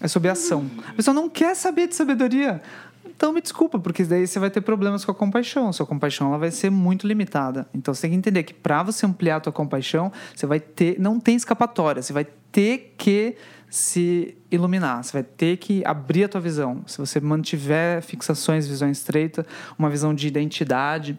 É 0.00 0.08
sobre 0.08 0.28
ação. 0.28 0.70
A 0.88 0.92
pessoa 0.94 1.14
não 1.14 1.28
quer 1.28 1.54
saber 1.54 1.88
de 1.88 1.94
sabedoria. 1.94 2.60
Então 3.04 3.32
me 3.32 3.40
desculpa, 3.40 3.78
porque 3.78 4.04
daí 4.04 4.26
você 4.26 4.38
vai 4.38 4.50
ter 4.50 4.60
problemas 4.60 5.04
com 5.04 5.12
a 5.12 5.14
compaixão. 5.14 5.72
Sua 5.72 5.86
compaixão 5.86 6.28
ela 6.28 6.38
vai 6.38 6.50
ser 6.50 6.70
muito 6.70 7.06
limitada. 7.06 7.68
Então 7.72 7.94
você 7.94 8.02
tem 8.02 8.10
que 8.10 8.16
entender 8.16 8.42
que 8.42 8.54
para 8.54 8.82
você 8.82 9.06
ampliar 9.06 9.36
a 9.36 9.40
tua 9.40 9.52
compaixão, 9.52 10.10
você 10.34 10.46
vai 10.46 10.58
ter, 10.58 10.98
não 10.98 11.20
tem 11.20 11.36
escapatória, 11.36 12.02
você 12.02 12.12
vai 12.12 12.26
ter 12.50 12.94
que 12.98 13.36
se 13.70 14.36
iluminar, 14.50 15.02
você 15.02 15.12
vai 15.12 15.22
ter 15.22 15.56
que 15.56 15.82
abrir 15.86 16.24
a 16.24 16.28
tua 16.28 16.40
visão. 16.40 16.82
Se 16.86 16.98
você 16.98 17.20
mantiver 17.20 18.02
fixações, 18.02 18.66
visão 18.66 18.90
estreita, 18.90 19.46
uma 19.78 19.88
visão 19.88 20.12
de 20.14 20.26
identidade, 20.28 21.18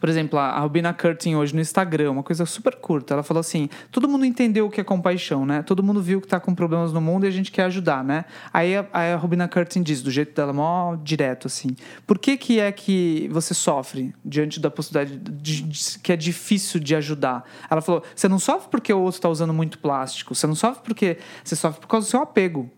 Por 0.00 0.08
exemplo, 0.08 0.38
a 0.38 0.58
Rubina 0.60 0.92
Curtin 0.92 1.34
hoje 1.34 1.54
no 1.54 1.60
Instagram, 1.60 2.10
uma 2.10 2.22
coisa 2.22 2.44
super 2.46 2.76
curta, 2.76 3.14
ela 3.14 3.22
falou 3.22 3.40
assim: 3.40 3.68
todo 3.90 4.08
mundo 4.08 4.24
entendeu 4.24 4.66
o 4.66 4.70
que 4.70 4.80
é 4.80 4.84
compaixão, 4.84 5.46
né? 5.46 5.62
Todo 5.62 5.82
mundo 5.82 6.02
viu 6.02 6.20
que 6.20 6.26
tá 6.26 6.40
com 6.40 6.54
problemas 6.54 6.92
no 6.92 7.00
mundo 7.00 7.24
e 7.24 7.28
a 7.28 7.30
gente 7.30 7.50
quer 7.50 7.64
ajudar, 7.64 8.04
né? 8.04 8.24
Aí 8.52 8.76
a, 8.76 8.86
aí 8.92 9.12
a 9.12 9.16
Rubina 9.16 9.48
Curtin 9.48 9.82
diz, 9.82 10.02
do 10.02 10.10
jeito 10.10 10.34
dela, 10.34 10.52
mó 10.52 10.96
direto, 10.96 11.46
assim: 11.46 11.76
por 12.06 12.18
que, 12.18 12.36
que 12.36 12.60
é 12.60 12.70
que 12.70 13.28
você 13.32 13.54
sofre 13.54 14.14
diante 14.24 14.60
da 14.60 14.70
possibilidade 14.70 15.18
de, 15.18 15.62
de, 15.62 15.98
que 15.98 16.12
é 16.12 16.16
difícil 16.16 16.80
de 16.80 16.94
ajudar? 16.94 17.44
Ela 17.70 17.80
falou: 17.80 18.02
você 18.14 18.28
não 18.28 18.38
sofre 18.38 18.68
porque 18.70 18.92
o 18.92 19.00
outro 19.00 19.20
tá 19.20 19.28
usando 19.28 19.52
muito 19.52 19.78
plástico, 19.78 20.34
você 20.34 20.46
não 20.46 20.54
sofre 20.54 20.82
porque. 20.84 21.18
Você 21.44 21.56
sofre 21.56 21.80
por 21.80 21.86
causa 21.86 22.06
do 22.06 22.10
seu 22.10 22.22
apego. 22.22 22.70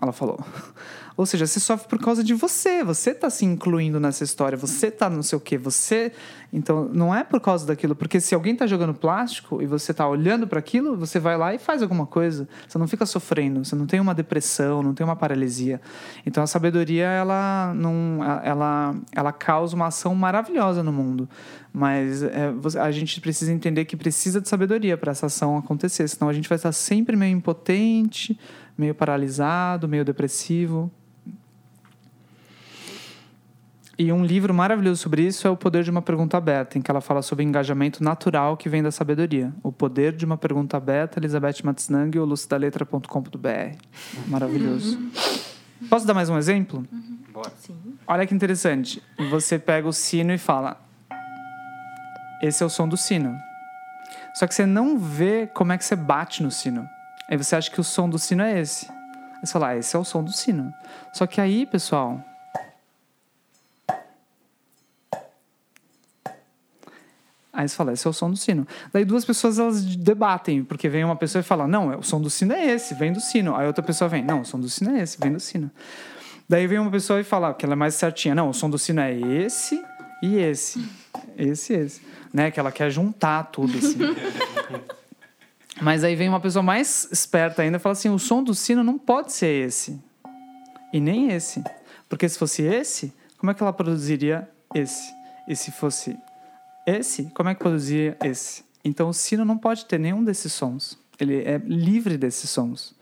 Ela 0.00 0.12
falou. 0.12 0.38
Ou 1.16 1.24
seja, 1.24 1.46
você 1.46 1.58
sofre 1.58 1.88
por 1.88 1.98
causa 1.98 2.22
de 2.22 2.34
você. 2.34 2.84
Você 2.84 3.10
está 3.10 3.30
se 3.30 3.44
incluindo 3.44 3.98
nessa 3.98 4.22
história. 4.22 4.56
Você 4.58 4.88
está 4.88 5.08
não 5.08 5.22
sei 5.22 5.38
o 5.38 5.40
quê. 5.40 5.56
Você. 5.56 6.12
Então, 6.52 6.90
não 6.92 7.14
é 7.14 7.24
por 7.24 7.40
causa 7.40 7.66
daquilo. 7.66 7.96
Porque 7.96 8.20
se 8.20 8.34
alguém 8.34 8.52
está 8.52 8.66
jogando 8.66 8.92
plástico 8.92 9.62
e 9.62 9.66
você 9.66 9.92
está 9.92 10.06
olhando 10.06 10.46
para 10.46 10.58
aquilo, 10.58 10.94
você 10.94 11.18
vai 11.18 11.38
lá 11.38 11.54
e 11.54 11.58
faz 11.58 11.82
alguma 11.82 12.04
coisa. 12.06 12.46
Você 12.68 12.76
não 12.76 12.86
fica 12.86 13.06
sofrendo. 13.06 13.64
Você 13.64 13.74
não 13.74 13.86
tem 13.86 13.98
uma 13.98 14.14
depressão, 14.14 14.82
não 14.82 14.92
tem 14.92 15.04
uma 15.04 15.16
paralisia. 15.16 15.80
Então, 16.26 16.42
a 16.42 16.46
sabedoria, 16.46 17.06
ela, 17.06 17.72
não, 17.74 18.22
ela, 18.44 18.94
ela 19.10 19.32
causa 19.32 19.74
uma 19.74 19.86
ação 19.86 20.14
maravilhosa 20.14 20.82
no 20.82 20.92
mundo. 20.92 21.26
Mas 21.72 22.22
é, 22.22 22.52
a 22.78 22.90
gente 22.90 23.22
precisa 23.22 23.52
entender 23.52 23.86
que 23.86 23.96
precisa 23.96 24.38
de 24.38 24.50
sabedoria 24.50 24.98
para 24.98 25.12
essa 25.12 25.26
ação 25.26 25.56
acontecer. 25.56 26.06
Senão, 26.08 26.28
a 26.28 26.32
gente 26.34 26.48
vai 26.48 26.56
estar 26.56 26.72
sempre 26.72 27.16
meio 27.16 27.34
impotente, 27.34 28.38
meio 28.76 28.94
paralisado, 28.94 29.88
meio 29.88 30.04
depressivo. 30.04 30.92
E 33.98 34.12
um 34.12 34.24
livro 34.24 34.52
maravilhoso 34.52 35.02
sobre 35.02 35.22
isso 35.22 35.48
é 35.48 35.50
O 35.50 35.56
Poder 35.56 35.82
de 35.82 35.90
uma 35.90 36.02
Pergunta 36.02 36.36
Aberta, 36.36 36.76
em 36.76 36.82
que 36.82 36.90
ela 36.90 37.00
fala 37.00 37.22
sobre 37.22 37.44
engajamento 37.44 38.04
natural 38.04 38.54
que 38.54 38.68
vem 38.68 38.82
da 38.82 38.90
sabedoria. 38.90 39.54
O 39.62 39.72
Poder 39.72 40.12
de 40.12 40.26
uma 40.26 40.36
Pergunta 40.36 40.76
Aberta, 40.76 41.18
Elizabeth 41.18 41.62
Matznang, 41.64 42.18
ou 42.18 42.26
lucidaletra.com.br. 42.26 43.76
Maravilhoso. 44.26 44.98
Posso 45.88 46.06
dar 46.06 46.12
mais 46.12 46.28
um 46.28 46.36
exemplo? 46.36 46.84
Uhum. 46.92 47.18
Bora. 47.32 47.52
Olha 48.06 48.26
que 48.26 48.34
interessante. 48.34 49.02
Você 49.30 49.58
pega 49.58 49.88
o 49.88 49.92
sino 49.92 50.32
e 50.32 50.38
fala: 50.38 50.78
Esse 52.42 52.62
é 52.62 52.66
o 52.66 52.70
som 52.70 52.86
do 52.86 52.98
sino. 52.98 53.34
Só 54.34 54.46
que 54.46 54.54
você 54.54 54.66
não 54.66 54.98
vê 54.98 55.46
como 55.46 55.72
é 55.72 55.78
que 55.78 55.84
você 55.84 55.96
bate 55.96 56.42
no 56.42 56.50
sino. 56.50 56.86
Aí 57.28 57.36
você 57.36 57.56
acha 57.56 57.70
que 57.70 57.80
o 57.80 57.84
som 57.84 58.08
do 58.08 58.18
sino 58.18 58.42
é 58.42 58.60
esse. 58.60 58.90
Aí 58.90 59.40
você 59.44 59.52
fala: 59.52 59.68
ah, 59.68 59.76
Esse 59.76 59.96
é 59.96 59.98
o 59.98 60.04
som 60.04 60.22
do 60.22 60.32
sino. 60.32 60.72
Só 61.12 61.26
que 61.26 61.40
aí, 61.40 61.64
pessoal, 61.64 62.22
Aí 67.56 67.66
você 67.66 67.74
fala, 67.74 67.94
esse 67.94 68.06
é 68.06 68.10
o 68.10 68.12
som 68.12 68.30
do 68.30 68.36
sino. 68.36 68.68
Daí 68.92 69.02
duas 69.02 69.24
pessoas 69.24 69.58
elas 69.58 69.82
debatem, 69.82 70.62
porque 70.62 70.90
vem 70.90 71.02
uma 71.02 71.16
pessoa 71.16 71.40
e 71.40 71.42
fala, 71.42 71.66
não, 71.66 71.98
o 71.98 72.02
som 72.02 72.20
do 72.20 72.28
sino 72.28 72.52
é 72.52 72.66
esse, 72.66 72.94
vem 72.94 73.14
do 73.14 73.20
sino. 73.20 73.56
Aí 73.56 73.66
outra 73.66 73.82
pessoa 73.82 74.10
vem, 74.10 74.22
não, 74.22 74.42
o 74.42 74.44
som 74.44 74.60
do 74.60 74.68
sino 74.68 74.90
é 74.90 75.00
esse, 75.02 75.18
vem 75.18 75.32
do 75.32 75.40
sino. 75.40 75.70
Daí 76.46 76.66
vem 76.66 76.78
uma 76.78 76.90
pessoa 76.90 77.18
e 77.18 77.24
fala, 77.24 77.54
que 77.54 77.64
ela 77.64 77.72
é 77.72 77.76
mais 77.76 77.94
certinha, 77.94 78.34
não, 78.34 78.50
o 78.50 78.52
som 78.52 78.68
do 78.68 78.78
sino 78.78 79.00
é 79.00 79.10
esse 79.10 79.82
e 80.22 80.36
esse. 80.36 80.86
Esse 81.38 81.72
e 81.72 81.76
esse. 81.76 82.02
Né? 82.30 82.50
Que 82.50 82.60
ela 82.60 82.70
quer 82.70 82.90
juntar 82.90 83.44
tudo, 83.44 83.78
assim. 83.78 84.00
Mas 85.80 86.04
aí 86.04 86.14
vem 86.14 86.28
uma 86.28 86.40
pessoa 86.40 86.62
mais 86.62 87.08
esperta 87.10 87.62
ainda 87.62 87.78
e 87.78 87.80
fala 87.80 87.94
assim, 87.94 88.10
o 88.10 88.18
som 88.18 88.42
do 88.42 88.54
sino 88.54 88.84
não 88.84 88.98
pode 88.98 89.32
ser 89.32 89.66
esse. 89.66 89.98
E 90.92 91.00
nem 91.00 91.32
esse. 91.32 91.64
Porque 92.06 92.28
se 92.28 92.38
fosse 92.38 92.62
esse, 92.62 93.14
como 93.38 93.50
é 93.50 93.54
que 93.54 93.62
ela 93.62 93.72
produziria 93.72 94.46
esse? 94.74 95.10
E 95.48 95.56
se 95.56 95.70
fosse 95.70 96.16
esse, 96.86 97.24
como 97.34 97.48
é 97.48 97.54
que 97.54 97.60
produzia 97.60 98.16
esse? 98.22 98.64
Então 98.84 99.08
o 99.08 99.12
sino 99.12 99.44
não 99.44 99.58
pode 99.58 99.84
ter 99.86 99.98
nenhum 99.98 100.22
desses 100.22 100.52
sons. 100.52 100.98
Ele 101.18 101.42
é 101.42 101.58
livre 101.58 102.16
desses 102.16 102.48
sons. 102.48 102.94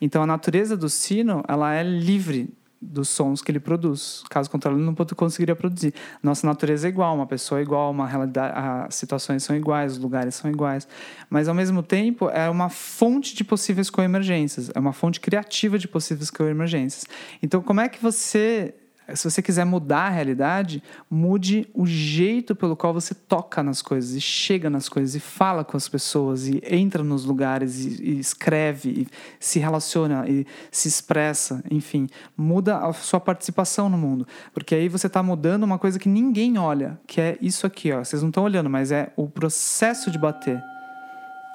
Então 0.00 0.22
a 0.22 0.26
natureza 0.26 0.76
do 0.76 0.88
sino, 0.88 1.42
ela 1.48 1.74
é 1.74 1.82
livre 1.82 2.52
dos 2.84 3.08
sons 3.08 3.40
que 3.40 3.50
ele 3.50 3.60
produz. 3.60 4.22
Caso 4.28 4.50
contrário, 4.50 4.78
ele 4.78 4.84
não 4.84 4.94
conseguiria 4.94 5.56
produzir. 5.56 5.94
Nossa 6.22 6.46
natureza 6.46 6.86
é 6.86 6.90
igual, 6.90 7.14
uma 7.14 7.26
pessoa 7.26 7.58
é 7.58 7.62
igual, 7.62 7.90
uma 7.90 8.06
realidade, 8.06 8.52
as 8.54 8.94
situações 8.94 9.42
são 9.42 9.56
iguais, 9.56 9.92
os 9.92 9.98
lugares 9.98 10.34
são 10.34 10.50
iguais. 10.50 10.86
Mas 11.30 11.48
ao 11.48 11.54
mesmo 11.54 11.82
tempo 11.82 12.28
é 12.28 12.50
uma 12.50 12.68
fonte 12.68 13.34
de 13.34 13.42
possíveis 13.42 13.88
coemergências, 13.88 14.70
é 14.74 14.78
uma 14.78 14.92
fonte 14.92 15.20
criativa 15.20 15.78
de 15.78 15.88
possíveis 15.88 16.30
coemergências. 16.30 17.06
Então, 17.42 17.62
como 17.62 17.80
é 17.80 17.88
que 17.88 18.02
você 18.02 18.74
se 19.12 19.30
você 19.30 19.42
quiser 19.42 19.66
mudar 19.66 20.06
a 20.06 20.08
realidade, 20.08 20.82
mude 21.10 21.68
o 21.74 21.86
jeito 21.86 22.56
pelo 22.56 22.74
qual 22.74 22.94
você 22.94 23.14
toca 23.14 23.62
nas 23.62 23.82
coisas 23.82 24.12
e 24.12 24.20
chega 24.20 24.70
nas 24.70 24.88
coisas 24.88 25.14
e 25.14 25.20
fala 25.20 25.62
com 25.62 25.76
as 25.76 25.86
pessoas 25.88 26.48
e 26.48 26.62
entra 26.64 27.04
nos 27.04 27.24
lugares 27.24 27.84
e, 27.84 28.02
e 28.02 28.18
escreve 28.18 28.88
e 28.88 29.08
se 29.38 29.58
relaciona 29.58 30.24
e 30.26 30.46
se 30.70 30.88
expressa, 30.88 31.62
enfim, 31.70 32.08
muda 32.34 32.78
a 32.78 32.92
sua 32.94 33.20
participação 33.20 33.90
no 33.90 33.98
mundo, 33.98 34.26
porque 34.54 34.74
aí 34.74 34.88
você 34.88 35.06
está 35.06 35.22
mudando 35.22 35.64
uma 35.64 35.78
coisa 35.78 35.98
que 35.98 36.08
ninguém 36.08 36.56
olha, 36.56 36.98
que 37.06 37.20
é 37.20 37.36
isso 37.42 37.66
aqui, 37.66 37.92
ó. 37.92 38.02
Vocês 38.02 38.22
não 38.22 38.30
estão 38.30 38.44
olhando, 38.44 38.70
mas 38.70 38.90
é 38.90 39.12
o 39.16 39.28
processo 39.28 40.10
de 40.10 40.18
bater, 40.18 40.62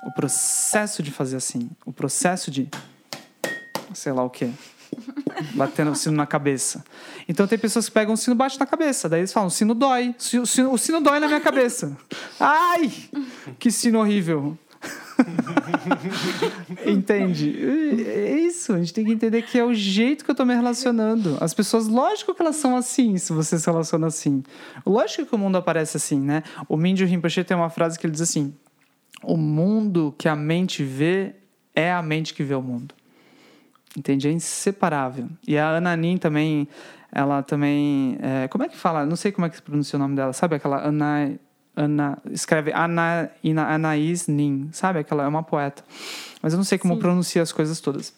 o 0.06 0.12
processo 0.12 1.02
de 1.02 1.10
fazer 1.10 1.38
assim, 1.38 1.70
o 1.84 1.92
processo 1.92 2.52
de 2.52 2.70
sei 3.94 4.14
lá 4.14 4.24
o 4.24 4.30
que 4.30 4.52
batendo 5.54 5.92
o 5.92 5.96
sino 5.96 6.16
na 6.16 6.26
cabeça. 6.26 6.84
Então 7.28 7.48
tem 7.48 7.58
pessoas 7.58 7.88
que 7.88 7.94
pegam 7.94 8.14
o 8.14 8.18
sino 8.18 8.36
e 8.36 8.60
na 8.60 8.66
cabeça. 8.66 9.08
Daí 9.10 9.22
eles 9.22 9.34
falam, 9.34 9.48
o 9.48 9.52
sino 9.52 9.74
dói. 9.74 10.16
O 10.42 10.46
sino, 10.46 10.74
o 10.74 10.78
sino 10.78 11.02
dói 11.02 11.20
na 11.20 11.28
minha 11.28 11.42
cabeça. 11.42 11.98
Ai! 12.40 12.92
Que 13.58 13.72
sino 13.72 14.00
horrível. 14.00 14.58
Entende? 16.86 17.56
É 18.06 18.40
isso. 18.40 18.74
A 18.74 18.80
gente 18.80 18.94
tem 18.94 19.06
que 19.06 19.12
entender 19.12 19.42
que 19.42 19.58
é 19.58 19.64
o 19.64 19.74
jeito 19.74 20.24
que 20.24 20.32
eu 20.32 20.36
tô 20.36 20.46
me 20.46 20.54
relacionando. 20.54 21.38
As 21.42 21.54
pessoas, 21.54 21.88
lógico 21.88 22.34
que 22.34 22.42
elas 22.42 22.56
são 22.56 22.76
assim, 22.76 23.18
se 23.18 23.34
você 23.34 23.58
se 23.58 23.66
relaciona 23.66 24.08
assim. 24.08 24.44
Lógico 24.86 25.26
que 25.26 25.36
o 25.36 25.38
mundo 25.38 25.58
aparece 25.58 25.98
assim, 25.98 26.20
né? 26.20 26.44
O 26.68 26.78
Mindy 26.78 27.06
Rinpoche 27.06 27.44
tem 27.44 27.56
uma 27.56 27.70
frase 27.70 28.00
que 28.00 28.06
ele 28.06 28.14
diz 28.14 28.22
assim: 28.22 28.54
O 29.24 29.38
mundo 29.38 30.14
que 30.18 30.28
a 30.28 30.36
mente 30.36 30.84
vê 30.84 31.36
é 31.76 31.92
a 31.92 32.02
mente 32.02 32.34
que 32.34 32.44
vê 32.44 32.56
o 32.56 32.62
mundo. 32.62 32.96
Entende? 33.98 34.28
É 34.28 34.32
inseparável. 34.32 35.28
E 35.48 35.58
a 35.58 35.78
Ananin 35.78 36.18
também, 36.18 36.68
ela 37.12 37.42
também. 37.42 38.18
É, 38.22 38.48
como 38.48 38.64
é 38.64 38.70
que 38.70 38.78
fala? 38.78 39.06
Não 39.06 39.16
sei 39.16 39.32
como 39.32 39.48
é 39.48 39.50
que 39.50 39.56
se 39.56 39.62
pronuncia 39.62 39.98
o 39.98 40.00
nome 40.00 40.16
dela. 40.16 40.34
Sabe 40.34 40.56
aquela 40.56 40.86
Ana. 40.86 41.32
Ana 41.76 42.18
escreve 42.30 42.74
Ana, 42.74 43.32
Anaís 43.70 44.28
Nin, 44.28 44.70
sabe? 44.74 45.00
Aquela 45.00 45.24
é 45.24 45.28
uma 45.28 45.44
poeta. 45.44 45.82
Mas 46.42 46.52
eu 46.52 46.58
não 46.58 46.64
sei 46.64 46.78
como 46.78 46.96
Sim. 46.96 47.00
pronuncia 47.00 47.42
as 47.42 47.54
coisas 47.54 47.80
todas. 47.80 48.14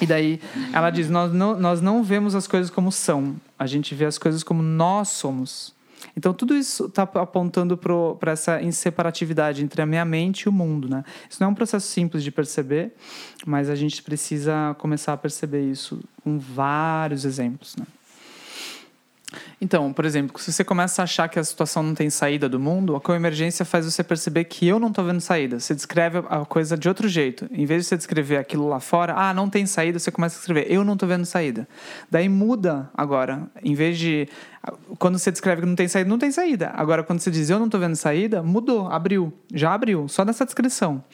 E 0.00 0.06
daí 0.06 0.40
ela 0.72 0.90
diz: 0.90 1.10
nós 1.10 1.32
não, 1.32 1.58
nós 1.58 1.80
não 1.80 2.02
vemos 2.02 2.34
as 2.34 2.46
coisas 2.46 2.70
como 2.70 2.90
são, 2.92 3.36
a 3.58 3.66
gente 3.66 3.94
vê 3.94 4.04
as 4.04 4.18
coisas 4.18 4.42
como 4.42 4.62
nós 4.62 5.08
somos. 5.08 5.74
Então, 6.16 6.32
tudo 6.32 6.56
isso 6.56 6.86
está 6.86 7.02
apontando 7.02 7.76
para 7.76 8.32
essa 8.32 8.62
inseparatividade 8.62 9.64
entre 9.64 9.82
a 9.82 9.86
minha 9.86 10.04
mente 10.04 10.42
e 10.42 10.48
o 10.48 10.52
mundo. 10.52 10.88
Né? 10.88 11.04
Isso 11.28 11.40
não 11.40 11.48
é 11.48 11.50
um 11.50 11.54
processo 11.54 11.86
simples 11.86 12.22
de 12.22 12.30
perceber, 12.30 12.94
mas 13.46 13.68
a 13.70 13.74
gente 13.74 14.02
precisa 14.02 14.74
começar 14.78 15.12
a 15.12 15.16
perceber 15.16 15.62
isso 15.70 16.00
com 16.22 16.38
vários 16.38 17.24
exemplos. 17.24 17.76
Né? 17.76 17.86
Então, 19.60 19.92
por 19.92 20.04
exemplo, 20.04 20.40
se 20.40 20.52
você 20.52 20.64
começa 20.64 21.02
a 21.02 21.04
achar 21.04 21.28
que 21.28 21.38
a 21.38 21.44
situação 21.44 21.82
não 21.82 21.94
tem 21.94 22.10
saída 22.10 22.48
do 22.48 22.58
mundo, 22.60 22.96
a 22.96 23.00
coemergência 23.00 23.64
faz 23.64 23.84
você 23.84 24.02
perceber 24.02 24.44
que 24.44 24.66
eu 24.66 24.78
não 24.78 24.88
estou 24.88 25.04
vendo 25.04 25.20
saída. 25.20 25.58
Você 25.60 25.74
descreve 25.74 26.18
a 26.28 26.44
coisa 26.44 26.76
de 26.76 26.88
outro 26.88 27.08
jeito. 27.08 27.48
Em 27.50 27.64
vez 27.66 27.82
de 27.82 27.88
você 27.88 27.96
descrever 27.96 28.36
aquilo 28.36 28.68
lá 28.68 28.80
fora, 28.80 29.14
ah, 29.16 29.32
não 29.32 29.48
tem 29.48 29.66
saída, 29.66 29.98
você 29.98 30.10
começa 30.10 30.38
a 30.38 30.40
escrever, 30.40 30.66
eu 30.70 30.84
não 30.84 30.94
estou 30.94 31.08
vendo 31.08 31.24
saída. 31.24 31.68
Daí 32.10 32.28
muda 32.28 32.90
agora. 32.94 33.42
Em 33.62 33.74
vez 33.74 33.98
de. 33.98 34.28
Quando 34.98 35.18
você 35.18 35.30
descreve 35.30 35.60
que 35.60 35.66
não 35.66 35.76
tem 35.76 35.88
saída, 35.88 36.08
não 36.08 36.18
tem 36.18 36.30
saída. 36.30 36.72
Agora, 36.74 37.02
quando 37.02 37.20
você 37.20 37.30
diz 37.30 37.50
eu 37.50 37.58
não 37.58 37.66
estou 37.66 37.80
vendo 37.80 37.96
saída, 37.96 38.42
mudou, 38.42 38.88
abriu. 38.88 39.32
Já 39.52 39.74
abriu, 39.74 40.08
só 40.08 40.24
nessa 40.24 40.44
descrição. 40.44 41.04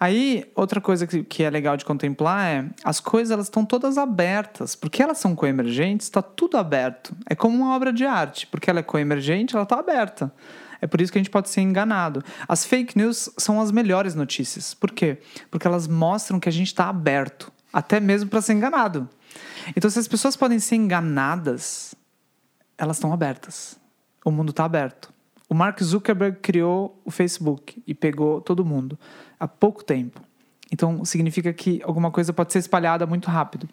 Aí, 0.00 0.50
outra 0.54 0.80
coisa 0.80 1.06
que, 1.06 1.22
que 1.22 1.42
é 1.42 1.50
legal 1.50 1.76
de 1.76 1.84
contemplar 1.84 2.46
é 2.46 2.64
as 2.82 3.00
coisas 3.00 3.30
elas 3.30 3.46
estão 3.46 3.66
todas 3.66 3.98
abertas. 3.98 4.74
Porque 4.74 5.02
elas 5.02 5.18
são 5.18 5.36
coemergentes, 5.36 6.06
está 6.06 6.22
tudo 6.22 6.56
aberto. 6.56 7.14
É 7.28 7.34
como 7.34 7.54
uma 7.54 7.76
obra 7.76 7.92
de 7.92 8.06
arte. 8.06 8.46
Porque 8.46 8.70
ela 8.70 8.80
é 8.80 8.82
coemergente, 8.82 9.54
ela 9.54 9.64
está 9.64 9.78
aberta. 9.78 10.32
É 10.80 10.86
por 10.86 11.02
isso 11.02 11.12
que 11.12 11.18
a 11.18 11.20
gente 11.20 11.30
pode 11.30 11.50
ser 11.50 11.60
enganado. 11.60 12.24
As 12.48 12.64
fake 12.64 12.96
news 12.96 13.28
são 13.36 13.60
as 13.60 13.70
melhores 13.70 14.14
notícias. 14.14 14.72
Por 14.72 14.90
quê? 14.90 15.18
Porque 15.50 15.66
elas 15.66 15.86
mostram 15.86 16.40
que 16.40 16.48
a 16.48 16.52
gente 16.52 16.68
está 16.68 16.88
aberto, 16.88 17.52
até 17.70 18.00
mesmo 18.00 18.30
para 18.30 18.40
ser 18.40 18.54
enganado. 18.54 19.06
Então, 19.76 19.90
se 19.90 19.98
as 19.98 20.08
pessoas 20.08 20.34
podem 20.34 20.58
ser 20.58 20.76
enganadas, 20.76 21.94
elas 22.78 22.96
estão 22.96 23.12
abertas. 23.12 23.78
O 24.24 24.30
mundo 24.30 24.50
está 24.50 24.64
aberto. 24.64 25.12
O 25.50 25.54
Mark 25.54 25.82
Zuckerberg 25.82 26.38
criou 26.40 27.02
o 27.04 27.10
Facebook 27.10 27.82
e 27.84 27.92
pegou 27.92 28.40
todo 28.40 28.64
mundo 28.64 28.96
há 29.38 29.48
pouco 29.48 29.82
tempo. 29.82 30.20
Então, 30.72 31.04
significa 31.04 31.52
que 31.52 31.82
alguma 31.82 32.12
coisa 32.12 32.32
pode 32.32 32.52
ser 32.52 32.60
espalhada 32.60 33.04
muito 33.04 33.28
rápido. 33.28 33.68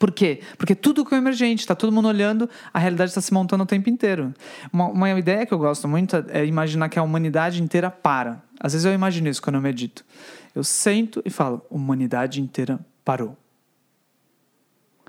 Por 0.00 0.10
quê? 0.10 0.40
Porque 0.58 0.74
tudo 0.74 1.04
que 1.04 1.14
é 1.14 1.18
emergente, 1.18 1.60
está 1.60 1.76
todo 1.76 1.92
mundo 1.92 2.08
olhando, 2.08 2.50
a 2.74 2.80
realidade 2.80 3.12
está 3.12 3.20
se 3.20 3.32
montando 3.32 3.62
o 3.62 3.66
tempo 3.66 3.88
inteiro. 3.88 4.34
Uma, 4.72 4.88
uma 4.88 5.10
ideia 5.10 5.46
que 5.46 5.54
eu 5.54 5.58
gosto 5.58 5.86
muito 5.86 6.16
é 6.28 6.44
imaginar 6.44 6.88
que 6.88 6.98
a 6.98 7.02
humanidade 7.04 7.62
inteira 7.62 7.88
para. 7.88 8.42
Às 8.58 8.72
vezes 8.72 8.84
eu 8.84 8.92
imagino 8.92 9.28
isso 9.28 9.40
quando 9.40 9.54
eu 9.54 9.62
medito. 9.62 10.04
Eu 10.56 10.64
sento 10.64 11.22
e 11.24 11.30
falo, 11.30 11.64
humanidade 11.70 12.40
inteira 12.40 12.80
parou. 13.04 13.36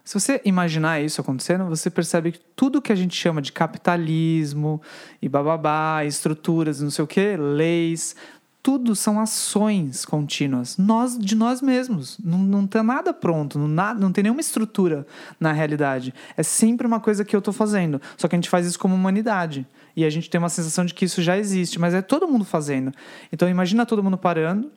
Se 0.08 0.14
você 0.14 0.42
imaginar 0.46 1.02
isso 1.02 1.20
acontecendo, 1.20 1.66
você 1.66 1.90
percebe 1.90 2.32
que 2.32 2.40
tudo 2.56 2.82
que 2.82 2.94
a 2.94 2.96
gente 2.96 3.14
chama 3.14 3.42
de 3.42 3.52
capitalismo 3.52 4.82
e 5.22 5.28
bababá, 5.28 6.06
estruturas, 6.06 6.80
não 6.80 6.90
sei 6.90 7.04
o 7.04 7.08
que, 7.08 7.36
leis, 7.36 8.16
tudo 8.64 8.96
são 8.96 9.20
ações 9.20 10.06
contínuas, 10.06 10.78
nós 10.78 11.20
de 11.20 11.36
nós 11.36 11.62
mesmos. 11.62 12.18
Não, 12.24 12.38
não 12.40 12.66
tem 12.66 12.82
nada 12.84 13.14
pronto, 13.14 13.60
não, 13.60 13.68
nada, 13.68 14.00
não 14.00 14.14
tem 14.14 14.24
nenhuma 14.24 14.40
estrutura 14.40 15.06
na 15.38 15.52
realidade. 15.52 16.14
É 16.38 16.42
sempre 16.42 16.88
uma 16.88 17.02
coisa 17.02 17.26
que 17.26 17.36
eu 17.36 17.40
estou 17.40 17.54
fazendo. 17.54 18.02
Só 18.16 18.30
que 18.30 18.36
a 18.36 18.38
gente 18.38 18.50
faz 18.50 18.66
isso 18.66 18.80
como 18.80 18.96
humanidade. 18.96 19.68
E 19.94 20.06
a 20.06 20.10
gente 20.10 20.30
tem 20.30 20.40
uma 20.40 20.48
sensação 20.48 20.86
de 20.86 20.94
que 20.94 21.04
isso 21.04 21.22
já 21.22 21.38
existe, 21.38 21.78
mas 21.80 21.94
é 21.94 22.02
todo 22.02 22.30
mundo 22.30 22.46
fazendo. 22.46 22.94
Então 23.30 23.50
imagina 23.50 23.86
todo 23.86 24.02
mundo 24.02 24.18
parando 24.18 24.72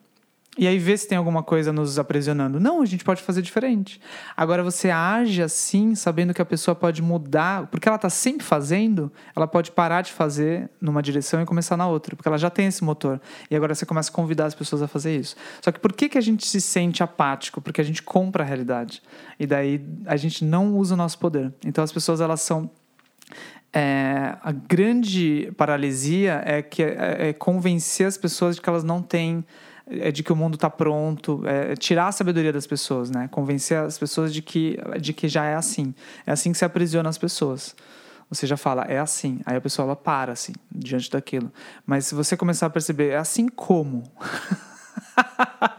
e 0.59 0.67
aí 0.67 0.79
vê 0.79 0.97
se 0.97 1.07
tem 1.07 1.17
alguma 1.17 1.45
coisa 1.45 1.73
nos 1.73 1.99
aprisionando. 1.99 2.59
Não, 2.59 2.83
a 2.83 2.85
gente 2.85 3.05
pode 3.05 3.23
fazer 3.23 3.41
diferente. 3.41 4.01
Agora 4.37 4.65
você 4.65 4.91
age 4.91 5.41
assim, 5.41 5.95
sabendo 5.95 6.35
que 6.35 6.43
a 6.43 6.45
pessoa 6.45 6.75
pode 6.75 7.01
mudar, 7.01 7.69
porque 7.69 7.89
ela 7.89 7.97
está 7.97 8.11
sempre 8.11 8.45
fazendo, 8.45 9.13
ela 9.35 9.47
pode 9.47 9.71
parar 9.71 10.03
de 10.03 10.13
fazer 10.13 10.69
numa 10.81 11.01
direção 11.03 11.41
e 11.41 11.47
começar 11.47 11.77
na 11.77 11.87
outra, 11.87 12.17
porque 12.17 12.29
ela 12.29 12.37
já 12.37 12.51
tem 12.51 12.67
esse 12.67 12.83
motor. 12.83 13.21
E 13.49 13.55
agora 13.55 13.75
você 13.77 13.87
começa 13.87 14.11
a 14.11 14.13
convidar 14.13 14.47
as 14.47 14.55
pessoas 14.55 14.83
a 14.83 14.89
fazer 14.89 15.17
isso. 15.17 15.37
Só 15.63 15.71
que 15.71 15.79
por 15.79 15.93
que, 15.93 16.09
que 16.09 16.19
a 16.19 16.21
gente 16.21 16.45
se 16.45 16.61
sente 16.61 17.01
apático? 17.01 17.61
Porque 17.61 17.81
a 17.81 17.85
gente 17.85 18.03
compra 18.03 18.43
a 18.43 18.47
realidade. 18.47 19.03
E 19.39 19.47
daí 19.47 19.81
a 20.05 20.17
gente 20.17 20.45
não 20.45 20.77
usa 20.77 20.95
o 20.95 20.97
nosso 20.97 21.19
poder. 21.19 21.55
Então 21.65 21.83
as 21.85 21.93
pessoas 21.93 22.21
elas 22.21 22.41
são 22.41 22.69
é, 23.73 24.37
a 24.43 24.51
grande 24.51 25.53
paralisia 25.57 26.43
é 26.45 26.61
que 26.61 26.83
é, 26.83 27.29
é 27.29 27.33
convencer 27.33 28.07
as 28.07 28.19
pessoas 28.19 28.57
de 28.57 28.63
que 28.63 28.69
elas 28.69 28.83
não 28.83 29.01
têm 29.01 29.45
é 29.91 30.13
de 30.13 30.23
que 30.23 30.33
o 30.33 30.37
mundo 30.37 30.55
está 30.55 30.71
pronto, 30.71 31.43
é 31.47 31.75
tirar 31.75 32.09
a 32.09 32.13
sabedoria 32.13 32.53
das 32.53 32.67
pessoas, 32.67 33.11
né? 33.11 33.29
Convencer 33.29 33.79
as 33.79 33.99
pessoas 33.99 34.33
de 34.33 34.41
que, 34.41 34.79
de 35.01 35.13
que 35.13 35.29
já 35.29 35.45
é 35.45 35.55
assim. 35.55 35.95
É 36.27 36.33
assim 36.33 36.53
que 36.53 36.59
se 36.59 36.65
aprisiona 36.65 37.09
as 37.09 37.19
pessoas. 37.19 37.75
Você 38.29 38.47
já 38.47 38.57
fala, 38.57 38.83
é 38.83 38.99
assim. 38.99 39.41
Aí 39.45 39.57
a 39.57 39.61
pessoa 39.61 39.87
ela 39.87 39.97
para, 39.97 40.33
assim, 40.33 40.53
diante 40.71 41.11
daquilo. 41.11 41.53
Mas 41.85 42.07
se 42.07 42.15
você 42.15 42.37
começar 42.37 42.67
a 42.67 42.71
perceber, 42.71 43.09
é 43.09 43.17
assim 43.17 43.49
como. 43.49 44.05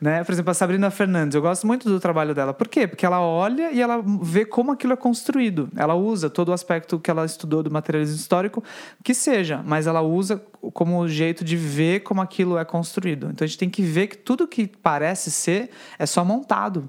né? 0.00 0.22
Por 0.24 0.32
exemplo, 0.32 0.50
a 0.50 0.54
Sabrina 0.54 0.90
Fernandes, 0.90 1.34
eu 1.34 1.42
gosto 1.42 1.66
muito 1.66 1.88
do 1.88 1.98
trabalho 1.98 2.34
dela. 2.34 2.52
Por 2.52 2.68
quê? 2.68 2.86
Porque 2.86 3.06
ela 3.06 3.20
olha 3.20 3.72
e 3.72 3.80
ela 3.80 4.02
vê 4.22 4.44
como 4.44 4.72
aquilo 4.72 4.92
é 4.92 4.96
construído. 4.96 5.68
Ela 5.76 5.94
usa 5.94 6.28
todo 6.28 6.50
o 6.50 6.52
aspecto 6.52 6.98
que 6.98 7.10
ela 7.10 7.24
estudou 7.24 7.62
do 7.62 7.70
materialismo 7.70 8.16
histórico, 8.16 8.62
que 9.02 9.14
seja, 9.14 9.62
mas 9.64 9.86
ela 9.86 10.02
usa 10.02 10.42
como 10.72 11.06
jeito 11.08 11.44
de 11.44 11.56
ver 11.56 12.00
como 12.00 12.20
aquilo 12.20 12.58
é 12.58 12.64
construído. 12.64 13.28
Então 13.30 13.44
a 13.44 13.48
gente 13.48 13.58
tem 13.58 13.70
que 13.70 13.82
ver 13.82 14.08
que 14.08 14.16
tudo 14.16 14.46
que 14.46 14.66
parece 14.66 15.30
ser 15.30 15.70
é 15.98 16.06
só 16.06 16.24
montado. 16.24 16.88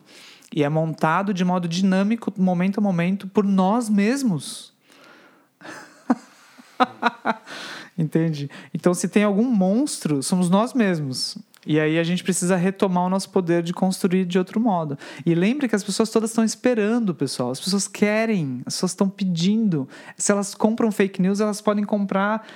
E 0.53 0.63
é 0.63 0.69
montado 0.69 1.33
de 1.33 1.43
modo 1.43 1.67
dinâmico, 1.67 2.33
momento 2.37 2.79
a 2.79 2.81
momento, 2.81 3.27
por 3.27 3.43
nós 3.43 3.89
mesmos. 3.89 4.73
Entende? 7.97 8.49
Então, 8.73 8.93
se 8.93 9.07
tem 9.09 9.23
algum 9.23 9.43
monstro, 9.43 10.21
somos 10.21 10.49
nós 10.49 10.73
mesmos. 10.73 11.37
E 11.67 11.81
aí 11.81 11.99
a 11.99 12.03
gente 12.03 12.23
precisa 12.23 12.55
retomar 12.55 13.03
o 13.03 13.09
nosso 13.09 13.29
poder 13.29 13.61
de 13.61 13.73
construir 13.73 14.23
de 14.23 14.39
outro 14.39 14.57
modo. 14.57 14.97
E 15.25 15.35
lembre 15.35 15.67
que 15.67 15.75
as 15.75 15.83
pessoas 15.83 16.09
todas 16.09 16.29
estão 16.29 16.45
esperando, 16.45 17.13
pessoal. 17.13 17.51
As 17.51 17.59
pessoas 17.59 17.89
querem, 17.89 18.61
as 18.65 18.75
pessoas 18.75 18.93
estão 18.93 19.09
pedindo. 19.09 19.87
Se 20.15 20.31
elas 20.31 20.55
compram 20.55 20.89
fake 20.93 21.21
news, 21.21 21.41
elas 21.41 21.59
podem 21.59 21.83
comprar 21.83 22.47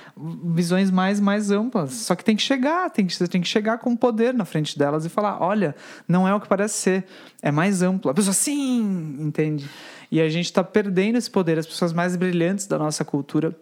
visões 0.54 0.90
mais 0.90 1.20
mais 1.20 1.50
amplas. 1.50 1.92
Só 1.92 2.16
que 2.16 2.24
tem 2.24 2.34
que 2.34 2.42
chegar, 2.42 2.88
tem 2.88 3.06
que, 3.06 3.28
tem 3.28 3.42
que 3.42 3.48
chegar 3.48 3.76
com 3.78 3.94
poder 3.94 4.32
na 4.32 4.46
frente 4.46 4.78
delas 4.78 5.04
e 5.04 5.10
falar: 5.10 5.42
olha, 5.42 5.76
não 6.08 6.26
é 6.26 6.34
o 6.34 6.40
que 6.40 6.48
parece 6.48 6.78
ser, 6.78 7.04
é 7.42 7.50
mais 7.50 7.82
amplo. 7.82 8.10
A 8.10 8.14
pessoa, 8.14 8.32
sim, 8.32 9.18
entende? 9.20 9.68
E 10.10 10.22
a 10.22 10.28
gente 10.30 10.46
está 10.46 10.64
perdendo 10.64 11.18
esse 11.18 11.30
poder. 11.30 11.58
As 11.58 11.66
pessoas 11.66 11.92
mais 11.92 12.16
brilhantes 12.16 12.66
da 12.66 12.78
nossa 12.78 13.04
cultura 13.04 13.54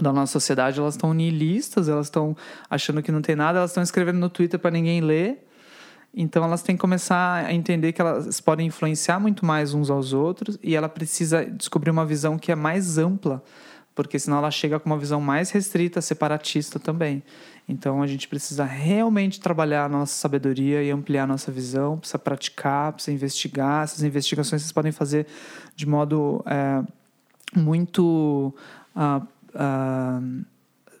da 0.00 0.12
nossa 0.12 0.32
sociedade, 0.32 0.78
elas 0.78 0.94
estão 0.94 1.14
nihilistas, 1.14 1.88
elas 1.88 2.06
estão 2.06 2.36
achando 2.68 3.02
que 3.02 3.10
não 3.10 3.22
tem 3.22 3.34
nada, 3.34 3.58
elas 3.58 3.70
estão 3.70 3.82
escrevendo 3.82 4.18
no 4.18 4.28
Twitter 4.28 4.60
para 4.60 4.70
ninguém 4.70 5.00
ler. 5.00 5.46
Então 6.14 6.42
elas 6.42 6.62
têm 6.62 6.76
que 6.76 6.80
começar 6.80 7.44
a 7.44 7.52
entender 7.52 7.92
que 7.92 8.00
elas 8.00 8.40
podem 8.40 8.66
influenciar 8.66 9.20
muito 9.20 9.44
mais 9.44 9.74
uns 9.74 9.90
aos 9.90 10.14
outros 10.14 10.58
e 10.62 10.74
ela 10.74 10.88
precisa 10.88 11.44
descobrir 11.44 11.90
uma 11.90 12.06
visão 12.06 12.38
que 12.38 12.50
é 12.50 12.54
mais 12.54 12.96
ampla, 12.96 13.42
porque 13.94 14.18
senão 14.18 14.38
ela 14.38 14.50
chega 14.50 14.80
com 14.80 14.88
uma 14.88 14.98
visão 14.98 15.20
mais 15.20 15.50
restrita, 15.50 16.00
separatista 16.00 16.78
também. 16.78 17.22
Então 17.68 18.02
a 18.02 18.06
gente 18.06 18.28
precisa 18.28 18.64
realmente 18.64 19.40
trabalhar 19.40 19.84
a 19.84 19.88
nossa 19.88 20.14
sabedoria 20.14 20.82
e 20.82 20.90
ampliar 20.90 21.24
a 21.24 21.26
nossa 21.26 21.52
visão, 21.52 21.98
precisa 21.98 22.18
praticar, 22.18 22.92
precisa 22.92 23.14
investigar. 23.14 23.84
Essas 23.84 24.02
investigações 24.02 24.62
vocês 24.62 24.72
podem 24.72 24.92
fazer 24.92 25.26
de 25.74 25.86
modo 25.86 26.42
é, 26.46 26.82
muito 27.54 28.54
uh, 28.94 29.26
uh, 29.56 30.44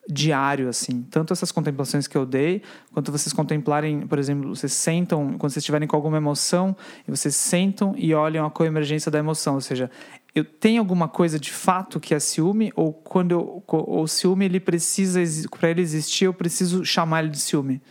diário, 0.08 0.68
assim. 0.68 1.02
Tanto 1.10 1.32
essas 1.32 1.50
contemplações 1.50 2.06
que 2.06 2.16
eu 2.16 2.24
dei, 2.24 2.62
quanto 2.92 3.10
vocês 3.10 3.32
contemplarem, 3.32 4.06
por 4.06 4.18
exemplo, 4.18 4.54
vocês 4.54 4.72
sentam, 4.72 5.36
quando 5.38 5.52
vocês 5.52 5.58
estiverem 5.58 5.86
com 5.88 5.96
alguma 5.96 6.16
emoção, 6.16 6.76
vocês 7.06 7.34
sentam 7.34 7.94
e 7.96 8.14
olham 8.14 8.46
a 8.46 8.50
coemergência 8.50 9.10
da 9.10 9.18
emoção. 9.18 9.54
Ou 9.54 9.60
seja, 9.60 9.90
eu 10.34 10.44
tenho 10.44 10.80
alguma 10.80 11.08
coisa 11.08 11.38
de 11.38 11.50
fato 11.52 11.98
que 11.98 12.14
é 12.14 12.20
ciúme, 12.20 12.72
ou 12.76 12.92
quando 12.92 13.32
eu, 13.32 13.64
o 13.66 14.06
ciúme 14.06 14.44
ele 14.44 14.60
precisa, 14.60 15.20
para 15.58 15.70
ele 15.70 15.80
existir, 15.80 16.26
eu 16.26 16.34
preciso 16.34 16.84
chamar 16.84 17.24
ele 17.24 17.30
de 17.30 17.40
ciúme. 17.40 17.82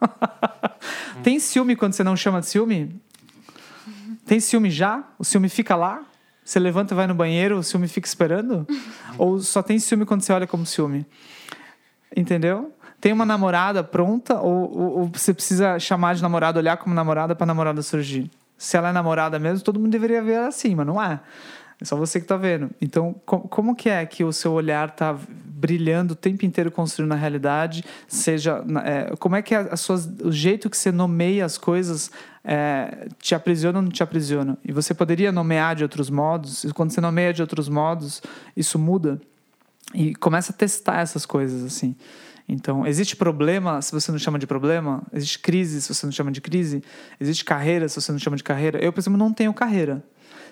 Tem 1.22 1.40
ciúme 1.40 1.74
quando 1.74 1.94
você 1.94 2.04
não 2.04 2.16
chama 2.16 2.40
de 2.40 2.46
ciúme? 2.46 3.00
Tem 4.26 4.38
ciúme 4.38 4.70
já? 4.70 5.04
O 5.18 5.24
ciúme 5.24 5.48
fica 5.48 5.74
lá? 5.74 6.04
Você 6.46 6.60
levanta 6.60 6.94
e 6.94 6.96
vai 6.96 7.08
no 7.08 7.14
banheiro, 7.14 7.58
o 7.58 7.62
ciúme 7.62 7.88
fica 7.88 8.06
esperando? 8.06 8.64
Ou 9.18 9.40
só 9.40 9.64
tem 9.64 9.80
ciúme 9.80 10.06
quando 10.06 10.22
você 10.22 10.32
olha 10.32 10.46
como 10.46 10.64
ciúme? 10.64 11.04
Entendeu? 12.16 12.72
Tem 13.00 13.12
uma 13.12 13.26
namorada 13.26 13.82
pronta 13.82 14.40
ou, 14.40 14.78
ou, 14.78 14.98
ou 15.00 15.10
você 15.12 15.34
precisa 15.34 15.78
chamar 15.78 16.14
de 16.14 16.22
namorada, 16.22 16.58
olhar 16.58 16.76
como 16.76 16.94
namorada 16.94 17.34
para 17.34 17.44
namorada 17.44 17.82
surgir? 17.82 18.30
Se 18.56 18.76
ela 18.76 18.88
é 18.88 18.92
namorada 18.92 19.38
mesmo, 19.38 19.62
todo 19.62 19.78
mundo 19.78 19.90
deveria 19.90 20.22
ver 20.22 20.32
ela 20.34 20.46
assim, 20.46 20.74
mas 20.74 20.86
não 20.86 21.02
é. 21.02 21.20
É 21.80 21.84
só 21.84 21.96
você 21.96 22.18
que 22.18 22.24
está 22.24 22.36
vendo. 22.36 22.70
Então, 22.80 23.14
como 23.24 23.76
que 23.76 23.88
é 23.88 24.04
que 24.06 24.24
o 24.24 24.32
seu 24.32 24.52
olhar 24.52 24.88
está 24.88 25.16
brilhando 25.44 26.12
o 26.12 26.16
tempo 26.16 26.44
inteiro 26.46 26.70
construindo 26.70 27.12
a 27.12 27.16
realidade? 27.16 27.84
Seja, 28.08 28.64
é, 28.84 29.14
como 29.16 29.36
é 29.36 29.42
que 29.42 29.54
é 29.54 29.58
a 29.58 29.76
suas, 29.76 30.06
o 30.22 30.32
jeito 30.32 30.70
que 30.70 30.76
você 30.76 30.90
nomeia 30.90 31.44
as 31.44 31.58
coisas 31.58 32.10
é, 32.42 33.08
te 33.18 33.34
aprisiona 33.34 33.78
ou 33.78 33.82
não 33.82 33.90
te 33.90 34.02
aprisiona? 34.02 34.56
E 34.64 34.72
você 34.72 34.94
poderia 34.94 35.30
nomear 35.30 35.76
de 35.76 35.82
outros 35.82 36.08
modos? 36.08 36.64
E 36.64 36.72
quando 36.72 36.92
você 36.92 37.00
nomeia 37.00 37.32
de 37.32 37.42
outros 37.42 37.68
modos, 37.68 38.22
isso 38.56 38.78
muda? 38.78 39.20
E 39.94 40.14
começa 40.14 40.52
a 40.52 40.56
testar 40.56 41.00
essas 41.00 41.26
coisas, 41.26 41.62
assim. 41.62 41.94
Então, 42.48 42.86
existe 42.86 43.16
problema 43.16 43.82
se 43.82 43.92
você 43.92 44.10
não 44.10 44.18
chama 44.18 44.38
de 44.38 44.46
problema? 44.46 45.02
Existe 45.12 45.38
crise 45.40 45.82
se 45.82 45.92
você 45.92 46.06
não 46.06 46.12
chama 46.12 46.30
de 46.30 46.40
crise? 46.40 46.82
Existe 47.20 47.44
carreira 47.44 47.88
se 47.88 48.00
você 48.00 48.12
não 48.12 48.18
chama 48.18 48.36
de 48.36 48.44
carreira? 48.44 48.78
Eu, 48.78 48.92
por 48.92 49.00
exemplo, 49.00 49.18
não 49.18 49.32
tenho 49.32 49.52
carreira. 49.52 50.02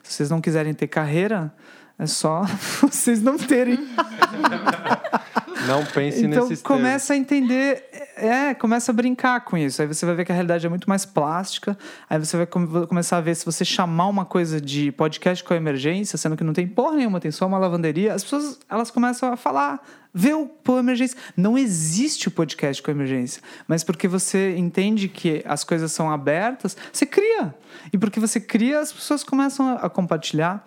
Se 0.05 0.15
vocês 0.15 0.31
não 0.31 0.41
quiserem 0.41 0.73
ter 0.73 0.87
carreira, 0.87 1.53
é 1.99 2.07
só 2.07 2.43
vocês 2.81 3.21
não 3.21 3.37
terem. 3.37 3.79
Não 5.67 5.85
pense 5.85 6.25
então, 6.25 6.45
nesses 6.45 6.63
começa 6.63 7.15
a 7.15 7.17
entender, 7.17 7.85
é, 8.17 8.55
começa 8.55 8.93
a 8.93 8.95
brincar 8.95 9.41
com 9.43 9.57
isso. 9.57 9.81
Aí 9.81 9.89
você 9.89 10.05
vai 10.05 10.15
ver 10.15 10.25
que 10.25 10.33
a 10.33 10.35
realidade 10.35 10.67
é 10.67 10.69
muito 10.69 10.89
mais 10.89 11.05
plástica. 11.05 11.77
Aí 12.09 12.19
você 12.19 12.37
vai 12.37 12.47
começar 12.47 13.19
a 13.19 13.21
ver 13.21 13.35
se 13.35 13.45
você 13.45 13.65
chamar 13.65 14.07
uma 14.07 14.25
coisa 14.25 14.61
de 14.61 14.93
podcast 14.93 15.43
com 15.43 15.55
emergência, 15.55 16.19
sendo 16.19 16.37
que 16.37 16.45
não 16.45 16.53
tem 16.53 16.67
porra 16.67 16.97
nenhuma, 16.97 17.21
tem 17.21 17.31
só 17.31 17.47
uma 17.47 17.59
lavanderia, 17.59 18.15
as 18.15 18.23
pessoas 18.23 18.59
elas 18.69 18.91
começam 18.91 19.33
a 19.33 19.37
falar, 19.37 19.83
vê 20.13 20.35
o 20.35 20.47
por 20.47 20.79
emergência. 20.79 21.19
Não 21.37 21.57
existe 21.57 22.29
o 22.29 22.31
podcast 22.31 22.83
com 22.83 22.91
emergência, 22.91 23.43
mas 23.67 23.83
porque 23.83 24.07
você 24.07 24.57
entende 24.57 25.09
que 25.09 25.43
as 25.47 25.65
coisas 25.65 25.91
são 25.93 26.11
abertas, 26.11 26.77
você 26.93 27.07
cria. 27.07 27.55
E 27.93 27.99
porque 27.99 28.21
você 28.21 28.39
cria, 28.39 28.81
as 28.81 28.93
pessoas 28.93 29.25
começam 29.25 29.77
a 29.81 29.89
compartilhar. 29.91 30.67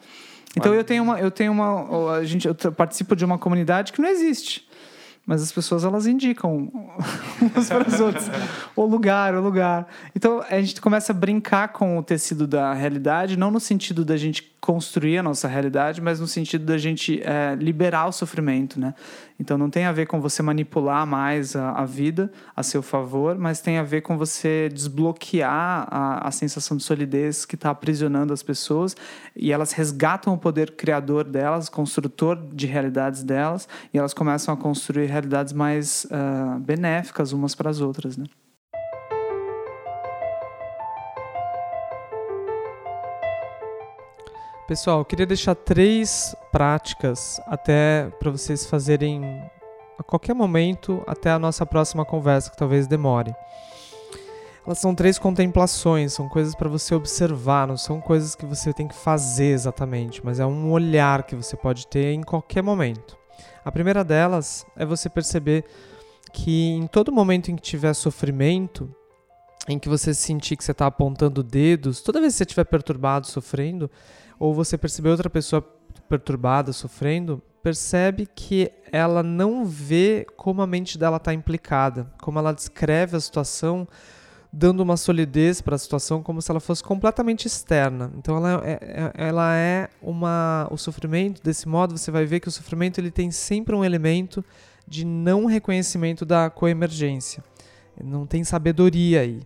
Então 0.55 0.73
eu 0.73 0.83
tenho 0.83 1.03
uma, 1.03 1.19
eu 1.19 1.29
tenho 1.29 1.51
uma, 1.51 2.17
a 2.17 2.23
gente, 2.23 2.47
eu 2.47 2.55
participo 2.71 3.15
de 3.15 3.23
uma 3.23 3.37
comunidade 3.37 3.93
que 3.93 4.01
não 4.01 4.09
existe, 4.09 4.66
mas 5.27 5.43
as 5.43 5.51
pessoas 5.51 5.83
elas 5.83 6.07
indicam 6.07 6.71
umas 7.41 7.67
para 7.67 7.85
as 7.85 7.99
outras. 7.99 8.31
O 8.73 8.85
lugar, 8.85 9.35
o 9.35 9.41
lugar. 9.41 9.85
Então 10.15 10.41
a 10.49 10.61
gente 10.61 10.79
começa 10.79 11.11
a 11.11 11.15
brincar 11.15 11.67
com 11.67 11.97
o 11.97 12.03
tecido 12.03 12.47
da 12.47 12.73
realidade, 12.73 13.37
não 13.37 13.51
no 13.51 13.59
sentido 13.59 14.05
da 14.05 14.15
gente 14.15 14.55
construir 14.61 15.17
a 15.17 15.23
nossa 15.23 15.47
realidade, 15.47 16.01
mas 16.01 16.21
no 16.21 16.27
sentido 16.27 16.65
da 16.65 16.77
gente 16.77 17.21
é, 17.21 17.55
liberar 17.55 18.07
o 18.07 18.11
sofrimento, 18.13 18.79
né? 18.79 18.93
Então 19.39 19.57
não 19.57 19.69
tem 19.69 19.85
a 19.85 19.91
ver 19.91 20.07
com 20.07 20.19
você 20.19 20.41
manipular 20.41 21.05
mais 21.05 21.55
a, 21.55 21.71
a 21.71 21.85
vida 21.85 22.31
a 22.55 22.63
seu 22.63 22.81
favor, 22.81 23.37
mas 23.37 23.61
tem 23.61 23.77
a 23.77 23.83
ver 23.83 24.01
com 24.01 24.17
você 24.17 24.69
desbloquear 24.69 25.87
a, 25.89 26.27
a 26.27 26.31
sensação 26.31 26.75
de 26.75 26.83
solidez 26.83 27.45
que 27.45 27.55
está 27.55 27.69
aprisionando 27.69 28.33
as 28.33 28.41
pessoas 28.41 28.95
e 29.35 29.51
elas 29.51 29.71
resgatam 29.71 30.33
o 30.33 30.37
poder 30.37 30.71
criador 30.71 31.23
delas, 31.23 31.69
construtor 31.69 32.37
de 32.51 32.65
realidades 32.65 33.23
delas, 33.23 33.67
e 33.93 33.97
elas 33.97 34.13
começam 34.13 34.53
a 34.53 34.57
construir 34.57 35.05
realidades 35.05 35.53
mais 35.53 36.05
uh, 36.05 36.59
benéficas 36.59 37.31
umas 37.31 37.53
para 37.53 37.69
as 37.69 37.79
outras, 37.79 38.17
né? 38.17 38.25
Pessoal, 44.67 44.99
eu 44.99 45.05
queria 45.05 45.25
deixar 45.25 45.55
três 45.55 46.35
práticas 46.51 47.39
até 47.47 48.11
para 48.19 48.29
vocês 48.29 48.65
fazerem 48.65 49.23
a 49.97 50.03
qualquer 50.03 50.35
momento 50.35 51.01
até 51.07 51.31
a 51.31 51.39
nossa 51.39 51.65
próxima 51.65 52.03
conversa, 52.03 52.51
que 52.51 52.57
talvez 52.57 52.85
demore. 52.85 53.33
Elas 54.65 54.77
são 54.77 54.93
três 54.93 55.17
contemplações, 55.17 56.11
são 56.11 56.27
coisas 56.27 56.53
para 56.53 56.67
você 56.67 56.93
observar, 56.93 57.65
não 57.65 57.77
são 57.77 58.01
coisas 58.01 58.35
que 58.35 58.45
você 58.45 58.73
tem 58.73 58.89
que 58.89 58.93
fazer 58.93 59.53
exatamente, 59.53 60.19
mas 60.21 60.37
é 60.37 60.45
um 60.45 60.69
olhar 60.69 61.23
que 61.23 61.33
você 61.33 61.55
pode 61.55 61.87
ter 61.87 62.11
em 62.11 62.21
qualquer 62.21 62.61
momento. 62.61 63.17
A 63.63 63.71
primeira 63.71 64.03
delas 64.03 64.65
é 64.75 64.85
você 64.85 65.09
perceber 65.09 65.63
que 66.33 66.71
em 66.71 66.87
todo 66.87 67.09
momento 67.09 67.49
em 67.49 67.55
que 67.55 67.61
tiver 67.61 67.93
sofrimento, 67.93 68.93
em 69.69 69.79
que 69.79 69.87
você 69.87 70.13
sentir 70.13 70.57
que 70.57 70.63
você 70.63 70.73
está 70.73 70.87
apontando 70.87 71.41
dedos, 71.41 72.01
toda 72.01 72.19
vez 72.19 72.33
que 72.33 72.39
você 72.39 72.43
estiver 72.43 72.65
perturbado, 72.65 73.27
sofrendo, 73.27 73.89
ou 74.39 74.53
você 74.53 74.77
perceber 74.77 75.09
outra 75.09 75.29
pessoa 75.29 75.61
perturbada, 76.07 76.71
sofrendo, 76.71 77.41
percebe 77.61 78.27
que 78.33 78.71
ela 78.91 79.21
não 79.21 79.65
vê 79.65 80.25
como 80.37 80.61
a 80.61 80.67
mente 80.67 80.97
dela 80.97 81.17
está 81.17 81.33
implicada, 81.33 82.09
como 82.21 82.39
ela 82.39 82.53
descreve 82.53 83.17
a 83.17 83.19
situação, 83.19 83.87
dando 84.53 84.79
uma 84.81 84.95
solidez 84.95 85.59
para 85.59 85.75
a 85.75 85.77
situação 85.77 86.23
como 86.23 86.41
se 86.41 86.49
ela 86.49 86.59
fosse 86.59 86.81
completamente 86.83 87.45
externa. 87.45 88.11
Então 88.17 88.37
ela 88.37 88.61
é, 88.63 88.79
é, 88.81 89.11
ela 89.15 89.55
é 89.55 89.89
uma 90.01 90.67
o 90.71 90.77
sofrimento 90.77 91.43
desse 91.43 91.67
modo 91.67 91.97
você 91.97 92.09
vai 92.09 92.25
ver 92.25 92.39
que 92.39 92.47
o 92.47 92.51
sofrimento 92.51 92.99
ele 92.99 93.11
tem 93.11 93.31
sempre 93.31 93.75
um 93.75 93.83
elemento 93.83 94.43
de 94.87 95.05
não 95.05 95.45
reconhecimento 95.45 96.25
da 96.25 96.49
coemergência. 96.49 97.43
Não 98.01 98.25
tem 98.25 98.43
sabedoria 98.43 99.21
aí. 99.21 99.41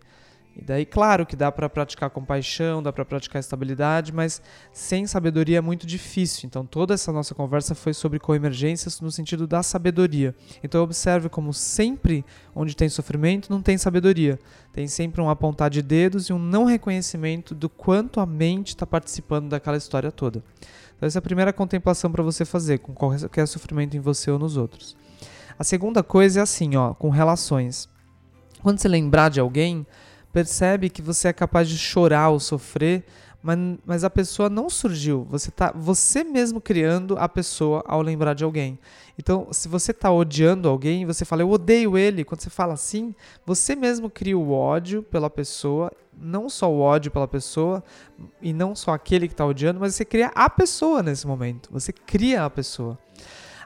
E 0.56 0.62
daí, 0.62 0.86
claro 0.86 1.26
que 1.26 1.36
dá 1.36 1.50
para 1.50 1.70
praticar 1.70 2.10
compaixão, 2.10 2.84
dá 2.84 2.92
para 2.92 3.06
praticar 3.06 3.40
estabilidade, 3.40 4.12
mas 4.12 4.42
sem 4.74 5.08
sabedoria 5.08 5.60
é 5.60 5.62
muito 5.62 5.88
difícil. 5.88 6.46
Então, 6.46 6.66
toda 6.66 6.94
essa 6.94 7.12
nossa 7.12 7.34
conversa 7.34 7.74
foi 7.74 7.94
sobre 7.94 8.20
coemergências 8.20 9.00
no 9.00 9.10
sentido 9.10 9.48
da 9.48 9.64
sabedoria. 9.64 10.36
Então, 10.62 10.84
observe 10.84 11.30
como 11.30 11.54
sempre 11.54 12.26
onde 12.54 12.76
tem 12.76 12.90
sofrimento 12.90 13.50
não 13.50 13.62
tem 13.62 13.78
sabedoria. 13.78 14.38
Tem 14.74 14.88
sempre 14.88 15.22
um 15.22 15.30
apontar 15.30 15.70
de 15.70 15.82
dedos 15.82 16.28
e 16.28 16.34
um 16.34 16.40
não 16.40 16.66
reconhecimento 16.66 17.56
do 17.56 17.70
quanto 17.70 18.20
a 18.20 18.26
mente 18.26 18.70
está 18.70 18.86
participando 18.86 19.50
daquela 19.50 19.78
história 19.78 20.12
toda. 20.12 20.44
Então, 20.98 21.08
essa 21.08 21.18
é 21.18 21.20
a 21.20 21.24
primeira 21.24 21.54
contemplação 21.54 22.12
para 22.12 22.24
você 22.24 22.44
fazer 22.44 22.80
com 22.80 22.94
qualquer 22.94 23.48
sofrimento 23.48 23.96
em 23.96 24.02
você 24.02 24.30
ou 24.30 24.38
nos 24.38 24.58
outros. 24.58 24.98
A 25.58 25.64
segunda 25.64 26.04
coisa 26.04 26.42
é 26.42 26.44
assim, 26.44 26.76
ó, 26.76 26.94
com 26.94 27.10
relações. 27.10 27.88
Quando 28.62 28.80
você 28.80 28.88
lembrar 28.88 29.30
de 29.30 29.40
alguém, 29.40 29.86
percebe 30.32 30.90
que 30.90 31.02
você 31.02 31.28
é 31.28 31.34
capaz 31.34 31.68
de 31.68 31.78
chorar 31.78 32.30
ou 32.30 32.40
sofrer, 32.40 33.04
mas, 33.44 33.58
mas 33.86 34.04
a 34.04 34.10
pessoa 34.10 34.50
não 34.50 34.70
surgiu. 34.70 35.26
Você 35.30 35.50
tá 35.50 35.72
você 35.76 36.24
mesmo 36.24 36.62
criando 36.62 37.18
a 37.18 37.28
pessoa 37.28 37.84
ao 37.88 38.02
lembrar 38.02 38.34
de 38.34 38.44
alguém. 38.44 38.78
Então, 39.18 39.48
se 39.52 39.68
você 39.68 39.92
está 39.92 40.12
odiando 40.12 40.70
alguém, 40.70 41.06
você 41.06 41.26
fala, 41.26 41.42
eu 41.42 41.50
odeio 41.50 41.98
ele. 41.98 42.24
Quando 42.24 42.42
você 42.42 42.50
fala 42.50 42.74
assim, 42.74 43.14
você 43.46 43.76
mesmo 43.76 44.10
cria 44.10 44.38
o 44.38 44.52
ódio 44.52 45.04
pela 45.04 45.30
pessoa, 45.30 45.92
não 46.16 46.50
só 46.50 46.72
o 46.72 46.80
ódio 46.80 47.12
pela 47.12 47.28
pessoa, 47.28 47.84
e 48.42 48.54
não 48.54 48.76
só 48.76 48.92
aquele 48.92 49.28
que 49.28 49.34
está 49.34 49.46
odiando, 49.46 49.80
mas 49.80 49.96
você 49.96 50.06
cria 50.06 50.32
a 50.36 50.50
pessoa 50.50 51.02
nesse 51.02 51.26
momento. 51.26 51.70
Você 51.72 51.92
cria 51.92 52.46
a 52.46 52.50
pessoa. 52.50 52.98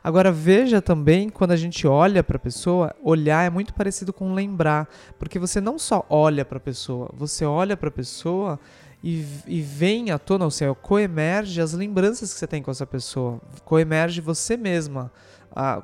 Agora 0.05 0.31
veja 0.31 0.83
também 0.83 1.29
quando 1.29 1.49
a 1.49 1.55
gente 1.55 1.87
olha 1.87 2.23
para 2.23 2.37
a 2.37 2.39
pessoa, 2.39 2.95
olhar 3.03 3.43
é 3.43 3.49
muito 3.49 3.73
parecido 3.73 4.13
com 4.13 4.35
lembrar, 4.35 4.87
porque 5.17 5.39
você 5.39 5.59
não 5.59 5.79
só 5.79 6.05
olha 6.07 6.45
para 6.45 6.59
a 6.59 6.61
pessoa, 6.61 7.09
você 7.17 7.43
olha 7.43 7.75
para 7.75 7.89
a 7.89 7.91
pessoa 7.91 8.59
e, 9.03 9.25
e 9.47 9.61
vem 9.61 10.11
à 10.11 10.19
tona, 10.19 10.45
ou 10.45 10.51
seja, 10.51 10.75
coemerge 10.75 11.59
as 11.59 11.73
lembranças 11.73 12.31
que 12.31 12.37
você 12.37 12.45
tem 12.45 12.61
com 12.61 12.69
essa 12.69 12.85
pessoa, 12.85 13.41
coemerge 13.63 14.21
você 14.21 14.55
mesma. 14.55 15.11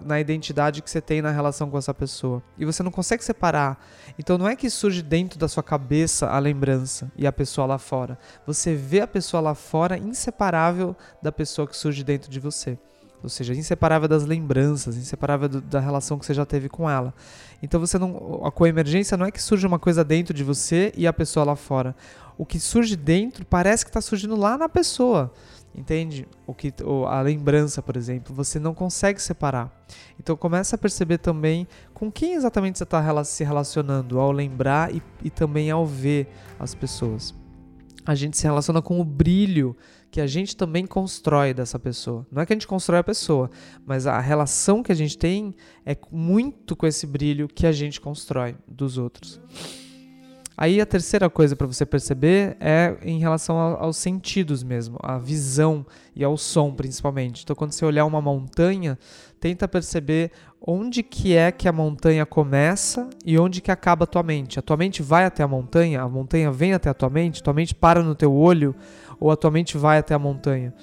Na 0.06 0.20
identidade 0.20 0.82
que 0.82 0.92
você 0.92 1.00
tem 1.00 1.22
na 1.22 1.32
relação 1.32 1.70
com 1.70 1.78
essa 1.78 1.94
pessoa. 1.94 2.44
E 2.58 2.66
você 2.66 2.84
não 2.84 2.92
consegue 2.92 3.24
separar. 3.24 3.82
Então 4.20 4.38
não 4.38 4.46
é 4.46 4.54
que 4.54 4.70
surge 4.70 5.02
dentro 5.02 5.40
da 5.40 5.48
sua 5.48 5.64
cabeça 5.64 6.28
a 6.28 6.38
lembrança 6.40 7.10
e 7.16 7.26
a 7.26 7.32
pessoa 7.32 7.66
lá 7.66 7.78
fora. 7.78 8.20
Você 8.46 8.76
vê 8.76 9.00
a 9.00 9.08
pessoa 9.08 9.40
lá 9.40 9.56
fora 9.56 9.98
inseparável 9.98 10.94
da 11.24 11.32
pessoa 11.32 11.66
que 11.66 11.78
surge 11.78 12.04
dentro 12.04 12.30
de 12.30 12.38
você 12.38 12.78
ou 13.24 13.30
seja, 13.30 13.54
inseparável 13.54 14.08
das 14.08 14.26
lembranças, 14.26 14.98
inseparável 14.98 15.48
do, 15.48 15.62
da 15.62 15.80
relação 15.80 16.18
que 16.18 16.26
você 16.26 16.34
já 16.34 16.46
teve 16.46 16.68
com 16.68 16.90
ela. 16.90 17.14
Então 17.62 17.80
você 17.80 17.98
não, 17.98 18.42
a 18.44 18.52
coemergência 18.52 19.16
não 19.16 19.26
é 19.26 19.32
que 19.32 19.42
surge 19.42 19.66
uma 19.66 19.80
coisa 19.80 20.04
dentro 20.04 20.34
de 20.34 20.44
você 20.44 20.92
e 20.96 21.06
a 21.06 21.14
pessoa 21.14 21.46
lá 21.46 21.56
fora. 21.56 21.96
O 22.38 22.46
que 22.46 22.60
surge 22.60 22.96
dentro 22.96 23.46
parece 23.46 23.86
que 23.86 23.90
está 23.90 24.02
surgindo 24.02 24.36
lá 24.36 24.58
na 24.58 24.68
pessoa, 24.68 25.32
entende? 25.76 26.28
O 26.48 26.54
que, 26.54 26.74
a 27.08 27.22
lembrança, 27.22 27.82
por 27.82 27.96
exemplo, 27.96 28.34
você 28.34 28.60
não 28.60 28.74
consegue 28.74 29.22
separar. 29.22 29.72
Então 30.20 30.36
começa 30.36 30.76
a 30.76 30.80
perceber 30.80 31.20
também 31.20 31.68
com 31.94 32.12
quem 32.12 32.34
exatamente 32.34 32.80
você 32.80 32.84
está 32.84 33.24
se 33.24 33.44
relacionando 33.44 34.20
ao 34.20 34.32
lembrar 34.32 34.94
e, 34.94 35.04
e 35.24 35.30
também 35.30 35.70
ao 35.70 35.86
ver 35.86 36.28
as 36.60 36.74
pessoas. 36.74 37.36
A 38.04 38.16
gente 38.16 38.36
se 38.36 38.44
relaciona 38.44 38.82
com 38.82 39.00
o 39.00 39.04
brilho 39.06 39.78
que 40.12 40.20
a 40.20 40.28
gente 40.28 40.56
também 40.58 40.86
constrói 40.86 41.54
dessa 41.54 41.80
pessoa. 41.80 42.28
Não 42.30 42.42
é 42.42 42.46
que 42.46 42.52
a 42.52 42.56
gente 42.56 42.68
constrói 42.68 43.00
a 43.00 43.04
pessoa, 43.04 43.50
mas 43.86 44.06
a 44.06 44.20
relação 44.20 44.84
que 44.84 44.92
a 44.92 44.96
gente 44.96 45.18
tem 45.18 45.56
é 45.86 45.98
muito 46.12 46.76
com 46.76 46.86
esse 46.86 47.08
brilho 47.08 47.48
que 47.48 47.66
a 47.66 47.72
gente 47.72 48.02
constrói 48.02 48.56
dos 48.68 48.98
outros. 48.98 49.40
Aí 50.62 50.80
a 50.80 50.86
terceira 50.86 51.28
coisa 51.28 51.56
para 51.56 51.66
você 51.66 51.88
perceber 51.88 52.56
é 52.60 52.96
em 53.02 53.18
relação 53.18 53.58
aos 53.58 53.98
sentidos 53.98 54.62
mesmo, 54.62 54.96
a 55.02 55.18
visão 55.18 55.84
e 56.16 56.24
ao 56.24 56.38
som 56.38 56.72
principalmente. 56.72 57.42
Então 57.42 57.56
quando 57.56 57.72
você 57.72 57.84
olhar 57.84 58.06
uma 58.06 58.22
montanha, 58.22 58.96
tenta 59.40 59.68
perceber 59.68 60.30
onde 60.62 61.02
que 61.02 61.36
é 61.36 61.52
que 61.52 61.68
a 61.68 61.72
montanha 61.72 62.28
começa 62.28 63.10
e 63.26 63.40
onde 63.40 63.60
que 63.60 63.72
acaba 63.72 64.04
a 64.04 64.08
tua 64.08 64.22
mente. 64.22 64.60
A 64.60 64.62
tua 64.62 64.78
mente 64.78 65.02
vai 65.02 65.26
até 65.26 65.42
a 65.42 65.48
montanha, 65.48 66.00
a 66.00 66.08
montanha 66.08 66.52
vem 66.52 66.74
até 66.74 66.92
a 66.92 66.94
tua 66.94 67.10
mente, 67.10 67.42
tua 67.42 67.54
mente 67.54 67.74
para 67.74 68.04
no 68.04 68.14
teu 68.14 68.32
olho 68.32 68.76
ou 69.20 69.32
a 69.32 69.36
tua 69.36 69.50
mente 69.50 69.80
vai 69.80 69.98
até 69.98 70.14
a 70.14 70.20
montanha. 70.20 70.76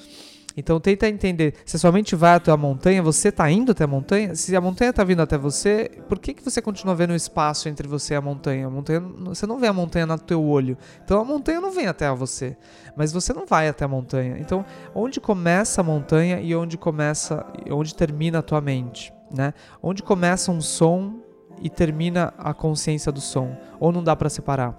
Então 0.59 0.81
tenta 0.81 1.09
entender, 1.09 1.55
se 1.65 1.79
sua 1.79 1.93
mente 1.93 2.17
vai 2.17 2.35
até 2.35 2.51
a 2.51 2.57
montanha, 2.57 3.01
você 3.01 3.29
está 3.29 3.49
indo 3.49 3.71
até 3.71 3.85
a 3.85 3.87
montanha? 3.87 4.35
Se 4.35 4.57
a 4.57 4.61
montanha 4.61 4.91
está 4.91 5.05
vindo 5.05 5.23
até 5.23 5.39
você, 5.39 5.89
por 6.09 6.19
que, 6.19 6.35
que 6.35 6.45
você 6.45 6.61
continua 6.61 6.97
vendo 6.97 7.13
o 7.13 7.15
espaço 7.15 7.69
entre 7.69 7.87
você 7.87 8.15
e 8.15 8.17
a 8.17 8.21
montanha? 8.21 8.67
A 8.67 8.71
montanha? 8.71 8.99
Você 9.01 9.47
não 9.47 9.61
vê 9.61 9.69
a 9.69 9.73
montanha 9.73 10.05
no 10.05 10.19
teu 10.19 10.43
olho. 10.43 10.77
Então 11.05 11.21
a 11.21 11.25
montanha 11.25 11.61
não 11.61 11.71
vem 11.71 11.87
até 11.87 12.13
você, 12.13 12.57
mas 12.97 13.13
você 13.13 13.33
não 13.33 13.47
vai 13.47 13.69
até 13.69 13.85
a 13.85 13.89
montanha. 13.89 14.37
Então, 14.41 14.65
onde 14.93 15.21
começa 15.21 15.81
a 15.81 15.85
montanha 15.85 16.41
e 16.41 16.57
onde 16.57 16.77
começa, 16.77 17.47
onde 17.71 17.95
termina 17.95 18.41
a 18.41 18.43
tua 18.43 18.61
mente, 18.61 19.13
né? 19.33 19.55
Onde 19.81 20.03
começa 20.03 20.51
um 20.51 20.61
som 20.61 21.21
e 21.63 21.71
termina 21.71 22.35
a 22.37 22.53
consciência 22.53 23.13
do 23.13 23.21
som, 23.21 23.57
ou 23.79 23.93
não 23.93 24.03
dá 24.03 24.17
para 24.17 24.29
separar 24.29 24.77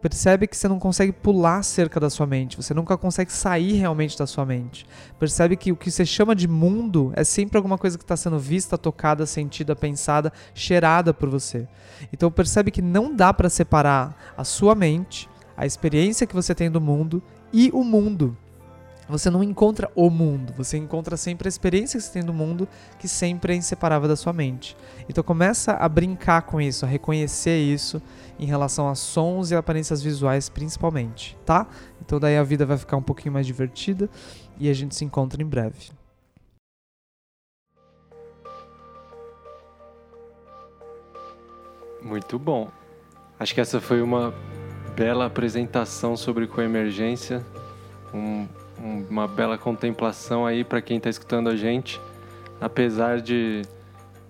percebe 0.00 0.46
que 0.46 0.56
você 0.56 0.68
não 0.68 0.78
consegue 0.78 1.12
pular 1.12 1.62
cerca 1.62 1.98
da 1.98 2.08
sua 2.08 2.26
mente, 2.26 2.56
você 2.56 2.72
nunca 2.72 2.96
consegue 2.96 3.32
sair 3.32 3.72
realmente 3.74 4.16
da 4.16 4.26
sua 4.26 4.44
mente. 4.44 4.86
Percebe 5.18 5.56
que 5.56 5.72
o 5.72 5.76
que 5.76 5.90
você 5.90 6.04
chama 6.06 6.34
de 6.34 6.46
mundo 6.46 7.12
é 7.14 7.24
sempre 7.24 7.56
alguma 7.56 7.76
coisa 7.76 7.98
que 7.98 8.04
está 8.04 8.16
sendo 8.16 8.38
vista, 8.38 8.78
tocada, 8.78 9.26
sentida, 9.26 9.74
pensada, 9.74 10.32
cheirada 10.54 11.12
por 11.12 11.28
você. 11.28 11.66
Então 12.12 12.30
percebe 12.30 12.70
que 12.70 12.82
não 12.82 13.14
dá 13.14 13.32
para 13.32 13.50
separar 13.50 14.16
a 14.36 14.44
sua 14.44 14.74
mente, 14.74 15.28
a 15.56 15.66
experiência 15.66 16.26
que 16.26 16.34
você 16.34 16.54
tem 16.54 16.70
do 16.70 16.80
mundo 16.80 17.22
e 17.52 17.70
o 17.72 17.82
mundo. 17.82 18.36
Você 19.08 19.30
não 19.30 19.42
encontra 19.42 19.90
o 19.94 20.10
mundo, 20.10 20.52
você 20.54 20.76
encontra 20.76 21.16
sempre 21.16 21.48
a 21.48 21.50
experiência 21.50 21.98
que 21.98 22.04
você 22.04 22.12
tem 22.12 22.22
do 22.22 22.34
mundo, 22.34 22.68
que 22.98 23.08
sempre 23.08 23.54
é 23.54 23.56
inseparável 23.56 24.06
da 24.06 24.16
sua 24.16 24.32
mente. 24.34 24.76
Então 25.08 25.24
começa 25.24 25.72
a 25.72 25.88
brincar 25.88 26.42
com 26.42 26.60
isso, 26.60 26.84
a 26.84 26.88
reconhecer 26.88 27.58
isso 27.58 28.02
em 28.38 28.44
relação 28.44 28.88
a 28.88 28.94
sons 28.94 29.50
e 29.50 29.54
aparências 29.54 30.02
visuais 30.02 30.48
principalmente, 30.48 31.36
tá? 31.46 31.66
Então 32.02 32.20
daí 32.20 32.36
a 32.36 32.42
vida 32.42 32.66
vai 32.66 32.76
ficar 32.76 32.98
um 32.98 33.02
pouquinho 33.02 33.32
mais 33.32 33.46
divertida 33.46 34.10
e 34.58 34.68
a 34.68 34.74
gente 34.74 34.94
se 34.94 35.04
encontra 35.04 35.42
em 35.42 35.46
breve. 35.46 35.90
Muito 42.02 42.38
bom. 42.38 42.70
Acho 43.40 43.54
que 43.54 43.60
essa 43.60 43.80
foi 43.80 44.02
uma 44.02 44.34
bela 44.94 45.26
apresentação 45.26 46.16
sobre 46.16 46.46
coemergência, 46.46 47.44
um, 48.12 48.46
uma 48.82 49.26
bela 49.26 49.58
contemplação 49.58 50.46
aí 50.46 50.64
para 50.64 50.80
quem 50.80 50.96
está 50.96 51.10
escutando 51.10 51.48
a 51.48 51.56
gente, 51.56 52.00
apesar 52.60 53.20
de, 53.20 53.62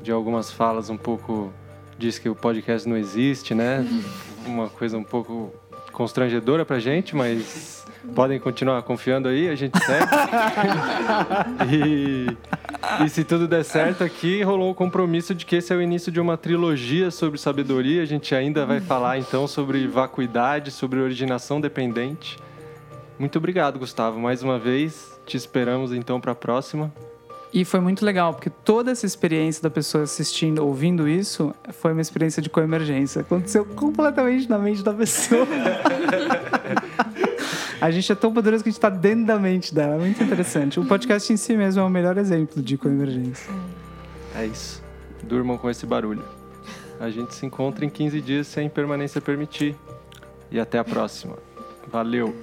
de 0.00 0.10
algumas 0.10 0.50
falas 0.50 0.90
um 0.90 0.96
pouco 0.96 1.52
diz 1.98 2.18
que 2.18 2.28
o 2.28 2.34
podcast 2.34 2.88
não 2.88 2.96
existe, 2.96 3.54
né? 3.54 3.84
Uma 4.46 4.68
coisa 4.68 4.96
um 4.96 5.04
pouco 5.04 5.52
constrangedora 5.92 6.64
pra 6.64 6.78
gente, 6.78 7.14
mas 7.16 7.84
podem 8.14 8.38
continuar 8.38 8.80
confiando 8.82 9.28
aí, 9.28 9.48
a 9.48 9.54
gente 9.56 9.76
segue. 9.84 10.06
e, 11.74 13.04
e 13.04 13.08
se 13.08 13.24
tudo 13.24 13.48
der 13.48 13.64
certo 13.64 14.04
aqui, 14.04 14.42
rolou 14.42 14.70
o 14.70 14.74
compromisso 14.74 15.34
de 15.34 15.44
que 15.44 15.56
esse 15.56 15.72
é 15.72 15.76
o 15.76 15.82
início 15.82 16.12
de 16.12 16.20
uma 16.20 16.36
trilogia 16.36 17.10
sobre 17.10 17.38
sabedoria. 17.38 18.00
A 18.00 18.06
gente 18.06 18.34
ainda 18.34 18.64
vai 18.64 18.80
falar 18.80 19.18
então 19.18 19.46
sobre 19.48 19.86
vacuidade, 19.88 20.70
sobre 20.70 21.00
originação 21.00 21.60
dependente. 21.60 22.38
Muito 23.18 23.36
obrigado, 23.36 23.78
Gustavo, 23.78 24.20
mais 24.20 24.42
uma 24.42 24.58
vez. 24.58 25.18
Te 25.26 25.36
esperamos 25.36 25.92
então 25.92 26.20
para 26.20 26.32
a 26.32 26.34
próxima. 26.34 26.92
E 27.52 27.64
foi 27.64 27.80
muito 27.80 28.04
legal, 28.04 28.34
porque 28.34 28.50
toda 28.50 28.90
essa 28.90 29.06
experiência 29.06 29.62
da 29.62 29.70
pessoa 29.70 30.04
assistindo, 30.04 30.64
ouvindo 30.64 31.08
isso, 31.08 31.54
foi 31.72 31.92
uma 31.92 32.02
experiência 32.02 32.42
de 32.42 32.50
coemergência. 32.50 33.22
Aconteceu 33.22 33.64
completamente 33.64 34.48
na 34.48 34.58
mente 34.58 34.82
da 34.82 34.92
pessoa. 34.92 35.46
a 37.80 37.90
gente 37.90 38.12
é 38.12 38.14
tão 38.14 38.32
poderoso 38.32 38.62
que 38.62 38.68
a 38.68 38.70
gente 38.70 38.78
está 38.78 38.90
dentro 38.90 39.26
da 39.26 39.38
mente 39.38 39.74
dela. 39.74 39.94
É 39.94 39.98
muito 39.98 40.22
interessante. 40.22 40.78
O 40.78 40.84
podcast 40.84 41.32
em 41.32 41.38
si 41.38 41.56
mesmo 41.56 41.80
é 41.80 41.84
o 41.84 41.90
melhor 41.90 42.18
exemplo 42.18 42.62
de 42.62 42.76
coemergência. 42.76 43.50
É 44.36 44.44
isso. 44.44 44.82
Durmam 45.22 45.56
com 45.56 45.70
esse 45.70 45.86
barulho. 45.86 46.22
A 47.00 47.08
gente 47.08 47.34
se 47.34 47.46
encontra 47.46 47.84
em 47.84 47.90
15 47.90 48.20
dias 48.20 48.46
se 48.46 48.60
a 48.60 48.62
impermanência 48.62 49.20
permitir. 49.20 49.74
E 50.50 50.60
até 50.60 50.78
a 50.78 50.84
próxima. 50.84 51.36
Valeu. 51.90 52.34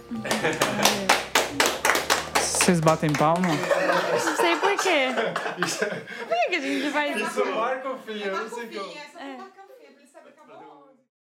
Vocês 2.36 2.80
batem 2.80 3.14
palma? 3.14 3.48
Não 3.48 4.36
sei 4.38 4.56
por 4.56 4.76
quê. 4.78 5.10
Por 6.28 6.50
que 6.50 6.56
a 6.56 6.60
gente 6.60 6.92
faz 6.92 7.16
isso? 7.16 7.46
marca 7.46 7.90
o 7.90 7.98
fim, 8.00 8.22
eu 8.22 8.36
não 8.36 8.50
sei 8.50 8.80
É. 9.20 9.55